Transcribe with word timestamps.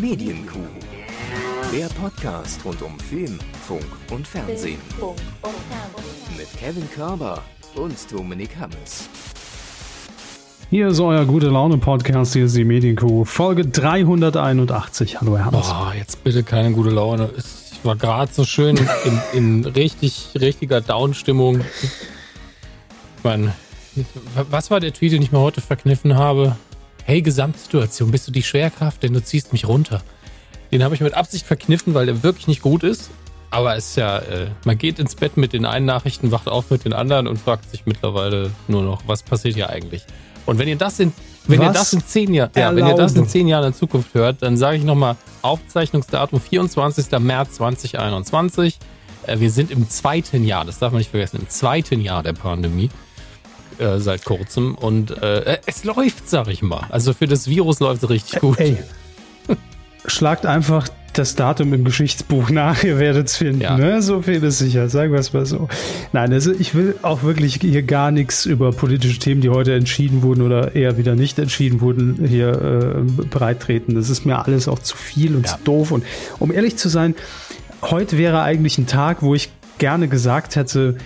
Medienkuh. 0.00 0.60
Der 1.72 1.86
Podcast 1.88 2.64
rund 2.64 2.80
um 2.82 2.96
Film, 3.00 3.36
Funk 3.66 3.84
und 4.12 4.24
Fernsehen. 4.26 4.78
Mit 6.36 6.46
Kevin 6.56 6.88
Körber 6.94 7.42
und 7.74 7.96
Dominik 8.12 8.50
Hammes. 8.60 9.08
Hier 10.70 10.88
ist 10.88 11.00
euer 11.00 11.24
gute 11.24 11.48
Laune 11.48 11.78
Podcast, 11.78 12.34
hier 12.34 12.44
ist 12.44 12.56
die 12.56 12.64
Medienkuh, 12.64 13.24
Folge 13.24 13.66
381. 13.66 15.20
Hallo 15.20 15.36
Herr 15.36 15.46
Hammes. 15.46 15.66
Boah, 15.66 15.92
jetzt 15.98 16.22
bitte 16.22 16.44
keine 16.44 16.70
gute 16.70 16.90
Laune. 16.90 17.30
Ich 17.36 17.84
war 17.84 17.96
gerade 17.96 18.32
so 18.32 18.44
schön 18.44 18.78
in, 19.04 19.20
in 19.32 19.64
richtig, 19.64 20.28
richtiger 20.38 20.80
Down-Stimmung. 20.80 21.60
Ich 21.60 23.24
meine, 23.24 23.52
was 24.48 24.70
war 24.70 24.78
der 24.78 24.92
Tweet, 24.92 25.10
den 25.10 25.22
ich 25.22 25.32
mir 25.32 25.40
heute 25.40 25.60
verkniffen 25.60 26.14
habe? 26.14 26.56
Hey, 27.08 27.22
Gesamtsituation, 27.22 28.10
bist 28.10 28.28
du 28.28 28.32
die 28.32 28.42
Schwerkraft, 28.42 29.02
denn 29.02 29.14
du 29.14 29.24
ziehst 29.24 29.54
mich 29.54 29.66
runter. 29.66 30.02
Den 30.70 30.84
habe 30.84 30.94
ich 30.94 31.00
mit 31.00 31.14
Absicht 31.14 31.46
verkniffen, 31.46 31.94
weil 31.94 32.04
der 32.04 32.22
wirklich 32.22 32.48
nicht 32.48 32.60
gut 32.60 32.82
ist. 32.82 33.08
Aber 33.48 33.74
es 33.76 33.88
ist 33.88 33.96
ja, 33.96 34.18
äh, 34.18 34.48
man 34.66 34.76
geht 34.76 34.98
ins 34.98 35.14
Bett 35.14 35.38
mit 35.38 35.54
den 35.54 35.64
einen 35.64 35.86
Nachrichten, 35.86 36.32
wacht 36.32 36.48
auf 36.48 36.70
mit 36.70 36.84
den 36.84 36.92
anderen 36.92 37.26
und 37.26 37.38
fragt 37.38 37.70
sich 37.70 37.86
mittlerweile 37.86 38.50
nur 38.66 38.82
noch, 38.82 39.04
was 39.06 39.22
passiert 39.22 39.54
hier 39.54 39.70
eigentlich? 39.70 40.04
Und 40.44 40.58
wenn 40.58 40.68
ihr 40.68 40.76
das 40.76 41.00
in, 41.00 41.14
wenn 41.46 41.62
ihr 41.62 41.72
das 41.72 41.94
in 41.94 42.04
zehn 42.04 42.34
Jahren, 42.34 42.50
ja, 42.54 42.76
wenn 42.76 42.86
ihr 42.86 42.94
das 42.94 43.16
in 43.16 43.26
zehn 43.26 43.48
Jahren 43.48 43.68
in 43.68 43.72
Zukunft 43.72 44.12
hört, 44.12 44.42
dann 44.42 44.58
sage 44.58 44.76
ich 44.76 44.84
nochmal, 44.84 45.16
Aufzeichnungsdatum 45.40 46.42
24. 46.42 47.10
März 47.20 47.52
2021. 47.54 48.78
Äh, 49.22 49.40
wir 49.40 49.50
sind 49.50 49.70
im 49.70 49.88
zweiten 49.88 50.44
Jahr, 50.44 50.66
das 50.66 50.78
darf 50.78 50.92
man 50.92 50.98
nicht 50.98 51.10
vergessen, 51.10 51.38
im 51.40 51.48
zweiten 51.48 52.02
Jahr 52.02 52.22
der 52.22 52.34
Pandemie 52.34 52.90
äh, 53.78 53.98
seit 53.98 54.24
kurzem 54.24 54.74
und 54.74 55.10
äh, 55.22 55.58
es 55.66 55.84
läuft, 55.84 56.28
sag 56.28 56.48
ich 56.48 56.62
mal. 56.62 56.86
Also 56.90 57.12
für 57.12 57.26
das 57.26 57.48
Virus 57.48 57.80
läuft 57.80 58.02
es 58.02 58.10
richtig 58.10 58.40
gut. 58.40 58.58
Ey, 58.58 58.76
schlagt 60.06 60.46
einfach 60.46 60.88
das 61.12 61.34
Datum 61.34 61.72
im 61.72 61.84
Geschichtsbuch 61.84 62.50
nach, 62.50 62.82
ihr 62.84 62.98
werdet 62.98 63.28
es 63.28 63.36
finden. 63.36 63.62
Ja. 63.62 63.76
Ne? 63.76 64.02
So 64.02 64.22
viel 64.22 64.42
ist 64.42 64.58
sicher, 64.58 64.88
sagen 64.88 65.12
wir 65.12 65.18
es 65.18 65.32
mal 65.32 65.46
so. 65.46 65.68
Nein, 66.12 66.32
also 66.32 66.52
ich 66.52 66.74
will 66.74 66.94
auch 67.02 67.22
wirklich 67.22 67.58
hier 67.60 67.82
gar 67.82 68.10
nichts 68.10 68.46
über 68.46 68.72
politische 68.72 69.18
Themen, 69.18 69.40
die 69.40 69.50
heute 69.50 69.74
entschieden 69.74 70.22
wurden 70.22 70.42
oder 70.42 70.74
eher 70.74 70.96
wieder 70.96 71.14
nicht 71.14 71.38
entschieden 71.38 71.80
wurden, 71.80 72.26
hier 72.26 72.50
äh, 72.50 73.24
breittreten. 73.24 73.94
Das 73.94 74.10
ist 74.10 74.24
mir 74.24 74.44
alles 74.44 74.68
auch 74.68 74.78
zu 74.78 74.96
viel 74.96 75.34
und 75.34 75.46
ja. 75.46 75.56
zu 75.56 75.64
doof. 75.64 75.90
Und 75.90 76.04
um 76.38 76.52
ehrlich 76.52 76.76
zu 76.76 76.88
sein, 76.88 77.14
heute 77.82 78.18
wäre 78.18 78.42
eigentlich 78.42 78.78
ein 78.78 78.86
Tag, 78.86 79.22
wo 79.22 79.34
ich 79.34 79.50
gerne 79.78 80.08
gesagt 80.08 80.56
hätte, 80.56 80.96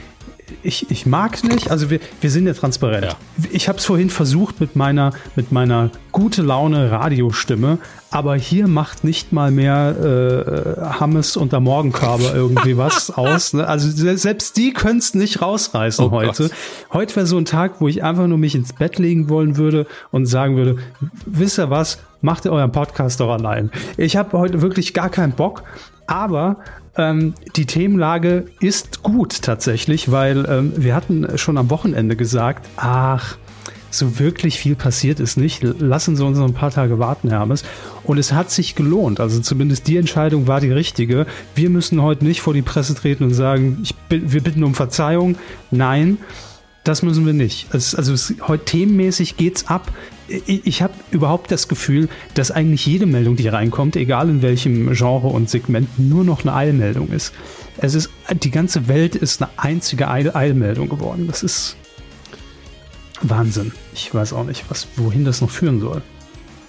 ich, 0.63 0.91
ich 0.91 1.07
mag 1.07 1.43
nicht, 1.45 1.71
also 1.71 1.91
wir, 1.91 2.01
wir 2.21 2.31
sind 2.31 2.47
ja 2.47 2.55
transparent. 2.55 3.05
Ja. 3.05 3.17
Ich 3.51 3.69
habe 3.69 3.79
es 3.79 3.85
vorhin 3.85 4.11
versucht 4.11 4.61
mit 4.61 4.77
meiner, 4.77 5.13
mit 5.35 5.53
meiner 5.53 5.91
gute 6.13 6.43
Laune 6.43 6.91
Radiostimme, 6.91 7.79
aber 8.11 8.37
hier 8.37 8.69
macht 8.69 9.05
nicht 9.05 9.33
mal 9.33 9.51
mehr 9.51 9.97
äh, 9.99 11.01
Hammes 11.01 11.37
und 11.37 11.53
der 11.53 11.61
Morgenkörper 11.61 12.35
irgendwie 12.35 12.77
was 12.77 13.11
aus. 13.11 13.55
Ne? 13.55 13.67
Also 13.67 13.89
selbst 14.17 14.57
die 14.57 14.73
können 14.73 14.99
es 14.99 15.15
nicht 15.15 15.43
rausreißen 15.43 16.07
oh 16.07 16.11
heute. 16.11 16.45
Gott. 16.45 16.53
Heute 16.93 17.17
wäre 17.17 17.27
so 17.27 17.39
ein 17.39 17.45
Tag, 17.45 17.81
wo 17.81 17.89
ich 17.89 18.05
einfach 18.05 18.27
nur 18.27 18.39
mich 18.39 18.55
ins 18.55 18.73
Bett 18.73 18.99
legen 18.99 19.29
wollen 19.29 19.57
würde 19.57 19.87
und 20.11 20.27
sagen 20.27 20.57
würde, 20.57 20.77
wisst 21.27 21.59
ihr 21.59 21.71
was, 21.71 21.99
macht 22.21 22.45
ihr 22.45 22.53
euren 22.53 22.73
Podcast 22.73 23.21
doch 23.21 23.31
allein. 23.31 23.71
Ich 23.97 24.17
habe 24.17 24.39
heute 24.39 24.63
wirklich 24.63 24.95
gar 24.95 25.09
keinen 25.09 25.33
Bock, 25.33 25.65
aber 26.07 26.59
ähm, 26.97 27.35
die 27.57 27.67
Themenlage 27.67 28.47
ist 28.61 29.03
gut 29.03 29.43
tatsächlich, 29.43 30.11
weil 30.11 30.47
ähm, 30.49 30.73
wir 30.77 30.95
hatten 30.95 31.39
schon 31.39 31.59
am 31.59 31.71
Wochenende 31.71 32.17
gesagt, 32.17 32.69
ach, 32.77 33.39
so 33.91 34.19
wirklich 34.19 34.59
viel 34.59 34.75
passiert 34.75 35.21
ist 35.21 35.37
nicht. 35.37 35.63
Lassen 35.63 36.17
Sie 36.17 36.25
uns 36.25 36.39
noch 36.39 36.47
ein 36.47 36.55
paar 36.55 36.71
Tage 36.71 36.99
warten, 36.99 37.29
Hermes. 37.29 37.63
Und 38.05 38.19
es 38.19 38.33
hat 38.33 38.51
sich 38.51 38.75
gelohnt. 38.75 39.21
Also 39.21 39.41
zumindest 39.41 39.87
die 39.87 39.97
Entscheidung 39.97 40.47
war 40.47 40.61
die 40.61 40.73
richtige. 40.73 41.27
Wir 41.55 41.71
müssen 41.71 42.03
heute 42.03 42.25
nicht 42.25 42.41
vor 42.41 42.55
die 42.55 42.63
Presse 42.63 42.95
treten 42.95 43.25
und 43.25 43.35
sagen, 43.35 43.79
ich, 43.83 43.95
wir 44.09 44.43
bitten 44.43 44.65
um 44.65 44.75
Verzeihung. 44.75 45.37
Nein, 45.71 46.19
das 46.85 47.03
müssen 47.03 47.27
wir 47.27 47.33
nicht. 47.33 47.73
Es, 47.73 47.95
also 47.95 48.13
es, 48.13 48.35
heute 48.47 48.65
themenmäßig 48.65 49.37
geht's 49.37 49.69
ab. 49.69 49.93
Ich, 50.29 50.67
ich 50.67 50.83
habe 50.83 50.95
überhaupt 51.11 51.51
das 51.51 51.69
Gefühl, 51.69 52.09
dass 52.35 52.51
eigentlich 52.51 52.85
jede 52.87 53.07
Meldung, 53.07 53.37
die 53.37 53.49
reinkommt, 53.49 53.97
egal 53.97 54.29
in 54.29 54.43
welchem 54.43 54.93
Genre 54.93 55.29
und 55.29 55.49
Segment, 55.49 55.99
nur 55.99 56.25
noch 56.25 56.43
eine 56.43 56.55
Eilmeldung 56.55 57.11
ist. 57.11 57.33
Es 57.77 57.95
ist 57.95 58.11
die 58.33 58.51
ganze 58.51 58.89
Welt 58.89 59.15
ist 59.15 59.43
eine 59.43 59.51
einzige 59.57 60.09
Eil 60.09 60.35
Eilmeldung 60.35 60.89
geworden. 60.89 61.27
Das 61.27 61.43
ist 61.43 61.77
Wahnsinn. 63.23 63.73
Ich 63.95 64.13
weiß 64.13 64.33
auch 64.33 64.45
nicht, 64.45 64.65
was, 64.69 64.89
wohin 64.97 65.25
das 65.25 65.41
noch 65.41 65.51
führen 65.51 65.81
soll. 65.81 66.03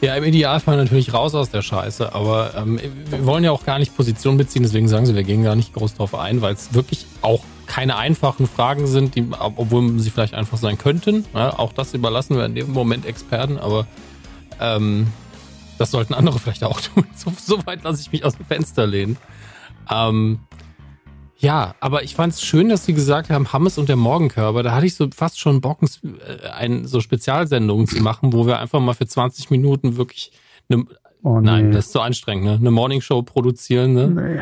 Ja, 0.02 0.16
im 0.16 0.24
Idealfall 0.26 0.76
natürlich 0.76 1.14
raus 1.14 1.34
aus 1.34 1.50
der 1.50 1.62
Scheiße, 1.62 2.14
aber 2.14 2.54
ähm, 2.58 2.78
wir 3.10 3.26
wollen 3.26 3.44
ja 3.46 3.52
auch 3.52 3.66
gar 3.66 3.80
nicht 3.80 3.96
Position 3.96 4.36
beziehen, 4.36 4.62
deswegen 4.62 4.90
sagen 4.90 5.06
sie, 5.06 5.16
wir 5.16 5.24
gehen 5.24 5.44
gar 5.44 5.56
nicht 5.56 5.74
groß 5.74 5.94
drauf 5.94 6.14
ein, 6.14 6.42
weil 6.42 6.54
es 6.54 6.74
wirklich 6.74 7.06
auch 7.22 7.46
keine 7.68 7.96
einfachen 7.96 8.48
Fragen 8.48 8.88
sind, 8.88 9.16
die, 9.16 9.26
obwohl 9.40 10.00
sie 10.00 10.10
vielleicht 10.10 10.34
einfach 10.34 10.58
sein 10.58 10.78
könnten. 10.78 11.26
Ja, 11.34 11.58
auch 11.58 11.74
das 11.74 11.94
überlassen 11.94 12.38
wir 12.38 12.46
in 12.46 12.56
dem 12.56 12.72
Moment 12.72 13.06
Experten, 13.06 13.58
aber 13.58 13.88
ähm, 14.60 15.08
das 15.78 15.92
sollten 15.92 16.14
andere 16.14 16.40
vielleicht 16.44 16.64
auch 16.64 16.80
tun. 16.80 17.06
So, 17.16 17.32
so 17.38 17.66
weit 17.66 17.84
lasse 17.84 18.02
ich 18.02 18.12
mich 18.12 18.26
aus 18.26 18.36
dem 18.36 18.46
Fenster 18.46 18.88
lehnen. 18.88 19.18
Ähm, 19.90 20.40
ja, 21.38 21.76
aber 21.82 22.04
ich 22.04 22.16
fand 22.16 22.34
es 22.34 22.42
schön, 22.42 22.70
dass 22.70 22.86
sie 22.86 22.94
gesagt 22.94 23.30
haben, 23.30 23.52
Hammes 23.52 23.78
und 23.78 23.90
der 23.90 23.98
Morgenkörper. 23.98 24.64
Da 24.64 24.74
hatte 24.74 24.86
ich 24.86 24.96
so 24.96 25.10
fast 25.14 25.40
schon 25.40 25.60
Bock, 25.60 25.80
äh, 25.82 26.48
ein, 26.48 26.86
so 26.86 27.02
Spezialsendungen 27.02 27.88
zu 27.88 28.02
machen, 28.02 28.32
wo 28.32 28.48
wir 28.48 28.60
einfach 28.60 28.80
mal 28.80 28.94
für 28.94 29.08
20 29.08 29.50
Minuten 29.50 29.98
wirklich 29.98 30.32
eine, 30.70 30.86
oh, 31.22 31.40
nee. 31.40 31.46
nein, 31.46 31.72
das 31.72 31.88
ist 31.88 31.92
so 31.92 32.00
anstrengend, 32.00 32.46
ne? 32.46 32.54
Eine 32.54 32.72
Morningshow 32.72 33.24
produzieren, 33.24 33.94
ne? 33.94 34.08
Nee. 34.08 34.42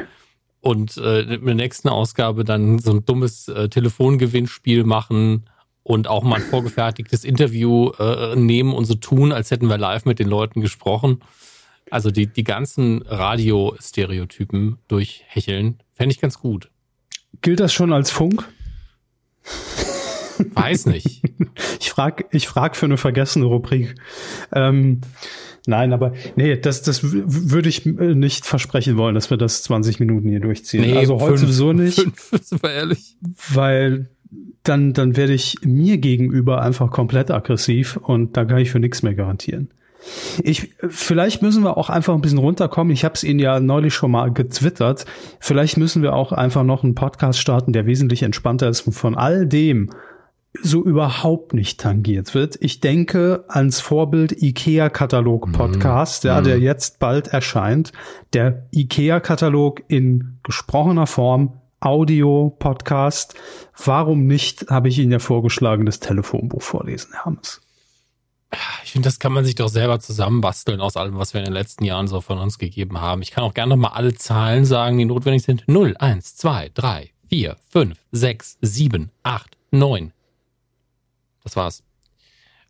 Und 0.62 0.98
äh, 0.98 1.22
in 1.22 1.46
der 1.46 1.56
nächsten 1.56 1.90
Ausgabe 1.90 2.44
dann 2.44 2.80
so 2.80 2.92
ein 2.92 3.06
dummes 3.06 3.48
äh, 3.48 3.68
Telefongewinnspiel 3.68 4.84
machen 4.84 5.50
und 5.84 6.08
auch 6.08 6.24
mal 6.24 6.36
ein 6.36 6.42
vorgefertigtes 6.44 7.24
Interview 7.24 7.90
äh, 8.00 8.36
nehmen 8.36 8.74
und 8.74 8.86
so 8.86 8.94
tun, 8.94 9.32
als 9.32 9.50
hätten 9.50 9.68
wir 9.68 9.80
live 9.80 10.06
mit 10.06 10.20
den 10.20 10.28
Leuten 10.28 10.62
gesprochen. 10.62 11.22
Also 11.90 12.12
die, 12.12 12.28
die 12.28 12.44
ganzen 12.44 13.02
Radio-Stereotypen 13.02 14.78
durchhecheln, 14.88 15.80
fände 15.94 16.14
ich 16.14 16.22
ganz 16.22 16.40
gut. 16.40 16.70
Gilt 17.42 17.60
das 17.60 17.74
schon 17.74 17.92
als 17.92 18.12
Funk? 18.12 18.48
Weiß 20.54 20.86
nicht. 20.86 21.24
ich 21.80 21.90
frage 21.90 22.26
ich 22.32 22.48
frag 22.48 22.76
für 22.76 22.86
eine 22.86 22.98
vergessene 22.98 23.46
Rubrik. 23.46 23.96
Ähm, 24.54 25.02
nein, 25.66 25.94
aber 25.94 26.14
nee, 26.36 26.58
das, 26.58 26.82
das 26.82 27.02
würde 27.04 27.70
ich 27.70 27.86
äh, 27.86 28.16
nicht 28.16 28.46
versprechen 28.46 28.98
wollen, 28.98 29.16
dass 29.16 29.30
wir 29.30 29.38
das 29.38 29.64
20 29.64 30.00
Minuten 30.00 30.30
hier 30.30 30.40
durchziehen. 30.40 30.82
Nee, 30.82 30.98
also 30.98 31.16
heute 31.16 31.38
fünf, 31.38 31.42
sowieso 31.42 31.74
nicht. 31.74 32.00
Fünf, 32.00 32.32
super 32.44 32.72
ehrlich. 32.72 33.16
Weil 33.54 34.10
dann, 34.64 34.94
dann 34.94 35.18
werde 35.18 35.34
ich 35.34 35.58
mir 35.64 35.98
gegenüber 35.98 36.62
einfach 36.62 36.92
komplett 36.92 37.32
aggressiv 37.32 37.98
und 37.98 38.38
da 38.38 38.46
kann 38.46 38.60
ich 38.60 38.72
für 38.72 38.80
nichts 38.80 39.04
mehr 39.04 39.14
garantieren. 39.14 39.70
Ich, 40.44 40.72
vielleicht 40.90 41.42
müssen 41.42 41.64
wir 41.64 41.78
auch 41.78 41.90
einfach 41.90 42.16
ein 42.16 42.22
bisschen 42.22 42.40
runterkommen. 42.40 42.92
Ich 42.92 43.06
habe 43.06 43.14
es 43.14 43.24
Ihnen 43.24 43.40
ja 43.40 43.60
neulich 43.60 43.94
schon 43.94 44.12
mal 44.12 44.32
gezwittert. 44.32 45.06
Vielleicht 45.40 45.78
müssen 45.78 46.02
wir 46.02 46.14
auch 46.14 46.32
einfach 46.32 46.64
noch 46.64 46.84
einen 46.84 46.96
Podcast 46.96 47.40
starten, 47.40 47.72
der 47.72 47.86
wesentlich 47.86 48.24
entspannter 48.24 48.68
ist 48.68 48.82
und 48.88 48.94
von 48.94 49.16
all 49.16 49.46
dem 49.46 49.92
so 50.62 50.84
überhaupt 50.84 51.54
nicht 51.54 51.80
tangiert 51.80 52.34
wird. 52.34 52.58
Ich 52.60 52.82
denke 52.82 53.46
ans 53.48 53.80
Vorbild 53.80 54.42
IKEA-Katalog-Podcast, 54.42 56.24
mhm. 56.24 56.28
ja, 56.28 56.42
der 56.42 56.58
mhm. 56.58 56.64
jetzt 56.64 57.00
bald 57.00 57.30
erscheint. 57.30 57.92
Der 58.34 58.68
IKEA-Katalog 58.74 59.84
in 59.88 60.40
gesprochener 60.44 61.08
Form, 61.08 61.62
Audio-Podcast. 61.80 63.36
Warum 63.84 64.28
nicht, 64.28 64.70
habe 64.70 64.90
ich 64.90 65.00
Ihnen 65.00 65.12
ja 65.12 65.20
vorgeschlagen, 65.20 65.86
das 65.86 66.00
Telefonbuch 66.00 66.62
vorlesen, 66.62 67.12
Herr 67.14 67.26
Hammes. 67.26 67.62
Ich 68.84 68.92
finde, 68.92 69.08
das 69.08 69.20
kann 69.20 69.32
man 69.32 69.46
sich 69.46 69.56
doch 69.56 69.70
selber 69.70 70.02
zusammenbasteln 70.02 70.82
aus 70.82 70.98
allem, 70.98 71.18
was 71.18 71.34
wir 71.34 71.40
in 71.40 71.46
den 71.46 71.54
letzten 71.54 71.86
Jahren 71.86 72.08
so 72.08 72.20
von 72.20 72.38
uns 72.38 72.58
gegeben 72.58 73.00
haben. 73.00 73.22
Ich 73.22 73.32
kann 73.32 73.46
auch 73.46 73.54
gerne 73.54 73.70
nochmal 73.70 73.94
alle 73.94 74.14
Zahlen 74.14 74.66
sagen, 74.66 74.98
die 74.98 75.06
notwendig 75.06 75.44
sind. 75.44 75.64
0, 75.68 75.96
1, 75.98 76.36
2, 76.36 76.72
3, 76.74 77.12
4, 77.30 77.56
5, 77.70 77.98
6, 78.12 78.58
7, 78.62 79.12
8, 79.24 79.58
9. 79.72 80.12
Das 81.44 81.56
war's. 81.56 81.84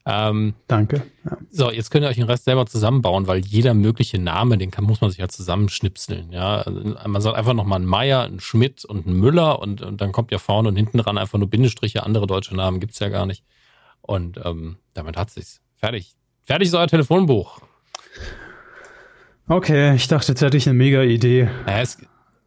Ähm, 0.05 0.55
Danke. 0.67 1.03
Ja. 1.25 1.37
So, 1.51 1.71
jetzt 1.71 1.91
könnt 1.91 2.03
ihr 2.03 2.09
euch 2.09 2.15
den 2.15 2.25
Rest 2.25 2.45
selber 2.45 2.65
zusammenbauen, 2.65 3.27
weil 3.27 3.39
jeder 3.39 3.73
mögliche 3.73 4.17
Name, 4.17 4.57
den 4.57 4.71
kann, 4.71 4.83
muss 4.83 5.01
man 5.01 5.11
sich 5.11 5.19
ja 5.19 5.23
halt 5.23 5.31
zusammenschnipseln. 5.31 6.31
Ja, 6.31 6.65
man 7.05 7.21
sagt 7.21 7.37
einfach 7.37 7.53
nochmal 7.53 7.79
ein 7.79 7.85
Meier, 7.85 8.23
ein 8.23 8.39
Schmidt 8.39 8.83
und 8.83 9.05
ein 9.05 9.13
Müller 9.13 9.59
und, 9.59 9.81
und 9.81 10.01
dann 10.01 10.11
kommt 10.11 10.31
ja 10.31 10.39
vorne 10.39 10.69
und 10.69 10.75
hinten 10.75 10.97
dran 10.97 11.17
einfach 11.17 11.37
nur 11.37 11.49
Bindestriche. 11.49 12.03
Andere 12.03 12.25
deutsche 12.25 12.55
Namen 12.55 12.79
gibt's 12.79 12.99
ja 12.99 13.09
gar 13.09 13.25
nicht. 13.25 13.43
Und 14.01 14.39
ähm, 14.43 14.77
damit 14.93 15.17
hat 15.17 15.29
sich's. 15.29 15.61
Fertig. 15.75 16.15
Fertig 16.41 16.69
ist 16.69 16.73
euer 16.73 16.87
Telefonbuch. 16.87 17.61
Okay, 19.47 19.95
ich 19.95 20.07
dachte, 20.07 20.31
jetzt 20.31 20.41
hätte 20.41 20.57
ich 20.57 20.67
eine 20.67 20.77
mega 20.77 21.03
Idee. 21.03 21.49
Ja, 21.67 21.83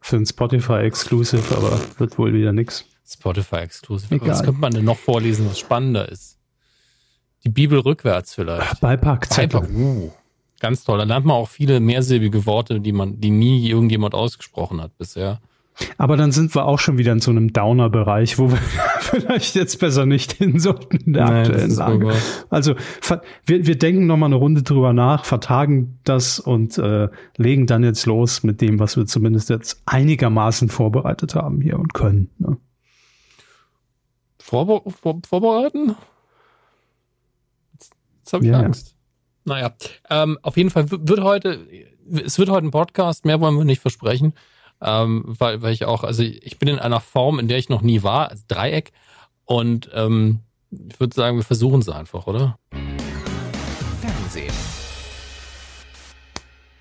für 0.01 0.17
ein 0.17 0.25
Spotify-Exclusive, 0.25 1.55
aber 1.55 1.79
wird 1.97 2.17
wohl 2.17 2.33
wieder 2.33 2.51
nix. 2.51 2.85
Spotify-Exclusive. 3.07 4.19
Was 4.21 4.43
könnte 4.43 4.61
man 4.61 4.73
denn 4.73 4.85
noch 4.85 4.97
vorlesen, 4.97 5.47
was 5.49 5.59
spannender 5.59 6.09
ist? 6.09 6.37
Die 7.43 7.49
Bibel 7.49 7.79
rückwärts 7.79 8.33
vielleicht. 8.33 8.81
Beipackzettel. 8.81 9.61
Beipack. 9.61 9.75
Uh. 9.75 10.11
Ganz 10.59 10.83
toll. 10.83 10.97
Da 10.97 11.03
lernt 11.03 11.25
man 11.25 11.35
auch 11.35 11.49
viele 11.49 11.79
mehrsilbige 11.79 12.45
Worte, 12.45 12.79
die 12.79 12.91
man, 12.91 13.19
die 13.19 13.29
nie 13.29 13.69
irgendjemand 13.69 14.15
ausgesprochen 14.15 14.81
hat 14.81 14.97
bisher. 14.97 15.39
Aber 15.97 16.15
dann 16.15 16.31
sind 16.31 16.55
wir 16.55 16.65
auch 16.65 16.79
schon 16.79 16.97
wieder 16.97 17.11
in 17.11 17.19
so 17.19 17.31
einem 17.31 17.51
Downer-Bereich, 17.51 18.39
wo 18.39 18.49
wir 18.49 18.57
vielleicht 18.99 19.55
jetzt 19.55 19.79
besser 19.79 20.05
nicht 20.05 20.31
hin 20.31 20.59
sollten 20.59 20.97
in 20.97 21.13
der 21.13 21.25
Nein, 21.25 21.45
aktuellen 21.45 21.75
Lage. 21.75 22.13
Also 22.49 22.75
wir, 23.45 23.67
wir 23.67 23.77
denken 23.77 24.07
noch 24.07 24.15
mal 24.15 24.27
eine 24.27 24.35
Runde 24.35 24.63
drüber 24.63 24.93
nach, 24.93 25.25
vertagen 25.25 25.99
das 26.05 26.39
und 26.39 26.77
äh, 26.77 27.09
legen 27.35 27.67
dann 27.67 27.83
jetzt 27.83 28.05
los 28.05 28.43
mit 28.43 28.61
dem, 28.61 28.79
was 28.79 28.95
wir 28.95 29.05
zumindest 29.05 29.49
jetzt 29.49 29.81
einigermaßen 29.85 30.69
vorbereitet 30.69 31.35
haben 31.35 31.59
hier 31.59 31.77
und 31.77 31.93
können. 31.93 32.29
Ne? 32.39 32.57
Vorbe 34.45 34.89
vor, 34.91 35.19
vorbereiten? 35.27 35.95
Jetzt, 37.73 37.93
jetzt 38.17 38.33
habe 38.33 38.45
ich 38.45 38.51
ja, 38.51 38.59
Angst. 38.59 38.95
Naja, 39.43 39.73
ähm, 40.09 40.39
auf 40.41 40.57
jeden 40.57 40.69
Fall 40.69 40.89
wird 40.89 41.21
heute, 41.21 41.67
es 42.09 42.37
wird 42.39 42.49
heute 42.49 42.67
ein 42.67 42.71
Podcast, 42.71 43.25
mehr 43.25 43.39
wollen 43.41 43.57
wir 43.57 43.65
nicht 43.65 43.81
versprechen 43.81 44.33
ähm, 44.81 45.23
weil, 45.25 45.61
weil 45.61 45.73
ich 45.73 45.85
auch, 45.85 46.03
also 46.03 46.23
ich 46.23 46.59
bin 46.59 46.69
in 46.69 46.79
einer 46.79 46.99
Form, 46.99 47.39
in 47.39 47.47
der 47.47 47.57
ich 47.57 47.69
noch 47.69 47.81
nie 47.81 48.03
war, 48.03 48.29
also 48.29 48.43
Dreieck. 48.47 48.91
Und 49.45 49.89
ähm, 49.93 50.41
ich 50.71 50.99
würde 50.99 51.15
sagen, 51.15 51.37
wir 51.37 51.43
versuchen 51.43 51.81
es 51.81 51.89
einfach, 51.89 52.27
oder? 52.27 52.57
Fernsehen. 54.01 54.53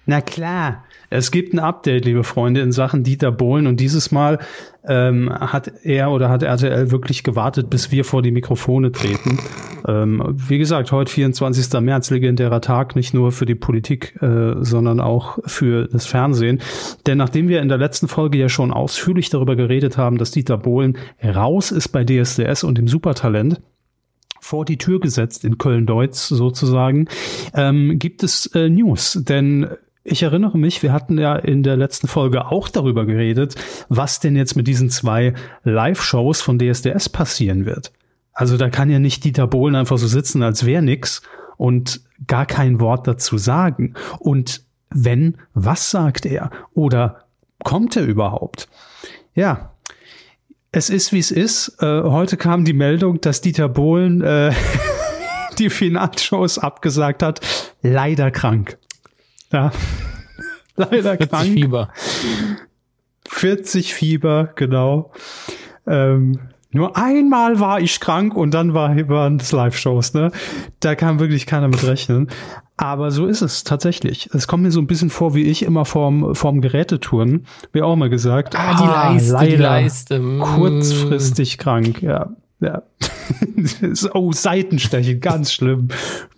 Na 0.07 0.21
klar. 0.21 0.85
Es 1.15 1.31
gibt 1.31 1.55
ein 1.55 1.61
Update, 1.61 2.07
liebe 2.07 2.25
Freunde, 2.25 2.61
in 2.61 2.73
Sachen 2.73 3.05
Dieter 3.05 3.31
Bohlen 3.31 3.69
und 3.69 3.79
dieses 3.79 4.11
Mal 4.11 4.41
ähm, 4.85 5.33
hat 5.33 5.71
er 5.85 6.11
oder 6.11 6.29
hat 6.29 6.43
RTL 6.43 6.91
wirklich 6.91 7.23
gewartet, 7.23 7.71
bis 7.71 7.93
wir 7.93 8.05
vor 8.05 8.21
die 8.21 8.33
Mikrofone 8.33 8.91
treten. 8.91 9.39
Ähm, 9.87 10.35
wie 10.35 10.59
gesagt, 10.59 10.91
heute 10.91 11.13
24. 11.13 11.81
März, 11.81 12.11
legendärer 12.11 12.61
Tag, 12.61 12.97
nicht 12.97 13.15
nur 13.15 13.31
für 13.31 13.47
die 13.47 13.55
Politik, 13.55 14.21
äh, 14.23 14.57
sondern 14.59 14.99
auch 14.99 15.39
für 15.47 15.87
das 15.87 16.05
Fernsehen. 16.05 16.61
Denn 17.07 17.17
nachdem 17.17 17.47
wir 17.47 17.63
in 17.63 17.69
der 17.69 17.79
letzten 17.79 18.09
Folge 18.09 18.37
ja 18.37 18.49
schon 18.49 18.73
ausführlich 18.73 19.31
darüber 19.31 19.55
geredet 19.55 19.97
haben, 19.97 20.19
dass 20.19 20.33
Dieter 20.33 20.59
Bohlen 20.59 20.99
raus 21.23 21.71
ist 21.71 21.91
bei 21.91 22.05
DSDS 22.05 22.65
und 22.65 22.77
dem 22.77 22.89
Supertalent, 22.89 23.61
vor 24.41 24.65
die 24.65 24.79
Tür 24.79 24.99
gesetzt 24.99 25.45
in 25.45 25.59
Köln-Deutz 25.59 26.29
sozusagen, 26.29 27.07
ähm, 27.55 28.01
gibt 28.01 28.25
es 28.25 28.47
äh, 28.47 28.69
News. 28.69 29.19
Denn 29.23 29.69
ich 30.05 30.23
erinnere 30.23 30.59
mich, 30.59 30.83
wir 30.83 30.93
hatten 30.93 31.19
ja 31.19 31.35
in 31.35 31.63
der 31.63 31.77
letzten 31.77 32.09
Folge 32.09 32.47
auch 32.47 32.69
darüber 32.69 33.07
geredet, 33.07 33.55
was 33.89 34.21
denn 34.21 34.37
jetzt 34.37 34.55
mit 34.55 34.69
diesen 34.69 34.91
zwei 34.91 35.33
Live-Shows 35.65 36.43
von 36.43 36.59
DSDS 36.59 37.09
passieren 37.09 37.65
wird. 37.65 37.91
Also 38.35 38.59
da 38.59 38.69
kann 38.69 38.91
ja 38.91 38.99
nicht 38.99 39.25
Dieter 39.25 39.47
Bohlen 39.47 39.75
einfach 39.75 39.97
so 39.97 40.07
sitzen, 40.07 40.43
als 40.43 40.67
wäre 40.67 40.83
nix 40.83 41.23
und 41.57 42.03
gar 42.27 42.45
kein 42.45 42.81
Wort 42.81 43.07
dazu 43.07 43.39
sagen. 43.39 43.95
Und 44.19 44.63
wenn, 44.91 45.39
was 45.55 45.91
sagt 45.91 46.27
er? 46.27 46.51
Oder 46.75 47.25
kommt 47.63 47.97
er 47.97 48.05
überhaupt? 48.05 48.69
Ja, 49.35 49.73
es 50.71 50.91
ist 50.91 51.13
wie 51.13 51.19
es 51.21 51.31
ist. 51.31 51.77
Äh, 51.81 52.03
heute 52.03 52.37
kam 52.37 52.65
die 52.65 52.73
Meldung, 52.73 53.21
dass 53.21 53.41
Dieter 53.41 53.69
Bohlen 53.69 54.21
äh, 54.21 54.53
die 55.59 55.71
Finalshows 55.71 56.59
abgesagt 56.59 57.23
hat. 57.23 57.41
Leider 57.81 58.31
krank. 58.31 58.77
Ja. 59.55 59.71
Leider 60.77 61.17
40 61.17 61.31
krank. 61.31 61.53
Fieber. 61.53 61.89
40 63.29 63.95
Fieber, 63.95 64.51
genau. 64.57 65.13
Ähm, 65.87 66.41
nur 66.73 66.97
einmal 66.97 67.61
war 67.61 67.81
ich 67.81 68.01
krank 68.01 68.35
und 68.35 68.53
dann 68.53 68.75
war, 68.75 68.97
waren 69.09 69.37
es 69.37 69.53
Live-Shows, 69.53 70.15
ne? 70.15 70.33
Da 70.81 70.97
kann 70.97 71.21
wirklich 71.21 71.47
keiner 71.47 71.69
mit 71.69 71.87
rechnen. 71.87 72.29
Aber 72.77 73.13
so 73.13 73.27
ist 73.27 73.43
es 73.43 73.63
tatsächlich. 73.63 74.29
Es 74.35 74.49
kommt 74.49 74.65
mir 74.65 74.73
so 74.73 74.81
ein 74.81 74.89
bisschen 74.89 75.11
vor, 75.11 75.37
wie 75.37 75.45
ich 75.45 75.63
immer 75.63 75.85
vorm, 75.85 76.35
vorm 76.35 76.61
Gerätetouren, 76.61 77.47
wie 77.73 77.83
auch 77.83 77.95
mal 77.95 78.11
gesagt. 78.11 78.57
Ah, 78.59 78.75
die 78.75 78.83
ah, 78.83 79.13
Leiste, 79.13 79.33
leider 79.33 79.47
die 79.47 79.63
Leiste. 79.63 80.19
Mm. 80.19 80.41
Kurzfristig 80.41 81.59
krank, 81.59 82.03
ja. 82.03 82.31
Ja. 82.59 82.83
oh, 84.15 84.33
Seitenstechen, 84.33 85.21
ganz 85.21 85.53
schlimm. 85.53 85.89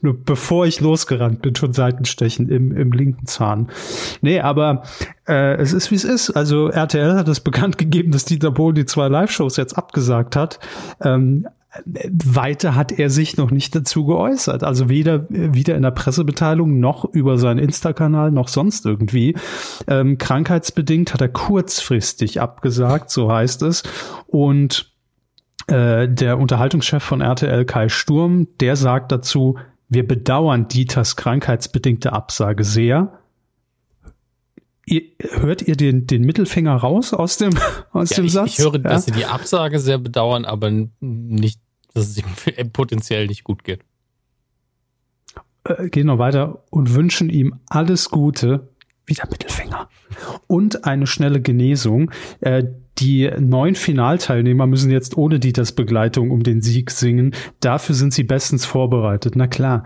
Nur 0.00 0.16
bevor 0.22 0.66
ich 0.66 0.80
losgerannt 0.80 1.42
bin, 1.42 1.54
schon 1.54 1.72
Seitenstechen 1.72 2.48
im, 2.48 2.76
im 2.76 2.92
linken 2.92 3.26
Zahn. 3.26 3.68
Nee, 4.20 4.40
aber 4.40 4.82
äh, 5.26 5.56
es 5.56 5.72
ist 5.72 5.90
wie 5.90 5.96
es 5.96 6.04
ist. 6.04 6.30
Also 6.30 6.68
RTL 6.68 7.14
hat 7.14 7.28
es 7.28 7.40
bekannt 7.46 7.78
gegeben, 7.78 8.12
dass 8.12 8.24
Dieter 8.24 8.50
Bohlen 8.50 8.74
die 8.74 8.86
zwei 8.86 9.08
Live-Shows 9.08 9.56
jetzt 9.56 9.76
abgesagt 9.76 10.36
hat. 10.36 10.58
Ähm, 11.00 11.46
weiter 11.84 12.74
hat 12.74 12.92
er 12.92 13.10
sich 13.10 13.36
noch 13.36 13.50
nicht 13.50 13.74
dazu 13.74 14.06
geäußert. 14.06 14.64
Also 14.64 14.88
weder 14.88 15.26
wieder 15.28 15.74
in 15.76 15.82
der 15.82 15.90
Pressebeteiligung 15.90 16.80
noch 16.80 17.04
über 17.04 17.38
seinen 17.38 17.58
Insta-Kanal 17.58 18.30
noch 18.30 18.48
sonst 18.48 18.86
irgendwie. 18.86 19.36
Ähm, 19.86 20.18
krankheitsbedingt 20.18 21.12
hat 21.12 21.20
er 21.20 21.28
kurzfristig 21.28 22.40
abgesagt, 22.40 23.10
so 23.10 23.30
heißt 23.30 23.62
es. 23.62 23.82
Und 24.26 24.95
äh, 25.66 26.08
der 26.08 26.38
Unterhaltungschef 26.38 27.02
von 27.02 27.20
RTL 27.20 27.64
Kai 27.64 27.88
Sturm, 27.88 28.48
der 28.60 28.76
sagt 28.76 29.12
dazu, 29.12 29.58
wir 29.88 30.06
bedauern 30.06 30.68
Dieters 30.68 31.16
krankheitsbedingte 31.16 32.12
Absage 32.12 32.64
sehr. 32.64 33.20
Ihr, 34.84 35.02
hört 35.18 35.62
ihr 35.62 35.76
den, 35.76 36.06
den 36.06 36.22
Mittelfinger 36.22 36.76
raus 36.76 37.12
aus 37.12 37.38
dem, 37.38 37.52
aus 37.92 38.10
ja, 38.10 38.16
dem 38.16 38.26
ich, 38.26 38.32
Satz? 38.32 38.58
Ich 38.58 38.58
höre, 38.58 38.74
ja? 38.74 38.78
dass 38.80 39.06
sie 39.06 39.12
die 39.12 39.26
Absage 39.26 39.78
sehr 39.80 39.98
bedauern, 39.98 40.44
aber 40.44 40.70
nicht, 41.00 41.60
dass 41.94 42.08
es 42.08 42.18
ihm 42.18 42.70
potenziell 42.72 43.26
nicht 43.26 43.44
gut 43.44 43.64
geht. 43.64 43.80
Äh, 45.64 45.88
gehen 45.88 46.06
noch 46.06 46.18
weiter 46.18 46.62
und 46.70 46.94
wünschen 46.94 47.28
ihm 47.30 47.58
alles 47.68 48.10
Gute. 48.10 48.68
Wieder 49.06 49.28
Mittelfinger. 49.30 49.88
Und 50.46 50.84
eine 50.84 51.06
schnelle 51.06 51.40
Genesung. 51.40 52.10
Äh, 52.40 52.64
die 52.98 53.30
neun 53.38 53.74
Finalteilnehmer 53.74 54.66
müssen 54.66 54.90
jetzt 54.90 55.16
ohne 55.16 55.38
Dieters 55.38 55.72
Begleitung 55.72 56.30
um 56.30 56.42
den 56.42 56.62
Sieg 56.62 56.90
singen. 56.90 57.34
Dafür 57.60 57.94
sind 57.94 58.14
sie 58.14 58.24
bestens 58.24 58.64
vorbereitet. 58.64 59.36
Na 59.36 59.46
klar. 59.46 59.84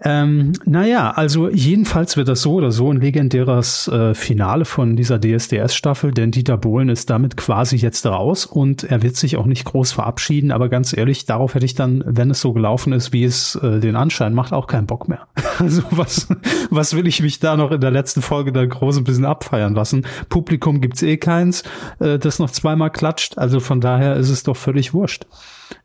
Ähm, 0.00 0.52
naja, 0.64 1.10
also 1.10 1.48
jedenfalls 1.48 2.16
wird 2.16 2.28
das 2.28 2.42
so 2.42 2.54
oder 2.54 2.70
so 2.70 2.92
ein 2.92 3.00
legendäres 3.00 3.88
äh, 3.88 4.14
Finale 4.14 4.64
von 4.64 4.94
dieser 4.94 5.20
DSDS-Staffel, 5.20 6.12
denn 6.12 6.30
Dieter 6.30 6.56
Bohlen 6.56 6.88
ist 6.88 7.10
damit 7.10 7.36
quasi 7.36 7.76
jetzt 7.76 8.06
raus 8.06 8.46
und 8.46 8.84
er 8.84 9.02
wird 9.02 9.16
sich 9.16 9.36
auch 9.36 9.46
nicht 9.46 9.64
groß 9.64 9.90
verabschieden, 9.90 10.52
aber 10.52 10.68
ganz 10.68 10.96
ehrlich, 10.96 11.26
darauf 11.26 11.54
hätte 11.56 11.64
ich 11.64 11.74
dann, 11.74 12.04
wenn 12.06 12.30
es 12.30 12.40
so 12.40 12.52
gelaufen 12.52 12.92
ist, 12.92 13.12
wie 13.12 13.24
es 13.24 13.56
äh, 13.56 13.80
den 13.80 13.96
Anschein 13.96 14.34
macht, 14.34 14.52
auch 14.52 14.68
keinen 14.68 14.86
Bock 14.86 15.08
mehr. 15.08 15.26
Also 15.58 15.82
was, 15.90 16.28
was 16.70 16.94
will 16.94 17.08
ich 17.08 17.20
mich 17.20 17.40
da 17.40 17.56
noch 17.56 17.72
in 17.72 17.80
der 17.80 17.90
letzten 17.90 18.22
Folge 18.22 18.52
da 18.52 18.64
groß 18.64 18.98
ein 18.98 19.02
bisschen 19.02 19.24
abfeiern 19.24 19.74
lassen? 19.74 20.06
Publikum 20.28 20.80
gibt's 20.80 21.02
eh 21.02 21.16
keins, 21.16 21.64
äh, 21.98 22.16
das 22.16 22.38
noch 22.38 22.50
zweimal 22.50 22.90
klatscht, 22.90 23.38
also 23.38 23.58
von 23.58 23.80
daher 23.80 24.14
ist 24.14 24.30
es 24.30 24.44
doch 24.44 24.56
völlig 24.56 24.94
wurscht. 24.94 25.26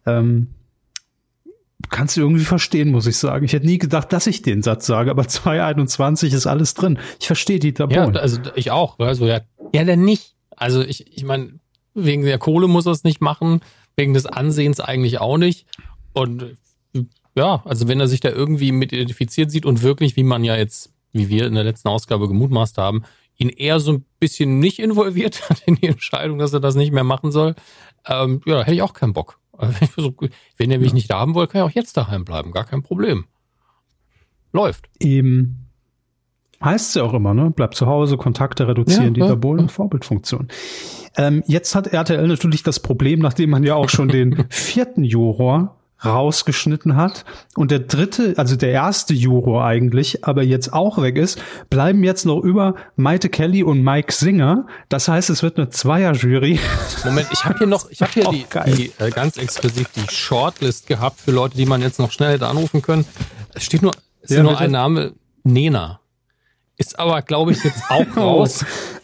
Ähm, 0.05 0.50
kannst 1.90 2.18
du 2.18 2.22
irgendwie 2.22 2.46
verstehen, 2.46 2.92
muss 2.92 3.08
ich 3.08 3.18
sagen. 3.18 3.46
Ich 3.46 3.54
hätte 3.54 3.66
nie 3.66 3.78
gedacht, 3.78 4.12
dass 4.13 4.28
ich 4.28 4.42
den 4.42 4.62
Satz 4.62 4.86
sage, 4.86 5.12
aber 5.12 5.28
221 5.28 6.34
ist 6.34 6.48
alles 6.48 6.74
drin. 6.74 7.00
Ich 7.20 7.28
verstehe 7.28 7.60
die 7.60 7.72
Bohlen. 7.72 7.92
Ja, 8.13 8.22
also 8.22 8.40
ich 8.56 8.72
auch. 8.72 9.00
Also 9.00 9.25
ja, 9.25 9.42
ja, 9.74 9.84
denn 9.84 10.04
nicht. 10.04 10.36
Also 10.56 10.82
ich, 10.82 11.16
ich 11.16 11.24
meine, 11.24 11.60
wegen 11.94 12.24
der 12.24 12.38
Kohle 12.38 12.68
muss 12.68 12.86
er 12.86 12.92
es 12.92 13.04
nicht 13.04 13.22
machen, 13.22 13.62
wegen 13.96 14.13
des 14.13 14.25
Ansehens 14.25 14.80
eigentlich 14.80 15.20
auch 15.20 15.38
nicht. 15.38 15.66
Und 16.13 16.58
ja, 17.36 17.62
also 17.66 17.88
wenn 17.88 18.00
er 18.00 18.08
sich 18.08 18.20
da 18.20 18.30
irgendwie 18.30 18.72
mit 18.72 18.94
identifiziert 18.94 19.52
sieht 19.52 19.66
und 19.66 19.82
wirklich, 19.82 20.16
wie 20.16 20.24
man 20.24 20.44
ja 20.44 20.56
jetzt, 20.56 20.94
wie 21.12 21.30
wir 21.30 21.48
in 21.48 21.56
der 21.56 21.63
letzten 21.63 21.88
Ausgabe 21.88 22.28
gemutmaßt 22.28 22.78
haben, 22.78 23.04
ihn 23.38 23.50
eher 23.50 23.80
so 23.80 23.94
ein 23.94 24.06
bisschen 24.20 24.60
nicht 24.60 24.80
involviert 24.80 25.50
hat 25.50 25.62
in 25.66 25.75
die 25.75 25.88
Entscheidung, 25.88 26.38
dass 26.40 26.54
er 26.54 26.60
das 26.60 26.75
nicht 26.75 26.92
mehr 26.92 27.04
machen 27.04 27.32
soll, 27.32 27.56
ähm, 28.08 28.42
ja, 28.46 28.62
hätte 28.62 28.75
ich 28.75 28.82
auch 28.82 28.94
keinen 28.94 29.13
Bock. 29.13 29.40
Wenn 30.58 30.72
ihr 30.72 30.79
mich 30.79 30.89
ja. 30.89 30.93
nicht 30.93 31.10
da 31.10 31.20
haben 31.20 31.36
wollt, 31.36 31.51
kann 31.51 31.62
ich 31.62 31.72
auch 31.72 31.75
jetzt 31.75 31.98
daheim 31.98 32.25
bleiben. 32.25 32.51
Gar 32.51 32.65
kein 32.65 32.84
Problem. 32.84 33.25
Läuft. 34.51 34.88
Eben. 35.00 35.70
Heißt 36.63 36.89
es 36.89 36.93
ja 36.96 37.03
auch 37.03 37.13
immer, 37.13 37.34
ne? 37.34 37.51
Bleib 37.53 37.75
zu 37.75 37.88
Hause, 37.88 38.15
Kontakte 38.15 38.67
reduzieren, 38.67 39.15
ja, 39.15 39.27
ja, 39.27 39.36
Bohlen, 39.36 39.65
ja. 39.65 39.67
Vorbildfunktion. 39.67 40.48
Ähm, 41.17 41.43
jetzt 41.46 41.75
hat 41.75 41.88
RTL 41.88 42.27
natürlich 42.27 42.63
das 42.63 42.79
Problem, 42.79 43.20
nachdem 43.20 43.50
man 43.50 43.63
ja 43.63 43.75
auch 43.75 43.89
schon 43.89 44.08
den 44.08 44.46
vierten 44.50 45.03
Juror 45.03 45.75
rausgeschnitten 46.05 46.95
hat 46.95 47.25
und 47.55 47.72
der 47.72 47.79
dritte, 47.79 48.33
also 48.38 48.55
der 48.55 48.72
erste 48.72 49.13
Juror 49.13 49.65
eigentlich, 49.65 50.25
aber 50.25 50.43
jetzt 50.43 50.74
auch 50.74 51.01
weg 51.01 51.17
ist, 51.17 51.41
bleiben 51.69 52.03
jetzt 52.03 52.25
noch 52.25 52.41
über 52.41 52.75
Maite 52.95 53.29
Kelly 53.29 53.63
und 53.63 53.83
Mike 53.83 54.12
Singer. 54.12 54.67
Das 54.89 55.07
heißt, 55.07 55.29
es 55.29 55.43
wird 55.43 55.57
eine 55.57 55.69
Zweierjury. 55.69 56.60
Moment, 57.05 57.27
ich 57.31 57.45
habe 57.45 57.57
hier 57.57 57.67
noch, 57.67 57.89
ich 57.89 58.01
habe 58.01 58.12
hier 58.12 58.24
die, 58.31 58.45
die 58.75 58.91
äh, 59.00 59.10
ganz 59.12 59.38
exklusiv 59.38 59.89
die 59.95 60.13
Shortlist 60.13 60.88
gehabt 60.88 61.19
für 61.19 61.31
Leute, 61.31 61.57
die 61.57 61.65
man 61.65 61.81
jetzt 61.81 62.00
noch 62.00 62.12
schnell 62.12 62.33
hätte 62.33 62.48
anrufen 62.48 62.81
können. 62.81 63.05
Es 63.53 63.63
steht 63.63 63.81
nur, 63.81 63.93
es 64.22 64.31
ja, 64.31 64.38
ist 64.38 64.43
nur 64.43 64.57
ein 64.57 64.72
Name, 64.72 65.13
Nena. 65.43 66.00
Ist 66.77 66.98
aber, 66.98 67.22
glaube 67.22 67.51
ich, 67.51 67.63
jetzt 67.63 67.83
auch 67.89 68.05
raus. 68.17 68.65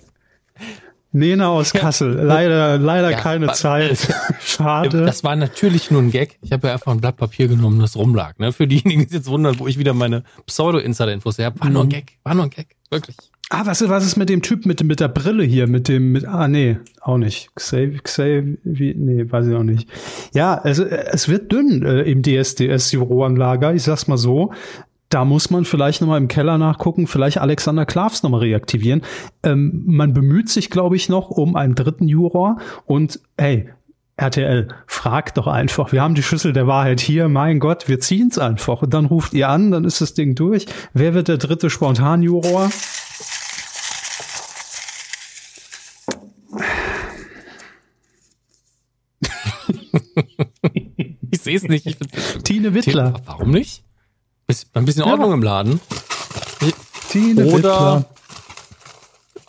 Nena 1.12 1.50
aus 1.50 1.74
Kassel. 1.74 2.14
Leider, 2.14 2.78
leider 2.78 3.12
ja, 3.12 3.18
keine 3.18 3.52
Zeit. 3.54 4.08
Schade. 4.42 5.06
Das 5.06 5.24
war 5.24 5.36
natürlich 5.36 5.90
nur 5.90 6.02
ein 6.02 6.12
Gag. 6.12 6.38
Ich 6.42 6.52
habe 6.52 6.68
ja 6.68 6.74
einfach 6.74 6.92
ein 6.92 7.02
Blatt 7.02 7.18
Papier 7.18 7.48
genommen, 7.48 7.80
das 7.80 7.96
rumlag. 7.96 8.38
Ne? 8.38 8.54
Für 8.54 8.68
diejenigen, 8.68 9.02
die 9.02 9.08
sich 9.08 9.18
jetzt 9.18 9.30
wundern, 9.30 9.58
wo 9.60 9.68
ich 9.68 9.80
wieder 9.80 9.94
meine 9.94 10.24
Pseudo-Insider-Infos 10.46 11.40
her 11.40 11.48
habe. 11.48 11.60
War 11.62 11.70
nur 11.70 11.84
ein. 11.84 11.90
Gag. 11.90 12.20
War 12.24 12.36
nur 12.36 12.46
ein 12.46 12.52
Gag. 12.52 12.76
Wirklich. 12.92 13.16
Ah, 13.52 13.66
was, 13.66 13.88
was 13.90 14.06
ist 14.06 14.16
mit 14.16 14.30
dem 14.30 14.44
Typ 14.44 14.68
mit, 14.68 14.84
mit 14.84 15.00
der 15.00 15.08
Brille 15.08 15.44
hier? 15.44 15.66
Mit 15.66 15.88
dem, 15.88 16.12
mit, 16.12 16.24
ah, 16.26 16.48
nee, 16.48 16.78
auch 17.02 17.18
nicht. 17.18 17.50
Xavier, 17.56 18.00
Xavier, 18.00 18.94
nee, 18.96 19.26
weiß 19.28 19.48
ich 19.48 19.56
auch 19.56 19.64
nicht. 19.64 19.90
Ja, 20.36 20.62
es, 20.64 20.78
es 20.78 21.28
wird 21.30 21.52
dünn 21.52 21.84
äh, 21.84 22.02
im 22.04 22.22
DSDS-Juroanlager, 22.22 23.74
ich 23.74 23.82
sag's 23.82 24.08
mal 24.08 24.18
so. 24.18 24.54
Da 25.10 25.26
muss 25.26 25.50
man 25.50 25.66
vielleicht 25.66 26.02
nochmal 26.02 26.20
im 26.20 26.28
Keller 26.28 26.60
nachgucken, 26.60 27.08
vielleicht 27.08 27.40
Alexander 27.40 27.88
Klavs 27.88 28.22
nochmal 28.22 28.42
reaktivieren. 28.42 29.02
Ähm, 29.42 29.84
man 29.88 30.14
bemüht 30.14 30.50
sich, 30.50 30.70
glaube 30.70 30.96
ich, 30.96 31.10
noch 31.10 31.32
um 31.32 31.56
einen 31.56 31.74
dritten 31.74 32.08
Juror 32.08 32.60
und 32.86 33.20
hey, 33.36 33.70
RTL, 34.18 34.68
fragt 34.86 35.38
doch 35.38 35.48
einfach. 35.48 35.92
Wir 35.92 36.04
haben 36.04 36.14
die 36.14 36.22
Schüssel 36.22 36.54
der 36.54 36.68
Wahrheit 36.68 37.00
hier. 37.00 37.28
Mein 37.30 37.60
Gott, 37.60 37.88
wir 37.88 38.00
ziehen's 38.00 38.38
einfach. 38.38 38.84
Und 38.84 38.94
dann 38.94 39.06
ruft 39.06 39.34
ihr 39.34 39.50
an, 39.50 39.72
dann 39.72 39.86
ist 39.86 40.02
das 40.02 40.14
Ding 40.14 40.36
durch. 40.36 40.66
Wer 40.94 41.14
wird 41.14 41.30
der 41.30 41.38
dritte 41.38 41.70
Spontanjuror? 41.70 42.70
ich 51.32 51.42
sehe 51.42 51.56
es 51.56 51.64
nicht. 51.64 51.86
Ich 51.86 51.98
Tine 52.44 52.74
Wittler. 52.74 53.14
Warum 53.26 53.52
nicht? 53.52 53.86
Ein 54.74 54.86
bisschen 54.86 55.04
Ordnung 55.04 55.30
ja. 55.30 55.36
im 55.36 55.44
Laden. 55.44 55.82
Tine 57.10 57.46
Oder 57.46 57.56
Wittler. 57.56 58.06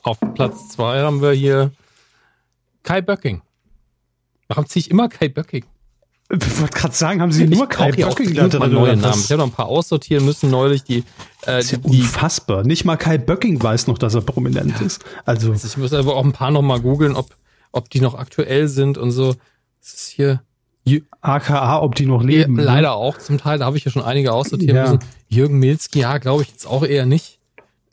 auf 0.03 0.19
Platz 0.35 0.69
zwei 0.71 1.01
haben 1.01 1.23
wir 1.23 1.33
hier 1.33 1.73
Kai 2.83 3.01
Böcking. 3.01 3.43
Warum 4.49 4.67
ziehe 4.67 4.81
ich 4.81 4.91
immer 4.91 5.09
Kai 5.09 5.29
Böcking? 5.29 5.65
Ich 6.33 6.61
wollte 6.61 6.79
gerade 6.79 6.95
sagen, 6.95 7.21
haben 7.21 7.33
Sie 7.33 7.45
ich 7.45 7.51
nur 7.51 7.69
Kai 7.69 7.93
Böcking 7.93 8.35
da 8.35 8.49
drin? 8.49 8.73
Neue 8.73 8.97
Namen. 8.97 9.21
Ich 9.21 9.31
habe 9.31 9.39
noch 9.39 9.47
ein 9.47 9.53
paar 9.53 9.67
aussortieren 9.67 10.25
müssen 10.25 10.51
neulich. 10.51 10.85
Die, 10.85 11.05
äh, 11.47 11.61
ist 11.61 11.73
ja 11.73 11.79
die, 11.79 12.01
unfassbar. 12.01 12.65
Nicht 12.65 12.85
mal 12.85 12.97
Kai 12.97 13.19
Böcking 13.19 13.63
weiß 13.63 13.89
noch, 13.89 13.99
dass 13.99 14.15
er 14.15 14.21
prominent 14.23 14.81
ja. 14.81 14.87
ist. 14.87 15.05
Also. 15.25 15.51
also 15.51 15.67
ich 15.67 15.77
muss 15.77 15.93
aber 15.93 16.15
auch 16.15 16.25
ein 16.25 16.33
paar 16.33 16.51
noch 16.51 16.63
mal 16.63 16.81
googeln, 16.81 17.17
ob, 17.17 17.35
ob 17.73 17.91
die 17.91 18.01
noch 18.01 18.15
aktuell 18.15 18.69
sind 18.69 18.97
und 18.97 19.11
so. 19.11 19.35
Das 19.81 19.95
ist 19.95 20.09
hier 20.09 20.43
AKA, 21.21 21.81
ob 21.83 21.95
die 21.95 22.07
noch 22.07 22.23
leben. 22.23 22.57
Ja, 22.57 22.63
ne? 22.63 22.65
leider 22.65 22.95
auch 22.95 23.19
zum 23.19 23.39
Teil, 23.39 23.59
da 23.59 23.67
habe 23.67 23.77
ich 23.77 23.85
ja 23.85 23.91
schon 23.91 24.03
einige 24.03 24.33
aussortieren 24.33 24.77
ja. 24.77 24.83
müssen. 24.83 24.99
Jürgen 25.29 25.59
Milski, 25.59 26.01
ja, 26.01 26.19
glaube 26.19 26.43
ich 26.43 26.51
jetzt 26.51 26.67
auch 26.67 26.85
eher 26.85 27.07
nicht. 27.07 27.39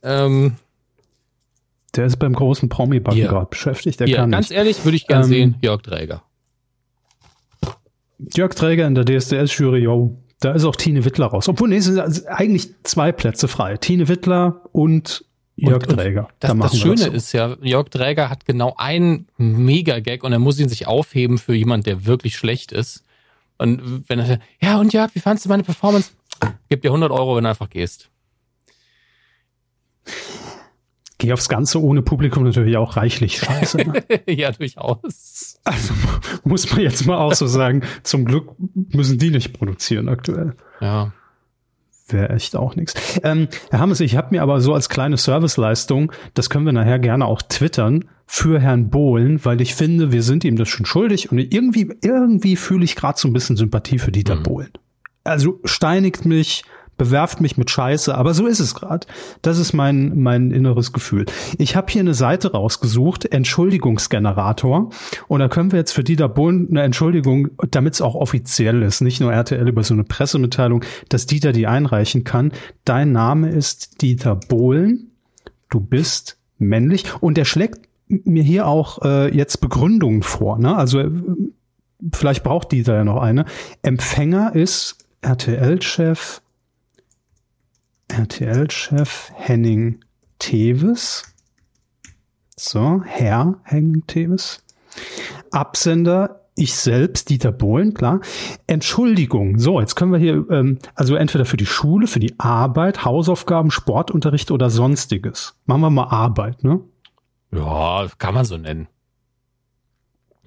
Ähm, 0.04 0.56
der 1.96 2.06
ist 2.06 2.18
beim 2.18 2.34
großen 2.34 2.70
Promi-Backen 2.70 3.20
ja. 3.20 3.28
gerade 3.28 3.48
beschäftigt. 3.48 4.00
Der 4.00 4.08
ja, 4.08 4.18
kann 4.18 4.32
ganz 4.32 4.50
nicht. 4.50 4.58
ehrlich, 4.58 4.86
würde 4.86 4.96
ich 4.96 5.08
gern 5.08 5.24
ähm, 5.24 5.28
sehen, 5.28 5.56
Jörg 5.62 5.82
Träger. 5.82 6.24
Jörg 8.36 8.54
Träger 8.54 8.88
in 8.88 8.96
der 8.96 9.06
DSDS-Jury, 9.06 9.80
yo. 9.80 10.18
Da 10.40 10.52
ist 10.52 10.66
auch 10.66 10.76
Tine 10.76 11.04
Wittler 11.04 11.28
raus. 11.28 11.50
Obwohl, 11.50 11.70
nee, 11.70 11.78
es 11.78 11.86
sind 11.86 12.28
eigentlich 12.28 12.70
zwei 12.84 13.12
Plätze 13.12 13.48
frei. 13.48 13.78
Tine 13.78 14.08
Wittler 14.08 14.62
und 14.72 15.26
Jörg 15.58 15.88
und, 15.88 15.96
Träger. 15.96 16.30
Das, 16.40 16.52
da 16.52 16.58
das 16.58 16.78
Schöne 16.78 17.08
ist 17.08 17.34
ja, 17.34 17.58
Jörg 17.62 17.90
Träger 17.90 18.30
hat 18.30 18.46
genau 18.46 18.76
einen 18.78 19.28
Mega-Gag 19.38 20.24
und 20.24 20.32
er 20.32 20.40
muss 20.40 20.60
ihn 20.60 20.70
sich 20.70 20.88
aufheben 20.88 21.40
für 21.40 21.56
jemand, 21.56 21.88
der 21.88 22.06
wirklich 22.06 22.38
schlecht 22.38 22.72
ist. 22.72 23.04
Und 23.58 24.08
wenn 24.08 24.20
er, 24.20 24.40
ja, 24.62 24.80
und 24.80 24.94
Jörg, 24.94 25.14
wie 25.16 25.20
fandest 25.20 25.46
du 25.46 25.50
meine 25.50 25.64
Performance? 25.64 26.12
Gib 26.70 26.84
dir 26.84 26.90
100 26.90 27.12
Euro, 27.12 27.36
wenn 27.36 27.44
du 27.44 27.50
einfach 27.50 27.70
gehst. 27.70 28.10
Geh 31.18 31.34
aufs 31.34 31.50
Ganze 31.50 31.82
ohne 31.82 32.04
Publikum 32.04 32.44
natürlich 32.44 32.78
auch 32.78 32.96
reichlich 32.96 33.40
scheiße. 33.40 33.78
Ne? 33.78 34.04
ja, 34.28 34.52
durchaus. 34.52 35.60
Also 35.64 35.96
muss 36.44 36.72
man 36.72 36.82
jetzt 36.82 37.08
mal 37.08 37.18
auch 37.18 37.34
so 37.34 37.48
sagen, 37.48 37.82
zum 38.04 38.26
Glück 38.26 38.52
müssen 38.76 39.18
die 39.18 39.32
nicht 39.32 39.54
produzieren 39.54 40.08
aktuell. 40.08 40.56
Ja 40.80 41.14
wäre 42.10 42.30
echt 42.30 42.56
auch 42.56 42.76
nichts. 42.76 42.94
Ähm, 43.24 43.48
Herr 43.70 43.80
Hammes, 43.80 44.00
ich 44.00 44.16
habe 44.16 44.30
mir 44.32 44.42
aber 44.42 44.62
so 44.62 44.74
als 44.74 44.90
kleine 44.90 45.18
Serviceleistung, 45.18 46.12
das 46.34 46.50
können 46.50 46.66
wir 46.66 46.74
nachher 46.74 47.00
gerne 47.00 47.26
auch 47.26 47.42
twittern, 47.42 48.06
für 48.26 48.60
Herrn 48.60 48.90
Bohlen, 48.90 49.44
weil 49.46 49.62
ich 49.62 49.74
finde, 49.74 50.12
wir 50.12 50.22
sind 50.22 50.44
ihm 50.44 50.58
das 50.58 50.68
schon 50.68 50.86
schuldig 50.86 51.32
und 51.32 51.40
irgendwie, 51.40 51.90
irgendwie 52.02 52.58
fühle 52.58 52.84
ich 52.84 52.96
gerade 52.96 53.18
so 53.18 53.28
ein 53.28 53.34
bisschen 53.34 53.56
Sympathie 53.56 54.00
für 54.00 54.12
Dieter 54.12 54.36
mhm. 54.36 54.44
Bohlen. 54.44 54.72
Also 55.24 55.60
steinigt 55.64 56.26
mich, 56.26 56.64
bewerft 56.98 57.42
mich 57.42 57.58
mit 57.58 57.70
Scheiße, 57.70 58.16
aber 58.16 58.34
so 58.34 58.48
ist 58.48 58.60
es 58.60 58.76
gerade. 58.76 59.08
Das 59.42 59.60
ist 59.60 59.74
mein, 59.74 60.20
mein 60.20 60.52
inneres 60.52 60.94
Gefühl. 60.94 61.26
Ich 61.58 61.76
habe 61.76 61.92
hier 61.92 62.02
eine 62.02 62.14
Seite 62.14 62.52
rausgesucht, 62.52 63.26
Entschuldigungsgenerator. 63.26 64.90
Und 65.28 65.40
da 65.40 65.48
können 65.48 65.72
wir 65.72 65.80
jetzt 65.80 65.92
für 65.92 66.04
Dieter 66.04 66.30
Bohlen 66.30 66.68
eine 66.70 66.84
Entschuldigung, 66.84 67.50
damit 67.70 67.94
es 67.94 68.02
auch 68.02 68.16
offiziell 68.16 68.82
ist, 68.82 69.02
nicht 69.02 69.22
nur 69.22 69.32
RTL 69.32 69.68
über 69.68 69.84
so 69.84 69.94
eine 69.94 70.04
Pressemitteilung, 70.04 70.84
dass 71.10 71.26
Dieter 71.26 71.52
die 71.52 71.68
einreichen 71.68 72.24
kann. 72.24 72.52
Dein 72.86 73.12
Name 73.12 73.50
ist 73.50 74.02
Dieter 74.02 74.36
Bohlen. 74.36 75.12
Du 75.70 75.80
bist 75.80 76.38
männlich. 76.58 77.06
Und 77.22 77.38
er 77.38 77.46
schlägt 77.46 77.88
mir 78.08 78.44
hier 78.44 78.68
auch 78.68 79.02
äh, 79.04 79.36
jetzt 79.36 79.60
Begründungen 79.62 80.24
vor. 80.24 80.58
Ne? 80.58 80.76
Also 80.76 81.04
vielleicht 82.14 82.44
braucht 82.44 82.72
Dieter 82.72 82.96
ja 82.96 83.04
noch 83.04 83.22
eine. 83.22 83.46
Empfänger 83.82 84.56
ist 84.56 84.98
RTL-Chef 85.22 86.42
RTL-Chef 88.08 89.32
Henning 89.36 90.00
Teves. 90.40 91.34
So, 92.56 93.02
Herr 93.06 93.60
Henning 93.64 94.06
Teves. 94.08 94.64
Absender 95.52 96.48
ich 96.60 96.74
selbst, 96.74 97.30
Dieter 97.30 97.52
Bohlen, 97.52 97.94
klar. 97.94 98.20
Entschuldigung. 98.66 99.60
So, 99.60 99.80
jetzt 99.80 99.96
können 99.96 100.12
wir 100.12 100.18
hier, 100.18 100.44
ähm, 100.50 100.80
also 100.96 101.16
entweder 101.16 101.46
für 101.46 101.56
die 101.56 101.68
Schule, 101.68 102.08
für 102.08 102.20
die 102.20 102.40
Arbeit, 102.40 103.06
Hausaufgaben, 103.06 103.70
Sportunterricht 103.70 104.50
oder 104.50 104.72
sonstiges. 104.72 105.56
Machen 105.66 105.82
wir 105.82 105.90
mal 105.92 106.08
Arbeit, 106.08 106.64
ne? 106.64 106.82
Ja, 107.52 108.08
kann 108.18 108.34
man 108.34 108.46
so 108.46 108.58
nennen. 108.58 108.88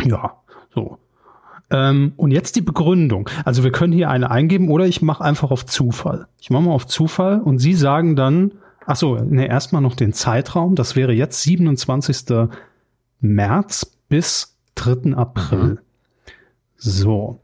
Ja, 0.03 0.43
so. 0.75 0.99
Ähm, 1.71 2.13
und 2.17 2.33
jetzt 2.33 2.57
die 2.57 2.63
Begründung. 2.63 3.29
Also 3.45 3.63
wir 3.63 3.71
können 3.71 3.93
hier 3.93 4.11
eine 4.11 4.31
eingeben 4.31 4.71
oder 4.71 4.87
ich 4.87 5.03
mache 5.03 5.25
einfach 5.25 5.51
auf 5.51 5.67
Zufall. 5.67 6.27
Ich 6.41 6.51
mache 6.51 6.63
mal 6.63 6.73
auf 6.73 6.87
Zufall 6.87 7.41
und 7.41 7.59
Sie 7.59 7.75
sagen 7.75 8.17
dann, 8.17 8.53
ach 8.87 8.97
so, 8.97 9.17
ne, 9.17 9.47
erstmal 9.47 9.83
noch 9.83 9.95
den 9.95 10.13
Zeitraum. 10.13 10.75
Das 10.75 10.97
wäre 10.97 11.13
jetzt 11.13 11.43
27. 11.43 12.49
März 13.21 13.93
bis 14.09 14.57
3. 14.75 15.15
April. 15.15 15.59
Mhm. 15.59 15.79
So. 16.77 17.41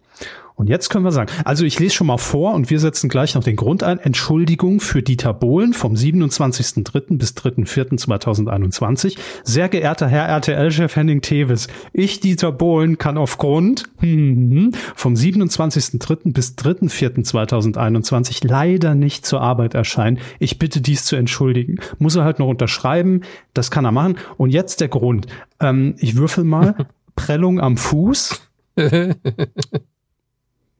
Und 0.56 0.68
jetzt 0.70 0.88
können 0.88 1.04
wir 1.04 1.12
sagen, 1.12 1.30
also 1.44 1.66
ich 1.66 1.78
lese 1.78 1.94
schon 1.94 2.06
mal 2.06 2.16
vor 2.16 2.54
und 2.54 2.70
wir 2.70 2.80
setzen 2.80 3.10
gleich 3.10 3.34
noch 3.34 3.44
den 3.44 3.56
Grund 3.56 3.82
ein. 3.82 3.98
Entschuldigung 3.98 4.80
für 4.80 5.02
Dieter 5.02 5.34
Bohlen 5.34 5.75
vom 5.75 5.92
27.03. 5.92 7.18
bis 7.18 7.34
3.04.2021. 7.34 9.18
Sehr 9.44 9.68
geehrter 9.68 10.08
Herr 10.08 10.25
RTL-Chef 10.28 10.96
Henning 10.96 11.20
Tevis, 11.20 11.68
ich, 11.92 12.20
Dieter 12.20 12.52
Bohlen, 12.52 12.96
kann 12.96 13.18
aufgrund 13.18 13.84
hm, 13.98 14.72
vom 14.94 15.12
27.03. 15.12 16.32
bis 16.32 16.54
3.04.2021 16.54 18.48
leider 18.48 18.94
nicht 18.94 19.26
zur 19.26 19.42
Arbeit 19.42 19.75
erscheinen. 19.75 20.18
Ich 20.38 20.58
bitte 20.58 20.80
dies 20.80 21.04
zu 21.04 21.16
entschuldigen. 21.16 21.76
Muss 21.98 22.16
er 22.16 22.25
halt 22.25 22.38
noch 22.38 22.48
unterschreiben, 22.48 23.20
das 23.52 23.70
kann 23.70 23.84
er 23.84 23.92
machen. 23.92 24.16
Und 24.38 24.50
jetzt 24.50 24.80
der 24.80 24.88
Grund. 24.88 25.26
Ähm, 25.60 25.96
ich 25.98 26.16
würfel 26.16 26.44
mal. 26.44 26.75
Prellung 27.14 27.60
am 27.60 27.76
Fuß. 27.76 28.40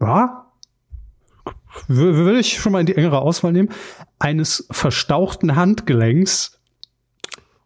ja, 0.01 0.47
würde 1.89 2.39
ich 2.39 2.59
schon 2.59 2.73
mal 2.73 2.81
in 2.81 2.87
die 2.87 2.97
engere 2.97 3.21
Auswahl 3.21 3.53
nehmen, 3.53 3.71
eines 4.19 4.67
verstauchten 4.71 5.57
Handgelenks. 5.57 6.59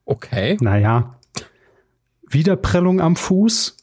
Okay. 0.04 0.56
Naja. 0.60 1.16
Wiederprellung 2.28 3.00
am 3.00 3.16
Fuß, 3.16 3.76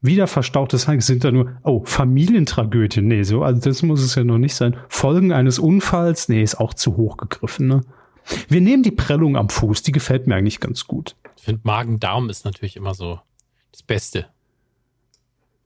wieder 0.00 0.26
verstauchtes 0.26 0.86
Handgelenk, 0.86 1.02
sind 1.02 1.24
da 1.24 1.32
nur, 1.32 1.56
oh, 1.64 1.82
Familientragödie, 1.84 3.02
nee, 3.02 3.22
so, 3.22 3.42
also 3.42 3.60
das 3.60 3.82
muss 3.82 4.02
es 4.02 4.14
ja 4.14 4.24
noch 4.24 4.38
nicht 4.38 4.54
sein. 4.54 4.76
Folgen 4.88 5.32
eines 5.32 5.58
Unfalls, 5.58 6.28
nee, 6.28 6.42
ist 6.42 6.56
auch 6.60 6.74
zu 6.74 6.96
hoch 6.96 7.16
gegriffen, 7.16 7.66
ne? 7.66 7.80
Wir 8.48 8.60
nehmen 8.60 8.82
die 8.82 8.92
Prellung 8.92 9.36
am 9.36 9.48
Fuß, 9.48 9.82
die 9.82 9.92
gefällt 9.92 10.26
mir 10.26 10.36
eigentlich 10.36 10.60
ganz 10.60 10.86
gut. 10.86 11.16
Ich 11.36 11.44
finde 11.44 11.62
Magen-Darm 11.64 12.30
ist 12.30 12.44
natürlich 12.44 12.76
immer 12.76 12.94
so 12.94 13.20
das 13.72 13.82
Beste. 13.82 14.26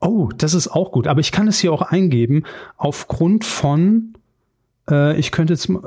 Oh, 0.04 0.28
das 0.36 0.54
ist 0.54 0.68
auch 0.68 0.92
gut. 0.92 1.06
Aber 1.06 1.20
ich 1.20 1.32
kann 1.32 1.48
es 1.48 1.58
hier 1.58 1.72
auch 1.72 1.80
eingeben 1.82 2.44
aufgrund 2.76 3.44
von, 3.44 4.14
äh, 4.88 5.18
ich 5.18 5.32
könnte 5.32 5.54
jetzt 5.54 5.70
äh, 5.70 5.78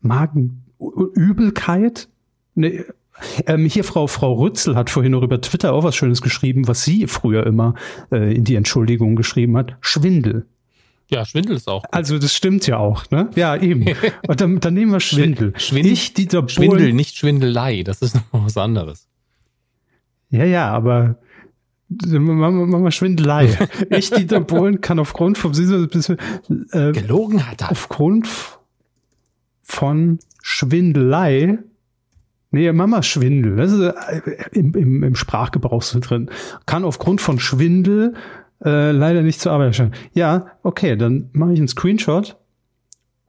Magenübelkeit. 0.00 2.08
Nee, 2.54 2.84
ähm, 3.46 3.66
hier 3.66 3.84
Frau 3.84 4.06
Frau 4.06 4.34
Rützel 4.34 4.76
hat 4.76 4.90
vorhin 4.90 5.12
noch 5.12 5.22
über 5.22 5.40
Twitter 5.40 5.72
auch 5.72 5.84
was 5.84 5.96
Schönes 5.96 6.22
geschrieben, 6.22 6.68
was 6.68 6.84
sie 6.84 7.06
früher 7.06 7.46
immer 7.46 7.74
äh, 8.10 8.34
in 8.34 8.44
die 8.44 8.54
Entschuldigung 8.54 9.16
geschrieben 9.16 9.56
hat. 9.56 9.76
Schwindel. 9.80 10.46
Ja, 11.10 11.24
Schwindel 11.24 11.56
ist 11.56 11.68
auch. 11.68 11.82
Gut. 11.82 11.92
Also 11.92 12.18
das 12.18 12.34
stimmt 12.34 12.66
ja 12.66 12.78
auch, 12.78 13.10
ne? 13.10 13.30
Ja, 13.34 13.56
eben. 13.56 13.86
Und 14.28 14.40
dann, 14.40 14.60
dann 14.60 14.74
nehmen 14.74 14.92
wir 14.92 15.00
Schwindel. 15.00 15.52
Schwindel, 15.56 15.92
ich, 15.92 16.14
Dieter 16.14 16.48
Schwindel, 16.48 16.92
nicht 16.92 17.16
Schwindelei. 17.16 17.82
Das 17.82 18.02
ist 18.02 18.14
noch 18.32 18.44
was 18.44 18.56
anderes. 18.56 19.08
Ja, 20.30 20.44
ja, 20.44 20.70
aber 20.70 21.16
Machen 21.88 22.84
wir 22.84 22.90
Schwindelei. 22.90 23.56
ich, 23.90 24.10
Dieter 24.10 24.40
Bohlen, 24.40 24.80
kann 24.80 24.98
aufgrund 24.98 25.38
vom 25.38 25.52
äh, 25.52 26.92
gelogen 26.92 27.46
hat 27.46 27.62
er. 27.62 27.70
Aufgrund 27.70 28.28
von 29.62 30.18
Schwindelei. 30.42 31.58
Nee, 32.50 32.72
Mama 32.72 33.02
Schwindel. 33.02 33.56
Das 33.56 33.72
ist 33.72 33.80
äh, 33.80 34.32
im, 34.52 34.74
im, 34.74 35.02
im 35.02 35.14
Sprachgebrauch 35.14 35.82
so 35.82 35.98
drin. 36.00 36.30
Kann 36.66 36.84
aufgrund 36.84 37.20
von 37.20 37.38
Schwindel 37.38 38.14
äh, 38.64 38.90
leider 38.90 39.22
nicht 39.22 39.40
zur 39.40 39.52
Arbeit 39.52 39.68
erscheinen. 39.68 39.94
Ja, 40.12 40.46
okay, 40.62 40.96
dann 40.96 41.30
mache 41.32 41.52
ich 41.52 41.58
einen 41.58 41.68
Screenshot 41.68 42.36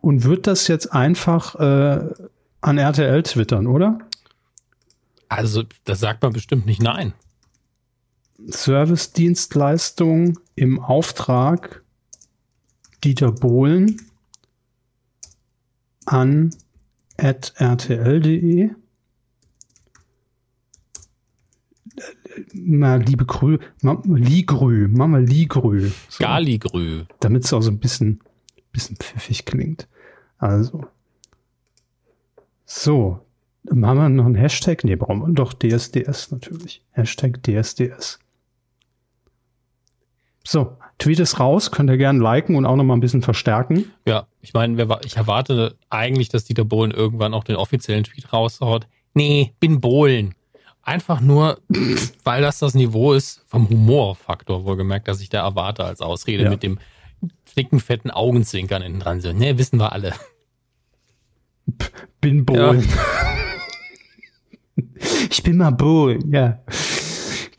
und 0.01 0.23
wird 0.23 0.47
das 0.47 0.67
jetzt 0.67 0.87
einfach 0.87 1.55
äh, 1.55 2.09
an 2.61 2.77
RTL 2.77 3.23
twittern, 3.23 3.67
oder? 3.67 3.99
Also, 5.27 5.63
das 5.83 5.99
sagt 5.99 6.23
man 6.23 6.33
bestimmt 6.33 6.65
nicht 6.65 6.81
nein. 6.81 7.13
Service-Dienstleistung 8.48 10.39
im 10.55 10.79
Auftrag 10.79 11.84
Dieter 13.03 13.31
Bohlen 13.31 14.01
an 16.05 16.51
rtl.de. 17.22 18.72
Na, 22.53 22.96
liebe 22.96 23.25
Grü, 23.25 23.60
Ligrü, 23.81 24.88
Mama 24.88 25.17
Ligrü. 25.17 25.91
So, 26.08 26.24
Galigrü. 26.24 27.03
Damit 27.19 27.46
es 27.46 27.53
auch 27.53 27.62
so 27.62 27.72
ein 27.72 27.79
bisschen, 27.79 28.22
bisschen 28.72 28.96
pfiffig 28.96 29.46
klingt. 29.46 29.88
Also. 30.38 30.86
So. 32.65 33.25
Machen 33.63 33.98
wir 33.98 34.10
noch 34.10 34.25
einen 34.25 34.36
Hashtag? 34.36 34.84
Nee, 34.84 34.96
brauchen 34.96 35.22
wir 35.22 35.34
doch 35.34 35.53
DSDS 35.53 36.31
natürlich. 36.31 36.81
Hashtag 36.91 37.43
DSDS. 37.43 38.19
So, 40.51 40.77
Tweet 40.97 41.19
ist 41.19 41.39
raus, 41.39 41.69
könnt 41.69 41.91
ihr 41.91 41.97
gerne 41.97 42.17
liken 42.17 42.55
und 42.55 42.65
auch 42.65 42.75
nochmal 42.75 42.97
ein 42.97 43.01
bisschen 43.01 43.21
verstärken. 43.21 43.91
Ja, 44.07 44.25
ich 44.41 44.51
meine, 44.55 44.99
ich 45.05 45.15
erwarte 45.15 45.75
eigentlich, 45.91 46.29
dass 46.29 46.45
Dieter 46.45 46.65
Bohlen 46.65 46.89
irgendwann 46.89 47.35
auch 47.35 47.43
den 47.43 47.55
offiziellen 47.55 48.03
Tweet 48.03 48.33
raushaut. 48.33 48.87
Nee, 49.13 49.53
bin 49.59 49.79
Bohlen. 49.79 50.33
Einfach 50.81 51.21
nur, 51.21 51.59
weil 52.23 52.41
das 52.41 52.57
das 52.57 52.73
Niveau 52.73 53.13
ist 53.13 53.43
vom 53.45 53.69
Humorfaktor, 53.69 54.65
wohlgemerkt, 54.65 55.07
dass 55.07 55.21
ich 55.21 55.29
da 55.29 55.43
erwarte 55.43 55.85
als 55.85 56.01
Ausrede 56.01 56.45
ja. 56.45 56.49
mit 56.49 56.63
dem 56.63 56.79
dicken, 57.55 57.79
fetten 57.79 58.09
Augenzwinkern 58.09 58.81
innen 58.81 58.99
dran. 58.99 59.21
So, 59.21 59.31
ne, 59.31 59.55
wissen 59.59 59.79
wir 59.79 59.91
alle. 59.91 60.15
Bin 62.21 62.43
Bohlen. 62.43 62.87
Ja. 64.75 64.83
ich 65.29 65.43
bin 65.43 65.57
mal 65.57 65.69
Bohlen, 65.69 66.33
ja. 66.33 66.57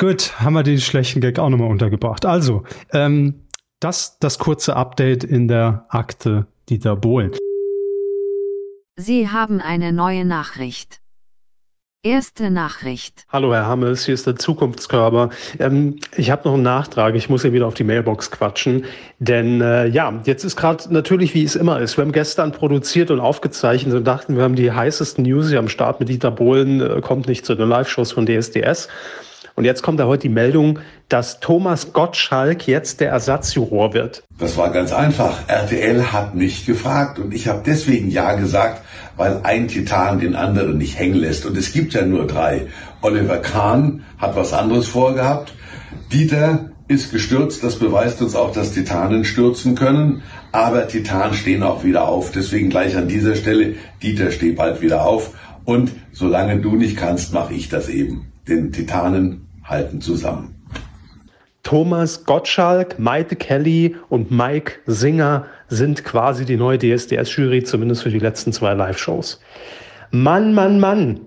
Gut, 0.01 0.41
haben 0.41 0.55
wir 0.55 0.63
den 0.63 0.81
schlechten 0.81 1.21
Gag 1.21 1.39
auch 1.39 1.51
nochmal 1.51 1.69
untergebracht. 1.69 2.25
Also, 2.25 2.63
ähm, 2.91 3.43
das, 3.81 4.19
das 4.19 4.39
kurze 4.39 4.75
Update 4.75 5.25
in 5.25 5.47
der 5.47 5.85
Akte 5.91 6.47
Dieter 6.71 6.97
Bohlen. 6.97 7.33
Sie 8.97 9.29
haben 9.29 9.61
eine 9.61 9.93
neue 9.93 10.25
Nachricht. 10.25 11.03
Erste 12.03 12.51
Nachricht. 12.51 13.27
Hallo 13.29 13.53
Herr 13.53 13.67
Hammes, 13.67 14.07
hier 14.07 14.15
ist 14.15 14.27
der 14.27 14.37
Zukunftskörper. 14.37 15.29
Ähm, 15.59 15.97
ich 16.17 16.31
habe 16.31 16.49
noch 16.49 16.55
einen 16.55 16.63
Nachtrag, 16.63 17.15
ich 17.15 17.29
muss 17.29 17.43
ja 17.43 17.53
wieder 17.53 17.67
auf 17.67 17.75
die 17.75 17.85
Mailbox 17.85 18.31
quatschen. 18.31 18.87
Denn 19.19 19.61
äh, 19.61 19.85
ja, 19.85 20.19
jetzt 20.25 20.45
ist 20.45 20.57
gerade 20.57 20.91
natürlich, 20.91 21.35
wie 21.35 21.45
es 21.45 21.57
immer 21.57 21.79
ist. 21.79 21.99
Wir 21.99 22.05
haben 22.05 22.13
gestern 22.13 22.53
produziert 22.53 23.11
und 23.11 23.21
aufgezeichnet 23.21 23.95
und 23.95 24.05
dachten, 24.05 24.37
wir 24.37 24.45
haben 24.45 24.57
die 24.57 24.73
heißesten 24.73 25.25
News 25.25 25.51
hier 25.51 25.59
am 25.59 25.69
Start 25.69 26.01
mit 26.01 26.09
Dieter 26.09 26.31
Bohlen, 26.31 26.81
äh, 26.81 27.03
kommt 27.03 27.29
nicht 27.29 27.45
zu 27.45 27.55
den 27.55 27.69
Live-Shows 27.69 28.13
von 28.13 28.25
DSDS. 28.25 28.89
Und 29.61 29.67
jetzt 29.67 29.83
kommt 29.83 30.01
da 30.01 30.07
heute 30.07 30.23
die 30.23 30.31
Meldung, 30.31 30.79
dass 31.11 31.39
Thomas 31.39 31.93
Gottschalk 31.93 32.67
jetzt 32.67 33.01
der 33.01 33.11
Ersatzjuror 33.11 33.93
wird. 33.93 34.23
Das 34.39 34.57
war 34.57 34.71
ganz 34.71 34.91
einfach. 34.91 35.37
RTL 35.49 36.13
hat 36.15 36.35
mich 36.35 36.65
gefragt 36.65 37.19
und 37.19 37.35
ich 37.35 37.47
habe 37.47 37.61
deswegen 37.67 38.11
Ja 38.11 38.37
gesagt, 38.37 38.83
weil 39.19 39.41
ein 39.43 39.69
Titan 39.69 40.19
den 40.19 40.35
anderen 40.35 40.79
nicht 40.79 40.99
hängen 40.99 41.17
lässt. 41.17 41.45
Und 41.45 41.59
es 41.59 41.75
gibt 41.75 41.93
ja 41.93 42.07
nur 42.07 42.27
drei. 42.27 42.69
Oliver 43.03 43.37
Kahn 43.37 44.03
hat 44.17 44.35
was 44.35 44.55
anderes 44.55 44.89
vorgehabt. 44.89 45.53
Dieter 46.11 46.71
ist 46.89 47.13
gestürzt. 47.13 47.63
Das 47.63 47.79
beweist 47.79 48.23
uns 48.23 48.35
auch, 48.35 48.53
dass 48.53 48.73
Titanen 48.73 49.27
stürzen 49.27 49.75
können. 49.75 50.23
Aber 50.53 50.89
Titanen 50.89 51.35
stehen 51.35 51.63
auch 51.63 51.85
wieder 51.85 52.09
auf. 52.09 52.33
Deswegen 52.33 52.71
gleich 52.71 52.97
an 52.97 53.09
dieser 53.09 53.37
Stelle, 53.37 53.75
Dieter, 54.03 54.31
steh 54.31 54.53
bald 54.53 54.81
wieder 54.81 55.05
auf. 55.05 55.35
Und 55.67 55.93
solange 56.13 56.61
du 56.61 56.77
nicht 56.77 56.97
kannst, 56.97 57.35
mache 57.35 57.53
ich 57.53 57.69
das 57.69 57.91
eben 57.91 58.33
den 58.49 58.73
Titanen 58.73 59.50
halten 59.71 60.01
zusammen. 60.01 60.57
Thomas 61.63 62.25
Gottschalk, 62.25 62.99
Maite 62.99 63.37
Kelly 63.37 63.95
und 64.09 64.31
Mike 64.31 64.81
Singer 64.87 65.47
sind 65.69 66.05
quasi 66.05 66.45
die 66.45 66.57
neue 66.57 66.79
DSDS-Jury, 66.79 67.63
zumindest 67.63 68.03
für 68.03 68.11
die 68.11 68.19
letzten 68.19 68.53
zwei 68.53 68.75
Live-Shows. 68.75 69.41
Mann, 70.11 70.55
Mann, 70.55 70.81
Mann, 70.81 71.21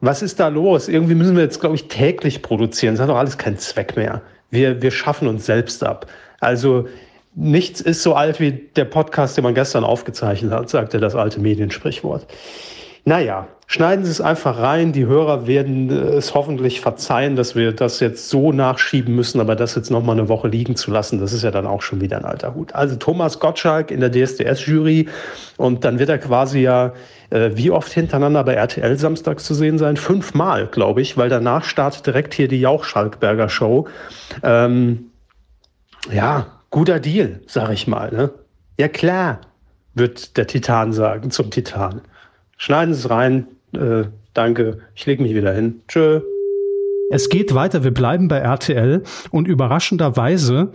was 0.00 0.22
ist 0.22 0.38
da 0.38 0.48
los? 0.48 0.88
Irgendwie 0.88 1.14
müssen 1.14 1.34
wir 1.34 1.42
jetzt, 1.42 1.60
glaube 1.60 1.74
ich, 1.74 1.88
täglich 1.88 2.42
produzieren. 2.42 2.94
Das 2.94 3.02
hat 3.02 3.08
doch 3.08 3.18
alles 3.18 3.38
keinen 3.38 3.58
Zweck 3.58 3.96
mehr. 3.96 4.22
Wir, 4.50 4.80
wir 4.82 4.90
schaffen 4.90 5.28
uns 5.28 5.46
selbst 5.46 5.82
ab. 5.82 6.06
Also 6.40 6.88
nichts 7.34 7.80
ist 7.80 8.02
so 8.02 8.14
alt 8.14 8.40
wie 8.40 8.52
der 8.52 8.84
Podcast, 8.84 9.36
den 9.36 9.44
man 9.44 9.54
gestern 9.54 9.84
aufgezeichnet 9.84 10.52
hat, 10.52 10.68
sagte 10.70 11.00
das 11.00 11.14
alte 11.14 11.40
Mediensprichwort. 11.40 12.26
Naja, 13.04 13.48
schneiden 13.66 14.04
Sie 14.04 14.10
es 14.10 14.20
einfach 14.20 14.58
rein. 14.58 14.92
Die 14.92 15.06
Hörer 15.06 15.46
werden 15.46 15.90
äh, 15.90 16.16
es 16.16 16.34
hoffentlich 16.34 16.80
verzeihen, 16.80 17.36
dass 17.36 17.54
wir 17.54 17.72
das 17.72 18.00
jetzt 18.00 18.28
so 18.28 18.52
nachschieben 18.52 19.14
müssen, 19.14 19.40
aber 19.40 19.56
das 19.56 19.74
jetzt 19.74 19.90
noch 19.90 20.02
mal 20.02 20.12
eine 20.12 20.28
Woche 20.28 20.48
liegen 20.48 20.76
zu 20.76 20.90
lassen, 20.90 21.20
das 21.20 21.32
ist 21.32 21.42
ja 21.42 21.50
dann 21.50 21.66
auch 21.66 21.82
schon 21.82 22.00
wieder 22.00 22.18
ein 22.18 22.24
alter 22.24 22.54
Hut. 22.54 22.74
Also 22.74 22.96
Thomas 22.96 23.38
Gottschalk 23.38 23.90
in 23.90 24.00
der 24.00 24.10
DSDS-Jury 24.10 25.08
und 25.56 25.84
dann 25.84 25.98
wird 25.98 26.08
er 26.08 26.18
quasi 26.18 26.60
ja 26.60 26.92
äh, 27.30 27.50
wie 27.54 27.70
oft 27.70 27.92
hintereinander 27.92 28.44
bei 28.44 28.54
RTL 28.54 28.98
samstags 28.98 29.44
zu 29.44 29.54
sehen 29.54 29.78
sein? 29.78 29.96
Fünfmal, 29.96 30.66
glaube 30.66 31.00
ich, 31.00 31.16
weil 31.16 31.28
danach 31.28 31.64
startet 31.64 32.06
direkt 32.06 32.34
hier 32.34 32.48
die 32.48 32.60
Jauch-Schalkberger 32.60 33.48
Show. 33.48 33.88
Ähm, 34.42 35.10
ja, 36.12 36.46
guter 36.70 37.00
Deal, 37.00 37.40
sag 37.46 37.70
ich 37.70 37.86
mal. 37.86 38.12
Ne? 38.12 38.30
Ja 38.78 38.88
klar, 38.88 39.40
wird 39.94 40.36
der 40.36 40.46
Titan 40.46 40.92
sagen 40.92 41.30
zum 41.30 41.50
Titan. 41.50 42.02
Schneiden 42.60 42.92
Sie 42.92 43.00
es 43.00 43.08
rein. 43.08 43.46
Äh, 43.72 44.04
danke. 44.34 44.80
Ich 44.94 45.06
lege 45.06 45.22
mich 45.22 45.34
wieder 45.34 45.54
hin. 45.54 45.80
Tschö. 45.88 46.20
Es 47.08 47.30
geht 47.30 47.54
weiter. 47.54 47.84
Wir 47.84 47.94
bleiben 47.94 48.28
bei 48.28 48.36
RTL 48.36 49.02
und 49.30 49.48
überraschenderweise 49.48 50.70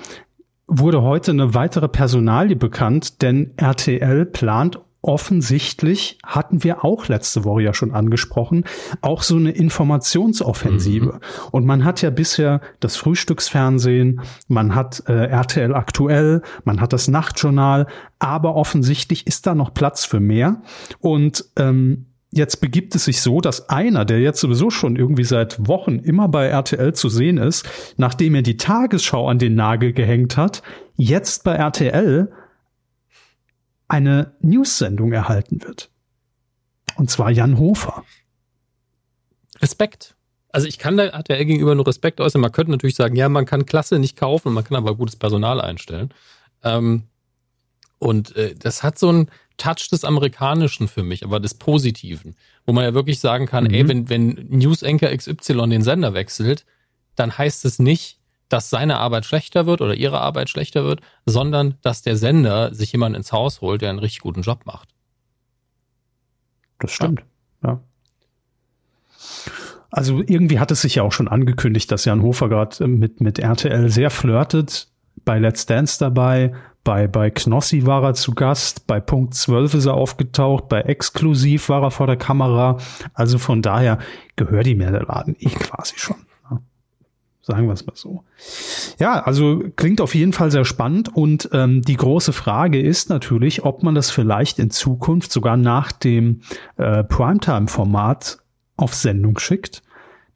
wurde 0.65 1.03
heute 1.03 1.29
eine 1.29 1.53
weitere 1.53 1.87
Personalie 1.87 2.55
bekannt, 2.55 3.21
denn 3.21 3.51
RTL 3.57 4.25
plant 4.25 4.79
offensichtlich, 5.05 6.17
hatten 6.25 6.63
wir 6.63 6.83
auch 6.83 7.07
letzte 7.07 7.43
Woche 7.43 7.61
ja 7.61 7.73
schon 7.73 7.91
angesprochen, 7.91 8.65
auch 9.01 9.21
so 9.21 9.35
eine 9.35 9.51
Informationsoffensive. 9.51 11.05
Mhm. 11.05 11.19
Und 11.51 11.65
man 11.65 11.85
hat 11.85 12.01
ja 12.01 12.09
bisher 12.09 12.61
das 12.79 12.95
Frühstücksfernsehen, 12.97 14.21
man 14.47 14.73
hat 14.73 15.03
äh, 15.07 15.27
RTL 15.27 15.75
aktuell, 15.75 16.41
man 16.63 16.81
hat 16.81 16.91
das 16.91 17.07
Nachtjournal, 17.07 17.87
aber 18.17 18.55
offensichtlich 18.55 19.27
ist 19.27 19.45
da 19.45 19.53
noch 19.53 19.73
Platz 19.73 20.05
für 20.05 20.19
mehr. 20.19 20.63
Und 20.99 21.45
ähm, 21.55 22.07
jetzt 22.31 22.59
begibt 22.59 22.95
es 22.95 23.05
sich 23.05 23.21
so, 23.21 23.41
dass 23.41 23.69
einer, 23.69 24.05
der 24.05 24.19
jetzt 24.19 24.41
sowieso 24.41 24.71
schon 24.71 24.95
irgendwie 24.95 25.23
seit 25.23 25.67
Wochen 25.67 25.99
immer 25.99 26.27
bei 26.27 26.47
RTL 26.47 26.93
zu 26.93 27.09
sehen 27.09 27.37
ist, 27.37 27.67
nachdem 27.97 28.33
er 28.33 28.41
die 28.41 28.57
Tagesschau 28.57 29.29
an 29.29 29.37
den 29.37 29.53
Nagel 29.53 29.93
gehängt 29.93 30.35
hat, 30.35 30.63
jetzt 30.97 31.43
bei 31.43 31.53
RTL 31.53 32.31
eine 33.87 34.33
News-Sendung 34.41 35.11
erhalten 35.11 35.63
wird. 35.63 35.89
Und 36.95 37.09
zwar 37.09 37.31
Jan 37.31 37.57
Hofer. 37.57 38.03
Respekt. 39.61 40.15
Also 40.51 40.67
ich 40.67 40.79
kann 40.79 40.97
da 40.97 41.05
RTL 41.05 41.45
gegenüber 41.45 41.75
nur 41.75 41.87
Respekt 41.87 42.21
äußern. 42.21 42.41
Man 42.41 42.51
könnte 42.51 42.71
natürlich 42.71 42.95
sagen, 42.95 43.15
ja, 43.15 43.27
man 43.27 43.45
kann 43.45 43.65
Klasse 43.65 43.99
nicht 43.99 44.15
kaufen, 44.15 44.53
man 44.53 44.63
kann 44.63 44.77
aber 44.77 44.95
gutes 44.95 45.17
Personal 45.17 45.59
einstellen. 45.59 46.13
Ähm, 46.63 47.03
und 47.99 48.35
äh, 48.35 48.55
das 48.55 48.83
hat 48.83 48.97
so 48.97 49.09
einen 49.09 49.29
Touch 49.57 49.89
des 49.89 50.03
Amerikanischen 50.03 50.87
für 50.87 51.03
mich, 51.03 51.23
aber 51.23 51.39
des 51.39 51.53
Positiven, 51.55 52.35
wo 52.65 52.73
man 52.73 52.83
ja 52.83 52.93
wirklich 52.93 53.19
sagen 53.19 53.45
kann, 53.45 53.65
mhm. 53.65 53.73
ey, 53.73 53.87
wenn, 53.87 54.09
wenn 54.09 54.47
News 54.49 54.83
Anchor 54.83 55.09
XY 55.09 55.69
den 55.69 55.81
Sender 55.81 56.13
wechselt, 56.13 56.65
dann 57.15 57.37
heißt 57.37 57.65
es 57.65 57.79
nicht, 57.79 58.19
dass 58.55 58.69
seine 58.69 58.99
Arbeit 58.99 59.25
schlechter 59.25 59.65
wird 59.65 59.81
oder 59.81 59.95
ihre 59.95 60.21
Arbeit 60.21 60.49
schlechter 60.49 60.85
wird, 60.85 61.01
sondern 61.25 61.75
dass 61.81 62.03
der 62.03 62.15
Sender 62.15 62.73
sich 62.73 62.93
jemanden 62.93 63.17
ins 63.17 63.33
Haus 63.33 63.59
holt, 63.59 63.81
der 63.81 63.89
einen 63.89 63.99
richtig 63.99 64.21
guten 64.21 64.43
Job 64.43 64.65
macht. 64.65 64.95
Das 66.79 66.91
stimmt, 66.91 67.25
ja. 67.61 67.81
Also 69.91 70.23
irgendwie 70.25 70.59
hat 70.59 70.71
es 70.71 70.83
sich 70.83 70.95
ja 70.95 71.03
auch 71.03 71.11
schon 71.11 71.27
angekündigt, 71.27 71.91
dass 71.91 72.05
Jan 72.05 72.21
Hofer 72.21 72.47
gerade 72.47 72.85
äh, 72.85 72.87
mit, 72.87 73.19
mit 73.19 73.39
RTL 73.39 73.89
sehr 73.89 74.09
flirtet. 74.09 74.87
Bei 75.25 75.37
Let's 75.37 75.65
Dance 75.65 75.99
dabei, 75.99 76.53
bei, 76.85 77.07
bei 77.07 77.31
Knossi 77.31 77.85
war 77.85 78.03
er 78.03 78.13
zu 78.13 78.33
Gast, 78.33 78.87
bei 78.87 79.01
Punkt 79.01 79.33
12 79.33 79.73
ist 79.73 79.85
er 79.85 79.95
aufgetaucht, 79.95 80.69
bei 80.69 80.79
Exklusiv 80.79 81.67
war 81.67 81.83
er 81.83 81.91
vor 81.91 82.07
der 82.07 82.15
Kamera. 82.15 82.77
Also 83.13 83.37
von 83.37 83.61
daher 83.61 83.99
gehört 84.37 84.67
ihm 84.67 84.79
ja 84.79 84.91
der 84.91 85.03
Laden 85.03 85.35
eh 85.39 85.49
quasi 85.49 85.95
schon. 85.97 86.25
Sagen 87.47 87.67
wir 87.67 87.73
es 87.73 87.85
mal 87.85 87.95
so. 87.95 88.23
Ja, 88.97 89.21
also 89.21 89.61
klingt 89.75 90.01
auf 90.01 90.15
jeden 90.15 90.33
Fall 90.33 90.49
sehr 90.49 90.65
spannend 90.65 91.15
und 91.15 91.47
ähm, 91.53 91.83
die 91.83 91.95
große 91.95 92.33
Frage 92.33 92.81
ist 92.81 93.11
natürlich, 93.11 93.63
ob 93.63 93.83
man 93.83 93.93
das 93.93 94.09
vielleicht 94.09 94.57
in 94.57 94.71
Zukunft 94.71 95.31
sogar 95.31 95.55
nach 95.55 95.91
dem 95.91 96.41
äh, 96.77 97.03
Primetime-Format 97.03 98.39
auf 98.77 98.95
Sendung 98.95 99.37
schickt. 99.37 99.83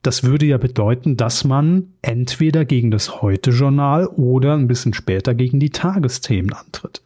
Das 0.03 0.23
würde 0.23 0.45
ja 0.45 0.59
bedeuten, 0.59 1.17
dass 1.17 1.43
man 1.43 1.93
entweder 2.03 2.63
gegen 2.63 2.91
das 2.91 3.23
Heute-Journal 3.23 4.05
oder 4.05 4.53
ein 4.53 4.67
bisschen 4.67 4.93
später 4.93 5.33
gegen 5.33 5.59
die 5.59 5.71
Tagesthemen 5.71 6.53
antritt. 6.53 7.01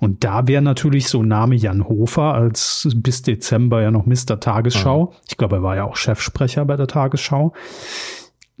Und 0.00 0.24
da 0.24 0.48
wäre 0.48 0.62
natürlich 0.62 1.06
so 1.06 1.22
Name 1.22 1.54
Jan 1.54 1.88
Hofer 1.88 2.34
als 2.34 2.88
bis 2.96 3.22
Dezember 3.22 3.80
ja 3.80 3.92
noch 3.92 4.06
Mr. 4.06 4.40
Tagesschau. 4.40 5.04
Mhm. 5.04 5.16
Ich 5.28 5.36
glaube, 5.36 5.56
er 5.56 5.62
war 5.62 5.76
ja 5.76 5.84
auch 5.84 5.94
Chefsprecher 5.94 6.64
bei 6.64 6.76
der 6.76 6.88
Tagesschau 6.88 7.52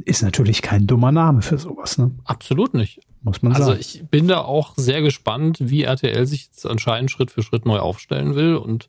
ist 0.04 0.22
natürlich 0.22 0.62
kein 0.62 0.86
dummer 0.86 1.12
Name 1.12 1.42
für 1.42 1.58
sowas, 1.58 1.98
ne? 1.98 2.10
Absolut 2.24 2.74
nicht. 2.74 3.00
Muss 3.22 3.42
man 3.42 3.52
also 3.52 3.66
sagen. 3.66 3.78
Also 3.78 3.98
ich 3.98 4.08
bin 4.08 4.28
da 4.28 4.40
auch 4.40 4.74
sehr 4.76 5.02
gespannt, 5.02 5.58
wie 5.60 5.82
RTL 5.82 6.26
sich 6.26 6.44
jetzt 6.44 6.66
anscheinend 6.66 7.10
Schritt 7.10 7.30
für 7.30 7.42
Schritt 7.42 7.66
neu 7.66 7.78
aufstellen 7.78 8.34
will. 8.34 8.56
Und 8.56 8.88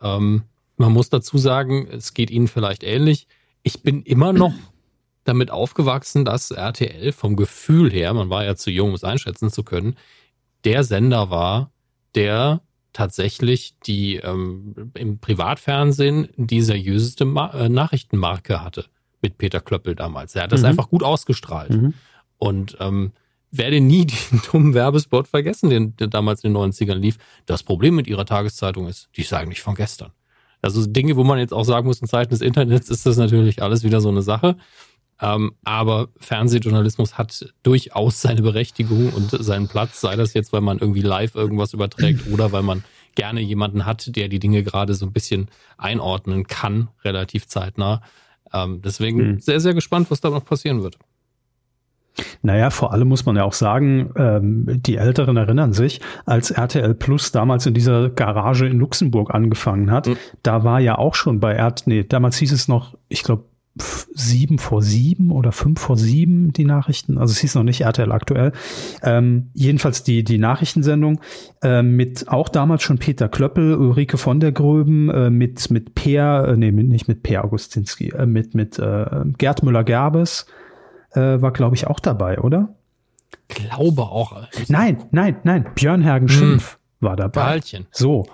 ähm, 0.00 0.44
man 0.76 0.92
muss 0.92 1.10
dazu 1.10 1.38
sagen, 1.38 1.88
es 1.90 2.14
geht 2.14 2.30
ihnen 2.30 2.48
vielleicht 2.48 2.84
ähnlich. 2.84 3.26
Ich 3.62 3.82
bin 3.82 4.02
immer 4.02 4.32
noch 4.32 4.54
damit 5.24 5.50
aufgewachsen, 5.50 6.24
dass 6.24 6.52
RTL 6.52 7.12
vom 7.12 7.34
Gefühl 7.34 7.90
her, 7.90 8.14
man 8.14 8.30
war 8.30 8.44
ja 8.44 8.54
zu 8.54 8.70
jung, 8.70 8.90
um 8.90 8.94
es 8.94 9.04
einschätzen 9.04 9.50
zu 9.50 9.64
können, 9.64 9.96
der 10.64 10.84
Sender 10.84 11.30
war, 11.30 11.72
der 12.14 12.62
tatsächlich 12.92 13.74
die 13.80 14.16
ähm, 14.16 14.92
im 14.94 15.18
Privatfernsehen 15.18 16.28
die 16.36 16.62
seriöseste 16.62 17.24
Ma 17.24 17.50
äh, 17.52 17.68
Nachrichtenmarke 17.68 18.62
hatte 18.62 18.86
mit 19.22 19.38
Peter 19.38 19.60
Klöppel 19.60 19.94
damals. 19.94 20.34
Er 20.34 20.44
hat 20.44 20.52
das 20.52 20.60
mhm. 20.60 20.66
einfach 20.68 20.88
gut 20.88 21.02
ausgestrahlt. 21.02 21.70
Mhm. 21.70 21.94
Und 22.38 22.76
ähm, 22.80 23.12
werde 23.50 23.80
nie 23.80 24.06
den 24.30 24.42
dummen 24.50 24.74
Werbespot 24.74 25.28
vergessen, 25.28 25.70
den, 25.70 25.96
der 25.96 26.08
damals 26.08 26.44
in 26.44 26.52
den 26.52 26.62
90ern 26.62 26.94
lief. 26.94 27.18
Das 27.46 27.62
Problem 27.62 27.94
mit 27.94 28.06
ihrer 28.06 28.26
Tageszeitung 28.26 28.88
ist, 28.88 29.08
die 29.16 29.22
ist 29.22 29.32
eigentlich 29.32 29.62
von 29.62 29.74
gestern. 29.74 30.12
Also 30.62 30.84
Dinge, 30.86 31.16
wo 31.16 31.24
man 31.24 31.38
jetzt 31.38 31.52
auch 31.52 31.64
sagen 31.64 31.86
muss, 31.86 32.00
in 32.00 32.08
Zeiten 32.08 32.30
des 32.30 32.40
Internets 32.40 32.90
ist 32.90 33.06
das 33.06 33.16
natürlich 33.16 33.62
alles 33.62 33.84
wieder 33.84 34.00
so 34.00 34.08
eine 34.08 34.22
Sache. 34.22 34.56
Ähm, 35.20 35.52
aber 35.64 36.08
Fernsehjournalismus 36.18 37.16
hat 37.16 37.52
durchaus 37.62 38.20
seine 38.20 38.42
Berechtigung 38.42 39.12
und 39.12 39.30
seinen 39.30 39.68
Platz, 39.68 40.00
sei 40.00 40.14
das 40.16 40.34
jetzt, 40.34 40.52
weil 40.52 40.60
man 40.60 40.78
irgendwie 40.78 41.02
live 41.02 41.34
irgendwas 41.34 41.72
überträgt 41.72 42.26
oder 42.32 42.52
weil 42.52 42.62
man 42.62 42.84
gerne 43.14 43.40
jemanden 43.40 43.86
hat, 43.86 44.14
der 44.14 44.28
die 44.28 44.38
Dinge 44.38 44.62
gerade 44.62 44.94
so 44.94 45.06
ein 45.06 45.12
bisschen 45.12 45.48
einordnen 45.78 46.46
kann, 46.46 46.88
relativ 47.02 47.46
zeitnah. 47.46 48.02
Ähm, 48.52 48.80
deswegen 48.82 49.18
hm. 49.18 49.40
sehr, 49.40 49.60
sehr 49.60 49.74
gespannt, 49.74 50.10
was 50.10 50.20
da 50.20 50.30
noch 50.30 50.44
passieren 50.44 50.82
wird. 50.82 50.98
Naja, 52.42 52.70
vor 52.70 52.92
allem 52.92 53.08
muss 53.08 53.26
man 53.26 53.36
ja 53.36 53.44
auch 53.44 53.52
sagen, 53.52 54.10
ähm, 54.16 54.64
die 54.82 54.96
Älteren 54.96 55.36
erinnern 55.36 55.72
sich, 55.72 56.00
als 56.24 56.50
RTL 56.50 56.94
Plus 56.94 57.32
damals 57.32 57.66
in 57.66 57.74
dieser 57.74 58.08
Garage 58.10 58.66
in 58.66 58.78
Luxemburg 58.78 59.34
angefangen 59.34 59.90
hat, 59.90 60.06
mhm. 60.06 60.16
da 60.42 60.64
war 60.64 60.80
ja 60.80 60.96
auch 60.96 61.14
schon 61.14 61.40
bei 61.40 61.52
RTL, 61.52 61.84
nee, 61.86 62.04
damals 62.04 62.38
hieß 62.38 62.52
es 62.52 62.68
noch, 62.68 62.96
ich 63.08 63.22
glaube, 63.22 63.44
sieben 63.78 64.58
vor 64.58 64.82
sieben 64.82 65.30
oder 65.30 65.52
fünf 65.52 65.80
vor 65.80 65.96
sieben 65.96 66.52
die 66.52 66.64
Nachrichten. 66.64 67.18
Also 67.18 67.32
es 67.32 67.38
hieß 67.38 67.54
noch 67.56 67.62
nicht 67.62 67.82
RTL 67.82 68.10
aktuell. 68.12 68.52
Ähm, 69.02 69.50
jedenfalls 69.54 70.02
die, 70.02 70.24
die 70.24 70.38
Nachrichtensendung 70.38 71.20
äh, 71.62 71.82
mit 71.82 72.28
auch 72.28 72.48
damals 72.48 72.82
schon 72.82 72.98
Peter 72.98 73.28
Klöppel, 73.28 73.74
Ulrike 73.76 74.18
von 74.18 74.40
der 74.40 74.52
Gröben, 74.52 75.10
äh, 75.10 75.30
mit, 75.30 75.70
mit 75.70 75.94
Per, 75.94 76.48
äh, 76.48 76.56
nee, 76.56 76.70
nicht 76.70 77.08
mit 77.08 77.22
Per 77.22 77.44
Augustinski, 77.44 78.10
äh, 78.10 78.26
mit, 78.26 78.54
mit 78.54 78.78
äh, 78.78 79.06
Gerd 79.36 79.62
Müller-Gerbes 79.62 80.46
äh, 81.12 81.20
war, 81.20 81.52
glaube 81.52 81.76
ich, 81.76 81.86
auch 81.86 82.00
dabei, 82.00 82.38
oder? 82.40 82.74
Glaube 83.48 84.02
auch. 84.02 84.46
Nein, 84.68 85.04
nein, 85.10 85.36
nein. 85.44 85.66
Björn 85.74 86.02
Hergen 86.02 86.28
Schimpf 86.28 86.72
hm. 86.74 86.78
war 87.00 87.16
dabei. 87.16 87.42
Karlchen. 87.42 87.86
So. 87.90 88.26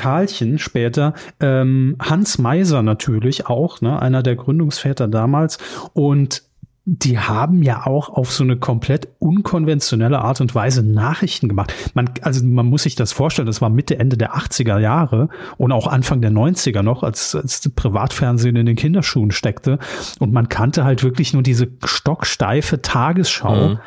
Karlchen 0.00 0.58
später, 0.58 1.12
ähm, 1.40 1.96
Hans 2.00 2.38
Meiser 2.38 2.82
natürlich 2.82 3.46
auch, 3.46 3.82
ne, 3.82 4.00
einer 4.00 4.22
der 4.22 4.34
Gründungsväter 4.34 5.08
damals. 5.08 5.58
Und 5.92 6.42
die 6.86 7.18
haben 7.18 7.62
ja 7.62 7.86
auch 7.86 8.08
auf 8.08 8.32
so 8.32 8.42
eine 8.42 8.56
komplett 8.56 9.08
unkonventionelle 9.18 10.20
Art 10.20 10.40
und 10.40 10.54
Weise 10.54 10.82
Nachrichten 10.82 11.48
gemacht. 11.48 11.74
Man, 11.92 12.08
also 12.22 12.44
man 12.46 12.64
muss 12.64 12.84
sich 12.84 12.94
das 12.94 13.12
vorstellen, 13.12 13.44
das 13.44 13.60
war 13.60 13.68
Mitte, 13.68 13.98
Ende 13.98 14.16
der 14.16 14.34
80er 14.34 14.78
Jahre 14.78 15.28
und 15.58 15.70
auch 15.70 15.86
Anfang 15.86 16.22
der 16.22 16.30
90er 16.30 16.82
noch, 16.82 17.02
als, 17.02 17.34
als 17.34 17.68
Privatfernsehen 17.76 18.56
in 18.56 18.64
den 18.64 18.76
Kinderschuhen 18.76 19.32
steckte. 19.32 19.78
Und 20.18 20.32
man 20.32 20.48
kannte 20.48 20.84
halt 20.84 21.04
wirklich 21.04 21.34
nur 21.34 21.42
diese 21.42 21.68
stocksteife 21.84 22.80
Tagesschau. 22.80 23.68
Mhm 23.68 23.78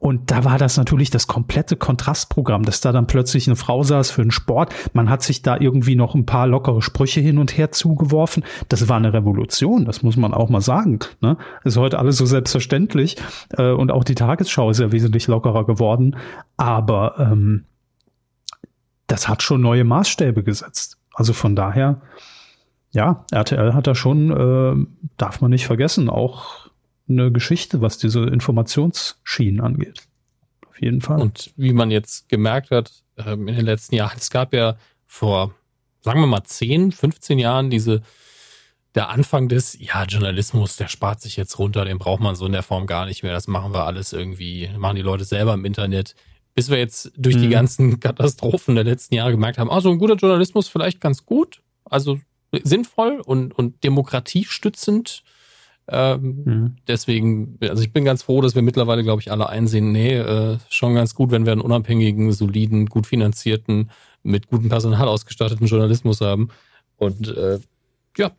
und 0.00 0.30
da 0.30 0.44
war 0.44 0.58
das 0.58 0.76
natürlich 0.76 1.10
das 1.10 1.26
komplette 1.26 1.76
Kontrastprogramm, 1.76 2.62
dass 2.62 2.80
da 2.80 2.92
dann 2.92 3.06
plötzlich 3.06 3.46
eine 3.48 3.56
Frau 3.56 3.82
saß 3.82 4.10
für 4.10 4.22
den 4.22 4.30
Sport. 4.30 4.74
Man 4.92 5.10
hat 5.10 5.22
sich 5.22 5.42
da 5.42 5.56
irgendwie 5.58 5.96
noch 5.96 6.14
ein 6.14 6.26
paar 6.26 6.46
lockere 6.46 6.82
Sprüche 6.82 7.20
hin 7.20 7.38
und 7.38 7.56
her 7.56 7.72
zugeworfen. 7.72 8.44
Das 8.68 8.88
war 8.88 8.96
eine 8.96 9.12
Revolution, 9.12 9.84
das 9.84 10.02
muss 10.02 10.16
man 10.16 10.34
auch 10.34 10.50
mal 10.50 10.60
sagen. 10.60 11.00
Ne? 11.20 11.36
Ist 11.64 11.76
heute 11.76 11.98
alles 11.98 12.16
so 12.16 12.26
selbstverständlich. 12.26 13.16
Äh, 13.50 13.72
und 13.72 13.90
auch 13.90 14.04
die 14.04 14.14
Tagesschau 14.14 14.70
ist 14.70 14.80
ja 14.80 14.92
wesentlich 14.92 15.26
lockerer 15.26 15.66
geworden. 15.66 16.16
Aber 16.56 17.18
ähm, 17.18 17.64
das 19.08 19.28
hat 19.28 19.42
schon 19.42 19.60
neue 19.60 19.84
Maßstäbe 19.84 20.44
gesetzt. 20.44 20.98
Also 21.12 21.32
von 21.32 21.56
daher, 21.56 22.00
ja, 22.92 23.24
RTL 23.32 23.74
hat 23.74 23.88
da 23.88 23.94
schon, 23.96 24.30
äh, 24.30 24.86
darf 25.16 25.40
man 25.40 25.50
nicht 25.50 25.66
vergessen, 25.66 26.08
auch 26.08 26.67
eine 27.08 27.32
Geschichte, 27.32 27.80
was 27.80 27.98
diese 27.98 28.24
Informationsschienen 28.24 29.60
angeht. 29.60 30.02
Auf 30.68 30.80
jeden 30.80 31.00
Fall. 31.00 31.20
Und 31.20 31.52
wie 31.56 31.72
man 31.72 31.90
jetzt 31.90 32.28
gemerkt 32.28 32.70
hat, 32.70 32.92
ähm, 33.16 33.48
in 33.48 33.56
den 33.56 33.64
letzten 33.64 33.94
Jahren, 33.94 34.18
es 34.18 34.30
gab 34.30 34.52
ja 34.52 34.76
vor, 35.06 35.54
sagen 36.00 36.20
wir 36.20 36.26
mal, 36.26 36.44
10, 36.44 36.92
15 36.92 37.38
Jahren 37.38 37.70
diese, 37.70 38.02
der 38.94 39.08
Anfang 39.10 39.48
des, 39.48 39.76
ja, 39.78 40.04
Journalismus, 40.04 40.76
der 40.76 40.88
spart 40.88 41.20
sich 41.20 41.36
jetzt 41.36 41.58
runter, 41.58 41.84
den 41.84 41.98
braucht 41.98 42.20
man 42.20 42.36
so 42.36 42.46
in 42.46 42.52
der 42.52 42.62
Form 42.62 42.86
gar 42.86 43.06
nicht 43.06 43.22
mehr. 43.22 43.32
Das 43.32 43.48
machen 43.48 43.72
wir 43.72 43.84
alles 43.84 44.12
irgendwie, 44.12 44.70
machen 44.76 44.96
die 44.96 45.02
Leute 45.02 45.24
selber 45.24 45.54
im 45.54 45.64
Internet. 45.64 46.14
Bis 46.54 46.70
wir 46.70 46.78
jetzt 46.78 47.12
durch 47.16 47.36
die 47.36 47.46
mhm. 47.46 47.52
ganzen 47.52 48.00
Katastrophen 48.00 48.74
der 48.74 48.84
letzten 48.84 49.14
Jahre 49.14 49.30
gemerkt 49.30 49.58
haben, 49.58 49.70
also 49.70 49.90
ein 49.90 49.98
guter 49.98 50.16
Journalismus 50.16 50.68
vielleicht 50.68 51.00
ganz 51.00 51.24
gut, 51.24 51.62
also 51.84 52.18
sinnvoll 52.52 53.20
und, 53.24 53.56
und 53.56 53.84
demokratiestützend 53.84 55.22
ähm, 55.90 56.42
mhm. 56.44 56.76
Deswegen, 56.86 57.58
also 57.62 57.82
ich 57.82 57.92
bin 57.92 58.04
ganz 58.04 58.22
froh, 58.22 58.40
dass 58.40 58.54
wir 58.54 58.62
mittlerweile, 58.62 59.02
glaube 59.02 59.22
ich, 59.22 59.32
alle 59.32 59.48
einsehen, 59.48 59.90
nee, 59.92 60.16
äh, 60.16 60.58
schon 60.68 60.94
ganz 60.94 61.14
gut, 61.14 61.30
wenn 61.30 61.46
wir 61.46 61.52
einen 61.52 61.62
unabhängigen, 61.62 62.32
soliden, 62.32 62.86
gut 62.86 63.06
finanzierten, 63.06 63.90
mit 64.22 64.48
gutem 64.48 64.68
Personal 64.68 65.08
ausgestatteten 65.08 65.66
Journalismus 65.66 66.20
haben. 66.20 66.48
Und 66.96 67.28
äh, 67.28 67.60
ja, 68.18 68.32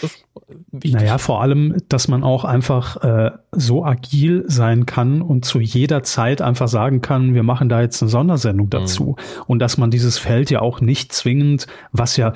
das 0.00 0.12
ist 0.14 0.24
wichtig. 0.72 0.92
Naja, 0.94 1.18
vor 1.18 1.42
allem, 1.42 1.76
dass 1.88 2.08
man 2.08 2.24
auch 2.24 2.44
einfach 2.44 2.96
äh, 3.04 3.30
so 3.52 3.84
agil 3.84 4.44
sein 4.46 4.86
kann 4.86 5.20
und 5.20 5.44
zu 5.44 5.60
jeder 5.60 6.02
Zeit 6.02 6.40
einfach 6.40 6.68
sagen 6.68 7.02
kann, 7.02 7.34
wir 7.34 7.42
machen 7.42 7.68
da 7.68 7.80
jetzt 7.82 8.02
eine 8.02 8.10
Sondersendung 8.10 8.70
dazu. 8.70 9.16
Mhm. 9.18 9.42
Und 9.46 9.58
dass 9.60 9.76
man 9.76 9.90
dieses 9.90 10.18
Feld 10.18 10.50
ja 10.50 10.60
auch 10.60 10.80
nicht 10.80 11.12
zwingend, 11.12 11.66
was 11.92 12.16
ja 12.16 12.32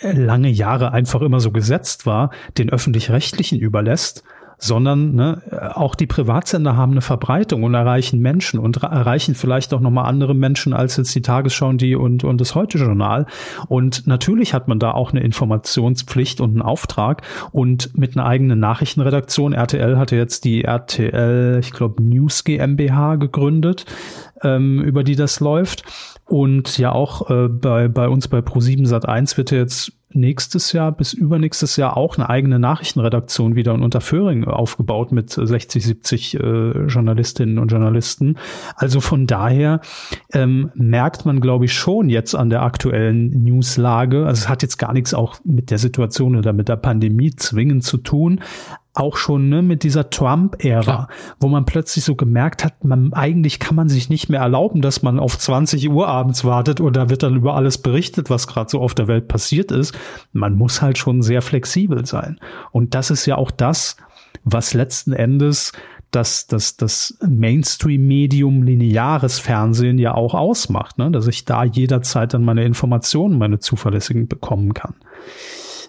äh, 0.00 0.12
lange 0.12 0.48
Jahre 0.48 0.92
einfach 0.92 1.20
immer 1.20 1.40
so 1.40 1.50
gesetzt 1.50 2.06
war, 2.06 2.30
den 2.56 2.70
öffentlich-rechtlichen 2.70 3.58
überlässt, 3.58 4.24
sondern 4.60 5.14
ne, 5.14 5.42
auch 5.74 5.94
die 5.94 6.06
Privatsender 6.06 6.76
haben 6.76 6.92
eine 6.92 7.00
Verbreitung 7.00 7.64
und 7.64 7.74
erreichen 7.74 8.20
Menschen 8.20 8.60
und 8.60 8.76
erreichen 8.82 9.34
vielleicht 9.34 9.72
auch 9.72 9.80
nochmal 9.80 10.04
andere 10.04 10.34
Menschen 10.34 10.74
als 10.74 10.98
jetzt 10.98 11.14
die 11.14 11.22
Tagesschau 11.22 11.68
und, 11.68 11.80
die 11.80 11.96
und, 11.96 12.24
und 12.24 12.40
das 12.40 12.54
Heute-Journal. 12.54 13.26
Und 13.68 14.06
natürlich 14.06 14.52
hat 14.52 14.68
man 14.68 14.78
da 14.78 14.92
auch 14.92 15.12
eine 15.12 15.20
Informationspflicht 15.20 16.40
und 16.40 16.50
einen 16.50 16.62
Auftrag 16.62 17.22
und 17.52 17.96
mit 17.98 18.16
einer 18.16 18.26
eigenen 18.26 18.60
Nachrichtenredaktion. 18.60 19.54
RTL 19.54 19.96
hatte 19.96 20.16
jetzt 20.16 20.44
die 20.44 20.64
RTL, 20.64 21.58
ich 21.60 21.72
glaube, 21.72 22.02
News 22.02 22.44
GmbH 22.44 23.16
gegründet, 23.16 23.86
ähm, 24.42 24.82
über 24.82 25.04
die 25.04 25.16
das 25.16 25.40
läuft. 25.40 25.84
Und 26.26 26.78
ja 26.78 26.92
auch 26.92 27.30
äh, 27.30 27.48
bei, 27.48 27.88
bei 27.88 28.08
uns 28.08 28.28
bei 28.28 28.38
Pro7 28.38 28.86
Sat1 28.86 29.36
wird 29.36 29.50
jetzt 29.50 29.92
nächstes 30.12 30.72
Jahr 30.72 30.92
bis 30.92 31.12
übernächstes 31.12 31.76
Jahr 31.76 31.96
auch 31.96 32.16
eine 32.16 32.28
eigene 32.28 32.58
Nachrichtenredaktion 32.58 33.54
wieder 33.54 33.74
in 33.74 33.82
Unterföhring 33.82 34.44
aufgebaut 34.44 35.12
mit 35.12 35.30
60, 35.30 35.84
70 35.84 36.34
äh, 36.34 36.86
Journalistinnen 36.86 37.58
und 37.58 37.70
Journalisten. 37.70 38.36
Also 38.74 39.00
von 39.00 39.26
daher 39.26 39.80
ähm, 40.32 40.70
merkt 40.74 41.26
man, 41.26 41.40
glaube 41.40 41.66
ich, 41.66 41.72
schon 41.72 42.08
jetzt 42.08 42.34
an 42.34 42.50
der 42.50 42.62
aktuellen 42.62 43.30
Newslage, 43.42 44.26
also 44.26 44.40
es 44.40 44.48
hat 44.48 44.62
jetzt 44.62 44.78
gar 44.78 44.92
nichts 44.92 45.14
auch 45.14 45.36
mit 45.44 45.70
der 45.70 45.78
Situation 45.78 46.36
oder 46.36 46.52
mit 46.52 46.68
der 46.68 46.76
Pandemie 46.76 47.30
zwingend 47.34 47.84
zu 47.84 47.98
tun, 47.98 48.40
auch 48.94 49.16
schon 49.16 49.48
ne, 49.48 49.62
mit 49.62 49.84
dieser 49.84 50.10
Trump-Ära, 50.10 51.08
wo 51.38 51.48
man 51.48 51.64
plötzlich 51.64 52.04
so 52.04 52.16
gemerkt 52.16 52.64
hat, 52.64 52.84
man 52.84 53.12
eigentlich 53.12 53.60
kann 53.60 53.76
man 53.76 53.88
sich 53.88 54.08
nicht 54.08 54.28
mehr 54.28 54.40
erlauben, 54.40 54.82
dass 54.82 55.02
man 55.02 55.20
auf 55.20 55.38
20 55.38 55.88
Uhr 55.90 56.08
abends 56.08 56.44
wartet 56.44 56.80
und 56.80 56.96
da 56.96 57.08
wird 57.08 57.22
dann 57.22 57.36
über 57.36 57.54
alles 57.54 57.78
berichtet, 57.78 58.30
was 58.30 58.48
gerade 58.48 58.68
so 58.68 58.80
auf 58.80 58.94
der 58.94 59.06
Welt 59.06 59.28
passiert 59.28 59.70
ist. 59.70 59.96
Man 60.32 60.54
muss 60.54 60.82
halt 60.82 60.98
schon 60.98 61.22
sehr 61.22 61.42
flexibel 61.42 62.06
sein. 62.06 62.38
Und 62.72 62.94
das 62.94 63.10
ist 63.10 63.26
ja 63.26 63.36
auch 63.36 63.50
das, 63.50 63.96
was 64.44 64.74
letzten 64.74 65.12
Endes 65.12 65.72
dass 66.10 66.46
das, 66.46 66.76
das 66.76 67.16
Mainstream-Medium 67.26 68.62
lineares 68.64 69.38
Fernsehen 69.38 69.98
ja 69.98 70.14
auch 70.14 70.34
ausmacht, 70.34 70.98
ne? 70.98 71.10
dass 71.10 71.26
ich 71.28 71.44
da 71.44 71.64
jederzeit 71.64 72.34
dann 72.34 72.44
meine 72.44 72.64
Informationen, 72.64 73.38
meine 73.38 73.60
zuverlässigen 73.60 74.26
bekommen 74.26 74.74
kann. 74.74 74.94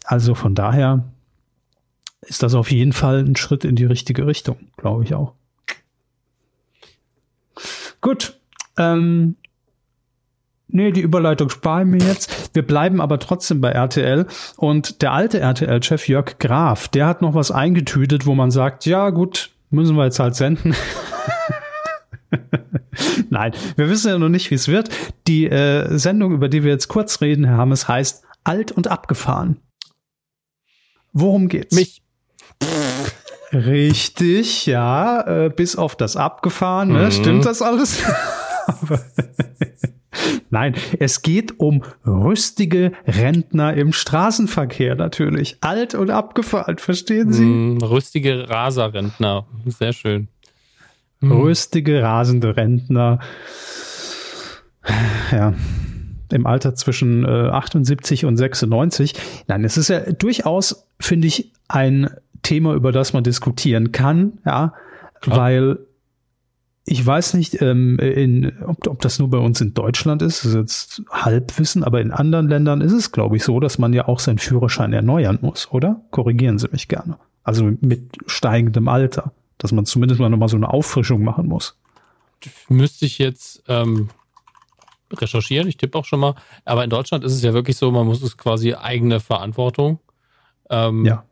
Also 0.05 0.35
von 0.35 0.53
daher 0.53 1.05
ist 2.21 2.43
das 2.43 2.53
auf 2.53 2.69
jeden 2.69 2.93
Fall 2.93 3.23
ein 3.23 3.35
Schritt 3.35 3.65
in 3.65 3.75
die 3.75 3.85
richtige 3.85 4.27
Richtung, 4.27 4.57
glaube 4.77 5.03
ich 5.03 5.15
auch. 5.15 5.33
Gut. 7.99 8.39
Ähm, 8.77 9.35
nee, 10.71 10.91
die 10.91 11.01
Überleitung 11.01 11.49
sparen 11.49 11.91
wir 11.93 11.99
jetzt. 11.99 12.51
Wir 12.53 12.65
bleiben 12.65 13.01
aber 13.01 13.19
trotzdem 13.19 13.61
bei 13.61 13.69
RTL. 13.69 14.25
Und 14.57 15.01
der 15.01 15.13
alte 15.13 15.39
RTL-Chef 15.39 16.07
Jörg 16.07 16.37
Graf, 16.39 16.87
der 16.87 17.07
hat 17.07 17.21
noch 17.21 17.33
was 17.33 17.51
eingetütet, 17.51 18.25
wo 18.25 18.35
man 18.35 18.51
sagt, 18.51 18.85
ja 18.85 19.09
gut, 19.09 19.51
müssen 19.69 19.95
wir 19.95 20.05
jetzt 20.05 20.19
halt 20.19 20.35
senden. 20.35 20.75
Nein, 23.29 23.53
wir 23.75 23.89
wissen 23.89 24.09
ja 24.09 24.17
noch 24.17 24.29
nicht, 24.29 24.51
wie 24.51 24.55
es 24.55 24.67
wird. 24.67 24.89
Die 25.27 25.47
äh, 25.47 25.97
Sendung, 25.97 26.33
über 26.33 26.49
die 26.49 26.63
wir 26.63 26.71
jetzt 26.71 26.87
kurz 26.87 27.21
reden, 27.21 27.45
Herr 27.45 27.57
Hammes, 27.57 27.87
heißt 27.87 28.23
Alt 28.43 28.71
und 28.71 28.87
Abgefahren. 28.87 29.57
Worum 31.13 31.47
geht's? 31.49 31.75
Mich. 31.75 32.01
Richtig, 33.53 34.65
ja, 34.65 35.45
äh, 35.45 35.49
bis 35.49 35.75
auf 35.75 35.95
das 35.97 36.15
Abgefahren, 36.15 36.93
ne? 36.93 37.05
Mhm. 37.05 37.11
Stimmt 37.11 37.45
das 37.45 37.61
alles? 37.61 38.01
Nein, 40.49 40.75
es 40.99 41.21
geht 41.21 41.59
um 41.59 41.83
rüstige 42.05 42.91
Rentner 43.07 43.73
im 43.73 43.93
Straßenverkehr 43.93 44.95
natürlich. 44.95 45.57
Alt 45.61 45.95
und 45.95 46.09
abgefahren, 46.09 46.77
verstehen 46.77 47.31
Sie? 47.31 47.45
Mm, 47.45 47.77
rüstige 47.77 48.49
Raserrentner, 48.49 49.45
sehr 49.65 49.93
schön. 49.93 50.27
Mm. 51.21 51.31
Rüstige, 51.31 52.03
rasende 52.03 52.57
Rentner. 52.57 53.19
Ja, 55.31 55.53
im 56.31 56.45
Alter 56.45 56.75
zwischen 56.75 57.23
äh, 57.23 57.27
78 57.27 58.25
und 58.25 58.37
96. 58.37 59.13
Nein, 59.47 59.63
es 59.63 59.77
ist 59.77 59.89
ja 59.89 59.99
durchaus, 60.11 60.87
finde 60.99 61.27
ich, 61.27 61.51
ein 61.67 62.09
Thema, 62.41 62.73
über 62.73 62.91
das 62.91 63.13
man 63.13 63.23
diskutieren 63.23 63.91
kann, 63.91 64.39
ja, 64.45 64.73
Klar. 65.21 65.37
weil 65.37 65.79
ich 66.91 67.05
weiß 67.05 67.35
nicht, 67.35 67.61
ähm, 67.61 67.97
in, 67.99 68.51
ob, 68.63 68.85
ob 68.85 69.01
das 69.01 69.17
nur 69.17 69.29
bei 69.29 69.37
uns 69.37 69.61
in 69.61 69.73
Deutschland 69.73 70.21
ist, 70.21 70.43
das 70.43 70.53
ist 70.53 70.55
jetzt 70.55 71.01
Halbwissen, 71.09 71.85
aber 71.85 72.01
in 72.01 72.11
anderen 72.11 72.49
Ländern 72.49 72.81
ist 72.81 72.91
es, 72.91 73.13
glaube 73.13 73.37
ich, 73.37 73.43
so, 73.45 73.61
dass 73.61 73.77
man 73.77 73.93
ja 73.93 74.09
auch 74.09 74.19
seinen 74.19 74.39
Führerschein 74.39 74.91
erneuern 74.91 75.39
muss, 75.41 75.71
oder? 75.71 76.01
Korrigieren 76.11 76.59
Sie 76.59 76.67
mich 76.69 76.89
gerne. 76.89 77.17
Also 77.43 77.71
mit 77.79 78.17
steigendem 78.25 78.89
Alter, 78.89 79.31
dass 79.57 79.71
man 79.71 79.85
zumindest 79.85 80.19
mal 80.19 80.29
nochmal 80.29 80.49
so 80.49 80.57
eine 80.57 80.69
Auffrischung 80.69 81.23
machen 81.23 81.47
muss. 81.47 81.77
Müsste 82.67 83.05
ich 83.05 83.19
jetzt 83.19 83.63
ähm, 83.69 84.09
recherchieren, 85.13 85.69
ich 85.69 85.77
tippe 85.77 85.97
auch 85.97 86.05
schon 86.05 86.19
mal, 86.19 86.35
aber 86.65 86.83
in 86.83 86.89
Deutschland 86.89 87.23
ist 87.23 87.33
es 87.33 87.41
ja 87.41 87.53
wirklich 87.53 87.77
so, 87.77 87.89
man 87.91 88.05
muss 88.05 88.21
es 88.21 88.35
quasi 88.35 88.73
eigene 88.73 89.21
Verantwortung. 89.21 89.99
Ähm, 90.69 91.05
ja 91.05 91.23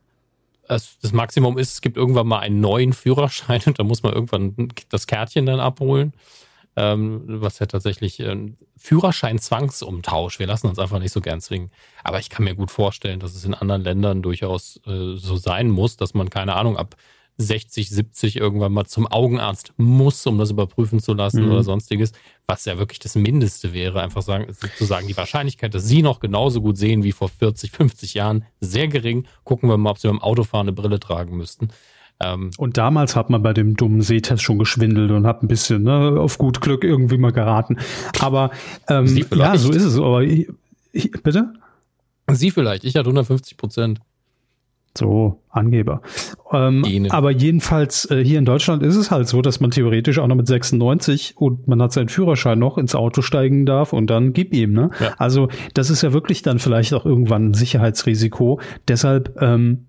das 0.69 1.12
Maximum 1.12 1.58
ist, 1.58 1.73
es 1.73 1.82
gibt 1.82 1.97
irgendwann 1.97 2.27
mal 2.27 2.39
einen 2.39 2.62
neuen 2.62 2.93
Führerschein 2.93 3.62
und 3.65 3.79
da 3.79 3.84
muss 3.84 4.03
man 4.03 4.13
irgendwann 4.13 4.69
das 4.89 5.08
Kärtchen 5.08 5.45
dann 5.45 5.60
abholen. 5.60 6.13
Ähm, 6.75 7.23
was 7.25 7.60
ja 7.60 7.65
tatsächlich 7.65 8.19
äh, 8.19 8.53
Führerschein-Zwangsumtausch. 8.77 10.39
Wir 10.39 10.47
lassen 10.47 10.67
uns 10.67 10.79
einfach 10.79 10.99
nicht 10.99 11.12
so 11.12 11.19
gern 11.19 11.41
zwingen. 11.41 11.71
Aber 12.03 12.19
ich 12.19 12.29
kann 12.29 12.45
mir 12.45 12.55
gut 12.55 12.71
vorstellen, 12.71 13.19
dass 13.19 13.36
es 13.36 13.43
in 13.43 13.55
anderen 13.55 13.82
Ländern 13.82 14.21
durchaus 14.21 14.79
äh, 14.86 15.15
so 15.15 15.36
sein 15.36 15.69
muss, 15.69 15.97
dass 15.97 16.13
man, 16.13 16.29
keine 16.29 16.55
Ahnung, 16.55 16.77
ab 16.77 16.95
60, 17.39 17.89
70 17.89 18.36
irgendwann 18.36 18.73
mal 18.73 18.86
zum 18.86 19.08
Augenarzt 19.08 19.73
muss, 19.78 20.28
um 20.28 20.38
das 20.38 20.52
überprüfen 20.52 20.99
zu 20.99 21.13
lassen 21.13 21.45
mhm. 21.45 21.52
oder 21.52 21.63
sonstiges, 21.63 22.12
was 22.47 22.65
ja 22.65 22.78
wirklich 22.78 22.99
das 22.99 23.15
Mindeste 23.15 23.73
wäre, 23.73 24.02
einfach 24.02 24.21
sagen, 24.21 24.54
zu 24.78 24.84
sagen, 24.84 25.08
die 25.08 25.15
Wahrscheinlichkeit, 25.15 25.73
dass 25.73 25.88
Sie 25.88 26.02
noch 26.02 26.19
genauso 26.19 26.62
gut 26.62 26.78
sehen 26.78 27.04
wie 27.04 27.13
vor 27.13 27.30
40, 27.30 27.71
50 27.71 28.13
Jahren, 28.13 28.45
sehr 28.60 28.89
gering. 28.89 29.25
Gucken 29.45 29.69
wir 29.69 29.78
mal, 29.78 29.91
ob 29.91 29.99
Sie 29.99 30.10
beim 30.10 30.21
Autofahren 30.21 30.67
eine 30.67 30.73
Brille 30.73 30.99
tragen 30.99 31.38
müssten. 31.38 31.69
Ähm, 32.19 32.52
und 32.58 32.78
damals 32.78 33.15
hat 33.15 33.30
man 33.30 33.41
bei 33.41 33.54
dem 33.54 33.78
dummen 33.78 34.02
Sehtest 34.02 34.43
schon 34.43 34.60
geschwindelt 34.60 35.12
und 35.12 35.25
hat 35.25 35.41
ein 35.41 35.47
bisschen 35.47 35.84
ne, 35.84 36.19
auf 36.19 36.38
gut 36.38 36.60
Glück 36.60 36.84
irgendwie 36.84 37.17
mal 37.17 37.32
geraten. 37.32 37.78
Aber 38.19 38.52
ähm, 38.89 39.25
ja, 39.34 39.58
so 39.58 39.71
ist 39.71 39.84
es. 39.84 39.97
Aber 39.97 40.23
ich, 40.23 40.49
ich, 40.91 41.12
bitte? 41.12 41.54
Sie 42.30 42.52
vielleicht. 42.52 42.84
Ich 42.84 42.95
hatte 42.95 43.08
150 43.08 43.56
Prozent. 43.56 44.02
So, 44.99 45.39
Angeber. 45.49 46.01
Ähm, 46.51 47.07
aber 47.09 47.31
jedenfalls 47.31 48.09
äh, 48.12 48.21
hier 48.21 48.38
in 48.38 48.43
Deutschland 48.43 48.83
ist 48.83 48.97
es 48.97 49.12
halt 49.12 49.29
so, 49.29 49.41
dass 49.41 49.62
man 49.62 49.71
theoretisch 49.71 50.19
auch 50.19 50.27
noch 50.27 50.35
mit 50.35 50.45
96 50.45 51.38
und 51.38 51.67
man 51.69 51.81
hat 51.81 51.93
seinen 51.93 52.09
Führerschein 52.09 52.59
noch 52.59 52.77
ins 52.77 52.95
Auto 52.95 53.21
steigen 53.21 53.65
darf 53.65 53.93
und 53.93 54.09
dann 54.09 54.33
gib 54.33 54.53
ihm. 54.53 54.73
Ne? 54.73 54.91
Ja. 54.99 55.15
Also 55.17 55.47
das 55.73 55.89
ist 55.89 56.03
ja 56.03 56.12
wirklich 56.12 56.41
dann 56.41 56.59
vielleicht 56.59 56.93
auch 56.93 57.05
irgendwann 57.05 57.47
ein 57.49 57.53
Sicherheitsrisiko. 57.53 58.59
Deshalb 58.89 59.41
ähm, 59.41 59.88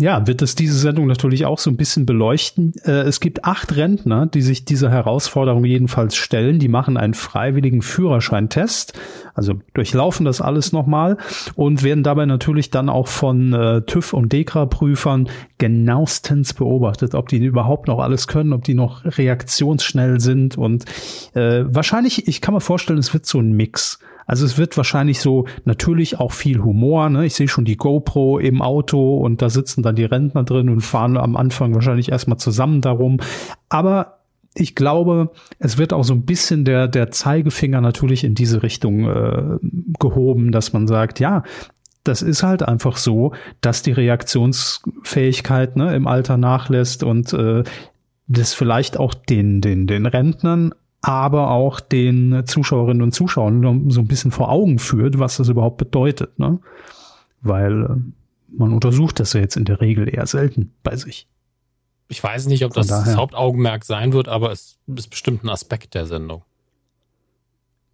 ja, 0.00 0.28
wird 0.28 0.42
es 0.42 0.54
diese 0.54 0.78
Sendung 0.78 1.08
natürlich 1.08 1.44
auch 1.44 1.58
so 1.58 1.70
ein 1.70 1.76
bisschen 1.76 2.06
beleuchten. 2.06 2.72
Äh, 2.84 3.02
es 3.02 3.18
gibt 3.18 3.44
acht 3.44 3.74
Rentner, 3.74 4.26
die 4.26 4.42
sich 4.42 4.64
dieser 4.64 4.90
Herausforderung 4.90 5.64
jedenfalls 5.64 6.14
stellen. 6.14 6.60
Die 6.60 6.68
machen 6.68 6.96
einen 6.96 7.14
freiwilligen 7.14 7.82
Führerscheintest, 7.82 8.92
also 9.34 9.54
durchlaufen 9.74 10.24
das 10.24 10.40
alles 10.40 10.72
nochmal 10.72 11.16
und 11.56 11.82
werden 11.82 12.04
dabei 12.04 12.26
natürlich 12.26 12.70
dann 12.70 12.88
auch 12.88 13.08
von 13.08 13.52
äh, 13.52 13.82
TÜV 13.82 14.12
und 14.12 14.32
DEKRA-Prüfern 14.32 15.28
genauestens 15.58 16.54
beobachtet, 16.54 17.16
ob 17.16 17.28
die 17.28 17.38
überhaupt 17.38 17.88
noch 17.88 17.98
alles 17.98 18.28
können, 18.28 18.52
ob 18.52 18.62
die 18.62 18.74
noch 18.74 19.04
reaktionsschnell 19.04 20.20
sind 20.20 20.56
und 20.56 20.84
äh, 21.34 21.64
wahrscheinlich, 21.66 22.28
ich 22.28 22.40
kann 22.40 22.54
mir 22.54 22.60
vorstellen, 22.60 23.00
es 23.00 23.12
wird 23.12 23.26
so 23.26 23.40
ein 23.40 23.50
Mix. 23.50 23.98
Also 24.28 24.44
es 24.44 24.58
wird 24.58 24.76
wahrscheinlich 24.76 25.20
so 25.20 25.46
natürlich 25.64 26.20
auch 26.20 26.32
viel 26.32 26.62
Humor. 26.62 27.08
Ne? 27.08 27.26
Ich 27.26 27.34
sehe 27.34 27.48
schon 27.48 27.64
die 27.64 27.78
GoPro 27.78 28.38
im 28.38 28.62
Auto 28.62 29.16
und 29.16 29.42
da 29.42 29.48
sitzen 29.48 29.82
dann 29.82 29.96
die 29.96 30.04
Rentner 30.04 30.44
drin 30.44 30.68
und 30.68 30.82
fahren 30.82 31.16
am 31.16 31.34
Anfang 31.34 31.74
wahrscheinlich 31.74 32.12
erstmal 32.12 32.38
zusammen 32.38 32.82
darum. 32.82 33.18
Aber 33.70 34.18
ich 34.54 34.74
glaube, 34.74 35.30
es 35.58 35.78
wird 35.78 35.94
auch 35.94 36.04
so 36.04 36.12
ein 36.12 36.26
bisschen 36.26 36.64
der, 36.64 36.88
der 36.88 37.10
Zeigefinger 37.10 37.80
natürlich 37.80 38.22
in 38.22 38.34
diese 38.34 38.62
Richtung 38.62 39.08
äh, 39.08 39.58
gehoben, 39.98 40.52
dass 40.52 40.74
man 40.74 40.86
sagt, 40.86 41.20
ja, 41.20 41.42
das 42.04 42.20
ist 42.20 42.42
halt 42.42 42.62
einfach 42.62 42.98
so, 42.98 43.32
dass 43.62 43.82
die 43.82 43.92
Reaktionsfähigkeit 43.92 45.76
ne, 45.76 45.94
im 45.96 46.06
Alter 46.06 46.36
nachlässt 46.36 47.02
und 47.02 47.32
äh, 47.32 47.64
das 48.26 48.52
vielleicht 48.52 48.98
auch 48.98 49.14
den, 49.14 49.62
den, 49.62 49.86
den 49.86 50.04
Rentnern 50.04 50.74
aber 51.08 51.50
auch 51.50 51.80
den 51.80 52.42
Zuschauerinnen 52.44 53.02
und 53.02 53.12
Zuschauern 53.12 53.90
so 53.90 54.00
ein 54.00 54.06
bisschen 54.06 54.30
vor 54.30 54.50
Augen 54.50 54.78
führt, 54.78 55.18
was 55.18 55.38
das 55.38 55.48
überhaupt 55.48 55.78
bedeutet. 55.78 56.38
Ne? 56.38 56.58
Weil 57.40 57.84
äh, 57.84 57.96
man 58.48 58.74
untersucht 58.74 59.18
das 59.18 59.32
ja 59.32 59.40
jetzt 59.40 59.56
in 59.56 59.64
der 59.64 59.80
Regel 59.80 60.12
eher 60.12 60.26
selten 60.26 60.74
bei 60.82 60.96
sich. 60.96 61.26
Ich 62.08 62.22
weiß 62.22 62.46
nicht, 62.46 62.62
ob 62.64 62.74
das 62.74 62.88
das 62.88 63.16
Hauptaugenmerk 63.16 63.86
sein 63.86 64.12
wird, 64.12 64.28
aber 64.28 64.52
es 64.52 64.78
ist 64.86 65.08
bestimmt 65.08 65.44
ein 65.44 65.48
Aspekt 65.48 65.94
der 65.94 66.04
Sendung. 66.04 66.42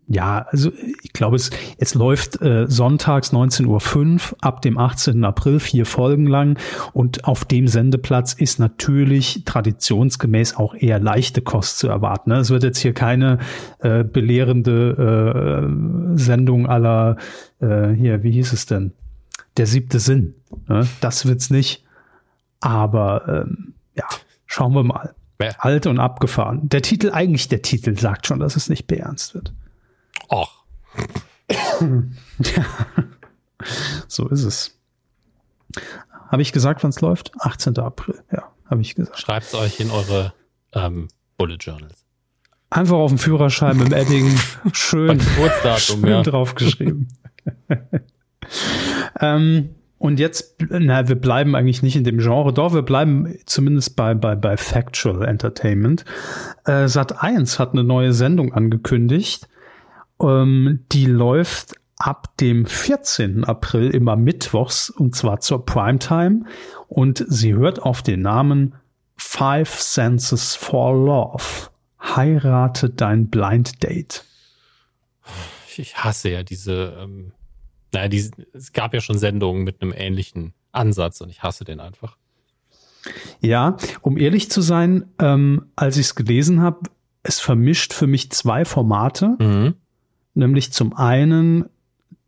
Ja, 0.06 0.46
also 0.50 0.70
ich 1.02 1.14
glaube, 1.14 1.36
es, 1.36 1.50
es 1.78 1.94
läuft 1.94 2.40
äh, 2.42 2.66
sonntags 2.68 3.32
19.05 3.32 4.32
Uhr 4.32 4.38
ab 4.42 4.60
dem 4.60 4.76
18. 4.76 5.24
April, 5.24 5.60
vier 5.60 5.86
Folgen 5.86 6.26
lang. 6.26 6.58
Und 6.92 7.24
auf 7.24 7.46
dem 7.46 7.68
Sendeplatz 7.68 8.34
ist 8.34 8.58
natürlich 8.58 9.44
traditionsgemäß 9.46 10.56
auch 10.56 10.74
eher 10.74 10.98
leichte 10.98 11.40
Kost 11.40 11.78
zu 11.78 11.88
erwarten. 11.88 12.30
Ne? 12.30 12.36
Es 12.36 12.50
wird 12.50 12.64
jetzt 12.64 12.78
hier 12.78 12.92
keine 12.92 13.38
äh, 13.78 14.04
belehrende 14.04 15.64
äh, 15.64 16.18
Sendung 16.18 16.66
aller, 16.66 17.16
äh, 17.60 17.88
hier, 17.90 18.22
wie 18.22 18.32
hieß 18.32 18.52
es 18.52 18.66
denn? 18.66 18.92
Der 19.56 19.66
siebte 19.66 20.00
Sinn. 20.00 20.34
Ne? 20.68 20.86
Das 21.00 21.24
wird's 21.24 21.48
nicht. 21.48 21.82
Aber 22.60 23.26
ähm, 23.46 23.74
ja, 23.94 24.04
schauen 24.46 24.74
wir 24.74 24.84
mal. 24.84 25.14
Alt 25.58 25.86
und 25.86 25.98
abgefahren. 25.98 26.68
Der 26.68 26.80
Titel, 26.80 27.10
eigentlich 27.10 27.48
der 27.48 27.60
Titel 27.60 27.98
sagt 27.98 28.26
schon, 28.26 28.38
dass 28.38 28.56
es 28.56 28.68
nicht 28.70 28.86
beernst 28.86 29.34
wird. 29.34 29.52
Och. 30.28 30.64
so 34.08 34.28
ist 34.28 34.44
es. 34.44 34.78
Habe 36.28 36.42
ich 36.42 36.52
gesagt, 36.52 36.82
wann 36.82 36.90
es 36.90 37.00
läuft? 37.00 37.32
18. 37.40 37.78
April, 37.78 38.22
ja, 38.32 38.50
habe 38.68 38.80
ich 38.80 38.94
gesagt. 38.94 39.18
Schreibt 39.18 39.46
es 39.46 39.54
euch 39.54 39.80
in 39.80 39.90
eure 39.90 40.32
ähm, 40.72 41.08
Bullet 41.36 41.58
Journals. 41.60 42.04
Einfach 42.70 42.96
auf 42.96 43.10
dem 43.10 43.18
Führerschein 43.18 43.78
dem 43.78 43.92
Edding 43.92 44.36
schön, 44.72 45.20
schön 45.20 46.06
ja. 46.06 46.22
draufgeschrieben. 46.22 47.08
ähm, 49.20 49.70
und 49.98 50.18
jetzt, 50.18 50.56
na, 50.68 51.08
wir 51.08 51.14
bleiben 51.14 51.54
eigentlich 51.54 51.82
nicht 51.82 51.96
in 51.96 52.04
dem 52.04 52.18
Genre, 52.18 52.52
doch, 52.52 52.74
wir 52.74 52.82
bleiben 52.82 53.36
zumindest 53.46 53.96
bei, 53.96 54.14
bei, 54.14 54.34
bei 54.34 54.56
Factual 54.56 55.24
Entertainment. 55.24 56.04
Äh, 56.64 56.88
Sat 56.88 57.22
1 57.22 57.58
hat 57.58 57.72
eine 57.72 57.84
neue 57.84 58.12
Sendung 58.12 58.52
angekündigt. 58.52 59.48
Ähm, 60.20 60.84
die 60.92 61.06
läuft 61.06 61.74
ab 61.96 62.36
dem 62.38 62.66
14. 62.66 63.44
April 63.44 63.90
immer 63.90 64.16
mittwochs 64.16 64.90
und 64.90 65.14
zwar 65.14 65.40
zur 65.40 65.64
Primetime 65.64 66.44
und 66.88 67.24
sie 67.28 67.54
hört 67.54 67.82
auf 67.82 68.02
den 68.02 68.22
Namen 68.22 68.74
Five 69.16 69.80
Senses 69.80 70.54
for 70.56 70.92
Love. 70.94 71.70
Heirate 72.00 72.90
dein 72.90 73.28
Blind 73.28 73.82
Date. 73.82 74.24
Ich 75.76 75.96
hasse 75.96 76.30
ja 76.30 76.42
diese, 76.42 76.96
ähm, 77.00 77.32
naja, 77.92 78.08
die, 78.08 78.30
es 78.52 78.72
gab 78.72 78.92
ja 78.92 79.00
schon 79.00 79.18
Sendungen 79.18 79.64
mit 79.64 79.80
einem 79.80 79.92
ähnlichen 79.96 80.52
Ansatz 80.72 81.20
und 81.20 81.30
ich 81.30 81.42
hasse 81.42 81.64
den 81.64 81.80
einfach. 81.80 82.16
Ja, 83.40 83.76
um 84.02 84.16
ehrlich 84.16 84.50
zu 84.50 84.60
sein, 84.60 85.06
ähm, 85.18 85.66
als 85.76 85.96
ich 85.96 86.06
es 86.06 86.14
gelesen 86.14 86.60
habe, 86.60 86.90
es 87.22 87.40
vermischt 87.40 87.92
für 87.92 88.06
mich 88.06 88.30
zwei 88.30 88.64
Formate. 88.64 89.36
Mhm. 89.38 89.74
Nämlich 90.34 90.72
zum 90.72 90.94
einen, 90.96 91.66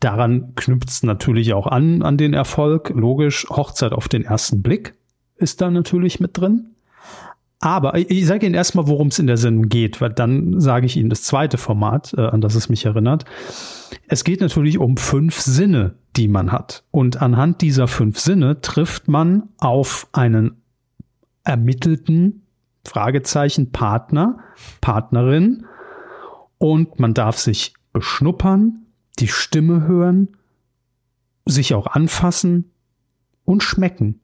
daran 0.01 0.55
knüpft 0.55 0.88
es 0.88 1.03
natürlich 1.03 1.55
auch 1.55 1.66
an, 1.66 2.03
an 2.03 2.16
den 2.16 2.35
Erfolg. 2.35 2.90
Logisch, 2.95 3.47
Hochzeit 3.51 3.92
auf 3.92 4.09
den 4.09 4.25
ersten 4.25 4.62
Blick 4.62 4.95
ist 5.37 5.61
da 5.61 5.71
natürlich 5.71 6.21
mit 6.21 6.38
drin. 6.38 6.71
Aber 7.59 7.97
ich 7.97 8.27
sage 8.27 8.47
Ihnen 8.47 8.55
erstmal, 8.55 8.87
worum 8.87 9.09
es 9.09 9.19
in 9.19 9.27
der 9.27 9.38
Sendung 9.38 9.69
geht, 9.69 10.01
weil 10.01 10.12
dann 10.12 10.61
sage 10.61 10.87
ich 10.87 10.97
Ihnen 10.97 11.09
das 11.09 11.23
zweite 11.23 11.57
Format, 11.57 12.14
äh, 12.16 12.21
an 12.21 12.40
das 12.40 12.55
es 12.55 12.69
mich 12.69 12.85
erinnert. 12.85 13.25
Es 14.09 14.25
geht 14.25 14.40
natürlich 14.40 14.79
um 14.79 14.97
fünf 14.97 15.40
Sinne, 15.40 15.95
die 16.16 16.29
man 16.29 16.53
hat. 16.53 16.85
Und 16.90 17.23
anhand 17.23 17.62
dieser 17.62 17.88
fünf 17.88 18.19
Sinne 18.19 18.61
trifft 18.61 19.09
man 19.09 19.49
auf 19.59 20.07
einen 20.12 20.61
ermittelten 21.45 22.42
Fragezeichen 22.85 23.73
Partner, 23.73 24.38
Partnerin 24.81 25.64
und 26.59 26.99
man 27.01 27.14
darf 27.14 27.38
sich 27.38 27.75
beschnuppern, 27.97 28.85
die 29.19 29.29
Stimme 29.29 29.87
hören, 29.87 30.37
sich 31.47 31.73
auch 31.73 31.87
anfassen 31.87 32.71
und 33.47 33.63
schmecken. 33.63 34.21